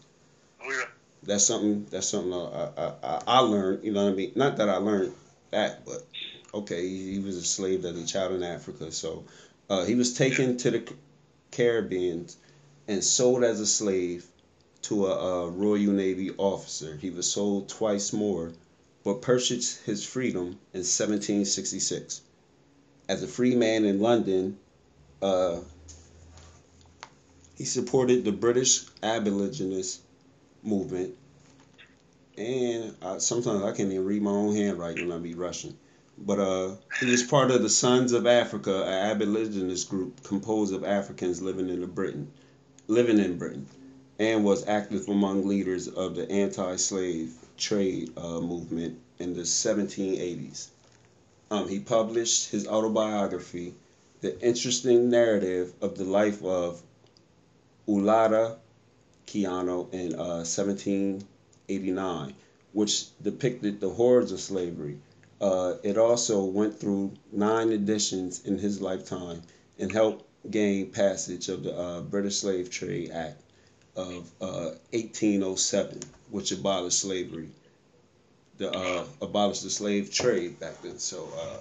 oh 0.61 0.84
that's 1.23 1.45
something 1.45 1.86
that's 1.89 2.07
something 2.07 2.34
I, 2.34 2.69
I, 2.77 2.93
I, 3.03 3.21
I 3.27 3.39
learned. 3.39 3.86
You 3.86 3.93
know 3.93 4.05
what 4.05 4.13
I 4.13 4.15
mean? 4.15 4.32
Not 4.36 4.57
that 4.57 4.67
I 4.67 4.77
learned 4.77 5.13
that, 5.51 5.86
but 5.86 6.05
okay, 6.53 6.82
he, 6.88 7.13
he 7.13 7.19
was 7.19 7.38
a 7.38 7.43
slave 7.43 7.86
as 7.86 7.97
a 7.97 8.05
child 8.05 8.34
in 8.34 8.43
Africa. 8.43 8.91
So 8.91 9.25
uh, 9.69 9.86
he 9.86 9.95
was 9.95 10.13
taken 10.13 10.57
to 10.57 10.71
the 10.71 10.93
Caribbean 11.52 12.28
and 12.88 13.04
sold 13.04 13.43
as 13.43 13.60
a 13.60 13.68
slave 13.68 14.26
to 14.84 15.06
a, 15.06 15.45
a 15.45 15.49
Royal 15.49 15.93
Navy 15.93 16.32
officer. 16.38 16.97
He 16.97 17.10
was 17.10 17.32
sold 17.32 17.70
twice 17.70 18.14
more, 18.14 18.52
but 19.04 19.22
purchased 19.22 19.84
his 19.86 20.06
freedom 20.06 20.60
in 20.74 20.82
1766. 20.82 22.22
As 23.08 23.24
a 23.24 23.28
free 23.28 23.56
man 23.56 23.86
in 23.86 23.99
London, 23.99 24.58
uh, 25.22 25.60
he 27.56 27.66
supported 27.66 28.24
the 28.24 28.32
British 28.32 28.86
abolitionist 29.04 30.02
movement. 30.64 31.16
And 32.38 32.95
I, 33.02 33.18
sometimes 33.20 33.64
I 33.64 33.72
can't 33.72 33.91
even 33.91 34.06
read 34.06 34.22
my 34.22 34.32
own 34.32 34.56
handwriting 34.56 35.08
when 35.08 35.18
I 35.18 35.22
be 35.22 35.36
rushing. 35.36 35.78
But 36.24 36.39
uh, 36.39 36.76
he 36.99 37.09
was 37.09 37.24
part 37.24 37.49
of 37.49 37.63
the 37.63 37.69
Sons 37.69 38.11
of 38.11 38.28
Africa, 38.28 38.84
an 38.84 39.11
abolitionist 39.11 39.89
group 39.89 40.22
composed 40.22 40.72
of 40.72 40.84
Africans 40.84 41.41
living 41.41 41.67
in 41.67 41.84
Britain, 41.88 42.32
living 42.88 43.17
in 43.17 43.39
Britain, 43.39 43.65
and 44.19 44.45
was 44.45 44.67
active 44.67 45.09
among 45.09 45.47
leaders 45.47 45.88
of 45.88 46.15
the 46.15 46.30
anti-slave 46.30 47.34
trade 47.57 48.15
uh, 48.15 48.39
movement 48.39 48.99
in 49.17 49.34
the 49.34 49.41
1780s. 49.41 50.67
Um, 51.49 51.67
he 51.67 51.80
published 51.80 52.51
his 52.51 52.67
autobiography, 52.67 53.74
The 54.22 54.39
Interesting 54.41 55.09
Narrative 55.09 55.74
of 55.82 55.97
the 55.97 56.05
Life 56.05 56.43
of 56.43 56.84
Olaudah 57.88 58.57
Equiano 59.26 59.91
in 59.91 60.13
uh, 60.13 60.45
1789, 60.45 62.36
which 62.74 63.05
depicted 63.24 63.82
the 63.82 63.89
horrors 63.89 64.32
of 64.32 64.39
slavery. 64.39 64.99
Uh, 65.42 65.78
it 65.84 65.98
also 65.98 66.44
went 66.44 66.80
through 66.80 67.12
nine 67.32 67.72
editions 67.72 68.46
in 68.46 68.60
his 68.60 68.80
lifetime 68.80 69.42
and 69.80 69.92
helped 69.92 70.24
gain 70.52 70.92
passage 70.92 71.50
of 71.50 71.64
the 71.64 71.76
uh, 71.76 72.02
British 72.02 72.38
Slave 72.38 72.70
Trade 72.70 73.10
Act 73.12 73.42
of 73.96 74.32
uh, 74.39 74.72
1807, 74.92 76.00
which 76.30 76.52
abolished 76.52 77.00
slavery, 77.00 77.50
the 78.58 78.72
uh, 78.72 79.04
abolished 79.22 79.64
the 79.64 79.70
slave 79.70 80.14
trade 80.14 80.60
back 80.60 80.82
then. 80.84 81.00
So 81.00 81.28
uh, 81.36 81.58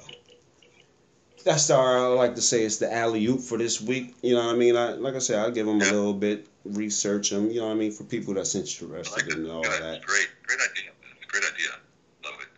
that's 1.45 1.66
the 1.68 1.74
I 1.74 2.07
like 2.09 2.35
to 2.35 2.43
say 2.43 2.64
it's 2.64 2.76
the 2.76 2.93
alley 2.93 3.26
oop 3.26 3.41
for 3.41 3.59
this 3.59 3.81
week. 3.81 4.14
You 4.22 4.35
know 4.35 4.47
what 4.47 4.55
I 4.55 4.59
mean? 4.59 4.76
I, 4.76 4.93
like 4.93 5.14
I 5.14 5.18
said, 5.18 5.39
I 5.39 5.51
give 5.51 5.66
them 5.66 5.81
a 5.81 5.85
little 5.85 6.14
bit, 6.14 6.47
research 6.64 7.31
them. 7.31 7.51
You 7.51 7.61
know 7.61 7.68
what 7.68 7.72
I 7.72 7.76
mean? 7.76 7.93
For 7.93 8.05
people 8.05 8.35
that's 8.35 8.55
interested 8.55 8.91
like 8.91 9.35
in 9.35 9.49
all 9.51 9.62
that. 9.62 10.03
Great. 10.03 10.28
Great 10.43 10.61
idea. 10.70 10.91
It's 11.16 11.24
a 11.24 11.28
great 11.28 11.45
idea. 11.45 11.68
Love 12.24 12.41
it. 12.41 12.49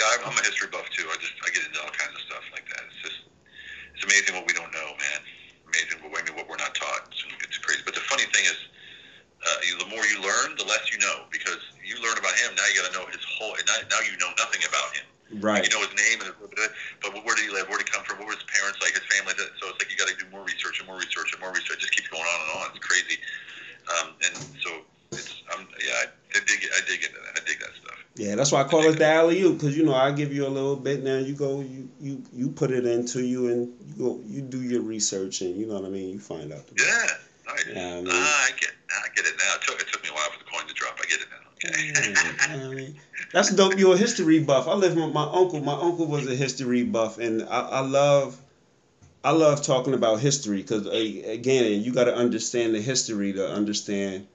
Yeah, 0.00 0.08
I'm, 0.16 0.32
I'm 0.32 0.36
a 0.40 0.40
history 0.40 0.72
buff 0.72 0.88
too. 0.96 1.04
I 1.12 1.20
just 1.20 1.36
I 1.44 1.52
get 1.52 1.60
into 1.60 1.76
all 1.76 1.92
kinds 1.92 2.16
of 2.16 2.24
stuff 2.24 2.40
like 2.56 2.64
that. 2.72 2.88
It's 2.88 3.04
just 3.04 3.20
it's 3.92 4.04
amazing 4.08 4.32
what 4.32 4.48
we 4.48 4.56
don't 4.56 4.72
know, 4.72 4.96
man. 4.96 5.20
Amazing 5.68 6.00
what 6.00 6.16
I 6.16 6.24
mean 6.24 6.32
what 6.32 6.48
we're 6.48 6.56
not 6.56 6.72
taught. 6.72 7.12
It's, 7.12 7.20
it's 7.44 7.60
crazy. 7.60 7.84
But 7.84 7.92
the 7.92 8.00
funny 8.08 8.24
thing 8.32 8.48
is, 8.48 8.56
uh, 9.44 9.60
you, 9.60 9.76
the 9.76 9.84
more 9.92 10.00
you 10.08 10.16
learn, 10.24 10.56
the 10.56 10.64
less 10.64 10.88
you 10.88 10.96
know 11.04 11.28
because 11.28 11.60
you 11.84 12.00
learn 12.00 12.16
about 12.16 12.32
him. 12.40 12.56
Now 12.56 12.64
you 12.72 12.80
got 12.80 12.88
to 12.88 12.96
know 12.96 13.04
his 13.12 13.20
whole. 13.28 13.60
And 13.60 13.68
now, 13.68 13.76
now 13.92 14.00
you 14.00 14.16
know 14.16 14.32
nothing 14.40 14.64
about 14.64 14.96
him. 14.96 15.04
Right. 15.36 15.60
You 15.60 15.68
know 15.68 15.84
his 15.84 15.92
name, 15.92 16.24
and 16.24 16.32
but 16.32 17.12
where 17.12 17.36
did 17.36 17.44
he 17.44 17.52
live? 17.52 17.68
Where 17.68 17.76
did 17.76 17.86
he 17.86 17.92
come 17.92 18.02
from? 18.08 18.24
What 18.24 18.32
were 18.32 18.40
his 18.40 18.48
parents 18.48 18.80
like? 18.80 18.96
His 18.96 19.04
family? 19.04 19.36
So 19.36 19.68
it's 19.68 19.76
like 19.76 19.92
you 19.92 20.00
got 20.00 20.08
to 20.08 20.16
do 20.16 20.24
more 20.32 20.42
research 20.48 20.80
and 20.80 20.88
more 20.88 20.96
research 20.96 21.36
and 21.36 21.44
more 21.44 21.52
research. 21.52 21.84
It 21.84 21.92
just 21.92 21.94
keeps 21.94 22.08
going 22.08 22.24
on 22.24 22.38
and 22.40 22.50
on. 22.56 22.64
It's 22.72 22.80
crazy. 22.80 23.20
Um, 23.92 24.16
and 24.24 24.34
so 24.64 24.80
it's 25.12 25.44
um, 25.52 25.68
yeah, 25.84 26.02
I, 26.02 26.06
I 26.34 26.40
dig 26.48 26.64
it. 26.64 26.70
I 26.72 26.80
dig 26.88 27.04
it. 27.04 27.12
I 27.36 27.40
dig 27.44 27.60
that 27.60 27.70
stuff. 27.76 28.00
Yeah, 28.16 28.34
that's 28.50 28.72
why 28.72 28.78
I 28.78 28.82
call 28.82 28.90
it 28.90 28.98
the 28.98 29.06
alley 29.06 29.42
oop 29.42 29.58
because 29.58 29.76
you 29.76 29.84
know 29.84 29.94
I 29.94 30.10
give 30.12 30.32
you 30.32 30.46
a 30.46 30.48
little 30.48 30.76
bit 30.76 31.02
now. 31.02 31.18
You 31.18 31.34
go, 31.34 31.60
you 31.60 31.88
you 32.00 32.22
you 32.32 32.50
put 32.50 32.70
it 32.70 32.84
into 32.86 33.22
you 33.22 33.48
and 33.48 33.72
you 33.88 33.94
go, 34.04 34.20
you 34.26 34.42
do 34.42 34.62
your 34.62 34.82
research 34.82 35.40
and 35.40 35.56
you 35.56 35.66
know 35.66 35.74
what 35.74 35.84
I 35.84 35.88
mean. 35.88 36.10
You 36.10 36.18
find 36.18 36.52
out. 36.52 36.66
The 36.66 36.82
Yeah. 36.82 37.06
Yeah, 37.68 37.80
I 37.82 37.96
mean- 37.96 38.06
ah, 38.08 38.46
I 38.46 38.50
get. 38.58 38.70
I 38.90 39.08
get 39.14 39.26
it 39.26 39.34
now. 39.38 39.54
It 39.56 39.62
took 39.62 39.80
it 39.80 39.88
took 39.92 40.02
me 40.02 40.08
a 40.08 40.12
while 40.12 40.30
for 40.30 40.38
the 40.38 40.44
coin 40.44 40.66
to 40.66 40.74
drop. 40.74 40.98
I 41.02 41.06
get 41.06 41.20
it 41.20 41.26
now. 41.30 41.68
Okay. 41.68 41.92
Yeah, 42.48 42.70
I 42.70 42.74
mean, 42.74 42.96
that's 43.32 43.50
dope. 43.50 43.78
You're 43.78 43.94
a 43.94 43.98
history 43.98 44.38
buff. 44.40 44.66
I 44.68 44.74
live 44.74 44.94
with 44.94 45.12
my 45.12 45.24
uncle. 45.24 45.60
My 45.60 45.74
uncle 45.74 46.06
was 46.06 46.26
a 46.26 46.34
history 46.34 46.84
buff, 46.84 47.18
and 47.18 47.42
I, 47.42 47.60
I 47.60 47.80
love, 47.80 48.40
I 49.24 49.32
love 49.32 49.62
talking 49.62 49.94
about 49.94 50.20
history 50.20 50.58
because 50.58 50.86
again, 50.86 51.82
you 51.82 51.92
got 51.92 52.04
to 52.04 52.14
understand 52.14 52.74
the 52.74 52.80
history 52.80 53.32
to 53.34 53.48
understand 53.48 54.26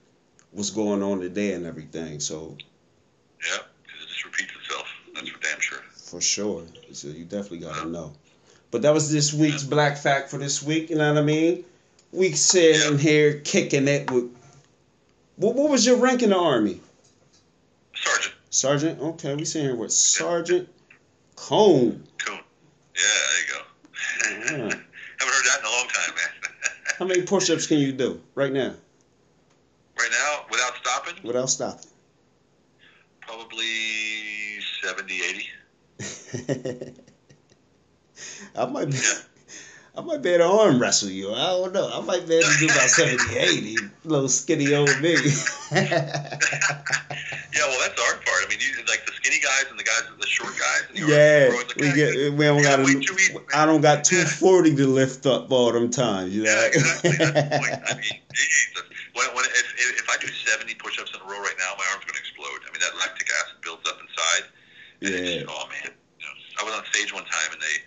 what's 0.51 0.69
going 0.69 1.01
on 1.03 1.19
today 1.19 1.53
and 1.53 1.65
everything. 1.65 2.19
So 2.19 2.57
yeah, 3.45 3.57
because 3.83 4.03
it 4.03 4.07
just 4.07 4.25
repeats 4.25 4.53
itself. 4.61 4.87
That's 5.13 5.29
for 5.29 5.39
damn 5.39 5.59
sure. 5.59 5.83
For 6.15 6.21
sure, 6.21 6.63
so 6.93 7.09
you 7.09 7.25
definitely 7.25 7.57
got 7.57 7.75
to 7.83 7.89
know. 7.89 8.13
But 8.71 8.83
that 8.83 8.93
was 8.93 9.11
this 9.11 9.33
week's 9.33 9.63
black 9.63 9.97
fact 9.97 10.29
for 10.29 10.37
this 10.37 10.63
week. 10.63 10.89
You 10.89 10.95
know 10.95 11.13
what 11.13 11.21
I 11.21 11.25
mean? 11.25 11.65
We 12.13 12.31
sitting 12.31 12.97
here 12.97 13.41
kicking 13.41 13.89
it 13.89 14.09
with. 14.09 14.33
What, 15.35 15.55
what 15.55 15.69
was 15.69 15.85
your 15.85 15.97
rank 15.97 16.23
in 16.23 16.29
the 16.29 16.37
army? 16.37 16.79
Sergeant 17.93 18.33
Sergeant? 18.49 19.01
Okay, 19.01 19.35
we 19.35 19.43
sitting 19.43 19.67
here 19.67 19.75
with 19.75 19.91
Sergeant 19.91 20.69
Cone. 21.35 22.01
Kuhn. 22.17 22.39
Yeah, 22.95 23.03
there 23.27 23.41
you 23.41 23.51
go. 23.51 24.69
Haven't 24.69 24.71
heard 24.71 25.45
that 25.47 25.59
in 25.59 25.65
a 25.65 25.69
long 25.69 25.87
time, 25.89 26.15
man. 26.15 26.51
How 26.97 27.05
many 27.05 27.23
push-ups 27.23 27.67
can 27.67 27.79
you 27.79 27.91
do 27.91 28.21
right 28.35 28.53
now 28.53 28.73
right 29.99 30.11
now, 30.11 30.45
without 30.49 30.75
stopping, 30.81 31.23
without 31.23 31.49
stopping? 31.49 31.89
I 38.57 38.65
might 38.65 38.89
be, 38.89 38.97
I 39.97 40.01
might 40.01 40.21
be 40.21 40.29
able 40.29 40.45
to 40.45 40.51
arm 40.63 40.81
wrestle 40.81 41.09
you. 41.09 41.33
I 41.33 41.47
don't 41.47 41.73
know. 41.73 41.89
I 41.91 41.99
might 42.01 42.27
be 42.27 42.35
able 42.35 42.47
to 42.49 42.57
do 42.59 42.65
about 42.65 42.89
70, 42.89 43.37
80. 43.37 43.75
Little 44.05 44.29
skinny 44.29 44.73
old 44.73 44.89
me. 45.01 45.15
Yeah, 47.55 47.63
well, 47.71 47.79
that's 47.79 47.95
the 47.95 48.03
hard 48.03 48.19
part. 48.27 48.43
I 48.43 48.49
mean, 48.49 48.59
you 48.59 48.67
like 48.83 49.05
the 49.07 49.13
skinny 49.15 49.39
guys 49.39 49.71
and 49.71 49.79
the 49.79 49.83
guys, 49.87 50.03
the 50.19 50.27
short 50.27 50.51
guys. 50.59 50.83
And 50.91 50.97
the 50.99 51.07
yeah, 51.07 51.55
we 51.79 51.87
"Ah, 51.87 51.95
get 51.95 52.11
we 52.35 52.43
don't 52.43 52.59
got 52.61 52.83
got 52.83 52.85
way 52.85 52.99
too 52.99 53.15
easy, 53.15 53.31
man." 53.33 53.43
I 53.55 53.65
don't 53.65 53.79
got 53.79 54.03
240 54.03 54.75
to 54.75 54.87
lift 54.87 55.25
up 55.25 55.49
all 55.49 55.71
them 55.71 55.89
times. 55.89 56.35
You 56.35 56.43
know. 56.43 56.51
Yeah, 56.51 56.67
exactly. 56.67 57.11
That's 57.15 57.31
the 57.31 57.47
point. 57.55 57.79
I 57.87 57.93
mean, 58.03 58.19
Jesus. 58.35 58.83
When, 59.15 59.31
when, 59.31 59.45
if, 59.47 60.03
if 60.03 60.09
I 60.11 60.17
do 60.19 60.27
70 60.27 60.75
push-ups 60.75 61.15
in 61.15 61.21
a 61.21 61.23
row 61.23 61.39
right 61.39 61.55
now, 61.57 61.79
my 61.79 61.87
arm's 61.95 62.03
going 62.03 62.19
to 62.19 62.21
explode. 62.27 62.59
I 62.67 62.75
mean, 62.75 62.83
that 62.83 62.91
lactic 62.99 63.31
acid 63.39 63.55
builds 63.63 63.87
up 63.87 64.03
inside. 64.03 64.51
And 64.99 65.15
Yeah. 65.15 65.39
It's, 65.39 65.47
oh, 65.47 65.63
man. 65.71 65.94
I 66.59 66.63
was 66.63 66.73
on 66.73 66.83
stage 66.91 67.13
one 67.13 67.25
time, 67.25 67.51
and 67.51 67.61
they 67.61 67.83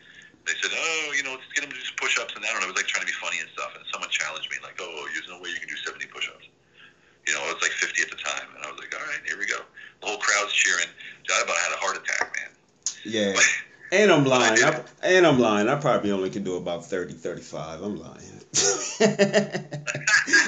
they 0.48 0.56
said, 0.64 0.72
oh, 0.72 1.12
you 1.12 1.22
know, 1.22 1.36
let's 1.36 1.44
get 1.52 1.62
him 1.62 1.70
to 1.70 1.76
do 1.76 1.84
some 1.84 2.00
push-ups. 2.00 2.32
And 2.34 2.40
I 2.40 2.48
don't 2.48 2.64
know, 2.64 2.72
it 2.72 2.72
was 2.72 2.80
like 2.80 2.88
trying 2.88 3.04
to 3.04 3.12
be 3.12 3.18
funny 3.20 3.36
and 3.38 3.48
stuff. 3.52 3.76
And 3.76 3.84
someone 3.92 4.08
challenged 4.08 4.48
me, 4.48 4.56
like, 4.64 4.80
oh, 4.80 5.04
there's 5.12 5.28
no 5.28 5.36
way 5.36 5.52
you 5.52 5.60
can 5.60 5.68
do 5.68 5.76
70 5.84 6.08
push-ups. 6.08 6.48
You 7.28 7.36
know, 7.36 7.44
it 7.44 7.52
was 7.52 7.62
like 7.62 7.76
50 7.76 8.00
at 8.00 8.08
the 8.08 8.16
time. 8.16 8.48
And 8.56 8.64
I 8.64 8.72
was 8.72 8.80
like, 8.80 8.88
all 8.96 9.04
right, 9.04 9.20
here 9.28 9.36
we 9.36 9.44
go. 9.44 9.60
The 10.00 10.06
whole 10.08 10.16
crowd's 10.16 10.52
cheering. 10.52 10.88
I 11.28 11.42
about 11.44 11.56
had 11.56 11.72
a 11.76 11.76
heart 11.76 12.00
attack, 12.00 12.32
man. 12.40 12.50
Yeah. 13.04 13.36
And 13.92 14.10
I'm 14.10 14.24
lying. 14.24 14.64
I, 14.64 14.82
and 15.02 15.26
I'm 15.26 15.38
lying. 15.38 15.68
I 15.68 15.74
probably 15.76 16.12
only 16.12 16.30
can 16.30 16.44
do 16.44 16.56
about 16.56 16.86
30, 16.86 17.12
35. 17.14 17.82
I'm 17.82 17.96
lying. 17.96 18.40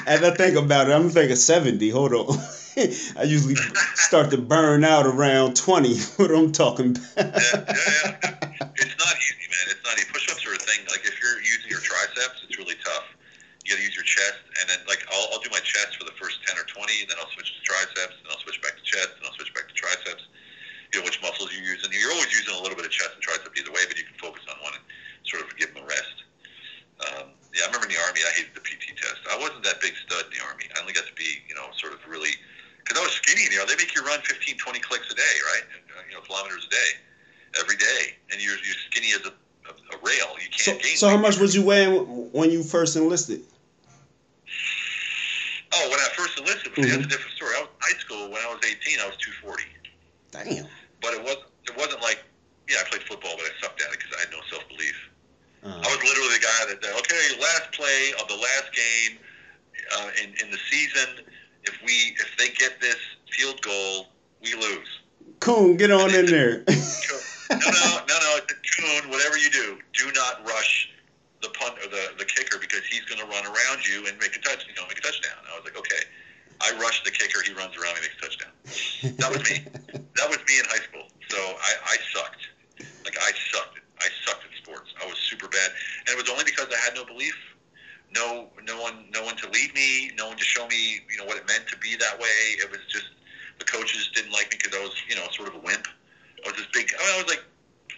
As 0.07 0.23
I 0.23 0.35
think 0.37 0.57
about 0.57 0.89
it, 0.89 0.93
I'm 0.93 1.11
thinking 1.11 1.37
70. 1.37 1.91
Hold 1.91 2.15
on. 2.15 2.39
I 3.19 3.25
usually 3.27 3.57
start 3.95 4.31
to 4.31 4.39
burn 4.39 4.85
out 4.85 5.07
around 5.07 5.57
20. 5.57 5.99
What 6.21 6.31
I'm 6.31 6.53
talking 6.53 6.95
about. 6.95 7.09
yeah, 7.17 7.65
yeah, 7.67 8.15
yeah. 8.23 8.77
It's 8.77 8.97
not 9.01 9.15
easy, 9.17 9.47
man. 9.49 9.67
It's 9.73 9.83
not 9.83 9.97
easy. 9.99 10.07
Push-ups 10.13 10.45
are 10.47 10.55
a 10.55 10.61
thing. 10.61 10.87
Like 10.87 11.03
if 11.03 11.17
you're 11.19 11.41
using 11.41 11.67
your 11.67 11.81
triceps, 11.81 12.45
it's 12.47 12.59
really 12.59 12.77
tough. 12.85 13.09
You 13.65 13.75
got 13.75 13.81
to 13.81 13.87
use 13.87 13.97
your 13.97 14.07
chest, 14.07 14.39
and 14.61 14.69
then 14.69 14.79
like 14.87 15.03
I'll, 15.11 15.33
I'll 15.33 15.43
do 15.43 15.51
my 15.51 15.65
chest 15.65 15.97
for 15.99 16.05
the 16.05 16.15
first 16.21 16.39
ten 16.47 16.55
or 16.61 16.67
twenty, 16.69 17.03
then 17.09 17.17
I'll 17.19 17.31
switch 17.33 17.51
to 17.51 17.61
triceps, 17.65 18.15
then 18.23 18.29
I'll 18.31 18.43
switch 18.45 18.61
back 18.63 18.77
to 18.77 18.85
chest, 18.85 19.17
then 19.19 19.25
I'll 19.27 19.37
switch 19.37 19.53
back 19.57 19.67
to 19.67 19.75
triceps. 19.75 20.29
You 20.93 21.01
know 21.01 21.05
which 21.09 21.19
muscles 21.25 21.51
you're 21.51 21.67
using. 21.67 21.91
You're 21.91 22.13
always 22.13 22.31
using 22.31 22.55
a 22.55 22.61
little 22.61 22.77
bit 22.77 22.87
of 22.87 22.93
chest 22.93 23.17
and 23.17 23.23
tricep 23.25 23.51
either 23.57 23.73
way, 23.73 23.83
but 23.89 23.97
you 23.97 24.05
can 24.05 24.17
focus 24.21 24.45
on 24.47 24.61
one 24.63 24.75
and 24.77 24.85
sort 25.27 25.43
of 25.43 25.51
give 25.57 25.75
them 25.75 25.83
a 25.83 25.87
rest. 25.87 26.17
Um, 27.01 27.35
yeah, 27.55 27.65
I 27.65 27.73
remember 27.73 27.91
in 27.91 27.95
the 27.97 28.03
army, 28.05 28.21
I 28.23 28.31
hated 28.37 28.55
the 28.55 28.63
PT 28.63 28.95
test. 28.95 29.25
I 29.27 29.39
wasn't 29.39 29.65
that 29.65 29.81
big 29.81 29.95
stud 30.07 30.31
in 30.31 30.39
the 30.39 30.43
army. 30.45 30.71
I 30.77 30.81
only 30.81 30.93
got 30.93 31.07
to 31.07 31.17
be, 31.17 31.43
you 31.49 31.55
know, 31.55 31.67
sort 31.79 31.95
of 31.95 31.99
really 32.07 32.37
because 32.91 33.03
I 33.03 33.07
was 33.07 33.15
skinny. 33.15 33.45
You 33.45 33.59
know, 33.59 33.67
they 33.67 33.77
make 33.77 33.95
you 33.95 34.03
run 34.03 34.21
15, 34.23 34.59
20 34.59 34.81
clicks 34.81 35.11
a 35.13 35.15
day, 35.15 35.23
right? 35.55 35.63
Uh, 35.97 36.03
you 36.09 36.15
know, 36.15 36.21
kilometers 36.23 36.67
a 36.67 36.71
day, 36.71 37.61
every 37.61 37.77
day, 37.77 38.17
and 38.33 38.43
you're 38.43 38.57
you're 38.57 38.75
skinny 38.91 39.13
as 39.13 39.21
a, 39.27 39.31
a, 39.71 39.97
a 39.97 39.99
rail. 40.03 40.35
You 40.43 40.51
can't 40.51 40.83
gain. 40.83 40.97
so 40.97 41.09
how 41.09 41.17
much 41.17 41.39
was 41.39 41.55
you 41.55 41.63
weighing 41.63 41.93
when 42.33 42.51
you 42.51 42.65
first 42.65 42.97
enlisted? 42.97 43.43
Oh, 45.73 45.89
when 45.89 46.01
I 46.01 46.09
first 46.17 46.37
enlisted, 46.37 46.75
see, 46.75 46.83
that's 46.83 47.07
a 47.07 47.07
different 47.07 47.37
story. 47.37 47.55
I 47.57 47.61
was 47.61 47.69
in 47.71 47.79
high 47.79 48.01
school 48.01 48.29
when 48.29 48.43
I 48.43 48.51
was 48.51 48.59
18. 48.59 48.99
I 48.99 49.07
was 49.07 49.17
240, 49.23 49.63
Damn. 50.33 50.67
but 51.01 51.15
it 51.15 51.23
was 51.23 51.37
it 51.69 51.77
wasn't 51.77 52.03
like 52.03 52.19
yeah, 52.69 52.79
I 52.85 52.89
played 52.91 53.03
football, 53.07 53.37
but 53.37 53.47
I 53.47 53.55
sucked 53.63 53.81
at 53.83 53.95
it 53.95 54.01
because 54.03 54.19
I 54.19 54.21
had 54.27 54.33
no 54.35 54.43
self 54.51 54.67
belief. 54.67 54.99
Uh, 55.63 55.79
I 55.79 55.87
was 55.95 56.03
literally 56.03 56.35
the 56.35 56.43
guy 56.43 56.61
that, 56.75 56.83
that 56.83 56.99
okay, 56.99 57.39
last 57.39 57.71
play 57.71 58.13
of 58.19 58.27
the 58.27 58.35
last 58.35 58.75
game 58.75 59.19
uh, 59.95 60.11
in 60.19 60.35
in 60.43 60.51
the 60.51 60.59
season. 60.69 61.23
If 61.91 62.09
we 62.09 62.23
if 62.23 62.37
they 62.39 62.49
get 62.55 62.81
this 62.81 62.97
field 63.31 63.61
goal, 63.63 64.07
we 64.43 64.55
lose. 64.55 64.89
Kuhn, 65.41 65.77
get 65.77 65.91
on 65.91 66.15
in 66.15 66.27
there. 66.27 66.65
No, 67.51 67.59
no, 67.59 67.99
no, 68.07 68.15
no. 68.15 68.39
Kuhn, 68.47 69.11
whatever 69.11 69.37
you 69.37 69.51
do, 69.51 69.77
do 69.93 70.07
not 70.15 70.47
rush 70.47 70.89
the 71.43 71.49
punt 71.49 71.75
or 71.83 71.91
the, 71.91 72.15
the 72.17 72.25
kicker 72.25 72.59
because 72.61 72.87
he's 72.87 73.03
going 73.07 73.19
to 73.19 73.27
run 73.27 73.43
around 73.45 73.83
you 73.83 74.07
and 74.07 74.17
make 74.21 74.37
a 74.37 74.39
touch, 74.39 74.65
you 74.69 74.75
know, 74.79 74.87
make 74.87 74.99
a 74.99 75.03
touchdown. 75.03 75.35
I 75.51 75.57
was 75.57 75.65
like, 75.65 75.77
okay. 75.77 76.07
I 76.61 76.71
rush 76.79 77.03
the 77.03 77.11
kicker, 77.11 77.43
he 77.43 77.53
runs 77.53 77.75
around 77.75 77.99
me, 77.99 78.07
makes 78.07 78.15
a 78.15 78.23
touchdown. 78.23 78.55
That 79.19 79.35
was 79.35 79.43
me. 79.51 79.67
that 80.15 80.29
was 80.31 80.39
me 80.47 80.63
in 80.63 80.65
high 80.71 80.85
school. 80.87 81.11
So 81.27 81.39
I, 81.39 81.73
I 81.91 81.97
sucked. 82.15 82.47
Like 83.05 83.19
I 83.19 83.33
sucked. 83.51 83.83
I 83.99 84.07
sucked 84.23 84.47
at 84.47 84.55
sports. 84.63 84.95
I 85.03 85.11
was 85.11 85.19
super 85.19 85.49
bad, 85.49 85.71
and 86.07 86.15
it 86.15 86.17
was 86.23 86.31
only 86.31 86.45
because 86.45 86.69
I 86.71 86.79
had 86.87 86.95
no 86.95 87.05
belief, 87.05 87.35
no, 88.15 88.49
no 88.67 88.81
one, 88.81 89.07
no 89.13 89.23
one 89.25 89.37
to 89.37 89.49
lead 89.51 89.75
me, 89.75 90.11
no 90.17 90.29
one 90.29 90.37
to 90.37 90.45
show 90.45 90.67
me, 90.67 91.01
you 91.11 91.19
know, 91.19 91.25
what 91.25 91.37
it 91.37 91.47
meant 91.47 91.67
to 91.69 91.77
be 91.79 91.97
that 91.97 92.19
way. 92.19 92.59
It 92.59 92.71
was 92.71 92.81
just 92.89 93.07
the 93.59 93.65
coaches 93.65 94.11
didn't 94.15 94.33
like 94.33 94.51
me 94.51 94.59
because 94.61 94.77
I 94.77 94.83
was, 94.83 94.95
you 95.09 95.17
know, 95.17 95.27
sort 95.31 95.49
of 95.49 95.55
a 95.55 95.63
wimp. 95.63 95.87
I 96.45 96.51
was 96.51 96.57
this 96.57 96.67
big. 96.73 96.91
I, 96.99 96.99
mean, 96.99 97.15
I 97.15 97.23
was 97.23 97.31
like 97.31 97.45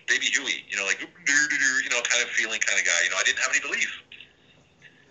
baby 0.07 0.27
Huey, 0.27 0.67
you 0.69 0.77
know, 0.77 0.85
like 0.85 1.01
you 1.01 1.91
know, 1.91 2.03
kind 2.05 2.23
of 2.23 2.29
feeling 2.37 2.61
kind 2.61 2.79
of 2.79 2.85
guy. 2.85 3.01
You 3.05 3.11
know, 3.11 3.17
I 3.17 3.25
didn't 3.25 3.41
have 3.41 3.53
any 3.53 3.65
belief. 3.65 3.93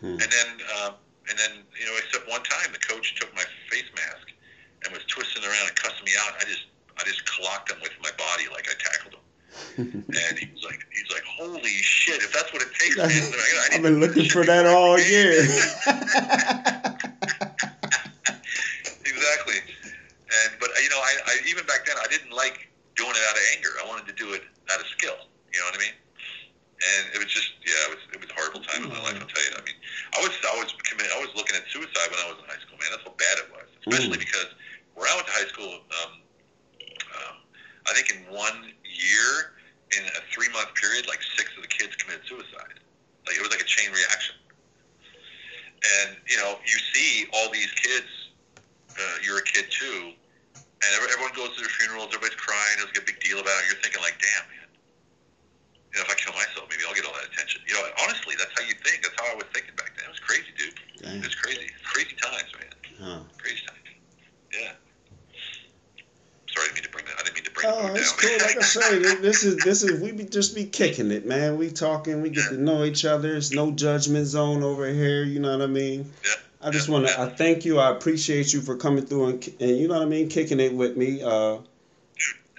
Hmm. 0.02 0.18
And 0.22 0.30
then, 0.30 0.50
um, 0.82 0.94
and 1.30 1.38
then, 1.38 1.64
you 1.78 1.86
know, 1.86 1.96
except 1.98 2.30
one 2.30 2.44
time, 2.44 2.74
the 2.74 2.82
coach 2.82 3.16
took 3.16 3.34
my 3.34 3.46
face 3.70 3.90
mask 3.96 4.34
and 4.86 4.94
was 4.94 5.06
twisting 5.06 5.46
around 5.46 5.70
and 5.70 5.76
cussing 5.78 6.06
me 6.06 6.14
out. 6.26 6.34
I 6.42 6.46
just, 6.46 6.66
I 6.98 7.06
just 7.06 7.26
clocked 7.26 7.72
him 7.72 7.78
with 7.82 7.94
my 8.02 8.10
body 8.18 8.50
like 8.50 8.66
I 8.70 8.76
tackled 8.78 9.14
him. 9.14 9.26
and 9.78 10.38
he 10.40 10.50
was 10.54 10.64
like, 10.64 10.86
he's 10.94 11.12
like, 11.12 11.24
holy 11.24 11.76
shit! 11.84 12.22
If 12.22 12.34
that's 12.34 12.52
what 12.54 12.62
it 12.62 12.70
takes, 12.80 12.98
man. 12.98 13.10
then 13.10 13.34
I, 13.34 13.68
I 13.72 13.76
I've 13.76 13.81
need 13.81 13.81
been 13.92 14.00
looking 14.00 14.30
for 14.30 14.46
that 14.46 14.66
all 14.66 14.98
year. 15.00 15.32
exactly. 19.06 19.60
And 20.32 20.50
but 20.60 20.70
you 20.82 20.89
know, 20.89 21.00
I, 21.00 21.12
I 21.28 21.34
even 21.48 21.66
back 21.66 21.86
then 21.86 21.96
I 22.00 22.08
didn't 22.08 22.32
like 22.32 22.70
doing 22.96 23.12
it 23.12 23.24
out 23.30 23.36
of 23.36 23.44
anger. 23.56 23.70
I 23.84 23.88
wanted 23.88 24.08
to 24.08 24.14
do 24.16 24.34
it 24.34 24.44
out 24.72 24.80
of 24.80 24.88
skill. 24.88 25.16
You 25.54 25.60
know 25.60 25.66
what 25.68 25.76
I 25.76 25.80
mean? 25.84 25.96
And 26.82 27.14
it 27.14 27.20
was 27.20 27.28
just 27.32 27.52
yeah, 27.68 27.92
it 27.92 27.92
was 27.92 28.02
it 28.16 28.20
was 28.22 28.30
a 28.32 28.36
horrible 28.36 28.62
time 28.64 28.84
in 28.88 28.89
my 28.89 29.02
life. 29.04 29.20
I'll 29.20 29.28
tell 29.28 29.44
you. 29.44 29.54
I 29.56 29.62
mean, 29.68 29.76
I 30.18 30.20
was 30.24 30.32
I 30.48 30.56
was 30.58 30.72
committed. 30.88 31.12
I 31.12 31.20
was 31.20 31.30
looking 31.36 31.56
at 31.56 31.68
suicide 31.70 32.08
when 32.10 32.20
I 32.24 32.28
was 32.32 32.39
in 32.39 32.46
high 32.48 32.62
school. 32.64 32.78
Man, 32.80 32.89
that's 32.96 33.04
how 33.04 33.14
bad 33.20 33.38
it 33.44 33.48
was. 33.52 33.68
Especially 33.86 34.18
Mm. 34.18 34.26
because 34.26 34.50
where 34.96 35.08
I 35.10 35.14
went 35.16 35.28
to 35.28 35.34
high 35.36 35.48
school, 35.50 35.74
um, 36.04 36.12
um, 37.18 37.36
I 37.89 37.94
think 37.94 38.12
in 38.14 38.20
one 38.34 38.72
year, 38.86 39.56
in 39.98 40.04
a 40.06 40.22
three 40.32 40.50
month 40.56 40.74
period, 40.80 41.08
like 41.08 41.20
six 41.38 41.52
of 41.58 41.62
the 41.64 41.72
kids 41.72 41.96
committed 42.00 42.24
suicide. 42.28 42.80
Like 43.28 43.36
it 43.38 43.42
was 43.44 43.52
like 43.52 43.62
a 43.62 43.70
chain 43.70 43.92
reaction. 43.94 44.36
And 46.02 46.18
you 46.30 46.38
know, 46.38 46.58
you 46.66 46.78
see 46.96 47.28
all 47.36 47.52
these 47.52 47.70
kids. 47.78 48.08
Uh, 48.92 49.18
you're 49.24 49.39
a 49.39 49.48
kid 49.48 49.66
too, 49.72 50.12
and 50.54 50.89
every- 51.00 51.08
everyone 51.16 51.32
goes 51.32 51.56
to 51.56 51.62
their 51.64 51.72
funerals. 51.80 52.12
Everybody's 52.12 52.36
crying. 52.36 52.76
There's 52.76 52.92
like 52.92 53.00
a 53.00 53.08
big 53.08 53.24
deal 53.24 53.39
about 53.39 53.56
it. 53.64 53.72
You're 53.72 53.80
thinking 53.80 54.02
like, 54.04 54.20
damn, 54.20 54.44
man. 54.52 54.68
You 55.96 56.00
know, 56.00 56.04
if 56.06 56.12
I 56.12 56.16
kill 56.20 56.36
myself, 56.36 56.68
maybe 56.70 56.84
I'll 56.84 56.94
get 56.94 57.06
all 57.08 57.16
that 57.16 57.24
attention. 57.32 57.64
You 57.66 57.80
know, 57.80 57.88
honestly, 58.04 58.36
that's 58.38 58.52
how 58.52 58.68
you 58.68 58.76
think. 58.84 59.00
That's 59.08 59.16
how 59.16 59.32
I 59.32 59.36
was 59.39 59.48
thinking 59.56 59.72
back 59.80 59.96
then. 59.96 60.12
It 60.12 60.12
was 60.12 60.20
crazy, 60.20 60.52
dude. 60.60 60.76
Damn. 61.00 61.24
It 61.24 61.32
was 61.32 61.36
crazy. 61.39 61.72
Crazy 61.88 62.16
times, 62.20 62.52
man. 62.52 62.74
Huh. 63.00 63.20
Crazy 63.39 63.64
times. 63.64 63.80
Yeah. 64.52 64.76
Sorry, 66.52 66.68
I 66.68 66.76
didn't 66.76 66.76
mean 66.76 66.84
to 66.84 66.89
bring 66.92 67.06
that. 67.08 67.16
I 67.16 67.24
didn't 67.24 67.36
mean 67.39 67.48
to 67.48 67.52
bring 67.56 67.68
the 67.72 67.76
Oh, 67.80 67.88
mood 67.88 67.96
it's 67.96 68.12
down. 68.12 68.28
cool. 68.28 68.39
Like 68.44 68.60
I 68.60 68.68
say, 68.68 69.00
th- 69.00 69.61
this 69.72 69.84
is 69.84 70.02
we 70.02 70.12
be 70.12 70.26
just 70.26 70.54
be 70.54 70.66
kicking 70.66 71.12
it, 71.12 71.26
man. 71.26 71.58
We 71.58 71.72
talking, 71.72 72.22
we 72.22 72.30
get 72.30 72.50
to 72.50 72.58
know 72.58 72.84
each 72.84 73.06
other. 73.06 73.38
It's 73.38 73.52
no 73.54 73.72
judgment 73.72 74.28
zone 74.28 74.64
over 74.64 74.86
here. 74.86 75.24
You 75.24 75.40
know 75.40 75.52
what 75.58 75.62
I 75.62 75.68
mean? 75.68 76.12
Yeah. 76.26 76.34
I 76.62 76.72
just 76.72 76.88
Yeah, 76.90 76.94
want 76.94 77.08
to. 77.08 77.14
yeah. 77.14 77.24
I 77.24 77.30
thank 77.30 77.64
you. 77.64 77.80
I 77.80 77.90
appreciate 77.92 78.52
you 78.52 78.60
for 78.62 78.76
coming 78.76 79.06
through 79.06 79.26
and, 79.28 79.50
and 79.62 79.78
you 79.78 79.88
know 79.88 79.94
what 79.94 80.04
I 80.04 80.08
mean, 80.08 80.28
kicking 80.28 80.60
it 80.60 80.74
with 80.74 80.98
me. 80.98 81.24
Uh, 81.24 81.60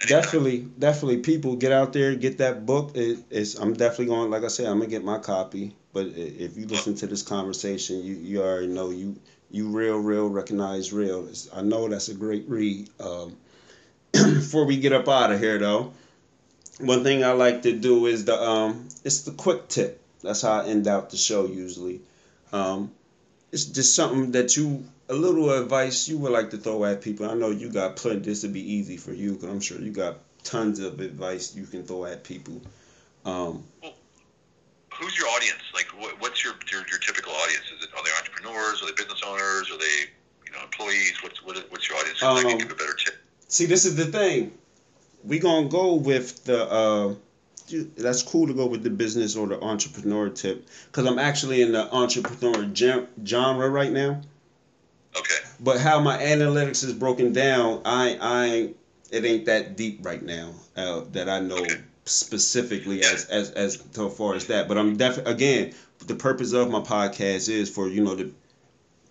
definitely, 0.07 0.65
definitely, 0.79 1.17
people 1.19 1.55
get 1.55 1.71
out 1.71 1.93
there, 1.93 2.15
get 2.15 2.39
that 2.39 2.65
book. 2.65 2.95
It, 2.95 3.19
it's. 3.29 3.53
I'm 3.55 3.73
definitely 3.73 4.07
going. 4.07 4.31
Like 4.31 4.43
I 4.43 4.47
said, 4.47 4.65
I'm 4.65 4.79
gonna 4.79 4.89
get 4.89 5.03
my 5.03 5.19
copy. 5.19 5.75
But 5.93 6.07
if 6.15 6.57
you 6.57 6.65
listen 6.65 6.95
to 6.95 7.05
this 7.05 7.21
conversation, 7.21 8.03
you 8.03 8.15
you 8.15 8.41
already 8.41 8.67
know 8.67 8.89
you 8.89 9.19
you 9.51 9.67
real 9.69 9.99
real 9.99 10.27
recognize 10.29 10.91
real. 10.91 11.19
It's- 11.25 11.47
I 11.53 11.61
know 11.61 11.87
that's 11.87 12.09
a 12.09 12.15
great 12.15 12.45
read. 12.49 12.89
Um, 12.99 13.37
before 14.13 14.65
we 14.65 14.77
get 14.77 14.93
up 14.93 15.07
out 15.07 15.31
of 15.31 15.39
here 15.39 15.59
though, 15.59 15.93
one 16.79 17.03
thing 17.03 17.23
I 17.23 17.31
like 17.31 17.61
to 17.63 17.73
do 17.73 18.05
is 18.07 18.25
the 18.25 18.41
um 18.41 18.87
it's 19.03 19.21
the 19.21 19.31
quick 19.31 19.67
tip. 19.67 20.01
That's 20.21 20.41
how 20.41 20.61
I 20.61 20.65
end 20.67 20.87
out 20.87 21.09
the 21.09 21.17
show 21.17 21.45
usually. 21.45 22.01
Um, 22.51 22.91
it's 23.51 23.65
just 23.65 23.95
something 23.95 24.31
that 24.31 24.55
you 24.55 24.85
a 25.09 25.13
little 25.13 25.51
advice 25.51 26.07
you 26.07 26.17
would 26.19 26.31
like 26.31 26.51
to 26.51 26.57
throw 26.57 26.85
at 26.85 27.01
people. 27.01 27.29
I 27.29 27.33
know 27.33 27.49
you 27.49 27.69
got 27.69 27.97
plenty. 27.97 28.19
This 28.21 28.43
would 28.43 28.53
be 28.53 28.73
easy 28.73 28.97
for 28.97 29.11
you 29.13 29.33
because 29.33 29.49
I'm 29.49 29.59
sure 29.59 29.79
you 29.79 29.91
got 29.91 30.19
tons 30.43 30.79
of 30.79 30.99
advice 30.99 31.55
you 31.55 31.65
can 31.65 31.83
throw 31.85 32.05
at 32.05 32.23
people. 32.23 32.61
Um, 33.25 33.63
Who's 34.99 35.17
your 35.17 35.27
audience? 35.27 35.61
Like, 35.73 35.87
what, 35.99 36.21
what's 36.21 36.43
your, 36.43 36.53
your 36.71 36.87
your 36.87 36.99
typical 36.99 37.33
audience? 37.33 37.65
Is 37.77 37.83
it 37.83 37.89
are 37.97 38.03
they 38.03 38.11
entrepreneurs? 38.17 38.81
Are 38.81 38.85
they 38.85 38.91
business 38.93 39.21
owners? 39.25 39.69
Are 39.71 39.77
they 39.77 40.05
you 40.45 40.51
know 40.53 40.63
employees? 40.63 41.13
What's 41.21 41.43
what, 41.43 41.57
what's 41.69 41.89
your 41.89 41.97
audience? 41.97 42.19
'Cause 42.19 42.37
I 42.37 42.41
Um, 42.43 42.49
can 42.49 42.57
give 42.59 42.71
a 42.71 42.75
better 42.75 42.93
tip. 42.93 43.15
See, 43.49 43.65
this 43.65 43.85
is 43.85 43.95
the 43.95 44.05
thing. 44.05 44.57
We 45.23 45.39
gonna 45.39 45.69
go 45.69 45.95
with 45.95 46.43
the. 46.45 46.69
Uh, 46.69 47.15
that's 47.97 48.21
cool 48.23 48.47
to 48.47 48.53
go 48.53 48.65
with 48.65 48.83
the 48.83 48.89
business 48.89 49.35
or 49.35 49.47
the 49.47 49.61
entrepreneur 49.61 50.29
tip, 50.29 50.67
cause 50.91 51.05
I'm 51.05 51.17
actually 51.17 51.61
in 51.61 51.71
the 51.71 51.91
entrepreneur 51.93 52.65
gen- 52.65 53.07
genre 53.25 53.69
right 53.69 53.91
now. 53.91 54.21
Okay. 55.15 55.35
But 55.59 55.79
how 55.79 55.99
my 56.01 56.17
analytics 56.17 56.83
is 56.83 56.93
broken 56.93 57.31
down, 57.33 57.81
I 57.85 58.17
I 58.19 58.73
it 59.11 59.23
ain't 59.25 59.45
that 59.45 59.77
deep 59.77 59.99
right 60.01 60.21
now 60.21 60.53
uh, 60.75 61.01
that 61.11 61.29
I 61.29 61.39
know 61.39 61.55
Okay. 61.57 61.81
specifically 62.05 63.01
as 63.03 63.25
as 63.25 63.51
as 63.51 63.81
so 63.91 64.09
far 64.09 64.35
as 64.35 64.47
that. 64.47 64.67
But 64.67 64.77
I'm 64.77 64.97
definitely 64.97 65.31
again 65.33 65.73
the 66.05 66.15
purpose 66.15 66.51
of 66.51 66.69
my 66.69 66.81
podcast 66.81 67.47
is 67.47 67.69
for 67.69 67.87
you 67.87 68.03
know 68.03 68.15
to 68.15 68.33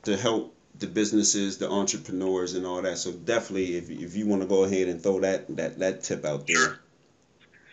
to 0.05 0.17
help 0.17 0.55
the 0.79 0.87
businesses, 0.87 1.59
the 1.59 1.69
entrepreneurs, 1.69 2.55
and 2.55 2.67
all 2.67 2.81
that. 2.83 2.99
So 2.99 3.13
definitely, 3.13 3.77
if 3.77 3.91
if 3.91 4.17
you 4.17 4.27
want 4.27 4.43
to 4.43 4.49
go 4.49 4.65
ahead 4.65 4.89
and 4.89 5.03
throw 5.03 5.21
that 5.21 5.47
that 5.57 5.79
that 5.79 6.03
tip 6.03 6.25
out 6.25 6.47
there. 6.47 6.57
Sure. 6.57 6.79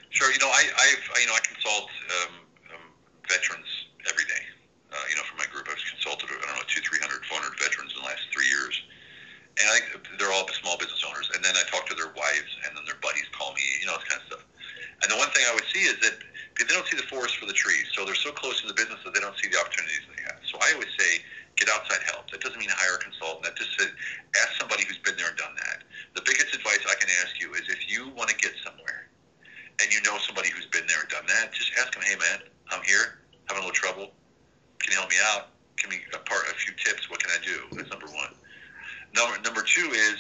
Sure. 0.10 0.32
You 0.32 0.39
know, 0.39 0.50
I 0.50 0.64
I've 0.78 1.22
you 1.22 1.28
know 1.28 1.34
I 1.34 1.39
consult 1.39 1.89
um, 1.89 2.34
um, 2.76 2.86
veterans 3.28 3.68
every 4.10 4.26
day. 4.26 4.43
Uh, 4.91 4.97
you 5.10 5.16
know, 5.16 5.24
for 5.24 5.38
my 5.38 5.45
group, 5.54 5.70
I've 5.70 5.78
consulted 5.93 6.30
I 6.34 6.45
don't 6.50 6.58
know 6.58 6.68
two, 6.68 6.82
three 6.82 7.00
hundred, 7.00 7.26
four 7.26 7.38
hundred 7.39 7.58
veterans 7.62 7.93
in 7.93 8.02
the 8.02 8.08
last 8.10 8.26
three 8.34 8.50
years, 8.50 8.82
and 9.62 9.70
I 9.70 9.80
think 9.80 10.02
they're 10.18 10.34
all 10.34 10.50
small 10.60 10.78
business 10.78 11.06
owners. 11.06 11.30
And 11.34 11.45
then 11.45 11.54
I 11.54 11.64
talk 11.70 11.86
to 11.88 11.95
their 11.95 12.10
wives, 12.18 12.52
and 12.66 12.76
then 12.76 12.84
their 12.89 12.97
buddies 13.00 13.30
call 13.32 13.54
me. 13.54 13.62
You 13.80 13.88
know, 13.88 14.02
this 14.02 14.10
kind 14.10 14.22
of 14.22 14.28
stuff. 14.28 14.43
And 15.02 15.08
the 15.08 15.18
one 15.18 15.30
thing 15.32 15.45
I 15.47 15.54
would 15.54 15.70
see 15.72 15.88
is 15.88 15.95
that 16.02 16.20
they 16.60 16.66
don't 16.68 16.86
see 16.88 16.97
the 16.97 17.08
forest 17.08 17.38
for 17.38 17.45
the 17.45 17.56
trees, 17.56 17.88
so 17.95 18.04
they're 18.04 18.18
so 18.18 18.32
close 18.32 18.60
to 18.62 18.68
the 18.68 18.74
business 18.74 19.00
that 19.06 19.14
they 19.14 19.22
don't 19.22 19.38
see 19.39 19.47
the 19.47 19.58
opportunities 19.58 20.04
they 20.12 20.22
have. 20.28 20.43
So 20.43 20.60
I 20.60 20.74
always 20.74 20.91
say, 20.97 21.24
get 21.60 21.68
outside 21.68 21.99
help. 22.07 22.32
That 22.32 22.39
doesn't 22.39 22.57
mean 22.57 22.72
hire 22.72 22.95
a 22.95 23.03
consultant. 23.03 23.43
That 23.43 23.60
just 23.60 23.76
says 23.78 23.91
ask 24.39 24.55
somebody 24.57 24.88
who's 24.88 24.97
been 25.03 25.20
there 25.20 25.28
and 25.28 25.38
done 25.38 25.53
that. 25.60 25.84
The 26.16 26.24
biggest 26.24 26.55
advice 26.55 26.80
I 26.88 26.95
can 26.95 27.12
ask 27.22 27.36
you 27.39 27.53
is 27.53 27.68
if 27.68 27.91
you 27.91 28.10
want 28.16 28.32
to 28.32 28.36
get 28.36 28.55
somewhere 28.64 29.12
and 29.84 29.91
you 29.91 30.01
know 30.01 30.18
somebody 30.24 30.49
who's 30.49 30.66
been 30.72 30.88
there 30.88 31.03
and 31.03 31.10
done 31.10 31.28
that, 31.28 31.51
just 31.51 31.72
ask 31.78 31.91
them, 31.91 32.03
hey 32.03 32.16
man, 32.16 32.39
I'm 32.72 32.82
here, 32.84 33.20
having 33.45 33.64
a 33.64 33.68
little 33.68 33.76
trouble. 33.76 34.16
Can 34.80 34.95
you 34.95 34.97
help 34.97 35.12
me 35.12 35.20
out? 35.36 35.51
Me 35.88 35.97
a 36.14 36.20
part, 36.20 36.43
a 36.51 36.53
few 36.53 36.74
tips. 36.76 37.10
What 37.10 37.24
can 37.24 37.32
I 37.32 37.43
do? 37.43 37.64
That's 37.72 37.89
number 37.89 38.07
one. 38.07 38.36
Number 39.16 39.39
number 39.41 39.64
two 39.64 39.89
is 39.95 40.18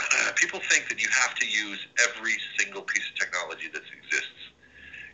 people 0.34 0.60
think 0.70 0.88
that 0.88 1.00
you 1.00 1.08
have 1.12 1.34
to 1.36 1.46
use 1.46 1.78
every 2.02 2.36
single 2.58 2.82
piece 2.82 3.04
of 3.12 3.20
technology 3.20 3.68
that 3.68 3.82
exists. 3.84 4.53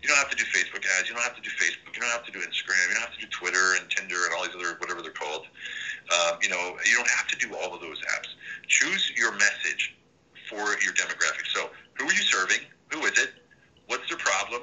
You 0.03 0.09
don't 0.09 0.17
have 0.17 0.31
to 0.31 0.37
do 0.37 0.45
Facebook 0.45 0.85
ads. 0.97 1.09
You 1.09 1.15
don't 1.15 1.23
have 1.25 1.37
to 1.37 1.43
do 1.45 1.51
Facebook. 1.51 1.93
You 1.95 2.01
don't 2.01 2.11
have 2.11 2.25
to 2.25 2.33
do 2.33 2.41
Instagram. 2.41 2.89
You 2.89 2.95
don't 2.95 3.05
have 3.05 3.15
to 3.15 3.21
do 3.21 3.29
Twitter 3.29 3.77
and 3.77 3.91
Tinder 3.91 4.25
and 4.25 4.35
all 4.35 4.45
these 4.45 4.57
other 4.57 4.77
whatever 4.81 5.03
they're 5.03 5.13
called. 5.13 5.47
Um, 6.09 6.39
you 6.41 6.49
know, 6.49 6.77
you 6.89 6.97
don't 6.97 7.11
have 7.11 7.29
to 7.29 7.37
do 7.37 7.55
all 7.55 7.75
of 7.75 7.81
those 7.81 8.01
apps. 8.17 8.33
Choose 8.67 9.13
your 9.17 9.33
message 9.33 9.95
for 10.49 10.81
your 10.81 10.97
demographic. 10.97 11.47
So, 11.53 11.71
who 11.99 12.09
are 12.09 12.13
you 12.13 12.25
serving? 12.25 12.65
Who 12.93 13.05
is 13.05 13.19
it? 13.19 13.31
What's 13.87 14.09
their 14.09 14.19
problem? 14.19 14.63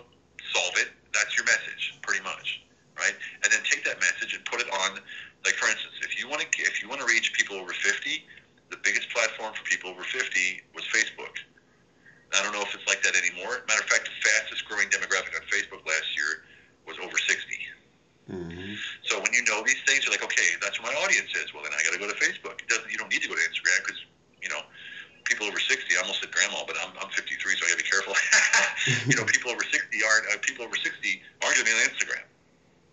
Solve 0.54 0.74
it. 0.78 0.90
That's 1.14 1.36
your 1.38 1.46
message, 1.46 1.98
pretty 2.02 2.24
much, 2.24 2.62
right? 2.98 3.14
And 3.44 3.52
then 3.52 3.60
take 3.64 3.86
that 3.86 4.00
message 4.00 4.34
and 4.34 4.44
put 4.46 4.62
it 4.62 4.70
on. 4.72 5.00
Like 5.46 5.56
for 5.56 5.70
instance, 5.70 5.96
if 6.02 6.20
you 6.20 6.28
want 6.28 6.42
to 6.42 6.48
if 6.62 6.82
you 6.82 6.90
want 6.90 7.02
to 7.02 7.08
reach 7.08 7.34
people 7.34 7.56
over 7.58 7.72
50, 7.72 8.26
the 8.70 8.78
biggest 8.84 9.10
platform 9.10 9.54
for 9.54 9.64
people 9.64 9.90
over 9.90 10.04
50 10.04 10.62
was 10.76 10.84
Facebook. 10.86 11.40
I 12.36 12.44
don't 12.44 12.52
know 12.52 12.62
if 12.62 12.74
it's 12.76 12.88
like 12.88 13.02
that 13.04 13.16
anymore. 13.16 13.64
Matter 13.68 13.84
of 13.84 13.90
fact, 13.90 14.10
the 14.10 14.16
fastest 14.20 14.68
growing 14.68 14.92
demographic 14.92 15.32
on 15.36 15.44
Facebook 15.48 15.86
last 15.88 16.12
year 16.16 16.44
was 16.84 17.00
over 17.00 17.16
60. 17.16 17.32
Mm-hmm. 18.28 18.76
So 19.08 19.24
when 19.24 19.32
you 19.32 19.44
know 19.48 19.64
these 19.64 19.80
things, 19.88 20.04
you're 20.04 20.12
like, 20.12 20.24
okay, 20.24 20.60
that's 20.60 20.76
what 20.84 20.92
my 20.92 20.98
audience 21.00 21.32
is. 21.32 21.56
Well, 21.56 21.64
then 21.64 21.72
I 21.72 21.80
got 21.88 21.96
to 21.96 22.02
go 22.04 22.12
to 22.12 22.20
Facebook. 22.20 22.60
It 22.60 22.68
doesn't. 22.68 22.92
You 22.92 23.00
don't 23.00 23.08
need 23.08 23.24
to 23.24 23.32
go 23.32 23.36
to 23.40 23.46
Instagram 23.48 23.80
because 23.88 24.04
you 24.44 24.52
know 24.52 24.60
people 25.24 25.48
over 25.48 25.60
60. 25.60 25.80
I 25.96 26.04
almost 26.04 26.20
said 26.20 26.32
grandma, 26.36 26.68
but 26.68 26.76
I'm, 26.84 26.92
I'm 27.00 27.12
53, 27.12 27.40
so 27.40 27.64
I 27.64 27.72
got 27.72 27.80
to 27.80 27.84
be 27.84 27.88
careful. 27.88 28.16
you 29.12 29.16
know, 29.16 29.24
people 29.24 29.52
over 29.52 29.64
60 29.64 29.80
aren't. 29.80 30.26
Uh, 30.28 30.40
people 30.44 30.68
over 30.68 30.76
60 30.76 30.92
aren't 31.44 31.56
going 31.56 31.64
to 31.64 31.72
be 31.72 31.76
on 31.76 31.84
Instagram, 31.88 32.28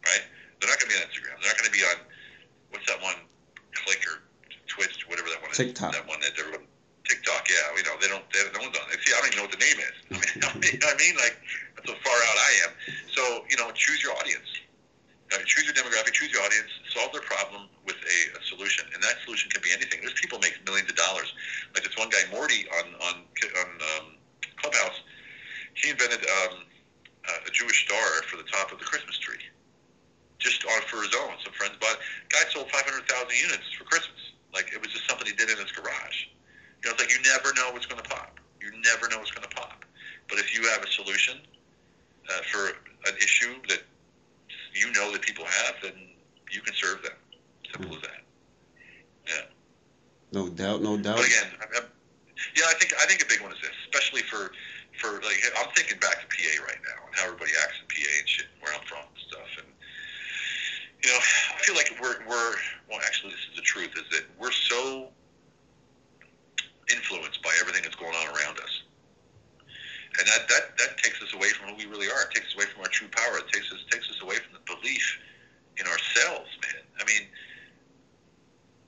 right? 0.07 0.23
They're 0.63 0.71
not 0.71 0.79
going 0.79 0.91
to 0.91 0.95
be 0.95 0.99
on 1.03 1.07
Instagram. 1.11 1.35
They're 1.43 1.51
not 1.51 1.59
going 1.59 1.71
to 1.71 1.75
be 1.75 1.83
on 1.83 1.99
what's 2.71 2.87
that 2.91 3.03
one? 3.03 3.19
Click 3.75 4.03
or 4.07 4.23
Twitch, 4.67 5.07
whatever 5.09 5.31
that 5.31 5.43
one 5.43 5.51
is. 5.51 5.57
TikTok. 5.57 5.93
That 5.93 6.07
one 6.07 6.21
that 6.21 6.35
everyone. 6.39 6.67
TikTok, 7.05 7.49
yeah, 7.49 7.77
you 7.77 7.83
know, 7.85 7.97
they 8.01 8.09
don't, 8.09 8.25
they, 8.33 8.41
no 8.53 8.65
one's 8.65 8.77
on 8.77 8.89
it. 8.93 8.99
See, 9.05 9.13
I 9.13 9.21
don't 9.21 9.29
even 9.29 9.39
know 9.39 9.49
what 9.49 9.53
the 9.53 9.65
name 9.65 9.79
is. 9.79 9.97
I 10.11 10.57
mean, 10.57 10.73
you 10.73 10.79
know 10.81 10.89
what 10.89 10.97
I 10.97 11.05
mean? 11.05 11.17
Like, 11.17 11.37
that's 11.77 11.89
how 11.91 11.97
far 12.01 12.17
out 12.17 12.39
I 12.39 12.53
am. 12.65 12.73
So, 13.13 13.45
you 13.49 13.57
know, 13.57 13.71
choose 13.73 14.03
your 14.03 14.13
audience. 14.17 14.49
Uh, 15.33 15.39
choose 15.45 15.65
your 15.65 15.75
demographic, 15.75 16.13
choose 16.13 16.31
your 16.33 16.43
audience, 16.43 16.69
solve 16.93 17.11
their 17.13 17.23
problem 17.23 17.69
with 17.85 17.97
a, 17.97 18.39
a 18.39 18.41
solution, 18.45 18.87
and 18.95 19.03
that 19.03 19.17
solution 19.25 19.51
can 19.51 19.63
be 19.63 19.73
anything. 19.73 20.01
There's 20.01 20.15
people 20.15 20.39
make 20.39 20.55
millions 20.65 20.89
of 20.89 20.97
dollars. 20.97 21.33
Like 21.75 21.83
this 21.83 21.97
one 21.97 22.09
guy, 22.09 22.23
Morty, 22.31 22.67
on 22.79 22.95
on 23.01 23.25
on 23.57 23.69
um, 23.97 24.07
Clubhouse, 24.57 25.01
he 25.75 25.91
invented 25.91 26.21
um, 26.29 26.65
a 27.47 27.51
Jewish 27.51 27.85
star 27.85 28.23
for 28.31 28.37
the 28.37 28.45
top 28.45 28.71
of 28.71 28.79
the 28.79 28.85
Christmas 28.85 29.19
tree, 29.19 29.41
just 30.39 30.65
on 30.67 30.83
for 30.83 31.03
his 31.03 31.15
own. 31.15 31.35
Some 31.43 31.53
friends 31.55 31.75
bought. 31.81 31.95
it. 31.95 32.01
Guy 32.29 32.45
sold 32.53 32.71
500,000 32.71 33.35
units 33.35 33.65
for 33.77 33.85
Christmas. 33.85 34.21
Like 34.53 34.73
it 34.73 34.81
was 34.81 34.93
just 34.93 35.09
something 35.09 35.27
he 35.27 35.33
did 35.33 35.51
in 35.51 35.59
his 35.59 35.73
garage. 35.73 36.27
You 36.85 36.91
know, 36.91 36.97
it's 37.01 37.03
like 37.03 37.11
you 37.11 37.33
never 37.33 37.55
know 37.55 37.73
what's 37.73 37.87
going 37.87 38.03
to 38.03 38.09
pop. 38.09 38.39
You 38.61 38.71
never 38.85 39.09
know 39.09 39.17
what's 39.17 39.31
going 39.31 39.49
to 39.49 39.57
pop. 39.57 39.87
But 40.29 40.39
if 40.39 40.55
you 40.55 40.69
have 40.69 40.83
a 40.83 40.91
solution 40.91 41.39
uh, 42.29 42.43
for 42.53 42.77
an 43.09 43.17
issue 43.17 43.55
that 43.69 43.81
you 44.75 44.93
know 44.93 45.11
that 45.13 45.23
people 45.23 45.47
have, 45.47 45.77
then 45.83 45.95
you 46.53 46.61
can 46.61 46.75
serve 46.75 47.03
them. 47.03 47.17
Simple 47.73 47.97
as 47.97 48.03
that. 48.03 48.21
Yeah. 49.27 49.47
No 50.33 50.49
doubt, 50.51 50.83
no 50.83 50.99
doubt. 50.99 51.17
But 51.17 51.27
again, 51.27 51.49
I, 51.59 51.79
I, 51.79 51.81
yeah, 52.55 52.65
I 52.69 52.75
think 52.75 52.93
I 53.01 53.07
think 53.07 53.23
a 53.23 53.27
big 53.27 53.41
one 53.41 53.53
is 53.53 53.61
this, 53.63 53.73
especially 53.89 54.21
for 54.23 54.53
for 55.01 55.15
like 55.23 55.41
I'm 55.59 55.73
thinking 55.75 55.99
back 56.01 56.21
to 56.21 56.27
PA 56.29 56.65
right 56.69 56.81
now 56.85 57.07
and 57.07 57.15
how 57.17 57.25
everybody 57.25 57.53
acts 57.63 57.81
in 57.81 57.89
PA 57.89 58.11
and 58.19 58.29
shit, 58.29 58.47
where 58.61 58.75
I'm 58.75 58.85
from 58.85 59.09
and 59.09 59.25
stuff, 59.27 59.49
and 59.57 59.69
you 61.03 61.11
know, 61.11 61.19
I 61.19 61.59
feel 61.65 61.75
like 61.77 61.97
we're 62.01 62.21
we're 62.29 62.57
well, 62.91 63.01
actually, 63.07 63.31
this 63.31 63.41
is 63.49 63.57
the 63.57 63.63
truth, 63.63 63.97
is 63.97 64.05
that 64.11 64.25
we're 64.39 64.53
so 64.53 65.09
everything 67.65 67.83
that's 67.83 67.97
going 67.97 68.13
on 68.13 68.29
around 68.37 68.61
us. 68.61 68.85
And 70.21 70.29
that, 70.29 70.47
that, 70.53 70.77
that 70.79 70.99
takes 70.99 71.21
us 71.25 71.33
away 71.33 71.49
from 71.49 71.73
who 71.73 71.75
we 71.75 71.87
really 71.87 72.07
are. 72.07 72.29
It 72.29 72.31
takes 72.31 72.53
us 72.53 72.55
away 72.55 72.67
from 72.69 72.83
our 72.85 72.93
true 72.93 73.09
power. 73.09 73.41
It 73.41 73.49
takes 73.51 73.73
us 73.73 73.81
takes 73.91 74.09
us 74.13 74.21
away 74.23 74.37
from 74.37 74.53
the 74.53 74.63
belief 74.69 75.19
in 75.81 75.87
ourselves, 75.89 76.51
man. 76.63 76.85
I 77.01 77.05
mean, 77.09 77.27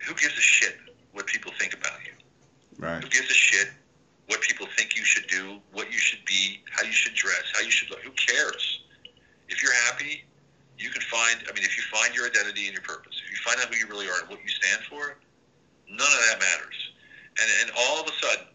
who 0.05 0.15
gives 0.15 0.37
a 0.37 0.45
shit 0.45 0.77
what 1.13 1.27
people 1.27 1.51
think 1.59 1.75
about 1.75 1.99
you? 2.05 2.13
Right. 2.79 3.03
Who 3.03 3.09
gives 3.09 3.27
a 3.31 3.35
shit 3.35 3.73
what 4.29 4.41
people 4.41 4.67
think 4.77 4.97
you 4.97 5.05
should 5.05 5.27
do, 5.29 5.59
what 5.73 5.91
you 5.91 5.99
should 5.99 6.25
be, 6.27 6.63
how 6.71 6.85
you 6.85 6.93
should 6.93 7.15
dress, 7.15 7.43
how 7.55 7.63
you 7.63 7.71
should 7.71 7.91
look? 7.91 8.03
Who 8.03 8.11
cares? 8.11 8.83
If 9.49 9.63
you're 9.63 9.75
happy, 9.87 10.25
you 10.79 10.91
can 10.91 11.03
find, 11.03 11.43
I 11.49 11.55
mean, 11.55 11.65
if 11.65 11.77
you 11.77 11.83
find 11.85 12.15
your 12.15 12.27
identity 12.27 12.67
and 12.67 12.75
your 12.75 12.83
purpose, 12.83 13.23
if 13.25 13.31
you 13.31 13.39
find 13.39 13.61
out 13.61 13.73
who 13.73 13.79
you 13.79 13.87
really 13.87 14.09
are 14.09 14.21
and 14.21 14.29
what 14.29 14.43
you 14.43 14.49
stand 14.49 14.83
for, 14.91 15.17
none 15.89 16.13
of 16.13 16.21
that 16.29 16.39
matters. 16.41 16.77
And, 17.41 17.49
and 17.63 17.71
all 17.79 18.03
of 18.03 18.07
a 18.09 18.13
sudden, 18.21 18.47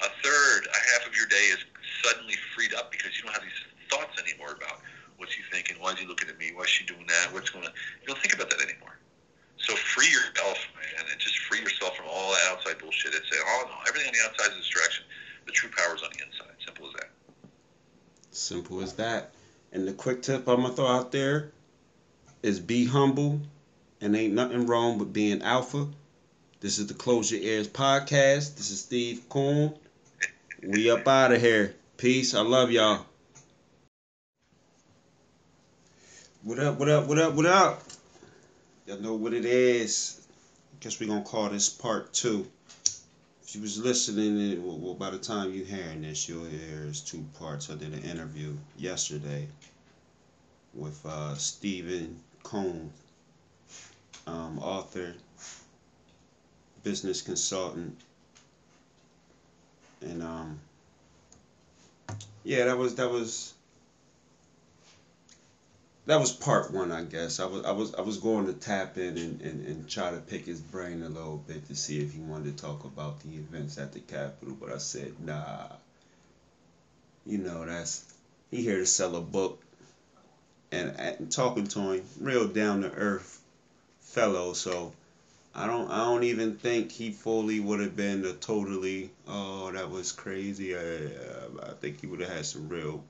a 0.00 0.08
third, 0.22 0.66
a 0.66 0.80
half 0.92 1.06
of 1.06 1.16
your 1.16 1.26
day 1.26 1.52
is 1.52 1.58
suddenly 2.02 2.34
freed 2.54 2.74
up 2.74 2.90
because 2.90 3.16
you 3.16 3.24
don't 3.24 3.32
have 3.32 3.42
these 3.42 3.62
thoughts 3.90 4.20
anymore 4.20 4.52
about 4.52 4.80
what's 5.16 5.32
he 5.32 5.42
thinking, 5.50 5.76
why 5.80 5.92
is 5.92 5.98
he 5.98 6.06
looking 6.06 6.28
at 6.28 6.38
me, 6.38 6.52
why 6.54 6.64
is 6.64 6.70
she 6.70 6.84
doing 6.84 7.06
that, 7.06 7.32
what's 7.32 7.50
going 7.50 7.64
on. 7.64 7.72
You 8.00 8.06
don't 8.06 8.18
think 8.18 8.34
about 8.34 8.50
that 8.50 8.60
anymore. 8.60 8.98
So 9.58 9.74
free 9.74 10.08
yourself, 10.08 10.58
man, 10.76 11.06
and 11.10 11.18
just 11.18 11.38
free 11.38 11.60
yourself 11.60 11.96
from 11.96 12.06
all 12.08 12.32
that 12.32 12.42
outside 12.50 12.78
bullshit. 12.78 13.14
It's 13.14 13.28
say, 13.30 13.38
oh 13.40 13.64
no, 13.66 13.74
everything 13.88 14.08
on 14.08 14.14
the 14.14 14.28
outside 14.28 14.52
is 14.52 14.58
a 14.58 14.60
distraction. 14.60 15.04
The 15.46 15.52
true 15.52 15.70
power 15.76 15.94
is 15.94 16.02
on 16.02 16.10
the 16.12 16.24
inside. 16.24 16.54
Simple 16.64 16.86
as 16.88 16.92
that. 16.94 17.10
Simple 18.30 18.82
as 18.82 18.92
that. 18.94 19.30
And 19.72 19.88
the 19.88 19.92
quick 19.92 20.22
tip 20.22 20.46
I'm 20.46 20.62
gonna 20.62 20.74
throw 20.74 20.86
out 20.86 21.10
there 21.12 21.50
is 22.42 22.60
be 22.60 22.84
humble, 22.84 23.40
and 24.00 24.14
ain't 24.14 24.34
nothing 24.34 24.66
wrong 24.66 24.98
with 24.98 25.12
being 25.12 25.42
alpha. 25.42 25.88
This 26.60 26.78
is 26.78 26.86
the 26.86 26.94
Close 26.94 27.30
Your 27.30 27.40
Ears 27.40 27.68
podcast. 27.68 28.56
This 28.56 28.70
is 28.70 28.80
Steve 28.80 29.28
Kuhn. 29.28 29.74
We 30.62 30.90
up 30.90 31.06
out 31.06 31.32
of 31.32 31.40
here. 31.40 31.74
Peace. 31.98 32.34
I 32.34 32.40
love 32.40 32.70
y'all. 32.70 33.04
What 36.42 36.58
up? 36.58 36.78
What 36.78 36.88
up? 36.88 37.06
What 37.06 37.18
up? 37.18 37.34
What 37.34 37.44
up? 37.44 37.82
Y'all 38.86 38.98
know 39.00 39.14
what 39.14 39.34
it 39.34 39.44
is. 39.44 40.26
Guess 40.80 40.98
we're 40.98 41.08
gonna 41.08 41.22
call 41.22 41.50
this 41.50 41.68
part 41.68 42.14
two. 42.14 42.46
If 43.44 43.54
you 43.54 43.60
was 43.60 43.78
listening, 43.78 44.64
well, 44.64 44.94
by 44.94 45.10
the 45.10 45.18
time 45.18 45.52
you 45.52 45.62
hearing 45.62 46.00
this, 46.00 46.26
you'll 46.26 46.46
hear 46.46 46.86
it's 46.88 47.00
two 47.00 47.24
parts. 47.38 47.68
I 47.68 47.74
did 47.74 47.92
an 47.92 48.02
interview 48.04 48.56
yesterday 48.78 49.46
with 50.72 51.04
uh, 51.04 51.34
Steven 51.34 52.18
Kuhn, 52.44 52.90
um, 54.26 54.58
author, 54.58 55.12
business 56.82 57.20
consultant, 57.20 58.00
and 60.00 60.22
um, 60.22 60.58
yeah, 62.44 62.66
that 62.66 62.78
was 62.78 62.94
that 62.96 63.10
was 63.10 63.54
that 66.06 66.20
was 66.20 66.30
part 66.30 66.72
one, 66.72 66.92
I 66.92 67.02
guess. 67.02 67.40
I 67.40 67.46
was 67.46 67.64
I 67.64 67.72
was 67.72 67.94
I 67.94 68.00
was 68.00 68.18
going 68.18 68.46
to 68.46 68.52
tap 68.52 68.96
in 68.96 69.18
and, 69.18 69.40
and, 69.40 69.66
and 69.66 69.88
try 69.88 70.10
to 70.10 70.18
pick 70.18 70.46
his 70.46 70.60
brain 70.60 71.02
a 71.02 71.08
little 71.08 71.42
bit 71.46 71.66
to 71.68 71.74
see 71.74 72.00
if 72.00 72.12
he 72.12 72.20
wanted 72.20 72.56
to 72.56 72.62
talk 72.62 72.84
about 72.84 73.20
the 73.20 73.30
events 73.30 73.78
at 73.78 73.92
the 73.92 74.00
Capitol, 74.00 74.56
but 74.60 74.72
I 74.72 74.78
said 74.78 75.14
nah. 75.20 75.66
You 77.24 77.38
know, 77.38 77.66
that's 77.66 78.04
he 78.52 78.62
here 78.62 78.78
to 78.78 78.86
sell 78.86 79.16
a 79.16 79.20
book, 79.20 79.60
and, 80.70 80.94
and 80.96 81.32
talking 81.32 81.66
to 81.66 81.94
him, 81.94 82.02
real 82.20 82.46
down 82.46 82.82
to 82.82 82.92
earth 82.92 83.40
fellow. 84.00 84.52
So 84.52 84.92
I 85.58 85.66
don't 85.66 85.90
I 85.90 86.04
don't 86.04 86.24
even 86.24 86.56
think 86.56 86.92
he 86.92 87.10
fully 87.10 87.60
would 87.60 87.80
have 87.80 87.96
been 87.96 88.26
a 88.26 88.34
totally 88.34 89.10
oh 89.26 89.72
that 89.72 89.90
was 89.90 90.12
crazy. 90.12 90.76
I, 90.76 91.08
I 91.62 91.72
think 91.80 92.00
he 92.00 92.06
would 92.06 92.20
have 92.20 92.28
had 92.28 92.44
some 92.44 92.68
real 92.68 93.02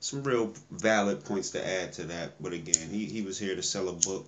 some 0.00 0.22
real 0.24 0.52
valid 0.70 1.24
points 1.24 1.50
to 1.50 1.66
add 1.66 1.92
to 1.94 2.02
that. 2.04 2.32
But 2.42 2.52
again, 2.52 2.90
he, 2.90 3.06
he 3.06 3.22
was 3.22 3.38
here 3.38 3.56
to 3.56 3.62
sell 3.62 3.88
a 3.88 3.92
book 3.92 4.26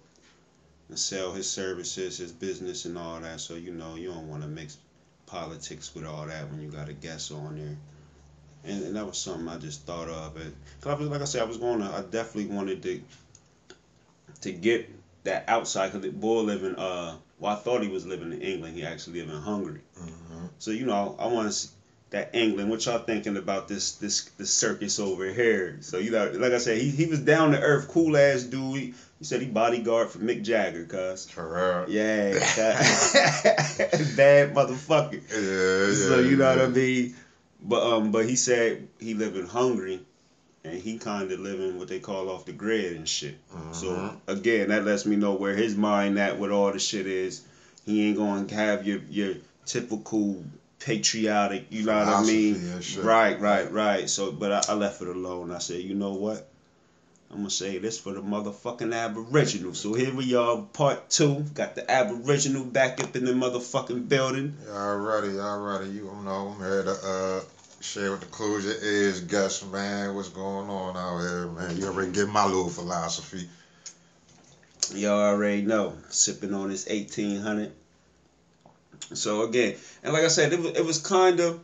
and 0.88 0.98
sell 0.98 1.32
his 1.32 1.50
services, 1.50 2.16
his 2.16 2.32
business, 2.32 2.86
and 2.86 2.96
all 2.96 3.20
that. 3.20 3.40
So, 3.40 3.56
you 3.56 3.72
know, 3.72 3.96
you 3.96 4.08
don't 4.08 4.28
want 4.28 4.42
to 4.42 4.48
mix 4.48 4.78
politics 5.26 5.94
with 5.94 6.06
all 6.06 6.26
that 6.26 6.50
when 6.50 6.62
you 6.62 6.70
got 6.70 6.88
a 6.88 6.94
guest 6.94 7.30
on 7.32 7.56
there. 7.56 7.76
And, 8.64 8.84
and 8.84 8.96
that 8.96 9.06
was 9.06 9.18
something 9.18 9.48
I 9.48 9.58
just 9.58 9.82
thought 9.82 10.08
of. 10.08 10.36
And, 10.36 10.54
cause 10.80 10.92
I 10.92 10.98
was, 10.98 11.08
like 11.08 11.20
I 11.20 11.24
said, 11.24 11.42
I 11.42 11.46
was 11.46 11.58
going 11.58 11.80
to, 11.80 11.86
I 11.86 12.00
definitely 12.02 12.54
wanted 12.54 12.82
to 12.84 13.00
to 14.42 14.52
get 14.52 14.88
that 15.26 15.44
outside. 15.48 15.92
Because 15.92 16.02
the 16.02 16.10
boy 16.10 16.40
living, 16.40 16.74
uh, 16.74 17.16
well, 17.38 17.52
I 17.52 17.56
thought 17.56 17.82
he 17.82 17.88
was 17.88 18.06
living 18.06 18.32
in 18.32 18.40
England. 18.40 18.74
He 18.74 18.84
actually 18.84 19.20
lived 19.20 19.32
in 19.32 19.40
Hungary. 19.40 19.80
Mm-hmm. 20.00 20.46
So, 20.58 20.70
you 20.72 20.86
know, 20.86 21.14
I 21.18 21.26
want 21.26 21.48
to 21.48 21.52
see 21.52 21.68
that 22.10 22.30
England. 22.34 22.70
What 22.70 22.84
y'all 22.86 22.98
thinking 22.98 23.36
about 23.36 23.68
this 23.68 23.96
this 23.96 24.24
this 24.38 24.52
circus 24.52 24.98
over 24.98 25.26
here? 25.26 25.78
So 25.80 25.98
you 25.98 26.10
know, 26.10 26.30
like 26.34 26.52
I 26.52 26.58
said, 26.58 26.78
he, 26.78 26.90
he 26.90 27.06
was 27.06 27.20
down 27.20 27.52
to 27.52 27.60
earth, 27.60 27.88
cool 27.88 28.16
ass 28.16 28.44
dude. 28.44 28.76
He, 28.76 28.94
he 29.18 29.24
said 29.24 29.40
he 29.40 29.48
bodyguard 29.48 30.10
for 30.10 30.18
Mick 30.18 30.42
Jagger, 30.42 30.84
cuz. 30.84 31.26
Yeah, 31.88 32.32
bad 34.16 34.54
motherfucker. 34.54 35.20
Yeah, 35.30 35.88
yeah. 35.88 36.08
So 36.08 36.20
you 36.20 36.36
know 36.36 36.56
what 36.56 36.64
I 36.64 36.68
mean. 36.68 37.14
But 37.62 37.82
um, 37.82 38.12
but 38.12 38.26
he 38.26 38.36
said 38.36 38.88
he 38.98 39.14
live 39.14 39.36
in 39.36 39.46
Hungary, 39.46 40.00
and 40.66 40.80
he 40.82 40.98
kind 40.98 41.30
of 41.30 41.40
living 41.40 41.78
what 41.78 41.88
they 41.88 42.00
call 42.00 42.28
off 42.28 42.44
the 42.44 42.52
grid 42.52 42.96
and 42.96 43.08
shit. 43.08 43.36
So 43.72 43.86
Mhm. 43.86 44.16
again, 44.26 44.68
that 44.68 44.84
lets 44.84 45.06
me 45.06 45.16
know 45.16 45.34
where 45.34 45.54
his 45.54 45.76
mind 45.76 46.18
at 46.18 46.38
with 46.38 46.50
all 46.50 46.72
the 46.72 46.78
shit 46.78 47.06
is. 47.06 47.42
He 47.84 48.08
ain't 48.08 48.16
gonna 48.16 48.52
have 48.54 48.86
your 48.86 49.00
your 49.08 49.34
typical 49.64 50.42
patriotic. 50.78 51.66
You 51.70 51.84
know 51.84 51.94
what 51.98 52.08
I 52.08 52.22
mean? 52.26 52.54
shit. 52.80 53.04
Right, 53.04 53.40
right, 53.40 53.70
right. 53.72 54.10
So, 54.10 54.32
but 54.32 54.52
I, 54.52 54.72
I 54.72 54.74
left 54.74 55.02
it 55.02 55.08
alone. 55.08 55.50
I 55.50 55.58
said, 55.58 55.80
you 55.82 55.94
know 55.94 56.12
what? 56.14 56.48
I'm 57.30 57.38
gonna 57.38 57.50
say 57.50 57.78
this 57.78 57.98
for 57.98 58.12
the 58.12 58.20
motherfucking 58.22 58.94
Aboriginal. 58.94 59.74
So 59.74 59.94
here 59.94 60.14
we 60.14 60.34
are, 60.36 60.58
part 60.72 61.10
two. 61.10 61.44
Got 61.54 61.74
the 61.74 61.90
Aboriginal 61.90 62.64
back 62.64 63.02
up 63.02 63.16
in 63.16 63.24
the 63.24 63.32
motherfucking 63.32 64.08
building. 64.08 64.56
Y'all 65.34 65.58
ready? 65.58 65.90
You 65.90 66.04
know, 66.24 66.54
I'm 66.56 66.58
here 66.64 66.84
to 66.84 66.90
uh, 66.92 67.40
share 67.80 68.10
what 68.10 68.20
the 68.20 68.26
closure 68.26 68.76
is, 68.80 69.20
Gus, 69.20 69.64
man. 69.64 70.14
What's 70.14 70.28
going 70.28 70.68
on 70.68 70.96
out 70.96 71.20
here, 71.20 71.46
man? 71.48 71.76
You 71.76 71.86
already 71.86 72.12
get 72.12 72.28
my 72.28 72.44
little 72.44 72.68
philosophy. 72.68 73.48
Y'all 74.94 75.18
already 75.18 75.62
know, 75.62 75.96
sipping 76.08 76.54
on 76.54 76.68
this 76.68 76.86
1800. 76.86 77.72
So 79.14 79.42
again, 79.42 79.74
and 80.02 80.12
like 80.12 80.24
I 80.24 80.28
said, 80.28 80.52
it 80.52 80.58
was, 80.58 80.70
it 80.72 80.84
was 80.84 80.98
kind 80.98 81.40
of 81.40 81.58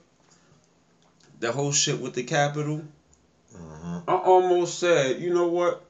the 1.41 1.51
whole 1.51 1.73
shit 1.73 1.99
with 1.99 2.15
the 2.15 2.23
Capitol. 2.23 2.85
hmm 3.55 3.99
I 4.07 4.15
almost 4.15 4.79
said, 4.79 5.21
you 5.21 5.33
know 5.33 5.47
what? 5.47 5.81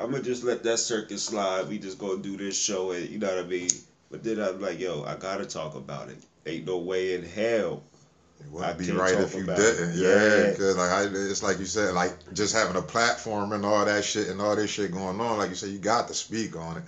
I'm 0.00 0.10
gonna 0.10 0.22
just 0.22 0.42
let 0.42 0.62
that 0.64 0.78
circus 0.78 1.22
slide. 1.22 1.68
We 1.68 1.78
just 1.78 1.98
gonna 1.98 2.20
do 2.20 2.36
this 2.36 2.58
show, 2.58 2.90
and 2.90 3.08
you 3.08 3.18
know 3.18 3.34
what 3.34 3.44
I 3.44 3.48
mean. 3.48 3.70
But 4.10 4.22
then 4.24 4.40
I'm 4.40 4.60
like, 4.60 4.78
yo, 4.78 5.02
I 5.04 5.14
gotta 5.14 5.46
talk 5.46 5.74
about 5.76 6.08
it. 6.08 6.18
Ain't 6.46 6.66
no 6.66 6.78
way 6.78 7.14
in 7.14 7.24
hell. 7.24 7.82
It 8.40 8.46
I 8.46 8.50
wouldn't 8.50 8.78
be 8.78 8.92
right 8.92 9.18
if 9.18 9.34
you 9.34 9.46
didn't. 9.46 9.58
it. 9.58 9.94
Yeah, 9.96 10.36
Yeah. 10.44 10.50
because 10.50 10.76
like 10.76 10.90
I, 10.90 11.02
it's 11.04 11.42
like 11.42 11.58
you 11.58 11.64
said, 11.66 11.94
like 11.94 12.12
just 12.34 12.54
having 12.54 12.76
a 12.76 12.82
platform 12.82 13.52
and 13.52 13.64
all 13.64 13.84
that 13.84 14.04
shit 14.04 14.28
and 14.28 14.40
all 14.40 14.54
this 14.56 14.70
shit 14.70 14.92
going 14.92 15.20
on. 15.20 15.38
Like 15.38 15.48
you 15.50 15.54
said, 15.54 15.70
you 15.70 15.78
got 15.78 16.08
to 16.08 16.14
speak 16.14 16.56
on 16.56 16.76
it. 16.78 16.84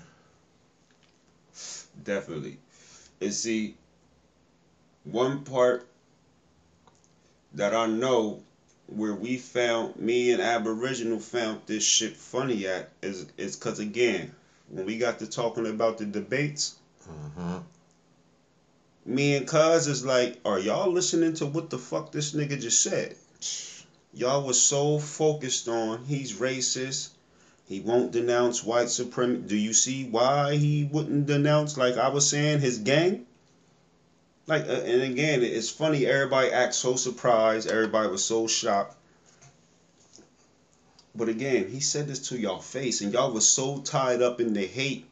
Definitely. 2.04 2.58
And 3.20 3.32
see, 3.32 3.74
one 5.04 5.44
part 5.44 5.86
that 7.54 7.74
I 7.74 7.86
know 7.86 8.42
where 8.88 9.14
we 9.14 9.38
found 9.38 9.96
me 9.96 10.32
and 10.32 10.40
Aboriginal 10.42 11.18
found 11.18 11.60
this 11.66 11.82
shit 11.84 12.16
funny 12.16 12.66
at 12.66 12.90
is 13.02 13.26
is 13.36 13.56
cause 13.56 13.78
again, 13.78 14.32
when 14.68 14.84
we 14.84 14.98
got 14.98 15.18
to 15.20 15.26
talking 15.26 15.66
about 15.66 15.98
the 15.98 16.04
debates, 16.04 16.76
hmm 17.08 17.56
me 19.06 19.36
and 19.36 19.46
Cuz 19.46 19.86
is 19.86 20.04
like, 20.04 20.38
are 20.44 20.58
y'all 20.58 20.90
listening 20.90 21.34
to 21.34 21.46
what 21.46 21.70
the 21.70 21.78
fuck 21.78 22.10
this 22.10 22.32
nigga 22.32 22.60
just 22.60 22.82
said? 22.82 23.14
Y'all 24.12 24.44
was 24.44 24.60
so 24.60 24.98
focused 24.98 25.68
on 25.68 26.04
he's 26.04 26.34
racist. 26.34 27.10
He 27.68 27.80
won't 27.80 28.12
denounce 28.12 28.64
white 28.64 28.90
supremacy. 28.90 29.42
Do 29.46 29.56
you 29.56 29.72
see 29.72 30.04
why 30.04 30.56
he 30.56 30.84
wouldn't 30.84 31.26
denounce, 31.26 31.76
like 31.76 31.96
I 31.96 32.08
was 32.08 32.28
saying, 32.28 32.60
his 32.60 32.78
gang? 32.78 33.26
Like, 34.46 34.68
uh, 34.68 34.82
and 34.84 35.02
again, 35.02 35.42
it's 35.42 35.68
funny. 35.68 36.06
Everybody 36.06 36.50
acts 36.50 36.76
so 36.76 36.96
surprised. 36.96 37.68
Everybody 37.68 38.08
was 38.08 38.24
so 38.24 38.46
shocked. 38.46 38.96
But 41.14 41.28
again, 41.28 41.68
he 41.68 41.80
said 41.80 42.06
this 42.06 42.28
to 42.28 42.38
y'all 42.38 42.60
face, 42.60 43.00
and 43.00 43.12
y'all 43.12 43.32
was 43.32 43.48
so 43.48 43.78
tied 43.78 44.22
up 44.22 44.40
in 44.40 44.52
the 44.52 44.66
hate 44.66 45.06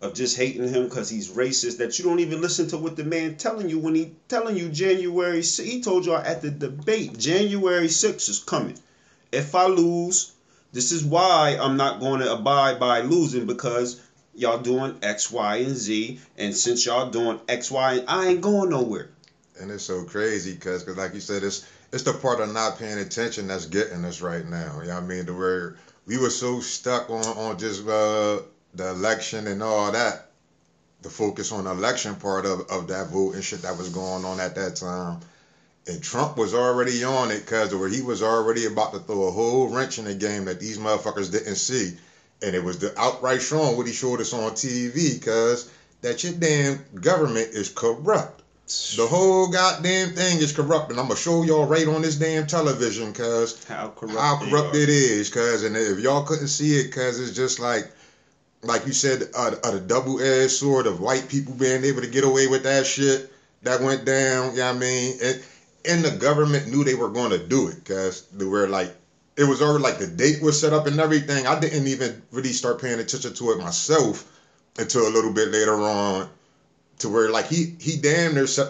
of 0.00 0.14
just 0.14 0.36
hating 0.36 0.68
him 0.68 0.84
because 0.84 1.08
he's 1.08 1.30
racist 1.30 1.78
that 1.78 1.98
you 1.98 2.04
don't 2.04 2.20
even 2.20 2.40
listen 2.42 2.68
to 2.68 2.76
what 2.78 2.96
the 2.96 3.04
man 3.04 3.36
telling 3.36 3.68
you 3.68 3.78
when 3.78 3.94
he 3.94 4.12
telling 4.28 4.56
you 4.56 4.68
January. 4.68 5.42
He 5.42 5.80
told 5.80 6.04
y'all 6.04 6.16
at 6.16 6.42
the 6.42 6.50
debate 6.50 7.18
January 7.18 7.86
6th 7.86 8.28
is 8.28 8.38
coming. 8.38 8.78
If 9.32 9.54
I 9.54 9.66
lose, 9.66 10.32
this 10.72 10.92
is 10.92 11.04
why 11.04 11.56
I'm 11.58 11.76
not 11.76 12.00
going 12.00 12.20
to 12.20 12.32
abide 12.32 12.78
by 12.78 13.00
losing 13.00 13.46
because 13.46 14.00
y'all 14.34 14.58
doing 14.58 14.98
X, 15.02 15.30
Y, 15.30 15.56
and 15.56 15.74
Z, 15.74 16.20
and 16.36 16.54
since 16.54 16.84
y'all 16.84 17.10
doing 17.10 17.40
X, 17.48 17.70
Y, 17.70 18.04
I 18.06 18.26
ain't 18.26 18.42
going 18.42 18.68
nowhere. 18.68 19.08
And 19.58 19.70
it's 19.70 19.84
so 19.84 20.04
crazy 20.04 20.52
because, 20.52 20.82
cause 20.82 20.98
like 20.98 21.14
you 21.14 21.20
said, 21.20 21.42
it's 21.42 21.66
it's 21.92 22.02
the 22.02 22.12
part 22.12 22.40
of 22.40 22.52
not 22.52 22.78
paying 22.78 22.98
attention 22.98 23.46
that's 23.46 23.64
getting 23.64 24.04
us 24.04 24.20
right 24.20 24.46
now. 24.46 24.80
You 24.82 24.88
know 24.88 24.94
what 24.94 25.04
I 25.04 25.06
mean? 25.06 25.24
To 25.26 25.32
where 25.32 25.76
we 26.04 26.18
were 26.18 26.30
so 26.30 26.60
stuck 26.60 27.08
on 27.08 27.24
on 27.24 27.58
just 27.58 27.86
uh, 27.88 28.40
the 28.76 28.90
election 28.90 29.46
and 29.46 29.62
all 29.62 29.92
that, 29.92 30.26
the 31.02 31.08
focus 31.08 31.52
on 31.52 31.64
the 31.64 31.70
election 31.70 32.14
part 32.16 32.46
of, 32.46 32.60
of 32.70 32.88
that 32.88 33.08
vote 33.08 33.34
and 33.34 33.44
shit 33.44 33.62
that 33.62 33.76
was 33.76 33.88
going 33.90 34.24
on 34.24 34.40
at 34.40 34.54
that 34.54 34.76
time. 34.76 35.20
And 35.88 36.02
Trump 36.02 36.36
was 36.36 36.52
already 36.52 37.04
on 37.04 37.30
it 37.30 37.40
because 37.40 37.74
where 37.74 37.88
he 37.88 38.02
was 38.02 38.22
already 38.22 38.66
about 38.66 38.92
to 38.92 38.98
throw 38.98 39.28
a 39.28 39.30
whole 39.30 39.68
wrench 39.68 39.98
in 39.98 40.04
the 40.04 40.14
game 40.14 40.46
that 40.46 40.58
these 40.58 40.78
motherfuckers 40.78 41.30
didn't 41.30 41.56
see. 41.56 41.96
And 42.42 42.54
it 42.54 42.62
was 42.62 42.78
the 42.78 42.92
outright 42.98 43.40
showing 43.40 43.76
what 43.76 43.86
he 43.86 43.92
showed 43.92 44.20
us 44.20 44.32
on 44.32 44.52
TV 44.52 45.18
because 45.18 45.70
that 46.02 46.22
your 46.24 46.32
damn 46.34 46.84
government 47.00 47.48
is 47.52 47.68
corrupt. 47.68 48.42
The 48.96 49.06
whole 49.06 49.48
goddamn 49.48 50.10
thing 50.10 50.38
is 50.38 50.52
corrupt, 50.52 50.90
and 50.90 50.98
I'm 50.98 51.06
gonna 51.06 51.16
show 51.16 51.44
y'all 51.44 51.66
right 51.66 51.86
on 51.86 52.02
this 52.02 52.16
damn 52.16 52.48
television, 52.48 53.12
cause 53.12 53.64
How 53.64 53.90
corrupt, 53.90 54.18
how 54.18 54.38
corrupt 54.38 54.74
it 54.74 54.88
is, 54.88 55.30
cause 55.30 55.62
and 55.62 55.76
if 55.76 56.00
y'all 56.00 56.24
couldn't 56.24 56.48
see 56.48 56.74
it, 56.74 56.90
cause 56.90 57.20
it's 57.20 57.30
just 57.30 57.60
like, 57.60 57.88
like 58.66 58.86
you 58.86 58.92
said, 58.92 59.22
uh, 59.34 59.52
uh, 59.62 59.70
the 59.70 59.80
double-edged 59.80 60.50
sword 60.50 60.86
of 60.86 61.00
white 61.00 61.28
people 61.28 61.54
being 61.54 61.84
able 61.84 62.00
to 62.00 62.06
get 62.06 62.24
away 62.24 62.46
with 62.46 62.64
that 62.64 62.86
shit 62.86 63.30
that 63.62 63.80
went 63.80 64.04
down. 64.04 64.52
You 64.52 64.58
know 64.58 64.70
I 64.70 64.72
mean? 64.72 65.18
And, 65.22 65.42
and 65.84 66.04
the 66.04 66.10
government 66.10 66.68
knew 66.68 66.84
they 66.84 66.94
were 66.94 67.08
going 67.08 67.30
to 67.30 67.38
do 67.38 67.68
it, 67.68 67.84
cause 67.84 68.26
they 68.32 68.44
were 68.44 68.68
like, 68.68 68.94
it 69.36 69.44
was 69.44 69.60
already 69.60 69.82
like 69.82 69.98
the 69.98 70.06
date 70.06 70.40
was 70.42 70.58
set 70.58 70.72
up 70.72 70.86
and 70.86 70.98
everything. 70.98 71.46
I 71.46 71.60
didn't 71.60 71.86
even 71.86 72.22
really 72.32 72.52
start 72.52 72.80
paying 72.80 72.98
attention 72.98 73.34
to 73.34 73.50
it 73.52 73.58
myself 73.58 74.24
until 74.78 75.06
a 75.06 75.12
little 75.12 75.32
bit 75.32 75.50
later 75.50 75.74
on, 75.74 76.28
to 76.98 77.08
where 77.08 77.30
like 77.30 77.46
he 77.46 77.76
he 77.78 77.96
damn 77.96 78.34
near 78.34 78.46
set, 78.46 78.68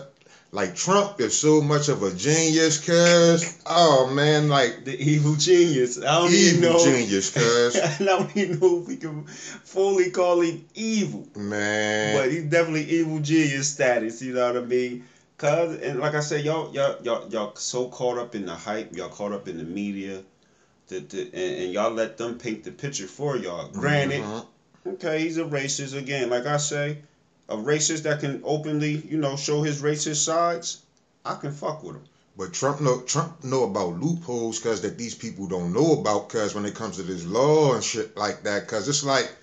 like 0.57 0.75
Trump 0.75 1.21
is 1.21 1.37
so 1.39 1.61
much 1.61 1.91
of 1.91 2.03
a 2.03 2.11
genius, 2.15 2.79
cause 2.79 3.59
oh 3.67 4.11
man, 4.15 4.49
like 4.49 4.87
The 4.87 4.97
evil 4.99 5.35
genius. 5.35 5.99
I 5.99 6.19
don't 6.19 6.31
even 6.33 6.61
know. 6.63 6.79
genius, 6.79 7.29
cause 7.31 7.77
I 8.01 8.03
don't 8.03 8.35
even 8.35 8.59
know 8.59 8.81
if 8.81 8.89
we 8.89 8.97
can 8.97 9.25
fully 9.27 10.11
call 10.11 10.41
him 10.41 10.65
evil. 10.75 11.29
man, 11.37 12.15
But 12.15 12.31
he's 12.31 12.45
definitely 12.45 12.85
evil 12.85 13.19
genius 13.21 13.69
status, 13.69 14.23
you 14.23 14.33
know 14.33 14.47
what 14.47 14.57
I 14.57 14.65
mean? 14.67 15.05
Cause 15.37 15.77
and 15.77 16.01
like 16.01 16.15
I 16.15 16.21
said, 16.21 16.43
y'all 16.43 16.73
y'all 16.73 16.97
y'all 17.03 17.29
y'all 17.29 17.55
so 17.57 17.89
caught 17.89 18.17
up 18.17 18.35
in 18.35 18.47
the 18.47 18.55
hype, 18.55 18.97
y'all 18.97 19.11
caught 19.11 19.33
up 19.33 19.49
in 19.49 19.59
the 19.59 19.65
media, 19.65 20.23
the, 20.89 21.01
the, 21.01 21.21
and, 21.35 21.65
and 21.65 21.73
y'all 21.75 21.91
let 21.93 22.17
them 22.17 22.39
paint 22.39 22.65
the 22.65 22.71
picture 22.71 23.07
for 23.07 23.37
y'all. 23.37 23.69
Granted, 23.69 24.23
Mhm. 24.23 24.47
okay, 24.95 25.21
he's 25.21 25.37
a 25.37 25.45
racist 25.45 25.95
again. 25.95 26.31
Like 26.31 26.47
I 26.47 26.57
say, 26.57 26.97
a 27.49 27.57
racist 27.57 28.03
that 28.03 28.21
can 28.21 28.41
openly, 28.45 28.97
you 28.97 29.19
know, 29.19 29.37
show 29.37 29.63
his 29.63 29.83
racist 29.83 30.25
sides, 30.25 30.83
I 31.25 31.35
can 31.35 31.53
fuck 31.53 31.83
with 31.83 31.97
him. 31.97 32.03
But 32.37 32.53
Trump 32.53 32.81
know 32.81 33.01
Trump 33.01 33.43
know 33.45 33.63
about 33.63 33.99
loopholes 33.99 34.59
cause 34.59 34.83
that 34.83 34.99
these 34.99 35.15
people 35.15 35.47
don't 35.47 35.73
know 35.73 35.93
about 35.93 36.29
cause 36.29 36.55
when 36.55 36.67
it 36.67 36.75
comes 36.75 36.97
to 36.97 37.03
this 37.03 37.25
law 37.25 37.75
and 37.75 37.83
shit 37.83 38.15
like 38.15 38.43
that 38.43 38.67
cause 38.67 38.87
it's 38.89 39.03
like 39.03 39.35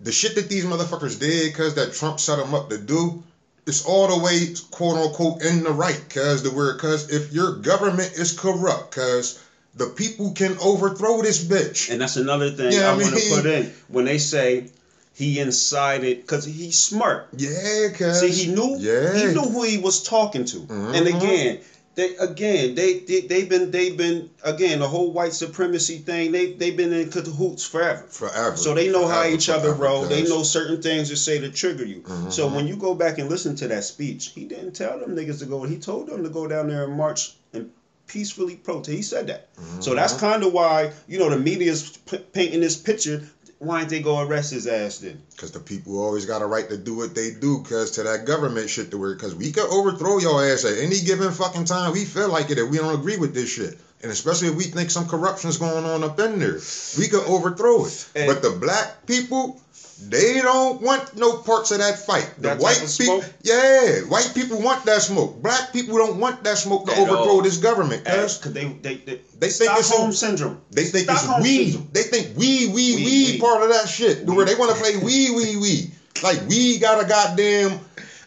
the 0.00 0.10
shit 0.10 0.34
that 0.34 0.48
these 0.48 0.64
motherfuckers 0.64 1.20
did 1.20 1.54
cause 1.54 1.74
that 1.76 1.92
Trump 1.92 2.18
set 2.18 2.38
them 2.38 2.54
up 2.54 2.68
to 2.70 2.78
do 2.78 3.22
it's 3.68 3.84
all 3.84 4.08
the 4.08 4.18
way 4.18 4.52
quote 4.72 4.96
unquote 4.96 5.42
in 5.42 5.62
the 5.62 5.70
right 5.70 6.04
cause 6.08 6.42
the 6.42 6.50
word 6.50 6.80
cause 6.80 7.08
if 7.08 7.32
your 7.32 7.52
government 7.52 8.10
is 8.14 8.32
corrupt 8.32 8.96
cause 8.96 9.38
the 9.74 9.86
people 9.86 10.32
can 10.32 10.56
overthrow 10.58 11.22
this 11.22 11.42
bitch. 11.42 11.88
And 11.88 12.00
that's 12.00 12.16
another 12.16 12.50
thing 12.50 12.72
Yeah, 12.72 12.90
I, 12.90 12.94
I 12.94 12.96
want 12.96 13.16
to 13.16 13.28
put 13.28 13.46
in 13.46 13.70
when 13.86 14.04
they 14.06 14.18
say 14.18 14.66
he 15.14 15.38
incited 15.40 16.20
because 16.20 16.44
he's 16.44 16.78
smart. 16.78 17.28
Yeah, 17.36 17.88
cause 17.96 18.20
See, 18.20 18.30
he 18.30 18.46
knew 18.52 18.76
Yeah. 18.78 19.14
he 19.16 19.26
knew 19.34 19.48
who 19.48 19.62
he 19.62 19.78
was 19.78 20.02
talking 20.02 20.44
to. 20.46 20.60
And 20.70 21.06
Mhm. 21.06 21.16
again, 21.16 21.58
they 21.94 22.14
again 22.16 22.74
they, 22.74 22.94
they 22.94 23.20
they've 23.20 23.48
been 23.48 23.70
they've 23.70 23.96
been 23.96 24.30
again 24.42 24.78
the 24.78 24.88
whole 24.88 25.12
white 25.12 25.34
supremacy 25.34 25.98
thing. 25.98 26.32
They 26.32 26.46
they've 26.46 26.76
been 26.76 26.92
in 26.92 27.08
cahoots 27.08 27.64
forever. 27.64 28.04
forever. 28.08 28.56
So 28.56 28.72
they 28.72 28.88
know 28.88 29.06
how 29.06 29.20
Forever, 29.20 29.34
each 29.34 29.48
other 29.50 29.72
roll. 29.72 30.06
They 30.06 30.22
know 30.22 30.42
certain 30.42 30.80
things 30.80 31.08
to 31.10 31.16
say 31.16 31.38
to 31.38 31.50
trigger 31.50 31.84
you. 31.84 32.02
So 32.30 32.48
Mhm. 32.48 32.54
when 32.54 32.66
you 32.66 32.76
go 32.76 32.94
back 32.94 33.18
and 33.18 33.28
listen 33.28 33.54
to 33.56 33.66
that 33.68 33.84
speech, 33.84 34.32
he 34.34 34.44
didn't 34.44 34.72
tell 34.72 34.98
them 34.98 35.14
niggas 35.14 35.40
to 35.40 35.46
go. 35.46 35.64
He 35.64 35.76
told 35.76 36.06
them 36.06 36.22
to 36.22 36.30
go 36.30 36.46
down 36.46 36.68
there 36.68 36.84
and 36.84 36.94
march 36.96 37.34
and 37.52 37.68
peacefully 38.06 38.56
protest. 38.56 38.96
He 38.96 39.02
said 39.02 39.26
that. 39.26 39.44
So 39.80 39.94
that's 39.94 40.14
Mm-hmm. 40.14 40.20
kind 40.26 40.44
of 40.44 40.52
why 40.52 40.90
you 41.06 41.18
know 41.18 41.28
the 41.28 41.36
media's 41.36 41.82
p- 42.06 42.18
painting 42.32 42.60
this 42.60 42.76
picture. 42.76 43.20
Why 43.62 43.78
didn't 43.78 43.90
they 43.90 44.00
go 44.00 44.18
arrest 44.18 44.50
his 44.50 44.66
ass 44.66 44.98
then? 44.98 45.22
Cause 45.36 45.52
the 45.52 45.60
people 45.60 46.02
always 46.02 46.26
got 46.26 46.42
a 46.42 46.46
right 46.46 46.68
to 46.68 46.76
do 46.76 46.94
what 46.94 47.14
they 47.14 47.30
do, 47.30 47.62
cause 47.62 47.92
to 47.92 48.02
that 48.02 48.24
government 48.24 48.68
shit 48.68 48.90
to 48.90 48.98
where, 48.98 49.14
cause 49.14 49.36
we 49.36 49.52
could 49.52 49.70
overthrow 49.70 50.18
your 50.18 50.44
ass 50.44 50.64
at 50.64 50.78
any 50.78 51.00
given 51.00 51.30
fucking 51.30 51.66
time 51.66 51.92
we 51.92 52.04
feel 52.04 52.28
like 52.28 52.50
it 52.50 52.58
if 52.58 52.68
we 52.68 52.78
don't 52.78 52.98
agree 52.98 53.16
with 53.18 53.34
this 53.34 53.48
shit. 53.50 53.78
And 54.02 54.10
especially 54.10 54.48
if 54.48 54.56
we 54.56 54.64
think 54.64 54.90
some 54.90 55.06
corruption's 55.06 55.58
going 55.58 55.84
on 55.84 56.02
up 56.02 56.18
in 56.18 56.40
there, 56.40 56.58
we 56.98 57.06
can 57.06 57.20
overthrow 57.20 57.84
it. 57.84 58.04
And- 58.16 58.26
but 58.26 58.42
the 58.42 58.50
black 58.50 59.06
people, 59.06 59.60
they 60.08 60.40
don't 60.42 60.80
want 60.80 61.16
no 61.16 61.36
parts 61.38 61.70
of 61.70 61.78
that 61.78 61.98
fight. 61.98 62.28
The 62.36 62.48
That 62.48 62.58
white 62.58 62.82
people, 62.98 63.22
yeah, 63.42 64.00
white 64.08 64.30
people 64.34 64.60
want 64.60 64.84
that 64.84 65.02
smoke. 65.02 65.40
Black 65.42 65.72
people 65.72 65.96
don't 65.98 66.18
want 66.18 66.42
that 66.44 66.58
smoke 66.58 66.86
to 66.86 66.92
At 66.92 66.98
overthrow 66.98 67.34
all. 67.38 67.42
this 67.42 67.56
government, 67.58 68.04
cuz 68.04 68.38
Because 68.38 68.52
they, 68.52 68.64
they, 68.64 68.96
they, 68.96 69.20
They 69.38 69.48
think 69.48 69.70
it's 69.78 69.86
Stockholm 69.88 70.08
in- 70.10 70.12
syndrome. 70.14 70.58
they 70.70 70.84
think 70.84 71.04
Stockholm 71.10 71.40
it's 71.40 71.48
we. 71.48 71.64
syndrome. 71.70 71.88
They 71.92 72.02
think 72.04 72.36
we, 72.36 72.66
we, 72.66 72.72
We, 72.72 72.96
we, 72.96 73.32
we. 73.32 73.38
part 73.40 73.62
of 73.62 73.68
that 73.70 73.88
shit. 73.88 74.24
We. 74.24 74.34
Where 74.36 74.44
they 74.44 74.54
want 74.54 74.70
to 74.74 74.76
play 74.82 74.96
we, 74.96 75.30
we, 75.30 75.56
we. 75.56 75.90
Like 76.22 76.40
we 76.46 76.78
got 76.78 77.02
a 77.02 77.06
goddamn 77.08 77.78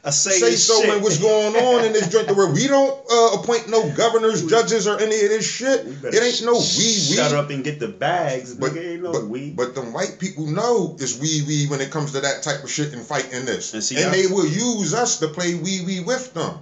I 0.06 0.12
say, 0.12 0.38
say 0.38 0.52
this 0.52 0.68
so 0.68 0.82
shit. 0.82 0.94
and 0.94 1.02
what's 1.02 1.18
going 1.18 1.56
on 1.56 1.84
in 1.84 1.92
this 1.92 2.08
joint 2.10 2.30
where 2.36 2.52
we 2.52 2.68
don't 2.68 2.94
uh, 3.12 3.40
appoint 3.40 3.70
no 3.70 3.90
governors, 3.94 4.46
judges, 4.46 4.86
or 4.86 5.00
any 5.00 5.16
of 5.16 5.30
this 5.30 5.44
shit. 5.44 5.80
It 5.84 6.22
ain't 6.22 6.46
no 6.46 6.54
we 6.54 6.86
we. 7.10 7.16
Shut 7.18 7.34
up 7.34 7.50
and 7.50 7.64
get 7.64 7.80
the 7.80 7.88
bags. 7.88 8.54
But, 8.54 8.74
nigga, 8.74 8.94
ain't 8.94 9.02
no 9.02 9.12
but, 9.12 9.26
we. 9.26 9.50
but 9.50 9.74
them 9.74 9.94
white 9.94 10.18
people 10.20 10.46
know 10.46 10.96
it's 11.00 11.20
we 11.20 11.42
we 11.48 11.66
when 11.70 11.82
it 11.82 11.90
comes 11.90 12.12
to 12.12 12.22
that 12.22 12.44
type 12.44 12.64
of 12.64 12.70
shit 12.70 12.94
and 12.94 13.04
fighting 13.04 13.46
this. 13.46 13.74
And 13.74 13.84
see, 13.84 13.98
and 13.98 14.14
they 14.14 14.28
will 14.28 14.46
use 14.46 14.94
us 14.94 15.18
to 15.22 15.28
play 15.28 15.56
we 15.56 15.82
we 15.82 16.02
with 16.02 16.36
them. 16.36 16.60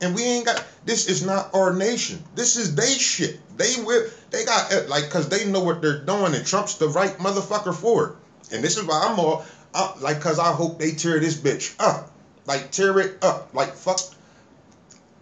And 0.00 0.14
we 0.14 0.22
ain't 0.22 0.46
got 0.46 0.64
this 0.84 1.08
is 1.08 1.26
not 1.26 1.52
our 1.52 1.74
nation. 1.74 2.22
This 2.36 2.56
is 2.56 2.76
they 2.76 2.92
shit. 2.92 3.40
They 3.58 3.74
will 3.82 4.06
they 4.30 4.44
got 4.44 4.72
uh, 4.72 4.82
like 4.86 5.10
cause 5.10 5.28
they 5.28 5.46
know 5.46 5.64
what 5.64 5.82
they're 5.82 6.04
doing 6.04 6.32
and 6.34 6.46
Trump's 6.46 6.76
the 6.78 6.88
right 6.88 7.18
motherfucker 7.18 7.74
for 7.74 8.06
it. 8.06 8.54
And 8.54 8.62
this 8.62 8.76
is 8.76 8.84
why 8.84 9.04
I'm 9.04 9.18
all 9.18 9.44
I, 9.74 9.94
like 10.00 10.20
cause 10.20 10.38
I 10.38 10.52
hope 10.52 10.78
they 10.78 10.92
tear 10.92 11.18
this 11.18 11.34
bitch 11.34 11.74
up. 11.80 12.12
Like 12.46 12.70
tear 12.70 12.98
it 13.00 13.22
up. 13.24 13.54
Like 13.54 13.74
fuck 13.74 14.00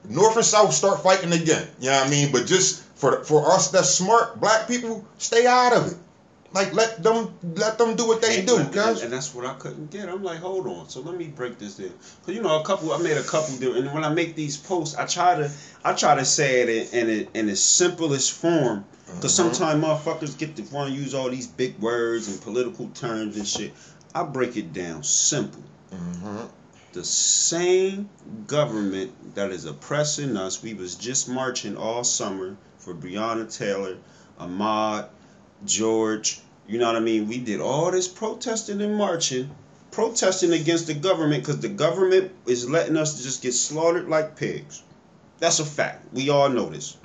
North 0.08 0.36
and 0.36 0.44
South 0.44 0.72
start 0.74 1.02
fighting 1.02 1.32
again. 1.32 1.66
You 1.80 1.90
know 1.90 1.98
what 1.98 2.06
I 2.06 2.10
mean? 2.10 2.32
But 2.32 2.46
just 2.46 2.82
for 2.96 3.22
for 3.24 3.50
us 3.52 3.70
that's 3.70 3.88
smart, 3.90 4.40
black 4.40 4.66
people, 4.68 5.04
stay 5.18 5.46
out 5.46 5.72
of 5.72 5.92
it. 5.92 5.96
Like 6.52 6.74
let 6.74 7.02
them 7.02 7.32
let 7.54 7.78
them 7.78 7.96
do 7.96 8.06
what 8.06 8.20
they 8.20 8.40
And- 8.40 8.46
do, 8.48 8.56
and, 8.58 8.76
and 8.76 9.12
that's 9.12 9.34
what 9.34 9.46
I 9.46 9.54
couldn't 9.54 9.90
get. 9.90 10.08
I'm 10.08 10.22
like, 10.22 10.38
hold 10.40 10.66
on. 10.66 10.88
So 10.90 11.00
let 11.00 11.16
me 11.16 11.28
break 11.28 11.58
this 11.58 11.76
down. 11.76 11.92
Cause 12.26 12.34
you 12.34 12.42
know, 12.42 12.60
a 12.60 12.64
couple. 12.64 12.92
I 12.92 12.98
made 12.98 13.16
a 13.16 13.22
couple. 13.22 13.56
Deal, 13.56 13.74
and 13.76 13.90
when 13.94 14.04
I 14.04 14.12
make 14.12 14.34
these 14.34 14.56
posts, 14.58 14.94
I 14.96 15.06
try 15.06 15.34
to, 15.36 15.50
I 15.84 15.94
try 15.94 16.14
to 16.16 16.24
say 16.26 16.60
it 16.62 16.92
in 16.92 17.08
in, 17.08 17.28
in 17.34 17.48
its 17.48 17.60
simplest 17.62 18.32
form. 18.32 18.84
Cause 19.20 19.32
Mhm. 19.32 19.54
sometimes 19.54 19.82
motherfuckers 19.84 20.36
get 20.36 20.56
to 20.56 20.62
want 20.74 20.90
to 20.90 20.96
use 20.96 21.14
all 21.14 21.30
these 21.30 21.46
big 21.46 21.78
words 21.78 22.28
and 22.28 22.40
political 22.42 22.88
terms 22.88 23.36
and 23.36 23.46
shit. 23.48 23.72
I 24.14 24.22
break 24.24 24.56
it 24.58 24.72
down 24.74 25.04
simple. 25.04 25.62
hmm 25.90 26.40
The 26.92 27.04
same 27.04 28.10
government 28.46 29.34
that 29.34 29.50
is 29.50 29.64
oppressing 29.64 30.36
us. 30.36 30.62
We 30.62 30.74
was 30.74 30.94
just 30.94 31.28
marching 31.28 31.76
all 31.76 32.04
summer 32.04 32.56
for 32.78 32.94
Breonna 32.94 33.50
Taylor, 33.54 33.96
Ahmaud, 34.38 35.08
George. 35.64 36.40
You 36.66 36.78
know 36.78 36.86
what 36.86 36.96
I 36.96 37.00
mean? 37.00 37.28
We 37.28 37.38
did 37.38 37.60
all 37.60 37.90
this 37.90 38.08
protesting 38.08 38.82
and 38.82 38.94
marching, 38.94 39.50
protesting 39.90 40.52
against 40.52 40.86
the 40.86 40.94
government 40.94 41.42
because 41.42 41.60
the 41.60 41.68
government 41.68 42.32
is 42.46 42.68
letting 42.68 42.98
us 42.98 43.22
just 43.22 43.42
get 43.42 43.54
slaughtered 43.54 44.08
like 44.08 44.36
pigs. 44.36 44.82
That's 45.38 45.60
a 45.60 45.64
fact. 45.64 46.12
We 46.12 46.28
all 46.28 46.50
know 46.50 46.68
this. 46.68 46.96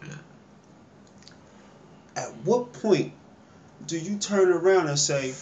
At 2.15 2.35
what 2.43 2.73
point 2.73 3.13
do 3.85 3.97
you 3.97 4.17
turn 4.17 4.49
around 4.49 4.87
and 4.87 4.99
say, 4.99 5.33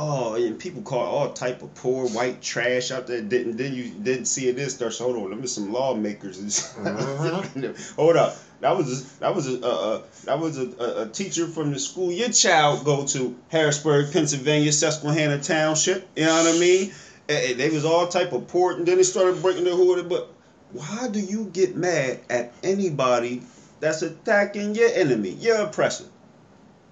"Oh," 0.00 0.34
and 0.34 0.58
people 0.58 0.82
call 0.82 1.00
all 1.04 1.32
type 1.32 1.62
of 1.62 1.74
poor 1.74 2.06
white 2.08 2.40
trash 2.40 2.90
out 2.92 3.06
there? 3.08 3.20
Didn't 3.20 3.56
then 3.56 3.74
you 3.74 3.90
didn't 3.90 4.26
see 4.26 4.48
it? 4.48 4.56
This 4.56 4.74
starts. 4.74 4.98
Hold 4.98 5.16
on, 5.16 5.30
let 5.30 5.40
me 5.40 5.46
some 5.48 5.72
lawmakers. 5.72 6.38
Mhm. 6.38 7.94
Hold 7.96 8.16
up. 8.16 8.36
That 8.60 8.76
was 8.76 9.02
a, 9.02 9.20
that 9.20 9.34
was 9.34 9.46
a, 9.54 9.64
uh, 9.64 9.68
uh, 9.68 10.02
that 10.24 10.38
was 10.40 10.58
a, 10.58 10.68
a, 10.78 11.02
a 11.02 11.06
teacher 11.08 11.46
from 11.46 11.72
the 11.72 11.78
school 11.78 12.10
your 12.10 12.30
child 12.30 12.84
go 12.84 13.04
to 13.06 13.36
Harrisburg, 13.48 14.12
Pennsylvania, 14.12 14.72
Susquehanna 14.72 15.40
Township. 15.40 16.08
You 16.16 16.24
know 16.26 16.42
what 16.42 16.54
I 16.54 16.58
mean? 16.58 16.92
And, 17.28 17.58
they 17.60 17.68
was 17.68 17.84
all 17.84 18.06
type 18.08 18.32
of 18.32 18.48
port, 18.48 18.78
and 18.78 18.86
then 18.86 18.96
they 18.96 19.02
started 19.04 19.42
breaking 19.42 19.64
the 19.64 19.76
hood. 19.76 20.08
But 20.08 20.32
why 20.72 21.08
do 21.10 21.20
you 21.20 21.44
get 21.52 21.76
mad 21.76 22.20
at 22.30 22.52
anybody 22.62 23.42
that's 23.80 24.02
attacking 24.02 24.74
your 24.74 24.90
enemy, 24.90 25.30
your 25.30 25.58
oppressor? 25.58 26.04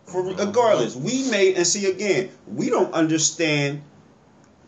For 0.07 0.23
regardless, 0.23 0.95
we 0.95 1.29
may 1.31 1.55
and 1.55 1.67
see 1.67 1.91
again, 1.91 2.31
we 2.47 2.71
don't 2.71 2.93
understand 2.95 3.83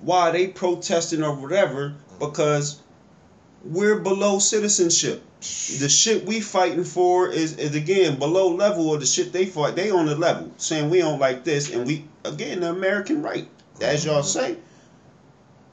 why 0.01 0.31
they 0.33 0.49
protesting 0.49 1.23
or 1.23 1.35
whatever 1.35 1.95
because 2.19 2.81
we're 3.65 4.01
below 4.01 4.39
citizenship. 4.39 5.23
The 5.41 5.89
shit 5.89 6.25
we 6.25 6.41
fighting 6.41 6.83
for 6.83 7.29
is, 7.29 7.57
is 7.57 7.77
again 7.77 8.19
below 8.19 8.49
level 8.49 8.93
of 8.93 9.01
the 9.01 9.07
shit 9.07 9.33
they 9.33 9.47
fight. 9.47 9.77
They 9.77 9.91
on 9.91 10.07
the 10.07 10.17
level 10.17 10.53
saying 10.57 10.91
we 10.91 10.99
don't 10.99 11.21
like 11.21 11.45
this, 11.45 11.73
and 11.73 11.87
we 11.87 12.05
again 12.25 12.61
the 12.61 12.71
American 12.71 13.23
right, 13.23 13.49
as 13.81 14.05
y'all 14.05 14.25
say. 14.25 14.57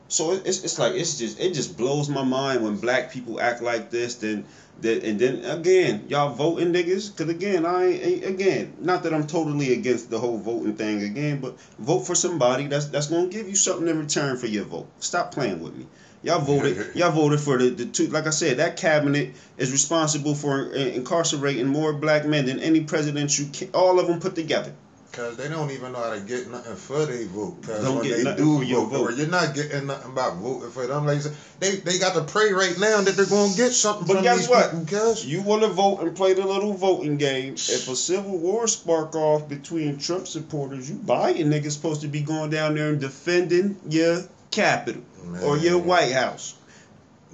So 0.08 0.34
it's, 0.34 0.64
it's 0.64 0.78
like 0.78 0.94
it's 0.94 1.18
just 1.18 1.40
it 1.40 1.54
just 1.54 1.78
blows 1.78 2.10
my 2.10 2.24
mind 2.24 2.64
when 2.64 2.78
black 2.78 3.12
people 3.12 3.40
act 3.40 3.62
like 3.62 3.90
this. 3.90 4.16
Then 4.16 4.46
that 4.82 5.04
and 5.04 5.20
then 5.20 5.44
again 5.46 6.06
y'all 6.10 6.34
voting 6.34 6.74
niggas. 6.74 7.16
Cause 7.16 7.30
again 7.30 7.66
I 7.66 7.86
ain't, 7.86 8.26
again 8.26 8.76
not 8.80 9.04
that 9.04 9.14
I'm 9.14 9.26
totally 9.26 9.74
against 9.74 10.10
the 10.10 10.20
whole 10.20 10.38
voting 10.38 10.76
thing 10.76 11.02
again, 11.02 11.40
but 11.40 11.60
vote 11.80 12.02
for 12.02 12.14
somebody 12.14 12.68
that's 12.68 12.88
that's 12.88 13.08
gonna 13.08 13.28
give 13.28 13.50
you 13.50 13.56
something 13.56 13.88
in 13.88 13.98
return 13.98 14.38
for 14.38 14.48
your 14.48 14.66
vote. 14.66 14.88
Stop 15.00 15.34
playing 15.34 15.62
with 15.62 15.76
me. 15.76 15.88
Y'all 16.22 16.40
voted. 16.40 16.92
Y'all 16.96 17.12
voted 17.12 17.40
for 17.40 17.58
the, 17.58 17.70
the 17.70 17.86
two. 17.86 18.08
Like 18.08 18.28
I 18.28 18.32
said, 18.32 18.58
that 18.58 18.78
cabinet 18.78 19.34
is 19.58 19.72
responsible 19.72 20.36
for 20.36 20.72
incarcerating 20.74 21.68
more 21.68 21.94
black 21.94 22.26
men 22.26 22.46
than 22.46 22.60
any 22.60 22.82
president 22.82 23.38
you 23.38 23.48
all 23.74 24.00
of 24.00 24.08
them 24.08 24.20
put 24.20 24.36
together. 24.36 24.74
Cause 25.16 25.38
they 25.38 25.48
don't 25.48 25.72
even 25.72 25.94
know 25.94 26.00
how 26.00 26.14
to 26.14 26.20
get 26.20 26.52
nothing 26.52 26.76
for 26.76 27.06
their 27.06 27.26
vote. 27.28 27.62
Cause 27.64 27.82
Don't 27.82 28.00
when 28.00 28.10
they 28.10 28.36
do 28.36 28.66
vote, 28.66 28.86
vote. 28.88 29.16
you're 29.16 29.28
not 29.28 29.56
getting 29.56 29.88
nothing 29.88 30.12
about 30.12 30.36
voting 30.38 30.70
for 30.72 30.86
them. 30.86 31.06
Like 31.06 31.22
they 31.62 31.78
they 31.78 31.98
got 32.00 32.16
to 32.16 32.24
pray 32.24 32.52
right 32.52 32.78
now 32.78 33.00
that 33.00 33.16
they're 33.16 33.26
gonna 33.26 33.56
get 33.56 33.72
something 33.72 34.06
But 34.08 34.16
from 34.16 34.24
guess 34.24 34.40
these 34.40 34.50
what? 34.50 34.72
people. 34.88 35.16
You 35.24 35.42
want 35.42 35.62
to 35.62 35.70
vote 35.70 36.00
and 36.02 36.14
play 36.16 36.34
the 36.34 36.46
little 36.46 36.74
voting 36.74 37.16
game. 37.16 37.54
If 37.54 37.88
a 37.88 37.96
civil 37.96 38.38
war 38.38 38.68
spark 38.68 39.16
off 39.16 39.48
between 39.48 39.98
Trump 40.00 40.28
supporters, 40.28 40.90
you 40.90 40.98
Biden 40.98 41.46
niggas 41.46 41.72
supposed 41.72 42.02
to 42.02 42.10
be 42.10 42.20
going 42.20 42.50
down 42.50 42.76
there 42.76 42.90
and 42.90 43.00
defending 43.00 43.78
your 43.88 44.22
Capitol 44.52 45.02
or 45.44 45.58
your 45.58 45.78
White 45.78 46.12
House. 46.12 46.56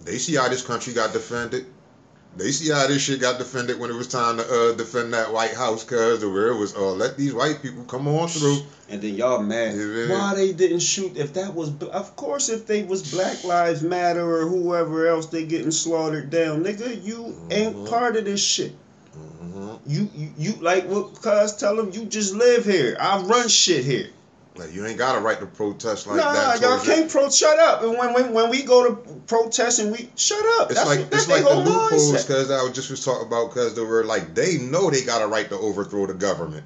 they 0.03 0.19
see 0.19 0.35
how 0.35 0.49
this 0.49 0.61
country 0.61 0.93
got 0.93 1.13
defended. 1.13 1.65
They 2.37 2.51
see 2.51 2.71
how 2.71 2.87
this 2.87 3.01
shit 3.01 3.19
got 3.19 3.39
defended 3.39 3.77
when 3.77 3.89
it 3.91 3.95
was 3.95 4.07
time 4.07 4.37
to 4.37 4.43
uh, 4.43 4.71
defend 4.71 5.13
that 5.13 5.33
White 5.33 5.53
House, 5.53 5.83
cause 5.83 6.21
the 6.21 6.29
where 6.29 6.47
it 6.47 6.55
was, 6.55 6.73
oh, 6.75 6.93
let 6.93 7.17
these 7.17 7.33
white 7.33 7.61
people 7.61 7.83
come 7.83 8.07
on 8.07 8.29
through. 8.29 8.59
And 8.87 9.01
then 9.01 9.15
y'all 9.15 9.41
mad 9.41 9.75
Yeah. 9.75 10.09
why 10.09 10.33
they 10.33 10.53
didn't 10.53 10.79
shoot. 10.79 11.17
If 11.17 11.33
that 11.33 11.53
was, 11.53 11.71
of 11.81 12.15
course, 12.15 12.47
if 12.47 12.65
they 12.65 12.83
was 12.83 13.11
Black 13.11 13.43
Lives 13.43 13.81
Matter 13.81 14.21
or 14.21 14.47
whoever 14.47 15.07
else, 15.07 15.25
they 15.25 15.43
getting 15.43 15.71
slaughtered 15.71 16.29
down, 16.29 16.63
nigga. 16.63 17.03
You 17.03 17.35
ain't 17.49 17.75
Mhm. 17.75 17.89
part 17.89 18.15
of 18.15 18.23
this 18.25 18.41
shit. 18.41 18.73
hmm 19.13 19.73
You 19.85 20.09
you, 20.15 20.33
you 20.37 20.53
like 20.61 20.87
what? 20.87 21.21
Cuz 21.21 21.53
tell 21.57 21.75
them 21.75 21.91
you 21.91 22.05
just 22.05 22.33
live 22.33 22.63
here. 22.63 22.95
I 22.99 23.21
run 23.23 23.49
shit 23.49 23.83
here. 23.83 24.07
Like 24.55 24.73
you 24.73 24.85
ain't 24.85 24.97
got 24.97 25.17
a 25.17 25.21
right 25.21 25.39
to 25.39 25.45
protest 25.45 26.07
like 26.07 26.17
nah, 26.17 26.33
that. 26.33 26.61
y'all 26.61 26.79
can't 26.79 27.09
pro. 27.09 27.29
Shut 27.29 27.57
up. 27.57 27.83
And 27.83 27.97
when, 27.97 28.13
when 28.13 28.33
when 28.33 28.49
we 28.49 28.63
go 28.63 28.89
to 28.89 28.95
protest 29.21 29.79
and 29.79 29.93
we 29.93 30.09
shut 30.17 30.43
up. 30.59 30.69
It's 30.69 30.79
that's 30.79 30.89
like 30.89 30.99
what, 30.99 31.11
that's 31.11 31.23
it's 31.23 31.31
like 31.31 31.43
the 31.43 31.55
loopholes 31.55 32.25
because 32.25 32.51
I 32.51 32.61
was 32.61 32.73
just 32.73 32.89
was 32.89 33.03
talking 33.03 33.27
about 33.27 33.49
because 33.49 33.75
they 33.75 33.81
were 33.81 34.03
like 34.03 34.35
they 34.35 34.57
know 34.57 34.89
they 34.89 35.03
got 35.03 35.21
a 35.21 35.27
right 35.27 35.47
to 35.49 35.55
overthrow 35.55 36.05
the 36.05 36.13
government. 36.13 36.65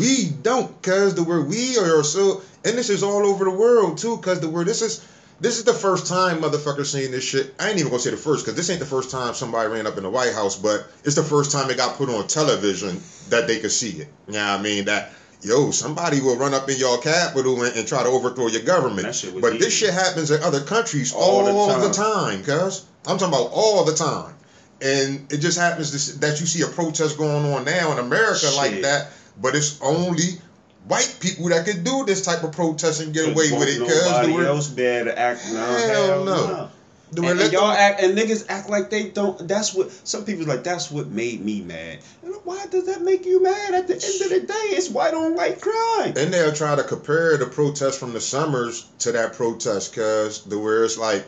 We 0.00 0.30
don't 0.42 0.80
because 0.80 1.14
the 1.14 1.24
word 1.24 1.48
we 1.48 1.76
are 1.76 2.02
so 2.02 2.40
and 2.64 2.78
this 2.78 2.88
is 2.88 3.02
all 3.02 3.26
over 3.26 3.44
the 3.44 3.50
world 3.50 3.98
too 3.98 4.16
because 4.16 4.40
the 4.40 4.48
word 4.48 4.66
this 4.66 4.80
is 4.80 5.06
this 5.38 5.58
is 5.58 5.64
the 5.64 5.74
first 5.74 6.06
time 6.06 6.40
motherfuckers 6.40 6.86
seeing 6.86 7.10
this 7.10 7.22
shit. 7.22 7.52
I 7.58 7.68
ain't 7.68 7.78
even 7.78 7.90
gonna 7.90 8.00
say 8.00 8.12
the 8.12 8.16
first 8.16 8.46
because 8.46 8.56
this 8.56 8.70
ain't 8.70 8.80
the 8.80 8.86
first 8.86 9.10
time 9.10 9.34
somebody 9.34 9.68
ran 9.68 9.86
up 9.86 9.98
in 9.98 10.04
the 10.04 10.10
White 10.10 10.32
House, 10.32 10.56
but 10.56 10.86
it's 11.04 11.16
the 11.16 11.22
first 11.22 11.52
time 11.52 11.68
it 11.68 11.76
got 11.76 11.96
put 11.96 12.08
on 12.08 12.26
television 12.26 12.98
that 13.28 13.46
they 13.46 13.60
could 13.60 13.72
see 13.72 14.00
it. 14.00 14.08
You 14.26 14.34
know 14.34 14.42
I 14.42 14.62
mean? 14.62 14.86
That 14.86 15.12
yo, 15.42 15.70
somebody 15.70 16.20
will 16.20 16.36
run 16.36 16.54
up 16.54 16.68
in 16.68 16.76
your 16.76 16.98
Capitol 16.98 17.62
and, 17.62 17.76
and 17.76 17.86
try 17.86 18.02
to 18.02 18.08
overthrow 18.08 18.48
your 18.48 18.62
government. 18.62 19.14
Shit 19.14 19.40
But 19.40 19.58
this 19.58 19.72
shit 19.72 19.92
happens 19.92 20.30
in 20.30 20.42
other 20.42 20.60
countries 20.60 21.12
All 21.12 21.46
all, 21.46 21.80
the 21.80 21.92
time, 21.92 22.42
cuz. 22.42 22.84
I'm 23.06 23.18
talking 23.18 23.34
about 23.34 23.50
all 23.52 23.84
the 23.84 23.94
time. 23.94 24.34
And 24.82 25.32
it 25.32 25.38
just 25.38 25.58
happens 25.58 26.10
to, 26.10 26.18
that 26.20 26.40
you 26.40 26.46
see 26.46 26.62
a 26.62 26.66
protest 26.66 27.16
going 27.16 27.46
on 27.52 27.64
now 27.64 27.92
in 27.92 27.98
America 27.98 28.50
like 28.56 28.82
that, 28.82 29.10
but 29.40 29.54
it's 29.54 29.80
only 29.80 30.38
white 30.86 31.16
people 31.20 31.48
that 31.48 31.64
can 31.64 31.82
do 31.82 32.04
this 32.04 32.22
type 32.22 32.42
of 32.42 32.52
protest 32.52 33.00
and 33.00 33.14
get 33.14 33.28
away 33.28 33.50
with 33.52 33.68
it. 33.68 33.78
Cuz 33.78 34.04
Nobody 34.04 34.44
else 34.44 34.78
able 34.78 35.06
to 35.06 35.18
act. 35.18 35.40
No, 35.50 35.60
Hell 35.60 36.06
hell, 36.06 36.24
no. 36.24 36.46
no. 36.46 36.70
And, 37.16 37.40
and 37.40 37.52
y'all 37.52 37.70
act 37.70 38.00
and 38.00 38.18
niggas 38.18 38.46
act 38.48 38.68
like 38.68 38.90
they 38.90 39.10
don't. 39.10 39.46
That's 39.46 39.74
what 39.74 39.90
some 40.06 40.24
people 40.24 40.46
like. 40.46 40.64
That's 40.64 40.90
what 40.90 41.06
made 41.06 41.44
me 41.44 41.60
mad. 41.62 42.00
And 42.24 42.34
why 42.44 42.66
does 42.66 42.86
that 42.86 43.02
make 43.02 43.24
you 43.24 43.42
mad? 43.42 43.74
At 43.74 43.86
the 43.86 43.94
end 43.94 44.22
of 44.22 44.30
the 44.30 44.46
day, 44.46 44.76
it's 44.76 44.90
white 44.90 45.14
on 45.14 45.34
white 45.34 45.60
crime. 45.60 46.14
And 46.16 46.34
they'll 46.34 46.52
try 46.52 46.74
to 46.74 46.82
compare 46.82 47.36
the 47.36 47.46
protest 47.46 48.00
from 48.00 48.12
the 48.12 48.20
summers 48.20 48.86
to 49.00 49.12
that 49.12 49.34
protest, 49.34 49.94
cause 49.94 50.42
the 50.44 50.58
where 50.58 50.84
it's 50.84 50.98
like, 50.98 51.24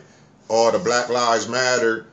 oh, 0.49 0.71
the 0.71 0.79
Black 0.79 1.09
Lives 1.09 1.47
Matter 1.47 2.05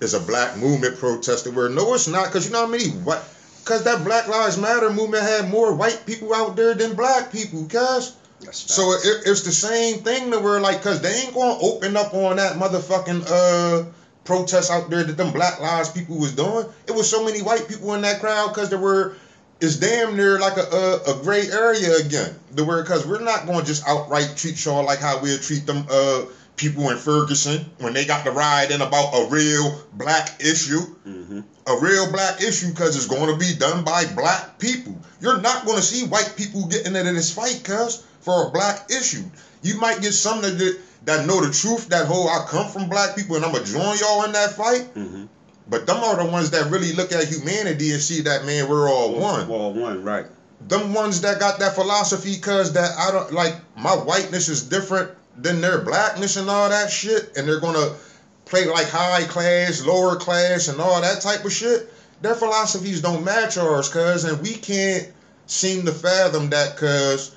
is 0.00 0.14
a 0.14 0.20
black 0.20 0.56
movement 0.56 0.96
protest. 0.98 1.52
Where 1.52 1.68
no, 1.68 1.94
it's 1.94 2.06
not, 2.06 2.30
cause 2.30 2.46
you 2.46 2.52
know 2.52 2.66
how 2.66 2.70
many 2.70 2.88
what 2.90 3.24
Cause 3.64 3.84
that 3.84 4.04
Black 4.04 4.26
Lives 4.26 4.58
Matter 4.58 4.90
movement 4.90 5.22
had 5.22 5.48
more 5.48 5.72
white 5.72 6.02
people 6.04 6.34
out 6.34 6.56
there 6.56 6.74
than 6.74 6.94
black 6.94 7.30
people, 7.30 7.64
cuz. 7.66 8.16
So 8.50 8.92
it, 8.92 9.22
it's 9.26 9.42
the 9.42 9.52
same 9.52 9.98
thing 9.98 10.30
that 10.30 10.42
we're 10.42 10.60
like, 10.60 10.82
cause 10.82 11.00
they 11.00 11.12
ain't 11.22 11.34
gonna 11.34 11.56
open 11.60 11.96
up 11.96 12.12
on 12.14 12.36
that 12.36 12.54
motherfucking 12.54 13.24
uh 13.28 13.84
protest 14.24 14.70
out 14.70 14.88
there 14.90 15.02
that 15.02 15.16
them 15.16 15.32
Black 15.32 15.60
Lives 15.60 15.90
people 15.90 16.18
was 16.18 16.32
doing. 16.32 16.66
It 16.86 16.92
was 16.92 17.08
so 17.08 17.24
many 17.24 17.42
white 17.42 17.68
people 17.68 17.94
in 17.94 18.02
that 18.02 18.20
crowd, 18.20 18.52
cause 18.54 18.68
there 18.68 18.78
were. 18.78 19.12
It's 19.60 19.76
damn 19.76 20.16
near 20.16 20.40
like 20.40 20.56
a 20.56 20.62
a, 21.06 21.12
a 21.12 21.22
gray 21.22 21.48
area 21.48 21.96
again. 21.96 22.34
The 22.50 22.64
word, 22.64 22.84
cause 22.84 23.06
we're 23.06 23.20
not 23.20 23.46
gonna 23.46 23.62
just 23.62 23.86
outright 23.86 24.34
treat 24.34 24.64
y'all 24.64 24.84
like 24.84 24.98
how 24.98 25.20
we'll 25.20 25.38
treat 25.38 25.66
them 25.66 25.84
uh 25.88 26.22
people 26.56 26.90
in 26.90 26.96
Ferguson 26.96 27.64
when 27.78 27.92
they 27.92 28.04
got 28.04 28.24
to 28.24 28.32
ride 28.32 28.72
in 28.72 28.80
about 28.80 29.10
a 29.14 29.26
real 29.28 29.72
black 29.92 30.30
issue 30.40 30.80
hmm 31.04 31.40
a 31.66 31.76
real 31.76 32.10
black 32.10 32.42
issue 32.42 32.70
because 32.70 32.96
it's 32.96 33.06
going 33.06 33.28
to 33.32 33.36
be 33.38 33.54
done 33.56 33.84
by 33.84 34.04
black 34.16 34.58
people. 34.58 35.00
You're 35.20 35.38
not 35.38 35.64
going 35.64 35.76
to 35.76 35.82
see 35.82 36.04
white 36.06 36.34
people 36.36 36.66
getting 36.66 36.96
into 36.96 37.12
this 37.12 37.30
fight, 37.30 37.62
cuz, 37.62 38.02
for 38.22 38.48
a 38.48 38.50
black 38.50 38.90
issue. 38.90 39.24
You 39.62 39.78
might 39.78 40.00
get 40.00 40.12
some 40.12 40.40
that 40.42 40.78
that 41.04 41.26
know 41.26 41.40
the 41.44 41.52
truth, 41.52 41.88
that 41.88 42.06
whole 42.06 42.28
I 42.28 42.44
come 42.48 42.68
from 42.68 42.88
black 42.88 43.16
people 43.16 43.36
and 43.36 43.44
I'm 43.44 43.52
going 43.52 43.64
to 43.64 43.72
join 43.72 43.98
y'all 43.98 44.22
in 44.24 44.32
that 44.32 44.52
fight. 44.52 44.86
hmm 44.94 45.24
But 45.68 45.86
them 45.86 45.98
are 45.98 46.16
the 46.16 46.24
ones 46.24 46.50
that 46.50 46.70
really 46.70 46.92
look 46.92 47.12
at 47.12 47.24
humanity 47.24 47.92
and 47.92 48.00
see 48.00 48.22
that, 48.22 48.44
man, 48.44 48.68
we're 48.68 48.88
all 48.88 49.12
one. 49.12 49.48
We're 49.48 49.54
All 49.54 49.72
one, 49.72 50.02
right? 50.04 50.26
Them 50.68 50.94
ones 50.94 51.20
that 51.22 51.40
got 51.40 51.58
that 51.58 51.74
philosophy 51.74 52.36
because 52.36 52.72
that 52.74 52.90
I 52.96 53.10
don't, 53.10 53.32
like, 53.32 53.56
my 53.76 53.92
whiteness 53.92 54.48
is 54.48 54.62
different 54.62 55.10
than 55.36 55.60
their 55.60 55.78
blackness 55.78 56.36
and 56.36 56.48
all 56.48 56.68
that 56.68 56.88
shit. 56.88 57.36
And 57.36 57.48
they're 57.48 57.58
going 57.60 57.74
to 57.74 57.96
play 58.44 58.66
like 58.66 58.86
high 58.88 59.24
class, 59.24 59.82
lower 59.84 60.14
class, 60.16 60.68
and 60.68 60.80
all 60.80 61.00
that 61.00 61.20
type 61.20 61.44
of 61.44 61.52
shit. 61.52 61.92
Their 62.20 62.36
philosophies 62.36 63.00
don't 63.00 63.24
match 63.24 63.56
ours, 63.56 63.88
cuz, 63.88 64.22
and 64.24 64.40
we 64.40 64.54
can't 64.54 65.08
seem 65.46 65.84
to 65.86 65.92
fathom 65.92 66.50
that, 66.50 66.76
cuz. 66.76 67.32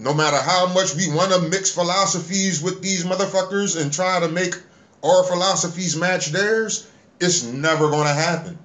No 0.00 0.14
matter 0.14 0.38
how 0.38 0.66
much 0.68 0.94
we 0.94 1.08
want 1.12 1.30
to 1.30 1.40
mix 1.40 1.70
philosophies 1.70 2.62
with 2.62 2.80
these 2.80 3.04
motherfuckers 3.04 3.78
and 3.78 3.92
try 3.92 4.18
to 4.18 4.28
make 4.28 4.56
our 5.04 5.22
philosophies 5.24 5.94
match 5.94 6.28
theirs, 6.28 6.86
it's 7.20 7.42
never 7.42 7.90
gonna 7.90 8.14
happen, 8.14 8.58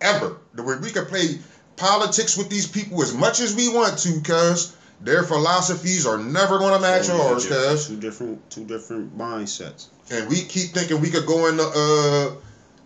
ever. 0.00 0.36
The 0.54 0.62
way 0.62 0.76
we 0.76 0.92
can 0.92 1.06
play 1.06 1.40
politics 1.74 2.36
with 2.36 2.50
these 2.50 2.68
people 2.68 3.02
as 3.02 3.12
much 3.12 3.40
as 3.40 3.52
we 3.52 3.68
want 3.68 3.98
to, 3.98 4.20
cuz 4.20 4.74
their 5.00 5.24
philosophies 5.24 6.06
are 6.06 6.18
never 6.18 6.60
gonna 6.60 6.78
match 6.78 7.08
Totally 7.08 7.30
ours, 7.30 7.46
cuz 7.46 7.86
Two 7.88 7.96
different, 7.96 8.48
two 8.48 8.64
different 8.64 9.18
mindsets. 9.18 9.86
and 10.10 10.28
we 10.28 10.40
keep 10.42 10.72
thinking 10.72 11.00
we 11.00 11.10
could 11.10 11.26
go 11.26 11.48
into 11.48 11.64
uh 11.66 12.30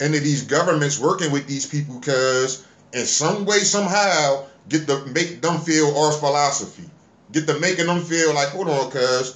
into 0.03 0.21
these 0.21 0.45
governments 0.45 0.99
working 0.99 1.31
with 1.33 1.47
these 1.47 1.67
people 1.67 1.97
because 2.01 2.63
in 2.95 3.05
some 3.05 3.45
way 3.45 3.59
somehow 3.59 4.45
get 4.71 4.87
to 4.87 5.05
make 5.05 5.43
them 5.43 5.61
feel 5.61 5.95
our 5.99 6.13
philosophy 6.13 6.89
get 7.33 7.47
to 7.47 7.59
making 7.59 7.87
them 7.87 8.03
feel 8.03 8.35
like 8.35 8.49
hold 8.49 8.69
on 8.69 8.91
cuz 8.91 9.35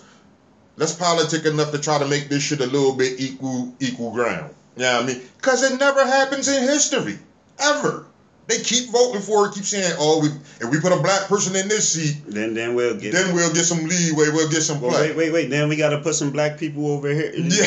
let's 0.77 0.93
politic 0.93 1.45
enough 1.47 1.71
to 1.73 1.79
try 1.79 1.99
to 1.99 2.07
make 2.07 2.29
this 2.29 2.43
shit 2.43 2.61
a 2.61 2.67
little 2.67 2.95
bit 2.95 3.21
equal 3.21 3.73
equal 3.81 4.13
ground. 4.13 4.55
Yeah 4.77 5.01
you 5.01 5.07
know 5.07 5.13
i 5.13 5.15
mean? 5.15 5.23
Because 5.37 5.63
it 5.63 5.79
never 5.79 6.05
happens 6.05 6.49
in 6.49 6.63
history 6.63 7.19
ever 7.59 8.07
they 8.47 8.59
keep 8.59 8.91
voting 8.91 9.21
for 9.21 9.47
it 9.47 9.55
keep 9.55 9.65
saying 9.65 9.95
oh 9.99 10.21
we 10.21 10.29
if 10.61 10.71
we 10.71 10.81
put 10.81 10.93
a 10.93 11.01
black 11.01 11.29
person 11.29 11.57
in 11.57 11.69
this 11.69 11.89
seat 11.89 12.17
Then, 12.27 12.55
then 12.55 12.75
we'll 12.75 12.97
get. 12.97 13.13
then 13.13 13.35
we'll 13.35 13.53
get 13.53 13.65
some 13.65 13.85
leeway 13.85 14.29
we'll 14.31 14.51
get 14.51 14.63
some 14.63 14.81
Well, 14.81 14.93
play 14.93 15.09
wait, 15.09 15.17
wait, 15.17 15.33
wait. 15.33 15.51
Then 15.51 15.69
we 15.69 15.77
got 15.77 15.91
to 15.91 15.99
put 15.99 16.15
some 16.15 16.31
black 16.31 16.59
people 16.59 16.91
over 16.91 17.09
here. 17.09 17.33
yeah 17.35 17.65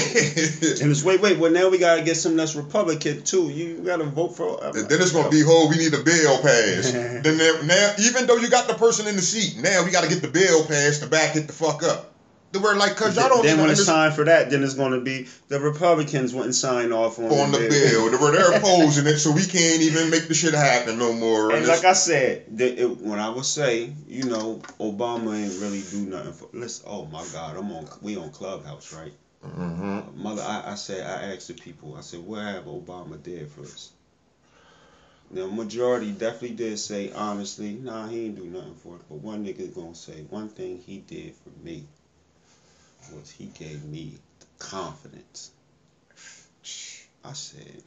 And 0.81 0.91
it's 0.91 1.03
wait, 1.03 1.21
wait. 1.21 1.37
Well, 1.37 1.51
now 1.51 1.69
we 1.69 1.77
gotta 1.77 2.01
get 2.01 2.17
some 2.17 2.35
that's 2.35 2.55
Republican 2.55 3.23
too. 3.23 3.49
You 3.49 3.77
gotta 3.77 4.05
vote 4.05 4.35
for. 4.35 4.57
Like, 4.57 4.73
then 4.73 5.01
it's 5.01 5.11
gonna 5.11 5.29
be 5.29 5.41
whole. 5.41 5.69
We 5.69 5.77
need 5.77 5.93
a 5.93 6.03
bill 6.03 6.41
passed. 6.41 6.93
then 7.23 7.37
now, 7.67 7.93
even 7.99 8.25
though 8.25 8.37
you 8.37 8.49
got 8.49 8.67
the 8.67 8.73
person 8.73 9.07
in 9.07 9.15
the 9.15 9.21
seat, 9.21 9.57
now 9.61 9.83
we 9.83 9.91
got 9.91 10.03
to 10.03 10.09
get 10.09 10.21
the 10.21 10.27
bill 10.27 10.65
passed 10.65 11.01
to 11.01 11.07
back 11.07 11.35
it 11.35 11.47
the 11.47 11.53
fuck 11.53 11.83
up. 11.83 12.16
The 12.53 12.59
word 12.59 12.77
like, 12.77 12.95
cause 12.95 13.15
y'all 13.15 13.29
don't 13.29 13.43
then 13.43 13.59
when 13.59 13.69
it's 13.69 13.85
time 13.85 14.11
for 14.11 14.23
that, 14.23 14.49
then 14.49 14.63
it's 14.63 14.73
gonna 14.73 14.99
be 14.99 15.27
the 15.49 15.59
Republicans 15.59 16.33
wouldn't 16.33 16.55
sign 16.55 16.91
off 16.93 17.19
on, 17.19 17.25
on 17.25 17.51
the 17.51 17.67
bill. 17.69 18.09
The 18.09 18.17
word 18.17 18.35
they're 18.35 18.51
opposing 18.57 19.05
it, 19.05 19.17
so 19.17 19.31
we 19.31 19.45
can't 19.45 19.81
even 19.81 20.09
make 20.09 20.27
the 20.27 20.33
shit 20.33 20.53
happen 20.53 20.97
no 20.97 21.13
more. 21.13 21.49
And 21.49 21.59
And 21.59 21.67
like 21.67 21.83
I 21.83 21.93
said, 21.93 22.43
the, 22.47 22.81
it, 22.83 23.01
when 23.01 23.19
I 23.19 23.29
would 23.29 23.45
say, 23.45 23.91
you 24.07 24.23
know, 24.23 24.61
Obama 24.79 25.37
ain't 25.37 25.61
really 25.61 25.81
do 25.91 26.05
nothing 26.09 26.33
for. 26.33 26.47
us. 26.63 26.81
oh 26.85 27.05
my 27.05 27.25
God, 27.33 27.57
I'm 27.57 27.69
on. 27.71 27.85
We 28.01 28.15
on 28.15 28.29
Clubhouse, 28.29 28.93
right? 28.93 29.13
Mhm. 29.45 30.15
Mother, 30.15 30.41
I, 30.41 30.71
I 30.71 30.75
said, 30.75 31.05
I 31.05 31.33
asked 31.33 31.49
the 31.49 31.53
people, 31.53 31.95
I 31.95 32.01
said, 32.01 32.21
what 32.21 32.41
have 32.41 32.63
Obama 32.63 33.21
did 33.21 33.49
for 33.51 33.61
us? 33.61 33.91
Now, 35.29 35.47
majority 35.47 36.11
definitely 36.11 36.51
did 36.51 36.79
say, 36.79 37.11
honestly, 37.11 37.73
nah, 37.73 38.07
he 38.07 38.25
ain't 38.25 38.37
do 38.37 38.45
nothing 38.45 38.75
for 38.75 38.95
it. 38.95 39.01
But 39.09 39.17
one 39.17 39.45
nigga 39.45 39.73
gonna 39.75 39.93
say, 39.93 40.23
one 40.29 40.47
thing 40.47 40.81
he 40.85 40.99
did 40.99 41.35
for 41.35 41.49
me 41.63 41.85
was 43.13 43.29
he 43.31 43.45
gave 43.45 43.83
me 43.85 44.13
confidence. 44.59 45.51
I 47.23 47.33
said, 47.33 47.81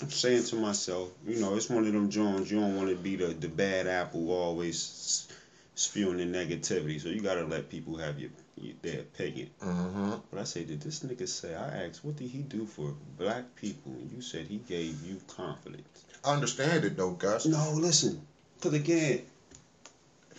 I'm 0.00 0.10
saying 0.10 0.44
to 0.44 0.56
myself, 0.56 1.10
you 1.26 1.40
know, 1.40 1.56
it's 1.56 1.68
one 1.68 1.86
of 1.86 1.92
them 1.92 2.10
Jones, 2.10 2.50
you 2.50 2.60
don't 2.60 2.76
want 2.76 2.88
to 2.88 2.94
be 2.96 3.16
the, 3.16 3.26
the 3.28 3.48
bad 3.48 3.86
apple 3.86 4.30
always 4.30 5.26
spewing 5.74 6.18
the 6.18 6.24
negativity. 6.24 7.00
So 7.00 7.08
you 7.08 7.20
got 7.20 7.34
to 7.34 7.44
let 7.44 7.68
people 7.68 7.96
have 7.96 8.18
your, 8.18 8.30
your 8.60 8.74
their 8.82 9.00
opinion. 9.00 9.50
Mhm. 9.62 10.20
But 10.30 10.40
I 10.40 10.44
say, 10.44 10.64
did 10.64 10.80
this 10.80 11.00
nigga 11.00 11.28
say? 11.28 11.54
I 11.54 11.84
asked, 11.86 12.04
what 12.04 12.16
did 12.16 12.30
he 12.30 12.38
do 12.38 12.64
for 12.66 12.94
black 13.18 13.54
people? 13.56 13.92
And 13.92 14.10
you 14.14 14.22
said 14.22 14.46
he 14.46 14.58
gave 14.58 14.96
you 15.04 15.20
confidence. 15.28 16.04
I 16.24 16.32
understand 16.34 16.84
it 16.84 16.96
though, 16.96 17.12
Gus. 17.12 17.46
No, 17.46 17.72
listen, 17.74 18.20
because 18.56 18.74
again, 18.74 19.22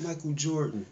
Michael 0.01 0.33
Jordan, 0.33 0.85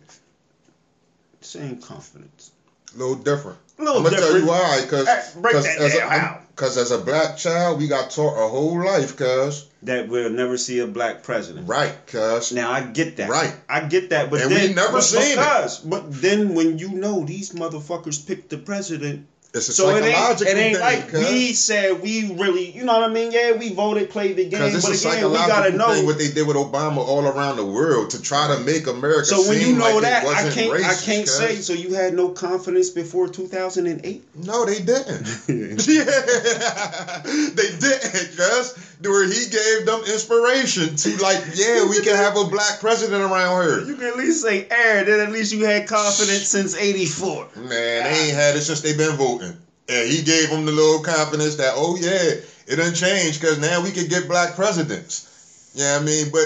same 1.41 1.77
confidence. 1.81 2.51
A 2.95 2.97
little 2.97 3.15
different. 3.15 3.57
A 3.79 3.83
little 3.83 3.97
I'm 3.97 4.03
gonna 4.05 4.17
tell 4.17 4.39
you 4.39 4.45
why, 4.47 4.83
cause, 4.89 5.07
break 5.35 5.53
cause 5.53 5.65
that 5.65 5.77
as 5.77 5.93
down, 5.93 6.11
a, 6.11 6.19
how? 6.19 6.39
cause 6.55 6.77
as 6.77 6.91
a 6.91 6.97
black 6.97 7.37
child, 7.37 7.77
we 7.79 7.87
got 7.87 8.09
taught 8.09 8.35
our 8.35 8.49
whole 8.49 8.83
life, 8.83 9.15
cuz 9.15 9.65
That 9.83 10.07
we'll 10.07 10.31
never 10.31 10.57
see 10.57 10.79
a 10.79 10.87
black 10.87 11.21
president. 11.21 11.67
right, 11.67 11.93
cuz 12.07 12.51
Now 12.51 12.71
I 12.71 12.81
get 12.81 13.17
that. 13.17 13.29
Right. 13.29 13.53
I 13.69 13.81
get 13.81 14.09
that, 14.09 14.31
but 14.31 14.41
And 14.41 14.49
we 14.49 14.73
never 14.73 14.93
but, 14.93 15.01
seen 15.03 15.37
it. 15.37 15.79
But 15.85 16.05
then 16.21 16.55
when 16.55 16.79
you 16.79 16.89
know 16.89 17.23
these 17.23 17.51
motherfuckers 17.51 18.25
picked 18.25 18.49
the 18.49 18.57
president, 18.57 19.27
it's 19.57 19.69
a 19.69 19.73
so 19.73 19.89
it 19.95 20.03
ain't 20.03 20.41
it 20.41 20.47
ain't 20.57 20.77
thing, 20.77 20.79
like 20.79 21.09
cuz. 21.09 21.19
we 21.29 21.53
said 21.53 22.01
we 22.01 22.33
really, 22.33 22.69
you 22.71 22.83
know 22.83 22.99
what 22.99 23.09
I 23.09 23.13
mean? 23.13 23.31
Yeah, 23.31 23.53
we 23.53 23.73
voted, 23.73 24.09
played 24.09 24.35
the 24.35 24.43
game, 24.43 24.51
Because 24.51 24.75
it's 24.75 25.03
but 25.03 25.13
again, 25.13 25.31
we 25.31 25.37
psychological 25.37 25.47
gotta 25.47 25.69
thing 25.69 25.77
know. 25.77 26.05
what 26.05 26.17
they 26.17 26.29
did 26.29 26.47
with 26.47 26.55
Obama 26.57 26.97
all 26.97 27.25
around 27.25 27.57
the 27.57 27.65
world 27.65 28.11
to 28.11 28.21
try 28.21 28.53
to 28.55 28.61
make 28.61 28.87
America 28.87 29.25
So 29.25 29.37
when 29.47 29.59
seem 29.59 29.69
you 29.73 29.77
know 29.77 29.93
like 29.95 30.01
that, 30.03 30.23
I 30.23 30.25
wasn't 30.25 30.53
can't, 30.55 30.73
I 30.73 30.93
can't 30.95 31.25
cuz. 31.25 31.37
say. 31.37 31.55
So 31.55 31.73
you 31.73 31.93
had 31.93 32.13
no 32.13 32.29
confidence 32.29 32.89
before 32.89 33.27
2008. 33.27 34.23
No, 34.35 34.65
they 34.65 34.79
didn't. 34.79 35.27
yeah, 35.87 36.03
they 37.25 37.69
didn't, 37.79 38.37
cuz. 38.37 38.75
Where 39.01 39.27
he 39.27 39.45
gave 39.49 39.85
them 39.85 39.99
inspiration 40.11 40.95
to 40.95 41.17
like, 41.21 41.39
yeah, 41.53 41.87
we 41.87 42.01
can 42.01 42.15
have 42.15 42.35
a 42.35 42.45
black 42.45 42.79
president 42.79 43.21
around 43.21 43.63
here. 43.63 43.79
You 43.85 43.95
can 43.95 44.05
at 44.05 44.17
least 44.17 44.41
say 44.41 44.67
air. 44.71 45.03
Then 45.03 45.19
at 45.19 45.31
least 45.31 45.53
you 45.53 45.65
had 45.65 45.87
confidence 45.87 46.47
since 46.47 46.75
'84. 46.75 47.47
Man, 47.57 47.67
they 47.69 48.09
ain't 48.27 48.35
had 48.35 48.55
it 48.55 48.61
since 48.61 48.81
they 48.81 48.97
been 48.97 49.15
voting. 49.15 49.46
And 49.89 50.07
he 50.09 50.21
gave 50.21 50.49
them 50.49 50.65
the 50.65 50.71
little 50.71 51.01
confidence 51.01 51.55
that, 51.55 51.73
oh 51.75 51.95
yeah, 51.99 52.41
it 52.67 52.75
done 52.75 52.93
changed 52.93 53.39
because 53.39 53.57
now 53.59 53.81
we 53.81 53.91
could 53.91 54.09
get 54.09 54.27
black 54.27 54.55
presidents. 54.55 55.71
Yeah, 55.75 55.97
I 55.99 56.03
mean, 56.03 56.27
but 56.31 56.45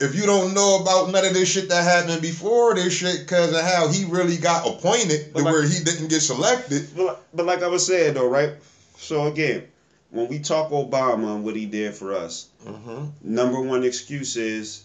if 0.00 0.14
you 0.14 0.26
don't 0.26 0.52
know 0.52 0.80
about 0.82 1.10
none 1.10 1.24
of 1.24 1.32
this 1.32 1.48
shit 1.48 1.68
that 1.70 1.84
happened 1.84 2.20
before 2.20 2.74
this 2.74 2.92
shit 2.92 3.20
because 3.20 3.54
of 3.54 3.64
how 3.64 3.88
he 3.88 4.04
really 4.04 4.36
got 4.36 4.66
appointed 4.66 5.32
to 5.34 5.42
like- 5.42 5.52
where 5.52 5.62
he 5.66 5.82
didn't 5.82 6.08
get 6.08 6.20
selected. 6.20 6.88
But, 6.96 7.22
but 7.32 7.46
like 7.46 7.62
I 7.62 7.68
was 7.68 7.86
saying 7.86 8.14
though, 8.14 8.28
right? 8.28 8.50
So 8.98 9.26
again, 9.26 9.64
when 10.10 10.28
we 10.28 10.40
talk 10.40 10.70
Obama 10.70 11.34
and 11.36 11.44
what 11.44 11.56
he 11.56 11.66
did 11.66 11.94
for 11.94 12.14
us, 12.14 12.48
Mm-hmm. 12.66 13.04
number 13.22 13.60
one 13.60 13.82
excuse 13.84 14.36
is 14.36 14.84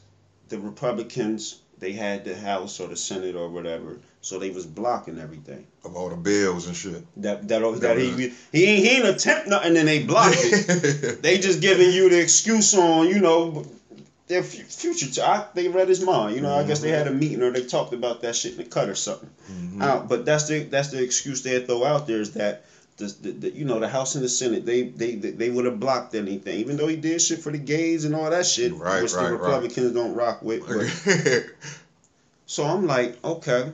the 0.49 0.57
Republicans. 0.59 1.59
They 1.79 1.91
had 1.91 2.23
the 2.25 2.35
House 2.35 2.79
or 2.79 2.87
the 2.87 2.95
Senate 2.95 3.35
or 3.35 3.49
whatever, 3.49 3.97
so 4.27 4.37
they 4.37 4.49
was 4.49 4.65
blocking 4.65 5.17
everything. 5.19 5.65
Of 5.85 5.95
all 5.95 6.09
the 6.09 6.17
bills 6.17 6.67
and 6.67 6.75
shit. 6.75 7.01
That 7.21 7.47
that 7.47 7.61
that 7.79 7.97
he 7.97 8.33
he 8.51 8.65
ain't 8.65 8.85
he 8.85 8.89
ain't 8.97 9.05
attempt 9.05 9.47
nothing 9.47 9.77
and 9.77 9.87
they 9.87 10.03
block 10.03 10.33
it. 10.35 11.21
They 11.21 11.37
just 11.37 11.61
giving 11.61 11.91
you 11.91 12.09
the 12.09 12.19
excuse 12.19 12.73
on, 12.73 13.07
you 13.07 13.21
know, 13.21 13.63
their 14.27 14.43
fu- 14.43 14.63
future. 14.63 15.21
I, 15.23 15.45
they 15.53 15.69
read 15.69 15.87
his 15.87 16.01
mind. 16.01 16.35
You 16.35 16.41
know, 16.41 16.53
I 16.53 16.63
guess 16.63 16.81
they 16.81 16.89
had 16.89 17.07
a 17.07 17.11
meeting 17.11 17.41
or 17.41 17.51
they 17.51 17.63
talked 17.63 17.93
about 17.93 18.21
that 18.23 18.35
shit 18.35 18.51
in 18.51 18.57
the 18.57 18.65
cut 18.65 18.89
or 18.89 18.95
something. 18.95 19.29
Mhm. 19.49 19.81
Uh, 19.81 19.99
but 20.01 20.25
that's 20.25 20.45
the 20.49 20.63
that's 20.63 20.89
the 20.89 21.01
excuse 21.01 21.41
they 21.43 21.57
throw 21.61 21.85
out 21.85 22.05
there 22.05 22.19
is 22.19 22.31
that 22.31 22.63
the, 22.97 23.05
the, 23.21 23.31
the 23.31 23.49
you 23.55 23.63
know 23.63 23.79
the 23.79 23.87
House 23.87 24.15
and 24.15 24.23
the 24.25 24.29
Senate 24.29 24.65
they 24.65 24.81
they 24.81 25.15
they, 25.15 25.29
they 25.29 25.49
would 25.49 25.63
have 25.63 25.79
blocked 25.79 26.13
anything, 26.15 26.59
even 26.59 26.75
though 26.75 26.87
he 26.87 26.97
did 26.97 27.21
shit 27.21 27.39
for 27.39 27.53
the 27.53 27.59
gays 27.59 28.03
and 28.03 28.13
all 28.13 28.29
that 28.29 28.45
shit, 28.45 28.73
Right, 28.73 29.01
which 29.01 29.13
right, 29.13 29.29
the 29.29 29.35
right. 29.37 29.39
Republicans 29.39 29.93
don't 29.93 30.13
rock 30.13 30.41
with. 30.41 30.67
So 32.49 32.63
I'm 32.63 32.87
like, 32.87 33.21
okay, 33.25 33.73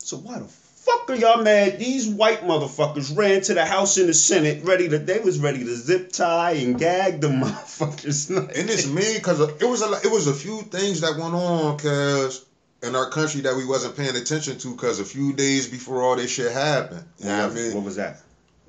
so 0.00 0.16
why 0.18 0.38
the 0.38 0.46
Fuck 0.80 1.10
are 1.10 1.14
y'all 1.14 1.42
mad? 1.42 1.78
These 1.78 2.08
white 2.08 2.40
motherfuckers 2.40 3.14
ran 3.14 3.42
to 3.42 3.54
the 3.54 3.66
House 3.66 3.98
and 3.98 4.08
the 4.08 4.14
Senate 4.14 4.64
ready 4.64 4.88
to. 4.88 4.98
They 4.98 5.18
was 5.18 5.38
ready 5.38 5.62
to 5.62 5.76
zip 5.76 6.10
tie 6.10 6.52
and 6.52 6.78
gag 6.78 7.20
the 7.20 7.28
motherfuckers. 7.28 8.30
And 8.30 8.70
it's 8.70 8.86
me 8.86 9.16
because 9.16 9.40
it 9.40 9.68
was 9.68 9.82
a 9.82 9.92
it 10.02 10.10
was 10.10 10.26
a 10.26 10.32
few 10.32 10.62
things 10.62 11.02
that 11.02 11.18
went 11.18 11.34
on 11.34 11.76
because 11.76 12.46
in 12.82 12.96
our 12.96 13.10
country 13.10 13.42
that 13.42 13.54
we 13.54 13.66
wasn't 13.66 13.94
paying 13.94 14.16
attention 14.16 14.56
to 14.58 14.72
because 14.72 15.00
a 15.00 15.04
few 15.04 15.34
days 15.34 15.68
before 15.68 16.02
all 16.02 16.16
this 16.16 16.30
shit 16.30 16.50
happened. 16.50 17.04
You 17.18 17.26
know 17.26 17.48
what 17.48 17.52
I 17.52 17.54
mean? 17.54 17.74
What 17.74 17.84
was 17.84 17.96
that? 17.96 18.16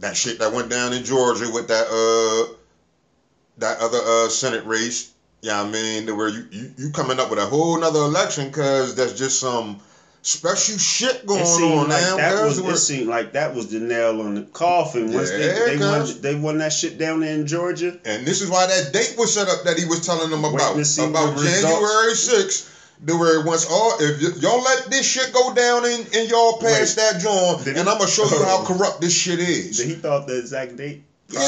that 0.01 0.17
shit 0.17 0.39
that 0.39 0.51
went 0.51 0.69
down 0.69 0.93
in 0.93 1.03
Georgia 1.03 1.49
with 1.49 1.69
that 1.69 1.87
uh 1.87 2.53
that 3.57 3.79
other 3.79 3.99
uh 3.99 4.29
Senate 4.29 4.65
race. 4.65 5.11
Yeah, 5.41 5.61
I 5.61 5.67
mean, 5.67 6.15
where 6.15 6.27
you, 6.27 6.45
you 6.51 6.73
you 6.77 6.91
coming 6.91 7.19
up 7.19 7.29
with 7.29 7.39
a 7.39 7.45
whole 7.45 7.79
nother 7.79 7.99
election 7.99 8.47
because 8.47 8.95
that's 8.95 9.13
just 9.13 9.39
some 9.39 9.79
special 10.23 10.77
shit 10.77 11.25
going 11.25 11.41
on 11.41 11.89
like 11.89 12.01
now. 12.01 12.17
that 12.17 12.45
was. 12.45 12.57
It 12.59 12.77
seemed 12.77 13.07
like 13.07 13.33
that 13.33 13.53
was 13.55 13.71
the 13.71 13.79
nail 13.79 14.21
on 14.21 14.35
the 14.35 14.41
coffin. 14.43 15.11
Once 15.13 15.31
Yeah, 15.31 15.37
they 15.37 15.75
they 15.75 15.77
won, 15.77 16.21
they 16.21 16.35
won 16.35 16.57
that 16.59 16.73
shit 16.73 16.97
down 16.97 17.21
there 17.21 17.33
in 17.33 17.47
Georgia. 17.47 17.97
And 18.05 18.25
this 18.27 18.41
is 18.41 18.49
why 18.49 18.67
that 18.67 18.93
date 18.93 19.15
was 19.17 19.33
set 19.33 19.47
up 19.47 19.63
that 19.65 19.77
he 19.77 19.85
was 19.85 20.05
telling 20.05 20.29
them 20.29 20.45
about 20.45 20.53
Waiting 20.75 20.77
to 20.77 20.85
see 20.85 21.03
about 21.03 21.35
the 21.35 21.41
results. 21.41 21.61
January 21.61 22.13
6th. 22.13 22.67
The 23.03 23.17
where 23.17 23.41
once 23.43 23.65
all 23.65 23.93
if 23.99 24.21
y- 24.21 24.39
y'all 24.41 24.61
let 24.61 24.91
this 24.91 25.07
shit 25.09 25.33
go 25.33 25.51
down 25.55 25.85
and, 25.85 26.07
and 26.13 26.29
y'all 26.29 26.59
pass 26.59 26.95
Wait. 26.95 26.97
that 26.97 27.19
joint, 27.19 27.65
and 27.75 27.89
I'm 27.89 27.97
gonna 27.97 28.07
show 28.07 28.25
you 28.25 28.43
how 28.43 28.59
Oh. 28.61 28.63
corrupt 28.63 29.01
this 29.01 29.11
shit 29.11 29.39
is. 29.39 29.77
Did 29.77 29.87
he 29.87 29.95
thought 29.95 30.27
the 30.27 30.37
exact 30.37 30.75
date? 30.75 31.01
Yeah. 31.29 31.39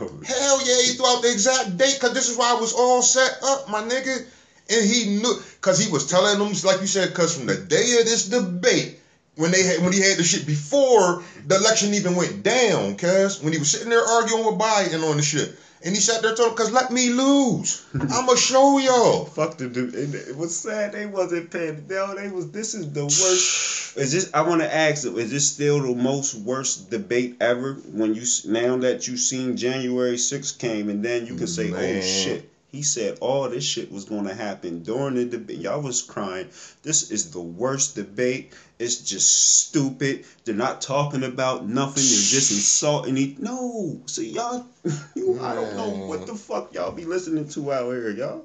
Oh, 0.00 0.08
Hell 0.24 0.60
yeah, 0.64 0.82
he 0.82 0.92
threw 0.94 1.04
out 1.08 1.22
the 1.22 1.32
exact 1.32 1.76
date 1.76 1.94
because 1.98 2.14
this 2.14 2.28
is 2.28 2.36
why 2.36 2.54
it 2.54 2.60
was 2.60 2.72
all 2.72 3.02
set 3.02 3.38
up, 3.42 3.68
my 3.68 3.82
nigga. 3.82 4.24
And 4.70 4.86
he 4.86 5.20
knew 5.20 5.34
because 5.60 5.78
he 5.78 5.90
was 5.90 6.06
telling 6.06 6.38
them, 6.38 6.52
like 6.64 6.80
you 6.80 6.86
said, 6.86 7.10
because 7.10 7.36
from 7.36 7.46
the 7.46 7.56
day 7.56 7.98
of 8.00 8.06
this 8.06 8.26
debate, 8.28 8.98
when 9.36 9.50
they 9.50 9.62
had 9.62 9.82
when 9.82 9.92
he 9.92 10.00
had 10.00 10.16
the 10.16 10.24
shit 10.24 10.46
before 10.46 11.22
the 11.46 11.56
election 11.56 11.92
even 11.94 12.16
went 12.16 12.42
down, 12.42 12.96
cuz 12.96 13.42
when 13.42 13.52
he 13.52 13.58
was 13.58 13.70
sitting 13.70 13.90
there 13.90 14.04
arguing 14.04 14.44
with 14.44 14.58
Biden 14.58 15.08
on 15.08 15.16
the 15.16 15.22
shit. 15.22 15.54
And 15.84 15.94
he 15.94 16.00
sat 16.00 16.22
there 16.22 16.34
told 16.34 16.48
him, 16.48 16.56
cause 16.56 16.70
let 16.70 16.90
me 16.90 17.10
lose. 17.10 17.82
I'ma 18.10 18.36
show 18.36 18.78
y'all. 18.78 19.26
Fuck 19.36 19.58
the 19.58 19.68
dude. 19.68 19.94
And 19.94 20.14
it 20.14 20.34
was 20.34 20.56
sad 20.56 20.92
they 20.92 21.04
wasn't 21.04 21.50
paying. 21.50 21.84
No, 21.90 22.14
they 22.14 22.30
was. 22.30 22.50
This 22.50 22.72
is 22.72 22.90
the 22.90 23.04
worst. 23.04 23.94
Is 23.98 24.10
this? 24.10 24.30
I 24.32 24.40
want 24.40 24.62
to 24.62 24.74
ask 24.74 25.02
them. 25.02 25.18
Is 25.18 25.30
this 25.30 25.46
still 25.46 25.82
the 25.82 25.94
most 25.94 26.32
worst 26.32 26.88
debate 26.88 27.34
ever? 27.38 27.74
When 27.74 28.14
you 28.14 28.24
now 28.46 28.76
that 28.78 29.06
you 29.06 29.18
seen 29.18 29.58
January 29.58 30.16
6th 30.16 30.56
came, 30.56 30.88
and 30.88 31.04
then 31.04 31.26
you 31.26 31.34
can 31.34 31.46
say, 31.46 31.70
"Oh 31.70 32.00
shit." 32.00 32.48
He 32.74 32.82
said 32.82 33.18
all 33.20 33.48
this 33.48 33.62
shit 33.62 33.92
was 33.92 34.04
gonna 34.04 34.34
happen 34.34 34.82
during 34.82 35.14
the 35.14 35.24
debate. 35.24 35.58
Y'all 35.58 35.80
was 35.80 36.02
crying. 36.02 36.48
This 36.82 37.08
is 37.12 37.30
the 37.30 37.40
worst 37.40 37.94
debate. 37.94 38.52
It's 38.80 38.96
just 38.96 39.60
stupid. 39.60 40.24
They're 40.44 40.56
not 40.56 40.80
talking 40.80 41.22
about 41.22 41.64
nothing. 41.64 42.02
They're 42.02 42.18
just 42.36 42.50
insulting 42.50 43.16
each. 43.16 43.38
No, 43.38 44.00
see 44.06 44.30
y'all. 44.30 44.66
You, 45.14 45.38
I 45.40 45.54
don't 45.54 45.76
know 45.76 45.88
what 46.08 46.26
the 46.26 46.34
fuck 46.34 46.74
y'all 46.74 46.90
be 46.90 47.04
listening 47.04 47.46
to 47.50 47.72
out 47.72 47.92
here, 47.92 48.10
y'all. 48.10 48.44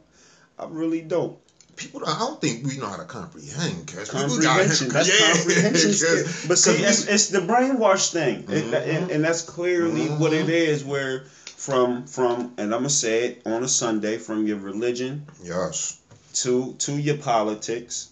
I 0.59 0.65
really 0.69 1.01
don't. 1.01 1.35
People, 1.75 2.01
I 2.05 2.19
don't 2.19 2.39
think 2.39 2.67
we 2.67 2.77
know 2.77 2.85
how 2.85 2.97
to 2.97 3.05
comprehend, 3.05 3.87
cuz. 3.87 4.09
Comprehension. 4.09 4.89
That's 4.89 5.09
Yeah, 5.09 5.33
comprehension. 5.33 5.89
'cause-. 5.89 6.45
But 6.47 6.59
see, 6.59 6.73
it's, 6.83 7.07
it's 7.07 7.27
the 7.29 7.39
brainwash 7.39 8.11
thing, 8.11 8.45
It- 8.47 8.65
Mhm. 8.65 8.87
and, 9.03 9.11
and 9.11 9.23
that's 9.23 9.41
clearly 9.41 10.05
what 10.07 10.33
it 10.33 10.45
Mhm. 10.45 10.49
is. 10.49 10.83
Where 10.83 11.23
from 11.59 12.07
from, 12.07 12.53
and 12.57 12.73
I'm 12.73 12.79
gonna 12.79 12.89
say 12.89 13.25
it 13.27 13.41
on 13.45 13.63
a 13.63 13.67
Sunday, 13.67 14.17
from 14.17 14.47
your 14.47 14.57
religion 14.57 15.27
Yes. 15.43 15.99
to 16.35 16.73
to 16.79 16.93
your 16.97 17.17
politics, 17.17 18.11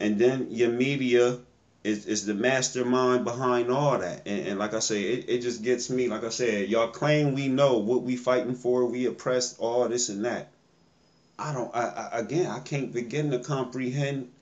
and 0.00 0.18
then 0.18 0.48
your 0.50 0.70
media 0.70 1.38
is, 1.84 2.06
is 2.06 2.26
the 2.26 2.34
mastermind 2.34 3.24
behind 3.24 3.70
all 3.70 3.98
that. 3.98 4.22
And, 4.26 4.48
and 4.48 4.58
like 4.58 4.74
I 4.74 4.80
say, 4.80 5.04
it, 5.04 5.26
it 5.28 5.38
just 5.42 5.62
gets 5.62 5.88
me. 5.88 6.08
Like 6.08 6.24
I 6.24 6.30
said, 6.30 6.68
y'all 6.68 6.88
claim 6.88 7.32
we 7.34 7.46
know 7.46 7.78
what 7.78 8.02
we 8.02 8.16
fighting 8.16 8.56
for, 8.56 8.86
we 8.86 9.06
oppressed, 9.06 9.60
all 9.60 9.88
this 9.88 10.08
and 10.08 10.24
that. 10.24 10.50
I 11.38 11.52
don't. 11.52 11.72
I, 11.72 12.10
I 12.12 12.18
again, 12.18 12.50
I 12.50 12.58
can't 12.58 12.92
begin 12.92 13.30
to 13.30 13.38
comprehend. 13.38 14.32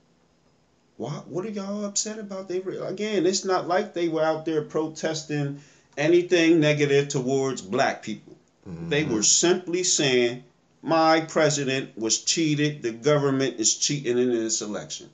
Why? 0.96 1.10
What 1.28 1.44
are 1.44 1.50
y'all 1.50 1.84
upset 1.84 2.18
about? 2.18 2.48
They 2.48 2.62
again, 2.62 3.26
it's 3.26 3.44
not 3.44 3.68
like 3.68 3.92
they 3.92 4.08
were 4.08 4.24
out 4.24 4.46
there 4.46 4.62
protesting 4.62 5.60
anything 5.96 6.60
negative 6.60 7.08
towards 7.08 7.60
black 7.62 8.02
people. 8.02 8.36
They 8.88 9.04
Mhm. 9.04 9.10
were 9.14 9.22
simply 9.22 9.84
saying, 9.84 10.42
my 10.82 11.20
president 11.20 11.96
was 11.96 12.18
cheated. 12.18 12.82
The 12.82 12.92
government 12.92 13.56
is 13.58 13.74
cheating 13.74 14.18
in 14.18 14.30
this 14.30 14.60
election. 14.60 15.08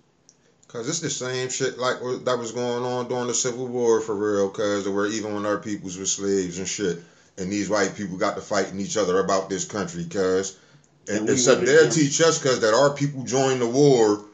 Cause 0.68 0.88
it's 0.88 1.00
the 1.00 1.10
same 1.10 1.50
shit 1.50 1.78
like 1.78 1.98
that 2.24 2.38
was 2.38 2.52
going 2.52 2.82
on 2.84 3.06
during 3.08 3.26
the 3.26 3.34
Civil 3.34 3.66
War 3.66 4.00
for 4.00 4.14
real. 4.14 4.48
Cause 4.48 4.88
where 4.88 5.06
even 5.06 5.34
when 5.34 5.44
our 5.44 5.58
peoples 5.58 5.98
were 5.98 6.06
slaves 6.06 6.58
and 6.58 6.66
shit, 6.66 6.98
and 7.36 7.52
these 7.52 7.68
white 7.68 7.94
people 7.94 8.16
got 8.16 8.36
to 8.36 8.42
fighting 8.42 8.80
each 8.80 8.96
other 8.96 9.18
about 9.18 9.50
this 9.50 9.64
country. 9.66 10.04
Cause 10.04 10.54
And 11.08 11.18
and, 11.18 11.26
we 11.26 11.34
except 11.34 11.66
they'll 11.66 11.90
teach 11.90 12.20
us 12.22 12.42
cause 12.42 12.60
that 12.60 12.72
our 12.72 12.90
people 12.90 13.22
joined 13.24 13.60
the 13.60 13.66
war 13.66 14.24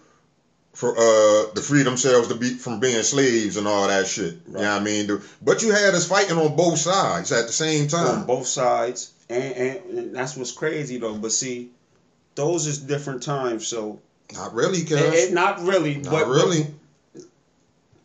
for 0.79 0.93
uh 0.97 1.53
to 1.55 1.61
free 1.61 1.83
themselves 1.83 2.29
to 2.29 2.37
be 2.37 2.51
from 2.51 2.79
being 2.79 3.03
slaves 3.03 3.57
and 3.57 3.67
all 3.67 3.89
that 3.89 4.07
shit. 4.07 4.35
Right. 4.47 4.61
You 4.61 4.65
know 4.67 4.73
what 4.75 4.81
I 4.81 4.85
mean? 4.85 5.21
But 5.43 5.61
you 5.63 5.73
had 5.73 5.93
us 5.95 6.07
fighting 6.07 6.39
on 6.39 6.55
both 6.55 6.79
sides 6.79 7.33
at 7.33 7.49
the 7.49 7.53
same 7.53 7.89
time. 7.89 8.21
on 8.21 8.27
both 8.27 8.47
sides, 8.47 9.13
and, 9.29 9.43
and, 9.55 9.99
and 9.99 10.15
that's 10.15 10.37
what's 10.37 10.53
crazy 10.53 10.99
though. 10.99 11.17
But 11.17 11.33
see, 11.33 11.71
those 12.37 12.69
is 12.69 12.79
different 12.79 13.25
times. 13.25 13.67
So 13.67 13.99
Not 14.33 14.55
really, 14.55 14.79
it- 14.79 15.33
not 15.33 15.61
really, 15.63 15.97
not 15.97 16.13
but 16.13 16.29
really. 16.29 16.67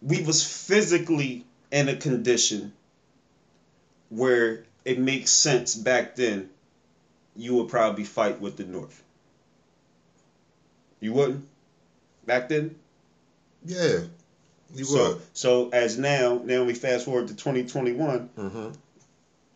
we 0.02 0.24
was 0.24 0.44
physically 0.44 1.46
in 1.72 1.90
a 1.90 1.96
condition 1.96 2.74
where 4.10 4.64
it 4.84 4.98
makes 4.98 5.30
sense 5.30 5.76
back 5.76 6.16
then. 6.16 6.50
You 7.36 7.54
would 7.58 7.70
probably 7.70 8.04
fight 8.04 8.42
with 8.42 8.58
the 8.58 8.64
North. 8.64 9.04
You 11.00 11.14
wouldn't 11.14 11.48
back 12.26 12.50
then. 12.50 12.76
Yeah, 13.66 14.00
you 14.76 14.84
so 14.86 15.14
would. 15.14 15.22
so 15.34 15.70
as 15.70 15.98
now 15.98 16.42
now 16.44 16.64
we 16.64 16.74
fast 16.74 17.06
forward 17.06 17.28
to 17.30 17.36
2021 17.36 18.30
hmm 18.36 18.68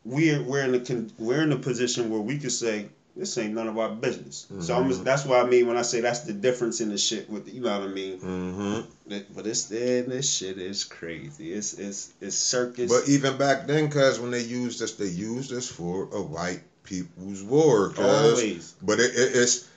we're 0.05 0.41
we're 0.43 0.63
in 0.63 0.73
a 0.75 0.79
con- 0.79 1.11
we're 1.17 1.41
in 1.41 1.51
a 1.51 1.57
position 1.57 2.09
where 2.09 2.21
we 2.21 2.37
could 2.37 2.51
say 2.51 2.85
this 3.15 3.37
ain't 3.37 3.53
none 3.55 3.67
of 3.67 3.77
our 3.77 3.89
business 3.89 4.45
so 4.61 4.75
I'm 4.77 4.89
Mhm. 4.89 5.03
that's 5.03 5.25
what 5.25 5.43
I 5.45 5.49
mean 5.49 5.67
when 5.67 5.75
I 5.75 5.81
say 5.81 5.99
that's 6.01 6.21
the 6.21 6.31
difference 6.33 6.79
in 6.79 6.89
the 6.89 6.97
shit 6.97 7.29
with 7.29 7.45
the, 7.45 7.51
you 7.51 7.61
know 7.61 7.77
what 7.77 7.89
I 7.89 7.91
mean 7.91 8.17
hmm 8.19 8.79
but 9.35 9.45
it's 9.47 9.63
then 9.65 10.07
this 10.07 10.31
shit 10.31 10.57
is 10.57 10.83
crazy 10.85 11.51
it's 11.51 11.73
it's 11.73 12.13
it's 12.21 12.35
circus 12.37 12.89
But 12.89 13.09
even 13.09 13.37
back 13.37 13.67
then, 13.67 13.89
cause 13.89 14.19
when 14.19 14.31
they 14.31 14.41
used 14.43 14.79
this, 14.79 14.93
they 14.93 15.07
used 15.07 15.49
this 15.49 15.69
for 15.69 16.03
a 16.13 16.21
white 16.21 16.61
people's 16.83 17.43
war. 17.43 17.89
Cause, 17.89 18.39
always 18.39 18.75
but 18.81 18.99
it, 18.99 19.11
it, 19.15 19.35
it's 19.35 19.67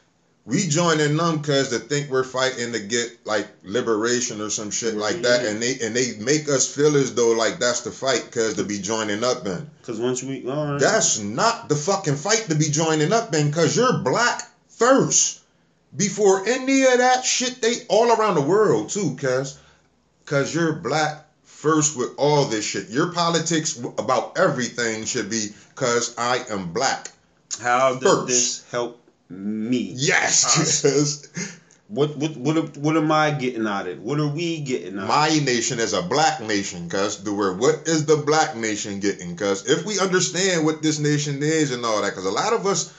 we 0.47 0.67
joining 0.69 1.17
them 1.17 1.43
cause 1.43 1.71
they 1.71 1.79
think 1.79 2.11
we're 2.11 2.25
fighting 2.25 2.73
to 2.73 2.81
get 2.81 3.27
like 3.27 3.47
liberation 3.63 4.41
or 4.41 4.51
some 4.51 4.71
shit 4.71 4.95
like 4.95 5.23
that, 5.23 5.41
mm-hmm. 5.41 5.55
and 5.55 5.63
they 5.63 5.87
and 5.87 5.95
they 5.95 6.17
make 6.25 6.49
us 6.49 6.75
feel 6.75 6.97
as 6.97 7.15
though 7.15 7.33
like 7.33 7.59
that's 7.59 7.83
the 7.83 7.91
fight 7.91 8.31
cause 8.33 8.55
to 8.55 8.65
be 8.65 8.79
joining 8.79 9.23
up 9.23 9.47
in. 9.47 9.71
because 9.81 10.01
once 10.01 10.23
we 10.23 10.49
all 10.49 10.73
right. 10.73 10.81
That's 10.81 11.19
not 11.19 11.69
the 11.69 11.77
fucking 11.77 12.17
fight 12.17 12.47
to 12.49 12.55
be 12.55 12.71
joining 12.71 13.13
up 13.13 13.35
in 13.35 13.53
cause 13.53 13.77
you're 13.77 13.99
black 13.99 14.43
first. 14.69 15.39
Before 15.97 16.47
any 16.47 16.83
of 16.85 16.99
that 16.99 17.25
shit, 17.25 17.61
they 17.61 17.75
all 17.89 18.13
around 18.13 18.37
the 18.37 18.43
world 18.43 18.91
too, 18.91 19.17
cause 19.17 19.59
cause 20.25 20.55
you're 20.55 20.73
black 20.73 21.27
first 21.45 21.99
with 21.99 22.15
all 22.17 22.47
this 22.47 22.65
shit. 22.65 22.89
Your 22.89 23.13
politics 23.13 23.79
about 23.99 24.39
everything 24.39 25.05
should 25.05 25.29
be 25.29 25.49
cause 25.75 26.17
I 26.17 26.45
am 26.49 26.73
black. 26.73 27.11
how 27.61 27.97
does 27.97 28.03
first. 28.03 28.29
this 28.29 28.71
help 28.71 29.00
me 29.31 29.93
Yes, 29.97 30.45
Us. 30.59 30.83
because 30.83 31.29
what 31.89 32.17
what 32.17 32.37
what 32.37 32.57
am- 32.57 32.83
what 32.83 32.97
am 32.97 33.11
I 33.13 33.31
getting 33.31 33.67
out 33.67 33.87
of 33.87 33.93
it 33.93 34.01
what 34.01 34.19
are 34.21 34.29
we 34.29 34.61
getting 34.61 34.99
out 34.99 35.03
of 35.03 35.09
my 35.09 35.29
nation 35.29 35.79
is 35.81 35.93
a 35.93 36.03
black 36.03 36.41
nation, 36.41 36.89
cuz 36.89 37.17
the 37.19 37.33
word 37.33 37.59
what 37.59 37.83
is 37.87 38.05
the 38.07 38.17
black 38.17 38.57
nation 38.57 39.01
getting? 39.01 39.37
Cuz 39.37 39.67
if 39.67 39.85
we 39.85 39.99
understand 39.99 40.65
what 40.65 40.83
this 40.83 40.99
nation 40.99 41.43
is 41.43 41.71
and 41.71 41.85
all 41.85 42.03
that, 42.03 42.15
cuz 42.15 42.25
a 42.25 42.31
lot 42.31 42.53
of 42.53 42.67
us 42.67 42.91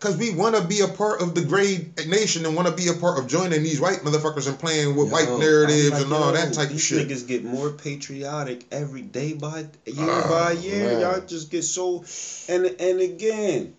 Cause 0.00 0.16
we 0.16 0.30
want 0.30 0.56
to 0.56 0.62
be 0.62 0.80
a 0.80 0.88
part 0.88 1.20
of 1.22 1.32
the 1.36 1.42
great 1.42 2.08
nation 2.08 2.44
and 2.44 2.56
want 2.56 2.66
to 2.66 2.74
be 2.74 2.88
a 2.88 2.92
part 2.92 3.20
of 3.20 3.28
joining 3.28 3.62
these 3.62 3.78
white 3.80 3.98
motherfuckers 3.98 4.48
and 4.48 4.58
playing 4.58 4.96
with 4.96 5.12
white 5.12 5.26
Yo, 5.26 5.38
narratives 5.38 5.90
like, 5.92 6.02
and 6.02 6.12
all 6.12 6.26
yo, 6.26 6.32
that 6.32 6.52
type 6.54 6.64
of 6.64 6.70
these 6.70 6.80
shit. 6.80 7.06
Niggas 7.06 7.24
get 7.24 7.44
more 7.44 7.70
patriotic 7.70 8.64
every 8.72 9.02
day 9.02 9.32
by 9.32 9.58
year 9.86 10.08
Oh, 10.10 10.28
by 10.28 10.50
year. 10.52 10.90
man. 10.90 11.00
Y'all 11.02 11.20
just 11.20 11.50
get 11.52 11.62
so 11.62 12.02
and 12.48 12.66
and 12.80 12.98
again, 13.00 13.74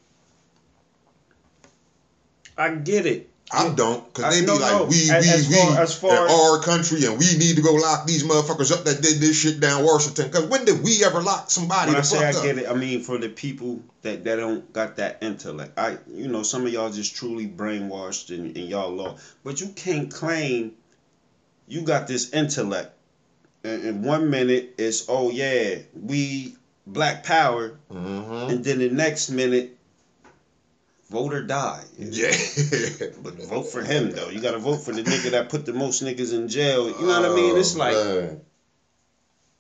I 2.58 2.70
get 2.76 3.06
it. 3.06 3.30
I 3.52 3.70
don't, 3.70 4.12
cause 4.14 4.26
I- 4.26 4.30
they 4.32 4.40
be 4.42 4.48
no, 4.48 4.56
like, 4.56 4.72
no. 4.72 4.86
we, 4.86 5.12
As- 5.12 5.26
we, 5.26 5.30
as 5.32 5.50
we, 5.50 5.56
far- 5.56 5.82
as 5.82 5.96
far 5.96 6.26
as- 6.28 6.32
our 6.32 6.60
country, 6.64 7.06
and 7.06 7.20
we 7.20 7.38
need 7.38 7.56
to 7.58 7.62
go 7.62 7.74
lock 7.74 8.08
these 8.08 8.24
motherfuckers 8.24 8.72
up 8.72 8.84
that 8.86 9.02
did 9.04 9.18
this 9.18 9.38
shit 9.40 9.60
down 9.60 9.84
Washington. 9.84 10.32
Cause 10.32 10.46
when 10.46 10.66
did 10.66 10.82
we 10.84 11.04
ever 11.04 11.22
lock 11.22 11.52
somebody 11.52 11.92
When 11.92 12.00
I 12.00 12.04
say 12.04 12.26
I 12.26 12.32
up? 12.32 12.42
get 12.44 12.58
it, 12.58 12.68
I 12.70 12.74
mean 12.74 13.02
for 13.02 13.18
the 13.20 13.30
people 13.30 13.82
that, 14.02 14.24
that 14.24 14.38
don't 14.38 14.72
got 14.74 14.96
that 14.96 15.20
intellect. 15.22 15.78
I 15.78 15.98
you 16.08 16.30
know 16.30 16.42
some 16.42 16.66
of 16.66 16.74
y'all 16.74 16.90
just 16.90 17.16
truly 17.16 17.46
brainwashed 17.48 18.30
and, 18.36 18.58
and 18.58 18.68
y'all 18.70 18.92
law, 18.92 19.18
but 19.44 19.62
you 19.62 19.68
can't 19.76 20.10
claim 20.12 20.72
you 21.68 21.82
got 21.82 22.08
this 22.08 22.34
intellect 22.34 22.92
and, 23.64 23.84
in 23.84 24.02
one 24.04 24.30
minute 24.32 24.74
it's 24.80 25.06
oh 25.10 25.30
yeah 25.30 25.76
we 25.94 26.56
black 26.88 27.24
power, 27.24 27.78
Mm-hmm. 27.92 28.50
and 28.52 28.64
then 28.64 28.80
the 28.80 28.90
next 28.90 29.30
minute 29.30 29.78
vote 31.14 31.34
or 31.34 31.44
die. 31.44 31.84
Yeah. 31.98 32.36
But 33.22 33.36
vote 33.44 33.68
for 33.72 33.82
him 33.84 34.12
though. 34.12 34.30
You 34.30 34.42
gotta 34.42 34.58
vote 34.60 34.78
for 34.84 34.92
the 34.92 35.04
nigga 35.04 35.32
that 35.32 35.50
put 35.50 35.66
the 35.66 35.74
most 35.74 36.04
niggas 36.04 36.34
in 36.34 36.50
jail. 36.50 36.88
You 36.88 37.06
know 37.08 37.20
what 37.22 37.26
I 37.26 37.28
oh, 37.30 37.36
mean? 37.36 37.58
It's 37.58 37.76
Oh, 37.76 37.80
like 37.80 37.96
man. 37.96 38.42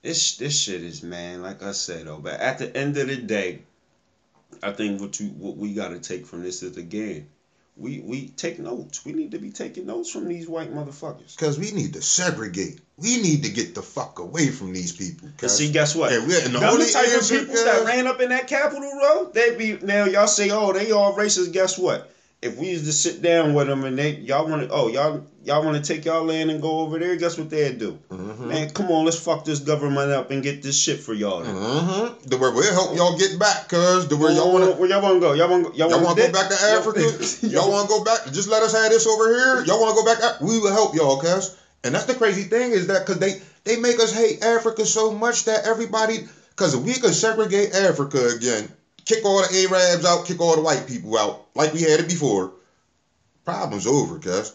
this 0.02 0.36
this 0.38 0.60
shit 0.60 0.84
is 0.84 1.04
man, 1.04 1.42
like 1.42 1.64
I 1.64 1.72
said 1.72 2.08
though. 2.08 2.20
But 2.20 2.40
at 2.40 2.58
the 2.58 2.76
end 2.76 2.98
of 2.98 3.08
the 3.08 3.18
day, 3.18 3.60
I 4.62 4.72
think 4.72 5.00
what 5.00 5.20
you 5.20 5.28
what 5.28 5.56
we 5.56 5.74
gotta 5.74 6.00
take 6.00 6.26
from 6.26 6.44
this 6.44 6.64
is 6.64 6.76
again, 6.78 7.28
we 7.78 8.00
we 8.00 8.30
take 8.30 8.60
notes. 8.60 9.06
We 9.06 9.14
need 9.14 9.32
to 9.32 9.40
be 9.40 9.52
taking 9.52 9.86
notes 9.86 10.10
from 10.12 10.28
these 10.28 10.48
white 10.48 10.74
motherfuckers. 10.74 11.38
Cause 11.38 11.58
we 11.60 11.72
need 11.72 11.94
to 11.94 12.02
segregate. 12.02 12.82
We 12.98 13.18
need 13.18 13.44
to 13.44 13.50
get 13.50 13.74
the 13.74 13.82
fuck 13.82 14.20
away 14.20 14.50
from 14.50 14.72
these 14.72 14.92
people. 14.92 15.28
Cause 15.38 15.58
see, 15.58 15.72
guess 15.72 15.96
what? 15.96 16.12
and, 16.12 16.28
we, 16.28 16.36
and 16.36 16.54
the 16.54 16.60
Them 16.60 16.64
only 16.64 16.92
type 16.92 17.08
of 17.08 17.28
people 17.28 17.56
that 17.56 17.84
ran 17.86 18.06
up 18.06 18.22
in 18.22 18.30
that 18.30 18.48
Capitol 18.48 18.82
row, 18.82 19.32
they 19.34 19.56
be 19.56 19.78
now 19.82 20.06
y'all 20.06 20.28
say, 20.28 20.52
oh, 20.52 20.72
they 20.74 20.92
all 20.92 21.14
racist. 21.16 21.52
Guess 21.52 21.78
what? 21.78 22.12
If 22.44 22.58
we 22.58 22.68
used 22.72 22.86
to 22.86 22.92
sit 22.92 23.22
down 23.22 23.54
with 23.54 23.68
them 23.68 23.84
and 23.86 23.98
they 23.98 24.16
y'all 24.18 24.46
want 24.46 24.64
to, 24.64 24.70
oh 24.70 24.90
y'all 24.90 25.24
y'all 25.44 25.64
want 25.64 25.82
to 25.82 25.94
take 25.94 26.06
y'all 26.06 26.24
land 26.24 26.52
and 26.52 26.62
go 26.62 26.80
over 26.80 27.00
there, 27.00 27.16
guess 27.16 27.38
what 27.38 27.50
they'd 27.50 27.80
do? 27.80 27.98
Mhm. 28.12 28.48
Man, 28.48 28.70
come 28.70 28.92
on, 28.92 29.06
let's 29.06 29.18
fuck 29.18 29.44
this 29.46 29.60
government 29.60 30.12
up 30.12 30.30
and 30.30 30.44
get 30.44 30.62
this 30.62 30.78
shit 30.78 31.00
for 31.00 31.14
y'all. 31.14 31.42
Mm-hmm. 31.42 32.28
The 32.30 32.38
where 32.38 32.52
we'll 32.52 32.74
help 32.74 32.96
y'all 32.96 33.18
get 33.18 33.40
back, 33.40 33.70
cause 33.70 34.08
the 34.08 34.18
where 34.18 34.32
y'all 34.32 34.52
wanna 34.52 34.72
where 34.74 34.88
y'all 34.90 35.02
want 35.02 35.16
to 35.16 35.20
go? 35.22 35.34
Y'all 35.34 35.50
want 35.50 35.76
y'all, 35.76 35.90
y'all 35.90 36.02
want 36.02 36.18
wanna 36.18 36.28
go 36.28 36.32
back 36.34 36.50
to 36.50 36.56
Africa? 36.62 37.02
y'all 37.48 37.72
wanna 37.72 37.88
go 37.88 38.04
back? 38.04 38.26
Just 38.32 38.50
let 38.50 38.62
us 38.62 38.74
have 38.74 38.92
this 38.92 39.08
over 39.08 39.30
here. 39.30 39.64
Y'all 39.66 39.80
wanna 39.82 39.96
go 39.96 40.04
back? 40.06 40.42
We 40.42 40.60
will 40.60 40.72
help 40.74 40.94
y'all, 40.94 41.18
cuz. 41.20 41.56
And 41.84 41.94
that's 41.94 42.06
the 42.06 42.16
crazy 42.16 42.44
thing 42.44 42.72
is 42.72 42.88
that 42.88 43.06
cause 43.06 43.20
they 43.20 43.42
they 43.66 43.78
make 43.78 44.00
us 44.00 44.14
hate 44.14 44.42
Africa 44.44 44.86
so 44.86 45.12
much 45.12 45.46
that 45.46 45.66
everybody 45.66 46.20
cause 46.56 46.74
if 46.74 46.82
we 46.82 46.98
could 46.98 47.14
segregate 47.14 47.74
Africa 47.74 48.28
again, 48.28 48.72
kick 49.06 49.26
all 49.26 49.42
the 49.42 49.68
Arabs 49.70 50.06
out, 50.06 50.26
kick 50.26 50.40
all 50.40 50.56
the 50.56 50.62
white 50.62 50.88
people 50.88 51.18
out, 51.18 51.44
like 51.56 51.74
we 51.74 51.82
had 51.82 52.00
it 52.00 52.08
before, 52.08 52.52
problem's 53.44 53.86
over, 53.86 54.18
cuz. 54.18 54.54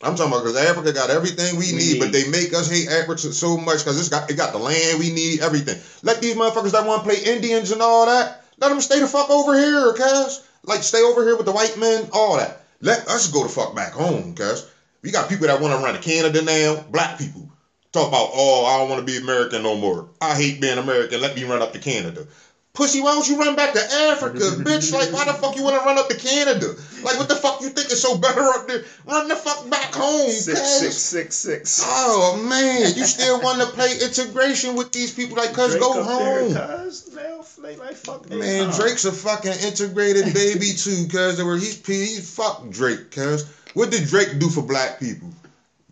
I'm 0.00 0.14
talking 0.14 0.32
about 0.32 0.44
because 0.44 0.56
Africa 0.56 0.92
got 0.92 1.10
everything 1.10 1.56
we, 1.56 1.72
We 1.72 1.78
need, 1.78 1.98
but 1.98 2.12
they 2.12 2.28
make 2.28 2.54
us 2.54 2.70
hate 2.70 2.88
Africa 2.88 3.32
so 3.32 3.56
much 3.56 3.78
because 3.78 3.98
it's 3.98 4.08
got 4.08 4.30
it 4.30 4.36
got 4.36 4.52
the 4.52 4.58
land 4.58 4.98
we 4.98 5.10
need, 5.10 5.40
everything. 5.40 5.76
Let 6.02 6.20
these 6.20 6.36
motherfuckers 6.36 6.72
that 6.72 6.86
want 6.86 7.02
to 7.02 7.08
play 7.10 7.34
Indians 7.34 7.72
and 7.72 7.82
all 7.82 8.06
that, 8.06 8.42
let 8.58 8.68
them 8.68 8.80
stay 8.80 9.00
the 9.00 9.08
fuck 9.08 9.30
over 9.30 9.56
here, 9.56 9.92
cuz. 9.94 10.40
Like 10.64 10.82
stay 10.82 11.02
over 11.02 11.22
here 11.24 11.36
with 11.36 11.46
the 11.46 11.52
white 11.52 11.76
men, 11.78 12.08
all 12.12 12.36
that. 12.36 12.62
Let 12.80 13.08
us 13.08 13.28
go 13.28 13.42
the 13.42 13.48
fuck 13.48 13.74
back 13.74 13.92
home, 13.92 14.34
cuz. 14.34 14.66
We 15.08 15.12
got 15.12 15.30
people 15.30 15.46
that 15.46 15.58
want 15.58 15.72
to 15.72 15.82
run 15.82 15.94
to 15.94 16.00
Canada 16.00 16.42
now, 16.42 16.84
black 16.90 17.16
people. 17.16 17.48
Talk 17.92 18.08
about, 18.08 18.28
oh, 18.30 18.66
I 18.66 18.76
don't 18.78 18.90
want 18.90 18.98
to 18.98 19.06
be 19.06 19.16
American 19.16 19.62
no 19.62 19.74
more. 19.74 20.04
I 20.20 20.36
hate 20.36 20.60
being 20.60 20.76
American. 20.76 21.22
Let 21.22 21.34
me 21.34 21.44
run 21.44 21.62
up 21.62 21.72
to 21.72 21.78
Canada. 21.78 22.26
Pussy, 22.74 23.00
why 23.00 23.12
don't 23.12 23.26
you 23.26 23.38
run 23.38 23.56
back 23.56 23.72
to 23.72 23.80
Africa, 23.80 24.36
bitch? 24.58 24.92
Like, 24.92 25.10
why 25.10 25.24
the 25.24 25.32
fuck 25.32 25.56
you 25.56 25.62
want 25.62 25.76
to 25.76 25.80
run 25.80 25.96
up 25.96 26.10
to 26.10 26.14
Canada? 26.14 26.74
Like, 27.02 27.16
what 27.16 27.26
the 27.26 27.36
fuck 27.36 27.62
you 27.62 27.70
think 27.70 27.90
is 27.90 28.02
so 28.02 28.18
better 28.18 28.42
up 28.52 28.68
there? 28.68 28.84
Run 29.06 29.28
the 29.28 29.34
fuck 29.34 29.70
back 29.70 29.94
home, 29.94 30.30
Six 30.30 30.60
cuz. 30.60 30.78
six 30.78 30.94
six 30.96 31.36
six. 31.36 31.82
Oh 31.82 32.36
man, 32.36 32.92
you 32.94 33.06
still 33.06 33.40
want 33.40 33.62
to 33.62 33.66
play 33.68 33.94
integration 34.02 34.76
with 34.76 34.92
these 34.92 35.10
people? 35.10 35.38
Like, 35.38 35.54
cuz 35.54 35.74
go 35.76 36.02
home. 36.02 36.52
There, 36.52 36.86
cuz 36.86 37.04
now 37.14 37.42
they 37.62 37.76
like 37.76 37.96
fuck. 37.96 38.28
Man. 38.28 38.70
Drake's 38.74 39.06
a 39.06 39.12
fucking 39.12 39.54
integrated 39.62 40.34
baby 40.34 40.74
too, 40.74 41.08
cuz. 41.08 41.42
Where 41.42 41.56
he's 41.56 41.84
he's 41.86 42.30
fuck 42.30 42.68
Drake, 42.68 43.10
cuz. 43.10 43.46
What 43.78 43.92
did 43.92 44.08
Drake 44.08 44.40
do 44.40 44.48
for 44.48 44.62
black 44.62 44.98
people? 44.98 45.30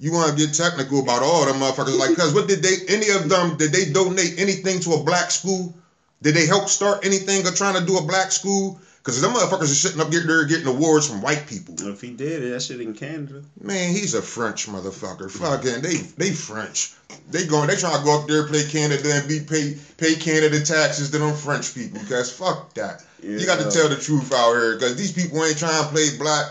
You 0.00 0.10
want 0.12 0.36
to 0.36 0.36
get 0.36 0.52
technical 0.54 0.98
about 1.00 1.22
all 1.22 1.46
them 1.46 1.60
motherfuckers? 1.60 1.96
Like, 1.96 2.16
cuz, 2.16 2.34
what 2.34 2.48
did 2.48 2.60
they? 2.60 2.74
Any 2.88 3.10
of 3.10 3.28
them? 3.28 3.56
Did 3.56 3.70
they 3.70 3.92
donate 3.92 4.40
anything 4.40 4.80
to 4.80 4.94
a 4.94 5.04
black 5.04 5.30
school? 5.30 5.72
Did 6.20 6.34
they 6.34 6.46
help 6.46 6.68
start 6.68 7.06
anything 7.06 7.46
or 7.46 7.52
trying 7.52 7.78
to 7.78 7.86
do 7.86 7.96
a 7.96 8.02
black 8.02 8.32
school? 8.32 8.80
Cause 9.04 9.20
them 9.20 9.34
motherfuckers 9.34 9.70
are 9.70 9.82
sitting 9.84 10.00
up 10.00 10.10
there 10.10 10.44
getting 10.46 10.66
awards 10.66 11.06
from 11.06 11.22
white 11.22 11.46
people. 11.46 11.76
If 11.78 12.00
he 12.00 12.10
did 12.10 12.52
that 12.52 12.60
shit 12.60 12.80
in 12.80 12.92
Canada. 12.92 13.44
Man, 13.60 13.92
he's 13.92 14.14
a 14.14 14.20
French 14.20 14.66
motherfucker. 14.66 15.30
Fucking 15.30 15.80
they 15.80 15.94
they 16.18 16.32
French. 16.32 16.92
They 17.30 17.46
going 17.46 17.68
they 17.68 17.76
trying 17.76 17.98
to 18.00 18.04
go 18.04 18.20
up 18.20 18.26
there 18.26 18.48
play 18.48 18.64
Canada 18.64 19.14
and 19.14 19.28
be 19.28 19.38
pay 19.38 19.78
pay 19.96 20.16
Canada 20.16 20.58
taxes 20.58 21.10
to 21.12 21.18
them 21.18 21.36
French 21.36 21.72
people. 21.72 22.00
Cause 22.08 22.32
fuck 22.32 22.74
that. 22.74 23.04
You 23.22 23.46
got 23.46 23.60
to 23.60 23.70
tell 23.70 23.88
the 23.88 23.94
truth 23.94 24.32
out 24.34 24.54
here. 24.54 24.76
Cause 24.76 24.96
these 24.96 25.12
people 25.12 25.44
ain't 25.44 25.56
trying 25.56 25.84
to 25.84 25.88
play 25.90 26.18
black. 26.18 26.46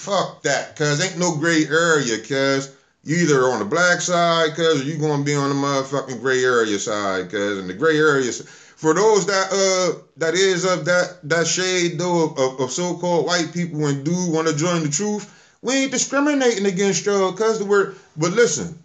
Fuck 0.00 0.40
that. 0.44 0.76
Cause 0.76 0.98
ain't 1.06 1.18
no 1.18 1.36
gray 1.36 1.66
area. 1.66 2.18
Cause 2.20 2.74
you 3.04 3.16
either 3.18 3.44
on 3.44 3.58
the 3.58 3.66
black 3.66 4.00
side, 4.00 4.54
cause 4.56 4.80
or 4.80 4.84
you 4.84 4.96
gonna 4.96 5.22
be 5.22 5.34
on 5.34 5.50
the 5.50 5.54
motherfucking 5.54 6.22
gray 6.22 6.42
area 6.42 6.78
side. 6.78 7.30
Cause 7.30 7.58
and 7.58 7.68
the 7.68 7.74
gray 7.74 7.98
areas. 7.98 8.40
For 8.40 8.94
those 8.94 9.26
that 9.26 9.52
uh 9.52 10.00
that 10.16 10.32
is 10.32 10.64
of 10.64 10.86
that 10.86 11.18
that 11.24 11.46
shade 11.46 11.98
though 11.98 12.24
of, 12.24 12.38
of, 12.38 12.60
of 12.60 12.72
so-called 12.72 13.26
white 13.26 13.52
people 13.52 13.86
and 13.88 14.02
do 14.02 14.30
want 14.30 14.48
to 14.48 14.56
join 14.56 14.84
the 14.84 14.88
truth, 14.88 15.30
we 15.60 15.74
ain't 15.74 15.92
discriminating 15.92 16.64
against 16.64 17.04
y'all 17.04 17.32
cause 17.32 17.58
the 17.58 17.66
word 17.66 17.94
but 18.16 18.32
listen, 18.32 18.78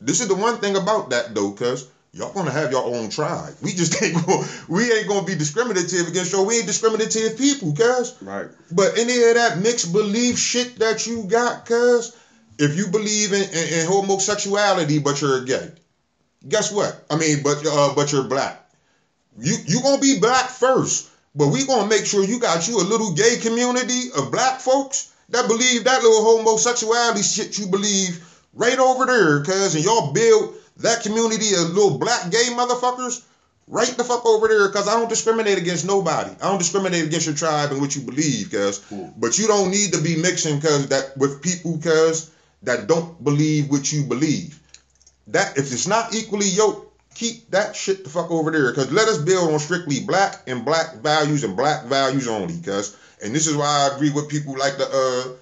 this 0.00 0.20
is 0.20 0.28
the 0.28 0.36
one 0.36 0.58
thing 0.58 0.76
about 0.76 1.10
that 1.10 1.34
though, 1.34 1.50
cause 1.50 1.88
y'all 2.12 2.32
gonna 2.32 2.50
have 2.50 2.70
your 2.70 2.84
own 2.84 3.08
tribe. 3.08 3.54
We 3.62 3.72
just 3.72 4.00
ain't 4.02 4.14
gonna 4.26 4.46
we 4.68 4.92
ain't 4.92 5.08
gonna 5.08 5.26
be 5.26 5.34
discriminative 5.34 6.08
against 6.08 6.32
y'all. 6.32 6.46
We 6.46 6.58
ain't 6.58 6.66
discriminative 6.66 7.38
people, 7.38 7.74
cuz. 7.74 8.14
Right. 8.20 8.48
But 8.70 8.98
any 8.98 9.22
of 9.22 9.34
that 9.34 9.58
mixed 9.58 9.92
belief 9.92 10.38
shit 10.38 10.76
that 10.76 11.06
you 11.06 11.24
got, 11.24 11.64
cuz, 11.64 12.16
if 12.58 12.76
you 12.76 12.88
believe 12.88 13.32
in, 13.32 13.42
in, 13.42 13.80
in 13.80 13.86
homosexuality 13.86 14.98
but 14.98 15.20
you're 15.20 15.44
gay, 15.44 15.72
guess 16.48 16.70
what? 16.70 17.04
I 17.10 17.16
mean, 17.16 17.42
but 17.42 17.64
uh, 17.66 17.94
but 17.94 18.12
you're 18.12 18.24
black. 18.24 18.58
You 19.38 19.56
you 19.66 19.82
gonna 19.82 20.00
be 20.00 20.18
black 20.20 20.48
first, 20.48 21.08
but 21.34 21.48
we 21.48 21.64
gonna 21.64 21.88
make 21.88 22.04
sure 22.04 22.24
you 22.24 22.38
got 22.38 22.68
you 22.68 22.76
a 22.76 22.84
little 22.84 23.14
gay 23.14 23.36
community 23.40 24.10
of 24.16 24.30
black 24.30 24.60
folks 24.60 25.12
that 25.30 25.48
believe 25.48 25.84
that 25.84 26.02
little 26.02 26.22
homosexuality 26.22 27.22
shit 27.22 27.58
you 27.58 27.68
believe 27.68 28.22
right 28.52 28.78
over 28.78 29.06
there, 29.06 29.42
cuz, 29.42 29.74
and 29.74 29.82
y'all 29.82 30.12
build 30.12 30.56
that 30.82 31.02
community 31.02 31.54
of 31.54 31.70
little 31.70 31.98
black 31.98 32.30
gay 32.30 32.48
motherfuckers 32.50 33.22
right 33.68 33.96
the 33.96 34.04
fuck 34.04 34.26
over 34.26 34.48
there, 34.48 34.68
cuz 34.68 34.88
I 34.88 34.94
don't 34.94 35.08
discriminate 35.08 35.58
against 35.58 35.84
nobody. 35.84 36.30
I 36.40 36.48
don't 36.48 36.58
discriminate 36.58 37.04
against 37.04 37.26
your 37.26 37.34
tribe 37.34 37.72
and 37.72 37.80
what 37.80 37.94
you 37.96 38.02
believe, 38.02 38.50
cuz. 38.50 38.78
Cool. 38.88 39.12
But 39.16 39.38
you 39.38 39.46
don't 39.46 39.70
need 39.70 39.92
to 39.92 40.00
be 40.00 40.16
mixing 40.16 40.60
cuz 40.60 40.88
that 40.88 41.16
with 41.16 41.40
people 41.42 41.78
cuz 41.78 42.26
that 42.62 42.86
don't 42.86 43.22
believe 43.22 43.70
what 43.70 43.90
you 43.92 44.04
believe. 44.04 44.58
That 45.28 45.56
if 45.56 45.72
it's 45.72 45.86
not 45.86 46.14
equally 46.14 46.48
yoked, 46.48 46.88
keep 47.14 47.50
that 47.50 47.76
shit 47.76 48.04
the 48.04 48.10
fuck 48.10 48.30
over 48.30 48.50
there. 48.50 48.72
Cause 48.72 48.90
let 48.90 49.08
us 49.08 49.18
build 49.18 49.52
on 49.52 49.58
strictly 49.58 50.00
black 50.00 50.42
and 50.46 50.64
black 50.64 50.96
values 50.96 51.44
and 51.44 51.56
black 51.56 51.84
values 51.84 52.28
only. 52.28 52.58
Cause 52.60 52.94
and 53.22 53.34
this 53.34 53.46
is 53.46 53.56
why 53.56 53.66
I 53.66 53.94
agree 53.94 54.10
with 54.10 54.28
people 54.28 54.56
like 54.58 54.76
the 54.76 54.88
uh 54.88 55.36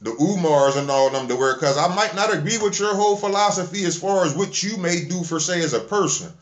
the 0.00 0.12
Umars 0.12 0.76
and 0.76 0.90
all 0.90 1.10
them 1.10 1.28
to 1.28 1.36
where 1.36 1.54
cause 1.54 1.78
I 1.78 1.94
might 1.94 2.14
not 2.14 2.34
agree 2.34 2.58
with 2.58 2.78
your 2.78 2.94
whole 2.94 3.16
philosophy 3.16 3.84
as 3.84 3.98
far 3.98 4.24
as 4.24 4.34
what 4.34 4.62
you 4.62 4.76
may 4.76 5.04
do 5.04 5.24
for 5.24 5.40
say 5.40 5.62
as 5.62 5.72
a 5.72 5.80
person. 5.80 6.32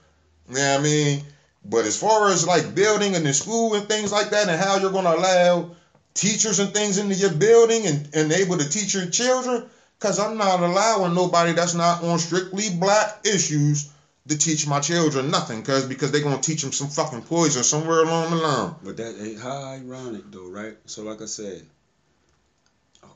You 0.48 0.56
know 0.56 0.72
what 0.72 0.80
I 0.80 0.82
mean? 0.82 1.24
But 1.64 1.84
as 1.86 1.96
far 1.96 2.28
as 2.28 2.46
like 2.46 2.74
building 2.74 3.14
and 3.14 3.24
the 3.24 3.32
school 3.32 3.74
and 3.74 3.88
things 3.88 4.12
like 4.12 4.30
that 4.30 4.48
and 4.48 4.60
how 4.60 4.76
you're 4.76 4.90
gonna 4.90 5.14
allow 5.14 5.70
teachers 6.14 6.58
and 6.58 6.72
things 6.72 6.98
into 6.98 7.14
your 7.14 7.30
building 7.30 7.86
and, 7.86 8.08
and 8.12 8.32
able 8.32 8.58
to 8.58 8.68
teach 8.68 8.94
your 8.94 9.06
children, 9.06 9.64
cause 9.98 10.18
I'm 10.18 10.36
not 10.36 10.60
allowing 10.60 11.14
nobody 11.14 11.52
that's 11.52 11.74
not 11.74 12.02
on 12.02 12.18
strictly 12.18 12.70
black 12.70 13.20
issues 13.24 13.88
to 14.28 14.36
teach 14.36 14.66
my 14.66 14.80
children 14.80 15.30
nothing, 15.30 15.62
cause 15.62 15.86
because 15.86 16.10
they're 16.10 16.22
gonna 16.22 16.40
teach 16.40 16.62
them 16.62 16.72
some 16.72 16.88
fucking 16.88 17.22
poison 17.22 17.62
somewhere 17.62 18.02
along 18.02 18.30
the 18.30 18.36
line. 18.36 18.74
But 18.82 18.96
that 18.96 19.16
eh, 19.20 19.40
how 19.40 19.62
ironic 19.64 20.24
though, 20.30 20.48
right? 20.48 20.76
So 20.86 21.02
like 21.02 21.22
I 21.22 21.26
said, 21.26 21.66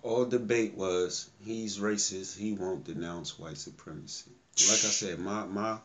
all 0.03 0.25
debate 0.25 0.75
was 0.75 1.31
he's 1.45 1.79
racist, 1.79 2.37
he 2.37 2.53
won't 2.53 2.85
denounce 2.85 3.39
white 3.39 3.59
supremacy. 3.59 4.31
Like 4.57 4.85
I 4.85 4.91
said, 4.91 5.19
my 5.19 5.45
my 5.47 5.79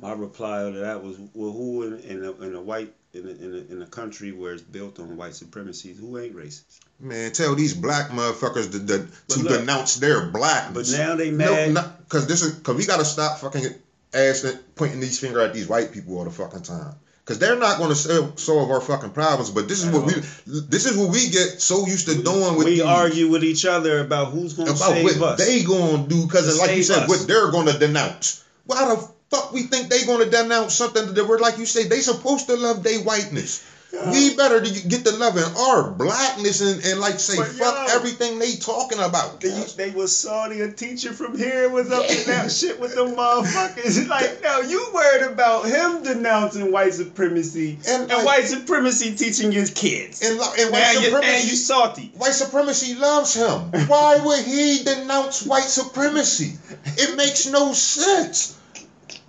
my 0.00 0.12
reply 0.12 0.70
to 0.70 0.78
that 0.78 1.02
was, 1.02 1.16
well, 1.34 1.52
who 1.52 1.82
in 1.84 1.98
in 2.00 2.24
a, 2.24 2.32
in 2.42 2.54
a 2.54 2.60
white 2.60 2.92
in 3.14 3.26
a, 3.26 3.30
in 3.30 3.54
a, 3.54 3.72
in 3.72 3.82
a 3.82 3.86
country 3.86 4.32
where 4.32 4.52
it's 4.52 4.62
built 4.62 4.98
on 5.00 5.16
white 5.16 5.34
supremacy, 5.34 5.92
who 5.94 6.18
ain't 6.18 6.36
racist? 6.36 6.80
Man, 7.00 7.32
tell 7.32 7.54
these 7.54 7.74
black 7.74 8.10
motherfuckers 8.10 8.70
to, 8.72 8.86
to, 8.86 9.08
to 9.28 9.40
look, 9.40 9.60
denounce 9.60 9.96
their 9.96 10.26
blackness. 10.26 10.92
But 10.92 10.98
now 10.98 11.14
they 11.16 11.30
No, 11.30 11.52
mad. 11.52 11.72
not, 11.72 12.08
cause 12.08 12.26
this 12.26 12.42
is 12.42 12.58
cause 12.60 12.76
we 12.76 12.86
gotta 12.86 13.04
stop 13.04 13.38
fucking 13.38 13.66
asking, 14.12 14.58
pointing 14.74 15.00
these 15.00 15.18
finger 15.18 15.40
at 15.40 15.54
these 15.54 15.68
white 15.68 15.92
people 15.92 16.18
all 16.18 16.24
the 16.24 16.30
fucking 16.30 16.62
time. 16.62 16.94
Cause 17.28 17.38
they're 17.38 17.58
not 17.58 17.76
gonna 17.76 17.94
solve 17.94 18.70
our 18.70 18.80
fucking 18.80 19.10
problems. 19.10 19.50
But 19.50 19.68
this 19.68 19.84
is 19.84 19.90
what 19.90 20.06
we, 20.06 20.14
this 20.46 20.86
is 20.86 20.96
what 20.96 21.10
we 21.10 21.28
get 21.28 21.60
so 21.60 21.86
used 21.86 22.08
to 22.08 22.22
doing 22.22 22.56
with 22.56 22.64
we 22.64 22.76
these, 22.76 22.80
argue 22.80 23.28
with 23.28 23.44
each 23.44 23.66
other 23.66 24.00
about 24.00 24.28
who's 24.28 24.54
gonna 24.54 24.70
about 24.70 24.92
save 24.92 25.04
what 25.04 25.32
us. 25.32 25.46
they 25.46 25.62
gonna 25.62 26.08
do. 26.08 26.26
Cause 26.26 26.58
like 26.58 26.74
you 26.74 26.82
said, 26.82 27.02
us. 27.02 27.08
what 27.10 27.28
they're 27.28 27.50
gonna 27.50 27.78
denounce. 27.78 28.42
Why 28.64 28.82
the 28.82 29.06
fuck 29.28 29.52
we 29.52 29.64
think 29.64 29.90
they 29.90 30.06
gonna 30.06 30.24
denounce 30.24 30.74
something 30.74 31.12
that 31.12 31.28
we're 31.28 31.38
like 31.38 31.58
you 31.58 31.66
say 31.66 31.84
they 31.84 32.00
supposed 32.00 32.46
to 32.46 32.56
love 32.56 32.82
their 32.82 33.00
whiteness. 33.00 33.62
We 33.90 34.36
better 34.36 34.60
get 34.60 35.04
the 35.04 35.12
love 35.18 35.38
in 35.38 35.44
our 35.44 35.90
blackness 35.90 36.60
and, 36.60 36.84
and 36.84 37.00
like 37.00 37.18
say 37.18 37.36
But 37.38 37.46
fuck 37.48 37.88
yo. 37.88 37.94
everything 37.96 38.38
they 38.38 38.56
talking 38.56 38.98
about. 38.98 39.40
They, 39.40 39.48
they 39.78 39.90
was 39.90 40.14
sorry 40.14 40.60
a 40.60 40.70
teacher 40.70 41.12
from 41.14 41.38
here 41.38 41.70
was 41.70 41.90
up 41.90 42.04
in 42.08 42.26
that 42.26 42.52
shit 42.52 42.78
with 42.78 42.94
them 42.94 43.16
motherfuckers. 43.16 44.06
Like, 44.08 44.42
no, 44.42 44.60
you 44.60 44.90
worried 44.92 45.22
about 45.32 45.64
him 45.66 46.02
denouncing 46.02 46.70
white 46.70 46.92
supremacy 46.94 47.78
And, 47.88 48.02
and, 48.02 48.10
like- 48.10 48.26
white 48.26 48.44
supremacy 48.44 49.14
teaching 49.16 49.52
his 49.52 49.70
kids. 49.70 50.22
And, 50.22 50.38
and 50.38 50.70
white 50.72 50.82
and, 50.82 50.98
you, 50.98 51.04
supremacy. 51.06 51.32
and 51.34 51.44
you 51.50 51.56
salty. 51.56 52.12
White 52.16 52.32
supremacy 52.34 52.94
loves 52.94 53.34
him. 53.34 53.86
Why 53.88 54.18
would 54.22 54.44
he 54.44 54.82
denounce 54.84 55.46
white 55.46 55.64
supremacy? 55.64 56.58
It 56.98 57.16
makes 57.16 57.46
no 57.46 57.72
sense. 57.72 58.54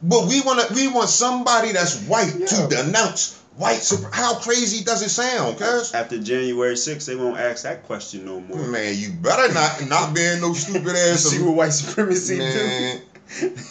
But 0.03 0.27
we 0.27 0.41
want 0.41 0.65
to. 0.67 0.73
We 0.73 0.87
want 0.87 1.09
somebody 1.09 1.71
that's 1.73 2.01
white 2.03 2.33
Yeah. 2.37 2.45
to 2.47 2.67
denounce 2.69 3.38
white. 3.59 3.79
Supre- 3.79 4.13
How 4.13 4.35
crazy 4.39 4.83
does 4.83 5.01
it 5.03 5.09
sound, 5.09 5.57
cuz? 5.59 5.93
After 5.93 6.17
January 6.19 6.75
6th, 6.75 7.05
they 7.05 7.15
won't 7.15 7.37
ask 7.39 7.63
that 7.63 7.83
question 7.83 8.25
no 8.25 8.39
more. 8.39 8.57
Man, 8.67 8.93
you 8.97 9.11
better 9.11 9.53
not 9.53 9.87
not 9.87 10.13
being 10.15 10.41
no 10.41 10.53
stupid 10.53 10.95
ass. 10.95 11.21
See 11.29 11.41
what 11.43 11.55
white 11.55 11.73
supremacy 11.73 12.37
Man. 12.39 12.97
do? 12.97 13.03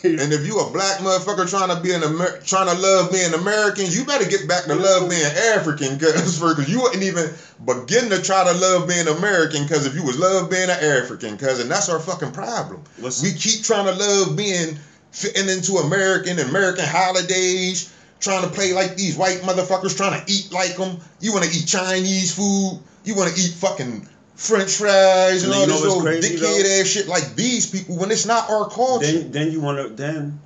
And 0.04 0.32
if 0.32 0.46
you 0.46 0.56
a 0.60 0.70
black 0.70 0.98
motherfucker 0.98 1.50
trying 1.50 1.74
to 1.74 1.82
be 1.82 1.90
an 1.92 2.04
Amer- 2.04 2.38
trying 2.46 2.68
to 2.68 2.80
love 2.80 3.10
being 3.10 3.34
American, 3.34 3.86
you 3.88 4.04
better 4.04 4.24
get 4.24 4.46
back 4.46 4.66
to 4.66 4.74
love 4.76 5.10
being 5.10 5.24
African, 5.24 5.98
cause 5.98 6.38
cause 6.40 6.68
you 6.68 6.80
wouldn't 6.80 7.02
even 7.02 7.28
begin 7.66 8.08
to 8.10 8.22
try 8.22 8.44
to 8.44 8.52
love 8.56 8.86
being 8.86 9.08
American, 9.08 9.66
cause 9.66 9.84
if 9.84 9.96
you 9.96 10.04
was 10.04 10.16
love 10.16 10.48
being 10.48 10.70
an 10.70 10.78
African, 11.02 11.36
cause 11.36 11.58
and 11.58 11.68
that's 11.68 11.88
our 11.88 11.98
fucking 11.98 12.30
problem. 12.30 12.84
What's- 13.00 13.20
we 13.20 13.32
keep 13.32 13.64
trying 13.64 13.86
to 13.86 13.94
love 13.98 14.36
being 14.36 14.78
fitting 15.10 15.48
into 15.48 15.78
American 15.78 16.38
American 16.38 16.84
holidays, 16.86 17.92
trying 18.20 18.42
to 18.42 18.50
play 18.50 18.72
like 18.72 18.96
these 18.96 19.16
white 19.16 19.38
motherfuckers, 19.38 19.96
trying 19.96 20.20
to 20.24 20.32
eat 20.32 20.52
like 20.52 20.76
them. 20.76 20.98
You 21.20 21.32
want 21.32 21.44
to 21.44 21.50
eat 21.50 21.66
Chinese 21.66 22.34
food, 22.34 22.80
you 23.04 23.14
want 23.14 23.34
to 23.34 23.40
eat 23.40 23.52
fucking. 23.52 24.08
French 24.36 24.70
fries 24.76 25.42
and 25.42 25.52
And 25.52 25.72
all 25.72 25.80
this 25.82 26.00
crazy, 26.00 26.36
dickhead 26.36 26.80
ass 26.80 26.86
shit 26.86 27.08
like 27.08 27.34
these 27.34 27.68
people 27.68 27.96
when 27.98 28.12
it's 28.12 28.24
not 28.24 28.48
our 28.48 28.68
culture. 28.70 29.04
then 29.04 29.32
then 29.32 29.50
you 29.50 29.60
want 29.60 29.78
to 29.78 29.92
then 29.92 30.38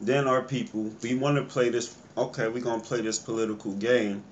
then 0.00 0.28
our 0.28 0.42
people 0.42 0.92
we 1.02 1.16
want 1.16 1.34
to 1.36 1.42
play 1.42 1.70
this 1.70 1.96
okay 2.16 2.46
we're 2.46 2.62
gonna 2.62 2.80
play 2.80 3.00
this 3.00 3.18
political 3.18 3.72
game 3.72 4.22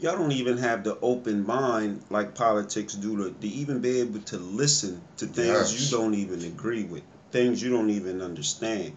y'all 0.00 0.18
don't 0.18 0.32
even 0.32 0.58
have 0.58 0.82
the 0.82 0.98
open 1.02 1.46
mind 1.46 2.02
like 2.10 2.34
politics 2.34 2.94
do 2.94 3.16
to, 3.16 3.30
to 3.40 3.46
even 3.46 3.78
be 3.78 4.00
able 4.00 4.18
to 4.22 4.38
listen 4.38 5.00
to 5.16 5.26
things 5.26 5.46
Yes. 5.46 5.80
you 5.92 5.96
don't 5.96 6.14
even 6.14 6.42
agree 6.44 6.82
with 6.82 7.04
things 7.30 7.62
you 7.62 7.70
don't 7.70 7.90
even 7.90 8.20
understand 8.20 8.92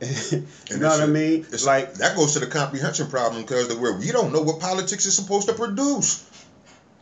you 0.30 0.78
know 0.78 0.88
what 0.88 1.00
I 1.00 1.06
mean? 1.06 1.44
It's 1.50 1.66
Like 1.66 1.94
that 1.94 2.16
goes 2.16 2.34
to 2.34 2.38
the 2.40 2.46
comprehension 2.46 3.08
problem 3.08 3.42
because 3.42 3.68
the 3.68 3.76
where 3.78 3.94
we 3.98 4.12
don't 4.12 4.32
know 4.32 4.40
what 4.42 4.60
politics 4.60 5.06
is 5.06 5.14
supposed 5.16 5.48
to 5.48 5.54
produce. 5.54 6.24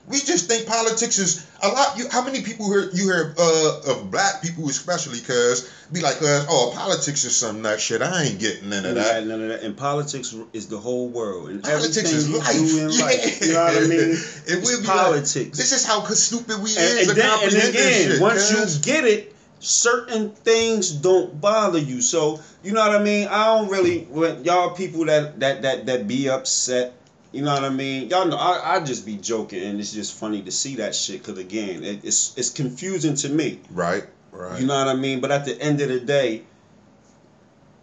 We 0.09 0.19
just 0.19 0.47
think 0.49 0.69
politics 0.69 1.19
is 1.19 1.45
a 1.65 1.67
lot. 1.69 1.99
You, 1.99 2.09
how 2.09 2.23
many 2.25 2.41
people 2.43 2.71
hear 2.71 2.89
you 2.95 3.05
hear 3.11 3.35
uh, 3.37 3.81
of 3.89 4.09
black 4.13 4.41
people 4.41 4.69
especially? 4.69 5.19
Cause 5.21 5.69
be 5.93 6.01
like, 6.01 6.19
cause 6.21 6.47
oh, 6.49 6.73
politics 6.77 7.25
is 7.25 7.35
some 7.35 7.61
nut 7.61 7.81
shit. 7.81 8.03
I 8.03 8.23
ain't 8.23 8.39
getting 8.39 8.71
None 8.71 8.87
of 8.87 8.95
that. 8.95 9.27
none 9.27 9.43
of 9.43 9.49
that. 9.49 9.63
And 9.65 9.77
politics 9.77 10.33
is 10.53 10.69
the 10.69 10.79
whole 10.79 11.09
world, 11.09 11.51
and 11.51 11.61
Politics 11.63 11.97
everything 11.99 12.17
is 12.17 12.31
life. 12.31 12.57
in 12.57 12.99
life. 13.05 13.47
You 13.47 13.53
know 13.55 13.65
what 13.65 13.77
I 13.77 13.81
mean? 13.81 13.91
It 13.91 14.19
It's 14.47 14.71
will 14.71 14.81
be 14.81 14.87
like, 14.87 14.97
politics. 14.97 15.59
This 15.59 15.73
is 15.73 15.85
how 15.85 16.05
stupid 16.05 16.63
we 16.63 16.71
and, 16.71 16.99
is 17.01 17.09
and 17.09 17.19
then, 17.19 17.43
and 17.43 17.53
again, 17.53 18.11
shit. 18.13 18.21
once 18.21 18.55
cuz. 18.55 18.77
you 18.79 18.85
get 18.85 19.05
it, 19.05 19.36
certain 19.61 20.31
things 20.31 20.91
don't 20.91 21.41
bother 21.41 21.79
you. 21.79 22.01
So 22.01 22.41
you 22.63 22.73
know 22.73 22.81
what 22.81 23.01
I 23.01 23.03
mean. 23.03 23.29
I 23.29 23.45
don't 23.47 23.69
really 23.69 24.05
when 24.05 24.45
y'all 24.45 24.71
people 24.71 25.05
that 25.07 25.41
that 25.41 25.63
that 25.63 25.87
that 25.87 26.09
be 26.09 26.29
upset. 26.29 26.95
You 27.33 27.43
know 27.43 27.53
what 27.53 27.65
I 27.65 27.71
mean? 27.71 28.09
Y'all 28.09 28.27
know 28.27 28.37
I, 28.37 28.77
I 28.77 28.81
just 28.85 29.05
be 29.05 29.17
joking, 29.17 29.63
and 29.63 29.79
it's 29.79 29.93
just 29.93 30.19
funny 30.19 30.43
to 30.43 30.51
see 30.51 30.77
that 30.77 30.95
shit. 30.95 31.23
Cause 31.23 31.39
again, 31.39 31.83
it, 31.83 32.05
it's 32.05 32.37
it's 32.39 32.51
confusing 32.51 33.15
to 33.17 33.29
me. 33.29 33.61
right, 33.71 34.05
right. 34.33 34.61
You 34.61 34.67
know 34.67 34.77
what 34.77 34.89
I 34.89 34.95
mean? 34.95 35.21
But 35.21 35.33
at 35.33 35.45
the 35.45 35.61
end 35.61 35.81
of 35.81 35.89
the 35.89 36.01
day, 36.01 36.45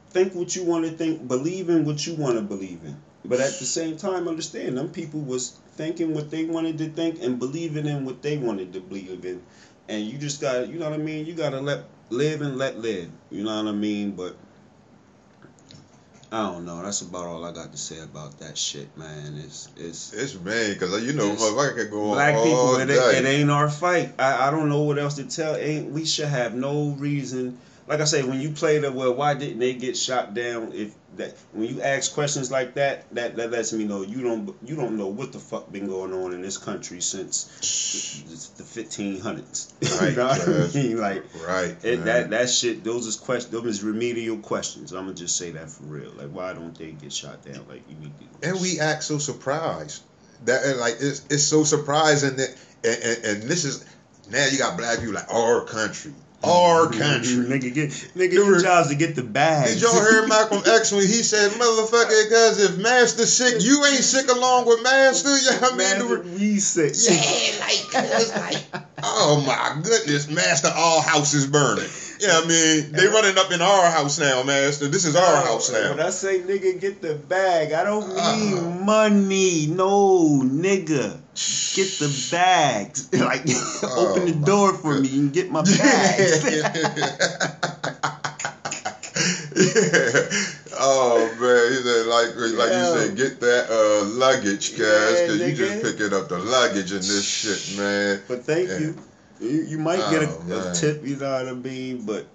think 0.10 0.34
what 0.34 0.56
you 0.56 0.64
want 0.64 0.86
to 0.86 0.92
think, 0.92 1.28
believe 1.28 1.70
in 1.70 1.86
what 1.86 2.06
you 2.08 2.16
want 2.16 2.36
to 2.36 2.42
believe 2.42 2.82
in. 2.84 2.96
But 3.26 3.40
at 3.40 3.58
the 3.60 3.66
same 3.66 3.98
time, 3.98 4.28
understand 4.28 4.78
them 4.78 4.90
people 4.90 5.22
was 5.22 5.58
thinking 5.76 6.14
what 6.14 6.30
they 6.30 6.46
wanted 6.46 6.78
to 6.80 6.90
think 6.90 7.22
and 7.22 7.40
believing 7.40 7.86
in 7.86 8.06
what 8.06 8.22
they 8.22 8.38
wanted 8.38 8.74
to 8.74 8.82
believe 8.82 9.24
in. 9.26 9.42
And 9.90 10.06
you 10.06 10.18
just 10.18 10.40
got, 10.42 10.68
you 10.70 10.80
know 10.80 10.90
what 10.90 11.00
I 11.00 11.04
mean? 11.04 11.26
You 11.26 11.34
got 11.34 11.50
to 11.50 11.60
let 11.60 11.84
live 12.10 12.42
and 12.42 12.58
let 12.58 12.80
live. 12.80 13.10
You 13.30 13.44
know 13.44 13.64
what 13.64 13.70
I 13.70 13.76
mean? 13.76 14.12
But 14.12 14.36
I 16.34 16.50
don't 16.52 16.66
know. 16.66 16.82
That's 16.82 17.02
about 17.02 17.26
all 17.26 17.46
I 17.46 17.52
got 17.52 17.72
to 17.74 17.78
say 17.78 18.00
about 18.00 18.40
that 18.40 18.58
shit, 18.58 18.98
man. 18.98 19.36
It's 19.38 19.70
it's 19.78 20.14
it's 20.14 20.40
man, 20.40 20.80
cause 20.80 21.04
you 21.04 21.14
know, 21.14 21.30
motherfucker 21.30 21.76
could 21.76 21.92
go 21.92 22.10
on 22.10 22.14
black 22.16 22.34
people. 22.34 22.78
It, 22.78 22.90
it 22.90 23.26
ain't 23.26 23.52
our 23.52 23.70
fight. 23.70 24.14
I, 24.18 24.48
I 24.48 24.52
don't 24.52 24.68
know 24.68 24.82
what 24.82 24.98
else 24.98 25.16
to 25.18 25.26
tell. 25.26 25.56
Ain't 25.56 25.92
we 25.92 26.06
should 26.06 26.30
have 26.30 26.56
no 26.56 26.96
reason. 26.98 27.60
Like 27.88 28.00
I 28.00 28.06
say, 28.06 28.24
when 28.24 28.40
you 28.40 28.52
play 28.52 28.80
the 28.80 28.92
well, 28.92 29.14
why 29.14 29.34
didn't 29.34 29.60
they 29.60 29.74
get 29.74 29.98
shot 29.98 30.34
down? 30.34 30.72
If 30.74 30.94
that 31.18 31.36
when 31.52 31.68
you 31.68 31.82
ask 31.82 32.14
questions 32.14 32.50
like 32.50 32.76
that, 32.76 33.14
that 33.14 33.36
that 33.36 33.52
lets 33.52 33.74
me 33.74 33.84
know 33.84 34.02
you 34.02 34.22
don't 34.24 34.56
you 34.64 34.76
don't 34.76 34.98
know 34.98 35.08
what 35.08 35.34
the 35.34 35.40
fuck 35.40 35.72
been 35.72 35.88
going 35.88 36.14
on 36.14 36.34
in 36.34 36.42
this 36.42 36.58
country 36.58 37.02
since 37.02 38.54
the 38.58 38.64
fifteen 38.64 39.20
hundreds. 39.20 39.74
Right, 40.00 40.10
you 40.12 40.16
know 40.16 40.28
what 40.28 40.48
I 40.48 40.78
mean? 40.78 40.98
Like 40.98 41.24
right. 41.46 41.76
it, 41.84 42.06
that 42.06 42.30
that 42.30 42.50
shit. 42.50 42.84
Those 42.84 43.06
is 43.06 43.18
question. 43.18 43.52
Those 43.52 43.66
is 43.66 43.84
remedial 43.84 44.38
questions. 44.38 44.94
I'm 44.94 45.06
gonna 45.06 45.16
just 45.16 45.38
say 45.38 45.52
that 45.52 45.70
for 45.70 45.84
real. 45.84 46.12
Like 46.12 46.30
why 46.30 46.54
don't 46.54 46.78
they 46.78 46.92
get 46.92 47.12
shot 47.12 47.44
down? 47.44 47.66
Like 47.68 47.82
you 47.90 47.96
need 47.98 48.14
to. 48.42 48.50
and 48.50 48.62
we 48.62 48.80
act 48.80 49.04
so 49.04 49.18
surprised 49.18 50.04
that 50.46 50.64
and, 50.64 50.80
like 50.80 50.96
it's 51.00 51.26
it's 51.30 51.44
so 51.44 51.64
surprising 51.64 52.38
that 52.38 52.56
and, 52.84 53.04
and, 53.04 53.26
and 53.26 53.44
this 53.44 53.66
is 53.66 53.86
now 54.32 54.46
you 54.52 54.58
got 54.58 54.78
black 54.78 55.00
people 55.00 55.14
like 55.14 55.32
our 55.34 55.66
country 55.66 56.14
our 56.44 56.88
country 56.92 57.36
nigga 57.36 57.74
get 57.74 57.90
nigga 58.16 58.34
your 58.34 58.60
job's 58.60 58.90
to 58.90 58.96
get 58.96 59.16
the 59.16 59.24
bag. 59.24 59.68
did 59.68 59.82
y'all 59.82 59.94
hear 59.94 60.28
Malcolm 60.28 60.62
X 60.68 60.92
when 60.92 61.02
he 61.02 61.24
said 61.24 61.52
motherfucker 61.52 62.24
because 62.28 62.60
if 62.64 62.78
master 62.78 63.26
sick 63.26 63.62
you 63.64 63.84
ain't 63.86 64.04
sick 64.04 64.28
along 64.30 64.66
with 64.66 64.82
master 64.84 65.38
you 65.38 65.52
know 65.52 65.68
I 65.68 65.70
mean 65.70 65.78
Master, 65.78 66.20
we 66.38 66.60
sick. 66.60 66.94
yeah 66.98 67.60
like 67.66 68.64
like 68.74 68.84
oh 69.04 69.42
my 69.46 69.82
goodness 69.82 70.28
master 70.30 70.70
all 70.76 71.02
houses 71.02 71.48
burning 71.48 71.90
yeah 72.24 72.40
I 72.42 72.48
mean 72.48 72.92
they 72.94 73.08
running 73.08 73.38
up 73.38 73.52
in 73.52 73.62
our 73.62 73.90
house 73.92 74.18
now 74.20 74.44
master 74.44 74.88
this 74.88 75.06
is 75.06 75.16
our 75.16 75.42
house 75.44 75.70
now. 75.72 75.90
When 75.90 76.00
I 76.00 76.10
say 76.10 76.40
nigga 76.40 76.80
get 76.80 77.02
the 77.02 77.16
bag, 77.16 77.72
I 77.74 77.84
don't 77.84 78.08
mean 78.08 78.54
Uh-huh. 78.58 78.70
money. 78.70 79.68
No, 79.68 80.42
nigga. 80.44 81.20
Get 81.74 81.88
the 82.00 82.10
bags. 82.32 83.10
like 83.14 83.42
open 83.98 84.26
the 84.26 84.38
Oh, 84.42 84.46
door 84.46 84.74
for 84.74 85.00
me 85.00 85.18
and 85.18 85.34
get 85.34 85.50
my 85.50 85.62
bags. 85.78 86.44
yeah. 86.44 86.70
oh 90.80 91.30
man, 91.40 91.72
he 91.72 91.78
said 91.84 92.06
like 92.08 92.30
like 92.36 92.70
Yeah. 92.72 92.94
you 92.94 93.08
said, 93.08 93.16
get 93.16 93.40
that 93.42 93.70
uh 93.70 94.04
luggage, 94.06 94.72
guys, 94.78 95.20
Yeah, 95.22 95.28
cause 95.28 95.40
you 95.40 95.54
just 95.56 95.82
picking 95.84 96.14
up 96.14 96.28
the 96.30 96.40
luggage 96.40 96.92
in 96.92 97.00
this 97.02 97.24
shit, 97.26 97.78
man. 97.78 98.20
But 98.28 98.44
thank 98.44 98.70
Yeah. 98.70 98.78
you. 98.80 98.96
You. 99.44 99.62
You 99.64 99.78
might 99.78 99.98
get 100.10 100.24
a, 100.24 100.30
Oh, 100.50 100.72
a 100.72 100.74
tip, 100.74 101.06
you 101.06 101.16
know 101.18 101.32
what 101.32 101.48
I 101.48 101.54
mean? 101.54 102.06
But 102.06 102.26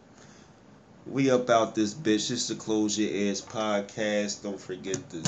we 1.06 1.30
up 1.30 1.48
out 1.50 1.74
this 1.74 1.94
bitch. 1.94 2.30
It's 2.30 2.48
the 2.48 2.54
Close 2.54 2.98
Your 2.98 3.10
Ears 3.10 3.40
podcast. 3.40 4.42
Don't 4.42 4.60
forget 4.60 4.98
to 5.10 5.22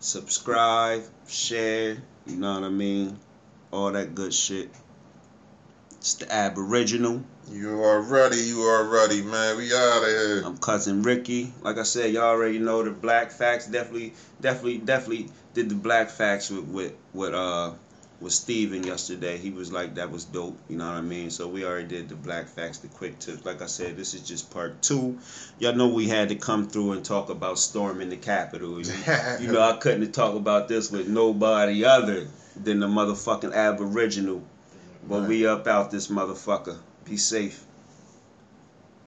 subscribe, 0.00 1.02
share, 1.28 1.96
you 2.26 2.36
know 2.36 2.54
what 2.54 2.64
I 2.64 2.68
mean? 2.68 3.18
All 3.72 3.92
that 3.92 4.14
good 4.14 4.32
shit. 4.32 4.70
It's 5.98 6.14
the 6.14 6.32
Aboriginal. 6.32 7.22
You 7.50 7.82
are 7.82 8.00
ready, 8.00 8.38
you 8.38 8.60
are 8.62 8.84
ready, 8.84 9.22
man. 9.22 9.56
We 9.56 9.72
out 9.74 10.02
of 10.02 10.08
here. 10.08 10.42
I'm 10.44 10.56
cousin 10.58 11.02
Ricky. 11.02 11.52
Like 11.62 11.78
I 11.78 11.84
said, 11.84 12.12
y'all 12.12 12.24
already 12.24 12.58
know 12.58 12.82
the 12.82 12.90
Black 12.90 13.30
Facts. 13.30 13.66
Definitely, 13.66 14.14
definitely, 14.40 14.78
definitely 14.78 15.28
did 15.54 15.68
the 15.68 15.74
Black 15.74 16.10
Facts 16.10 16.50
with 16.50 16.64
with 16.64 16.92
with 17.12 17.34
uh 17.34 17.72
with 18.20 18.32
Steven 18.32 18.84
yesterday. 18.84 19.36
He 19.36 19.50
was 19.50 19.72
like 19.72 19.96
that 19.96 20.10
was 20.10 20.24
dope. 20.24 20.58
You 20.68 20.76
know 20.76 20.86
what 20.86 20.94
I 20.94 21.00
mean? 21.00 21.30
So 21.30 21.48
we 21.48 21.64
already 21.64 21.88
did 21.88 22.08
the 22.08 22.14
Black 22.14 22.48
Facts, 22.48 22.78
the 22.78 22.88
quick 22.88 23.18
tips. 23.18 23.44
Like 23.44 23.62
I 23.62 23.66
said, 23.66 23.96
this 23.96 24.14
is 24.14 24.22
just 24.22 24.50
part 24.50 24.80
two. 24.82 25.18
Y'all 25.58 25.74
know 25.74 25.88
we 25.88 26.08
had 26.08 26.30
to 26.30 26.36
come 26.36 26.68
through 26.68 26.92
and 26.92 27.04
talk 27.04 27.28
about 27.28 27.58
storming 27.58 28.08
the 28.08 28.16
Capitol. 28.16 28.80
You, 28.80 28.92
you 29.40 29.52
know 29.52 29.60
I 29.60 29.76
couldn't 29.76 30.12
talk 30.12 30.34
about 30.34 30.68
this 30.68 30.90
with 30.90 31.08
nobody 31.08 31.84
other 31.84 32.28
than 32.62 32.80
the 32.80 32.86
motherfucking 32.86 33.54
Aboriginal. 33.54 34.42
But 35.08 35.28
we 35.28 35.46
up 35.46 35.66
out 35.66 35.90
this 35.90 36.08
motherfucker. 36.08 36.78
Be 37.04 37.16
safe. 37.16 37.65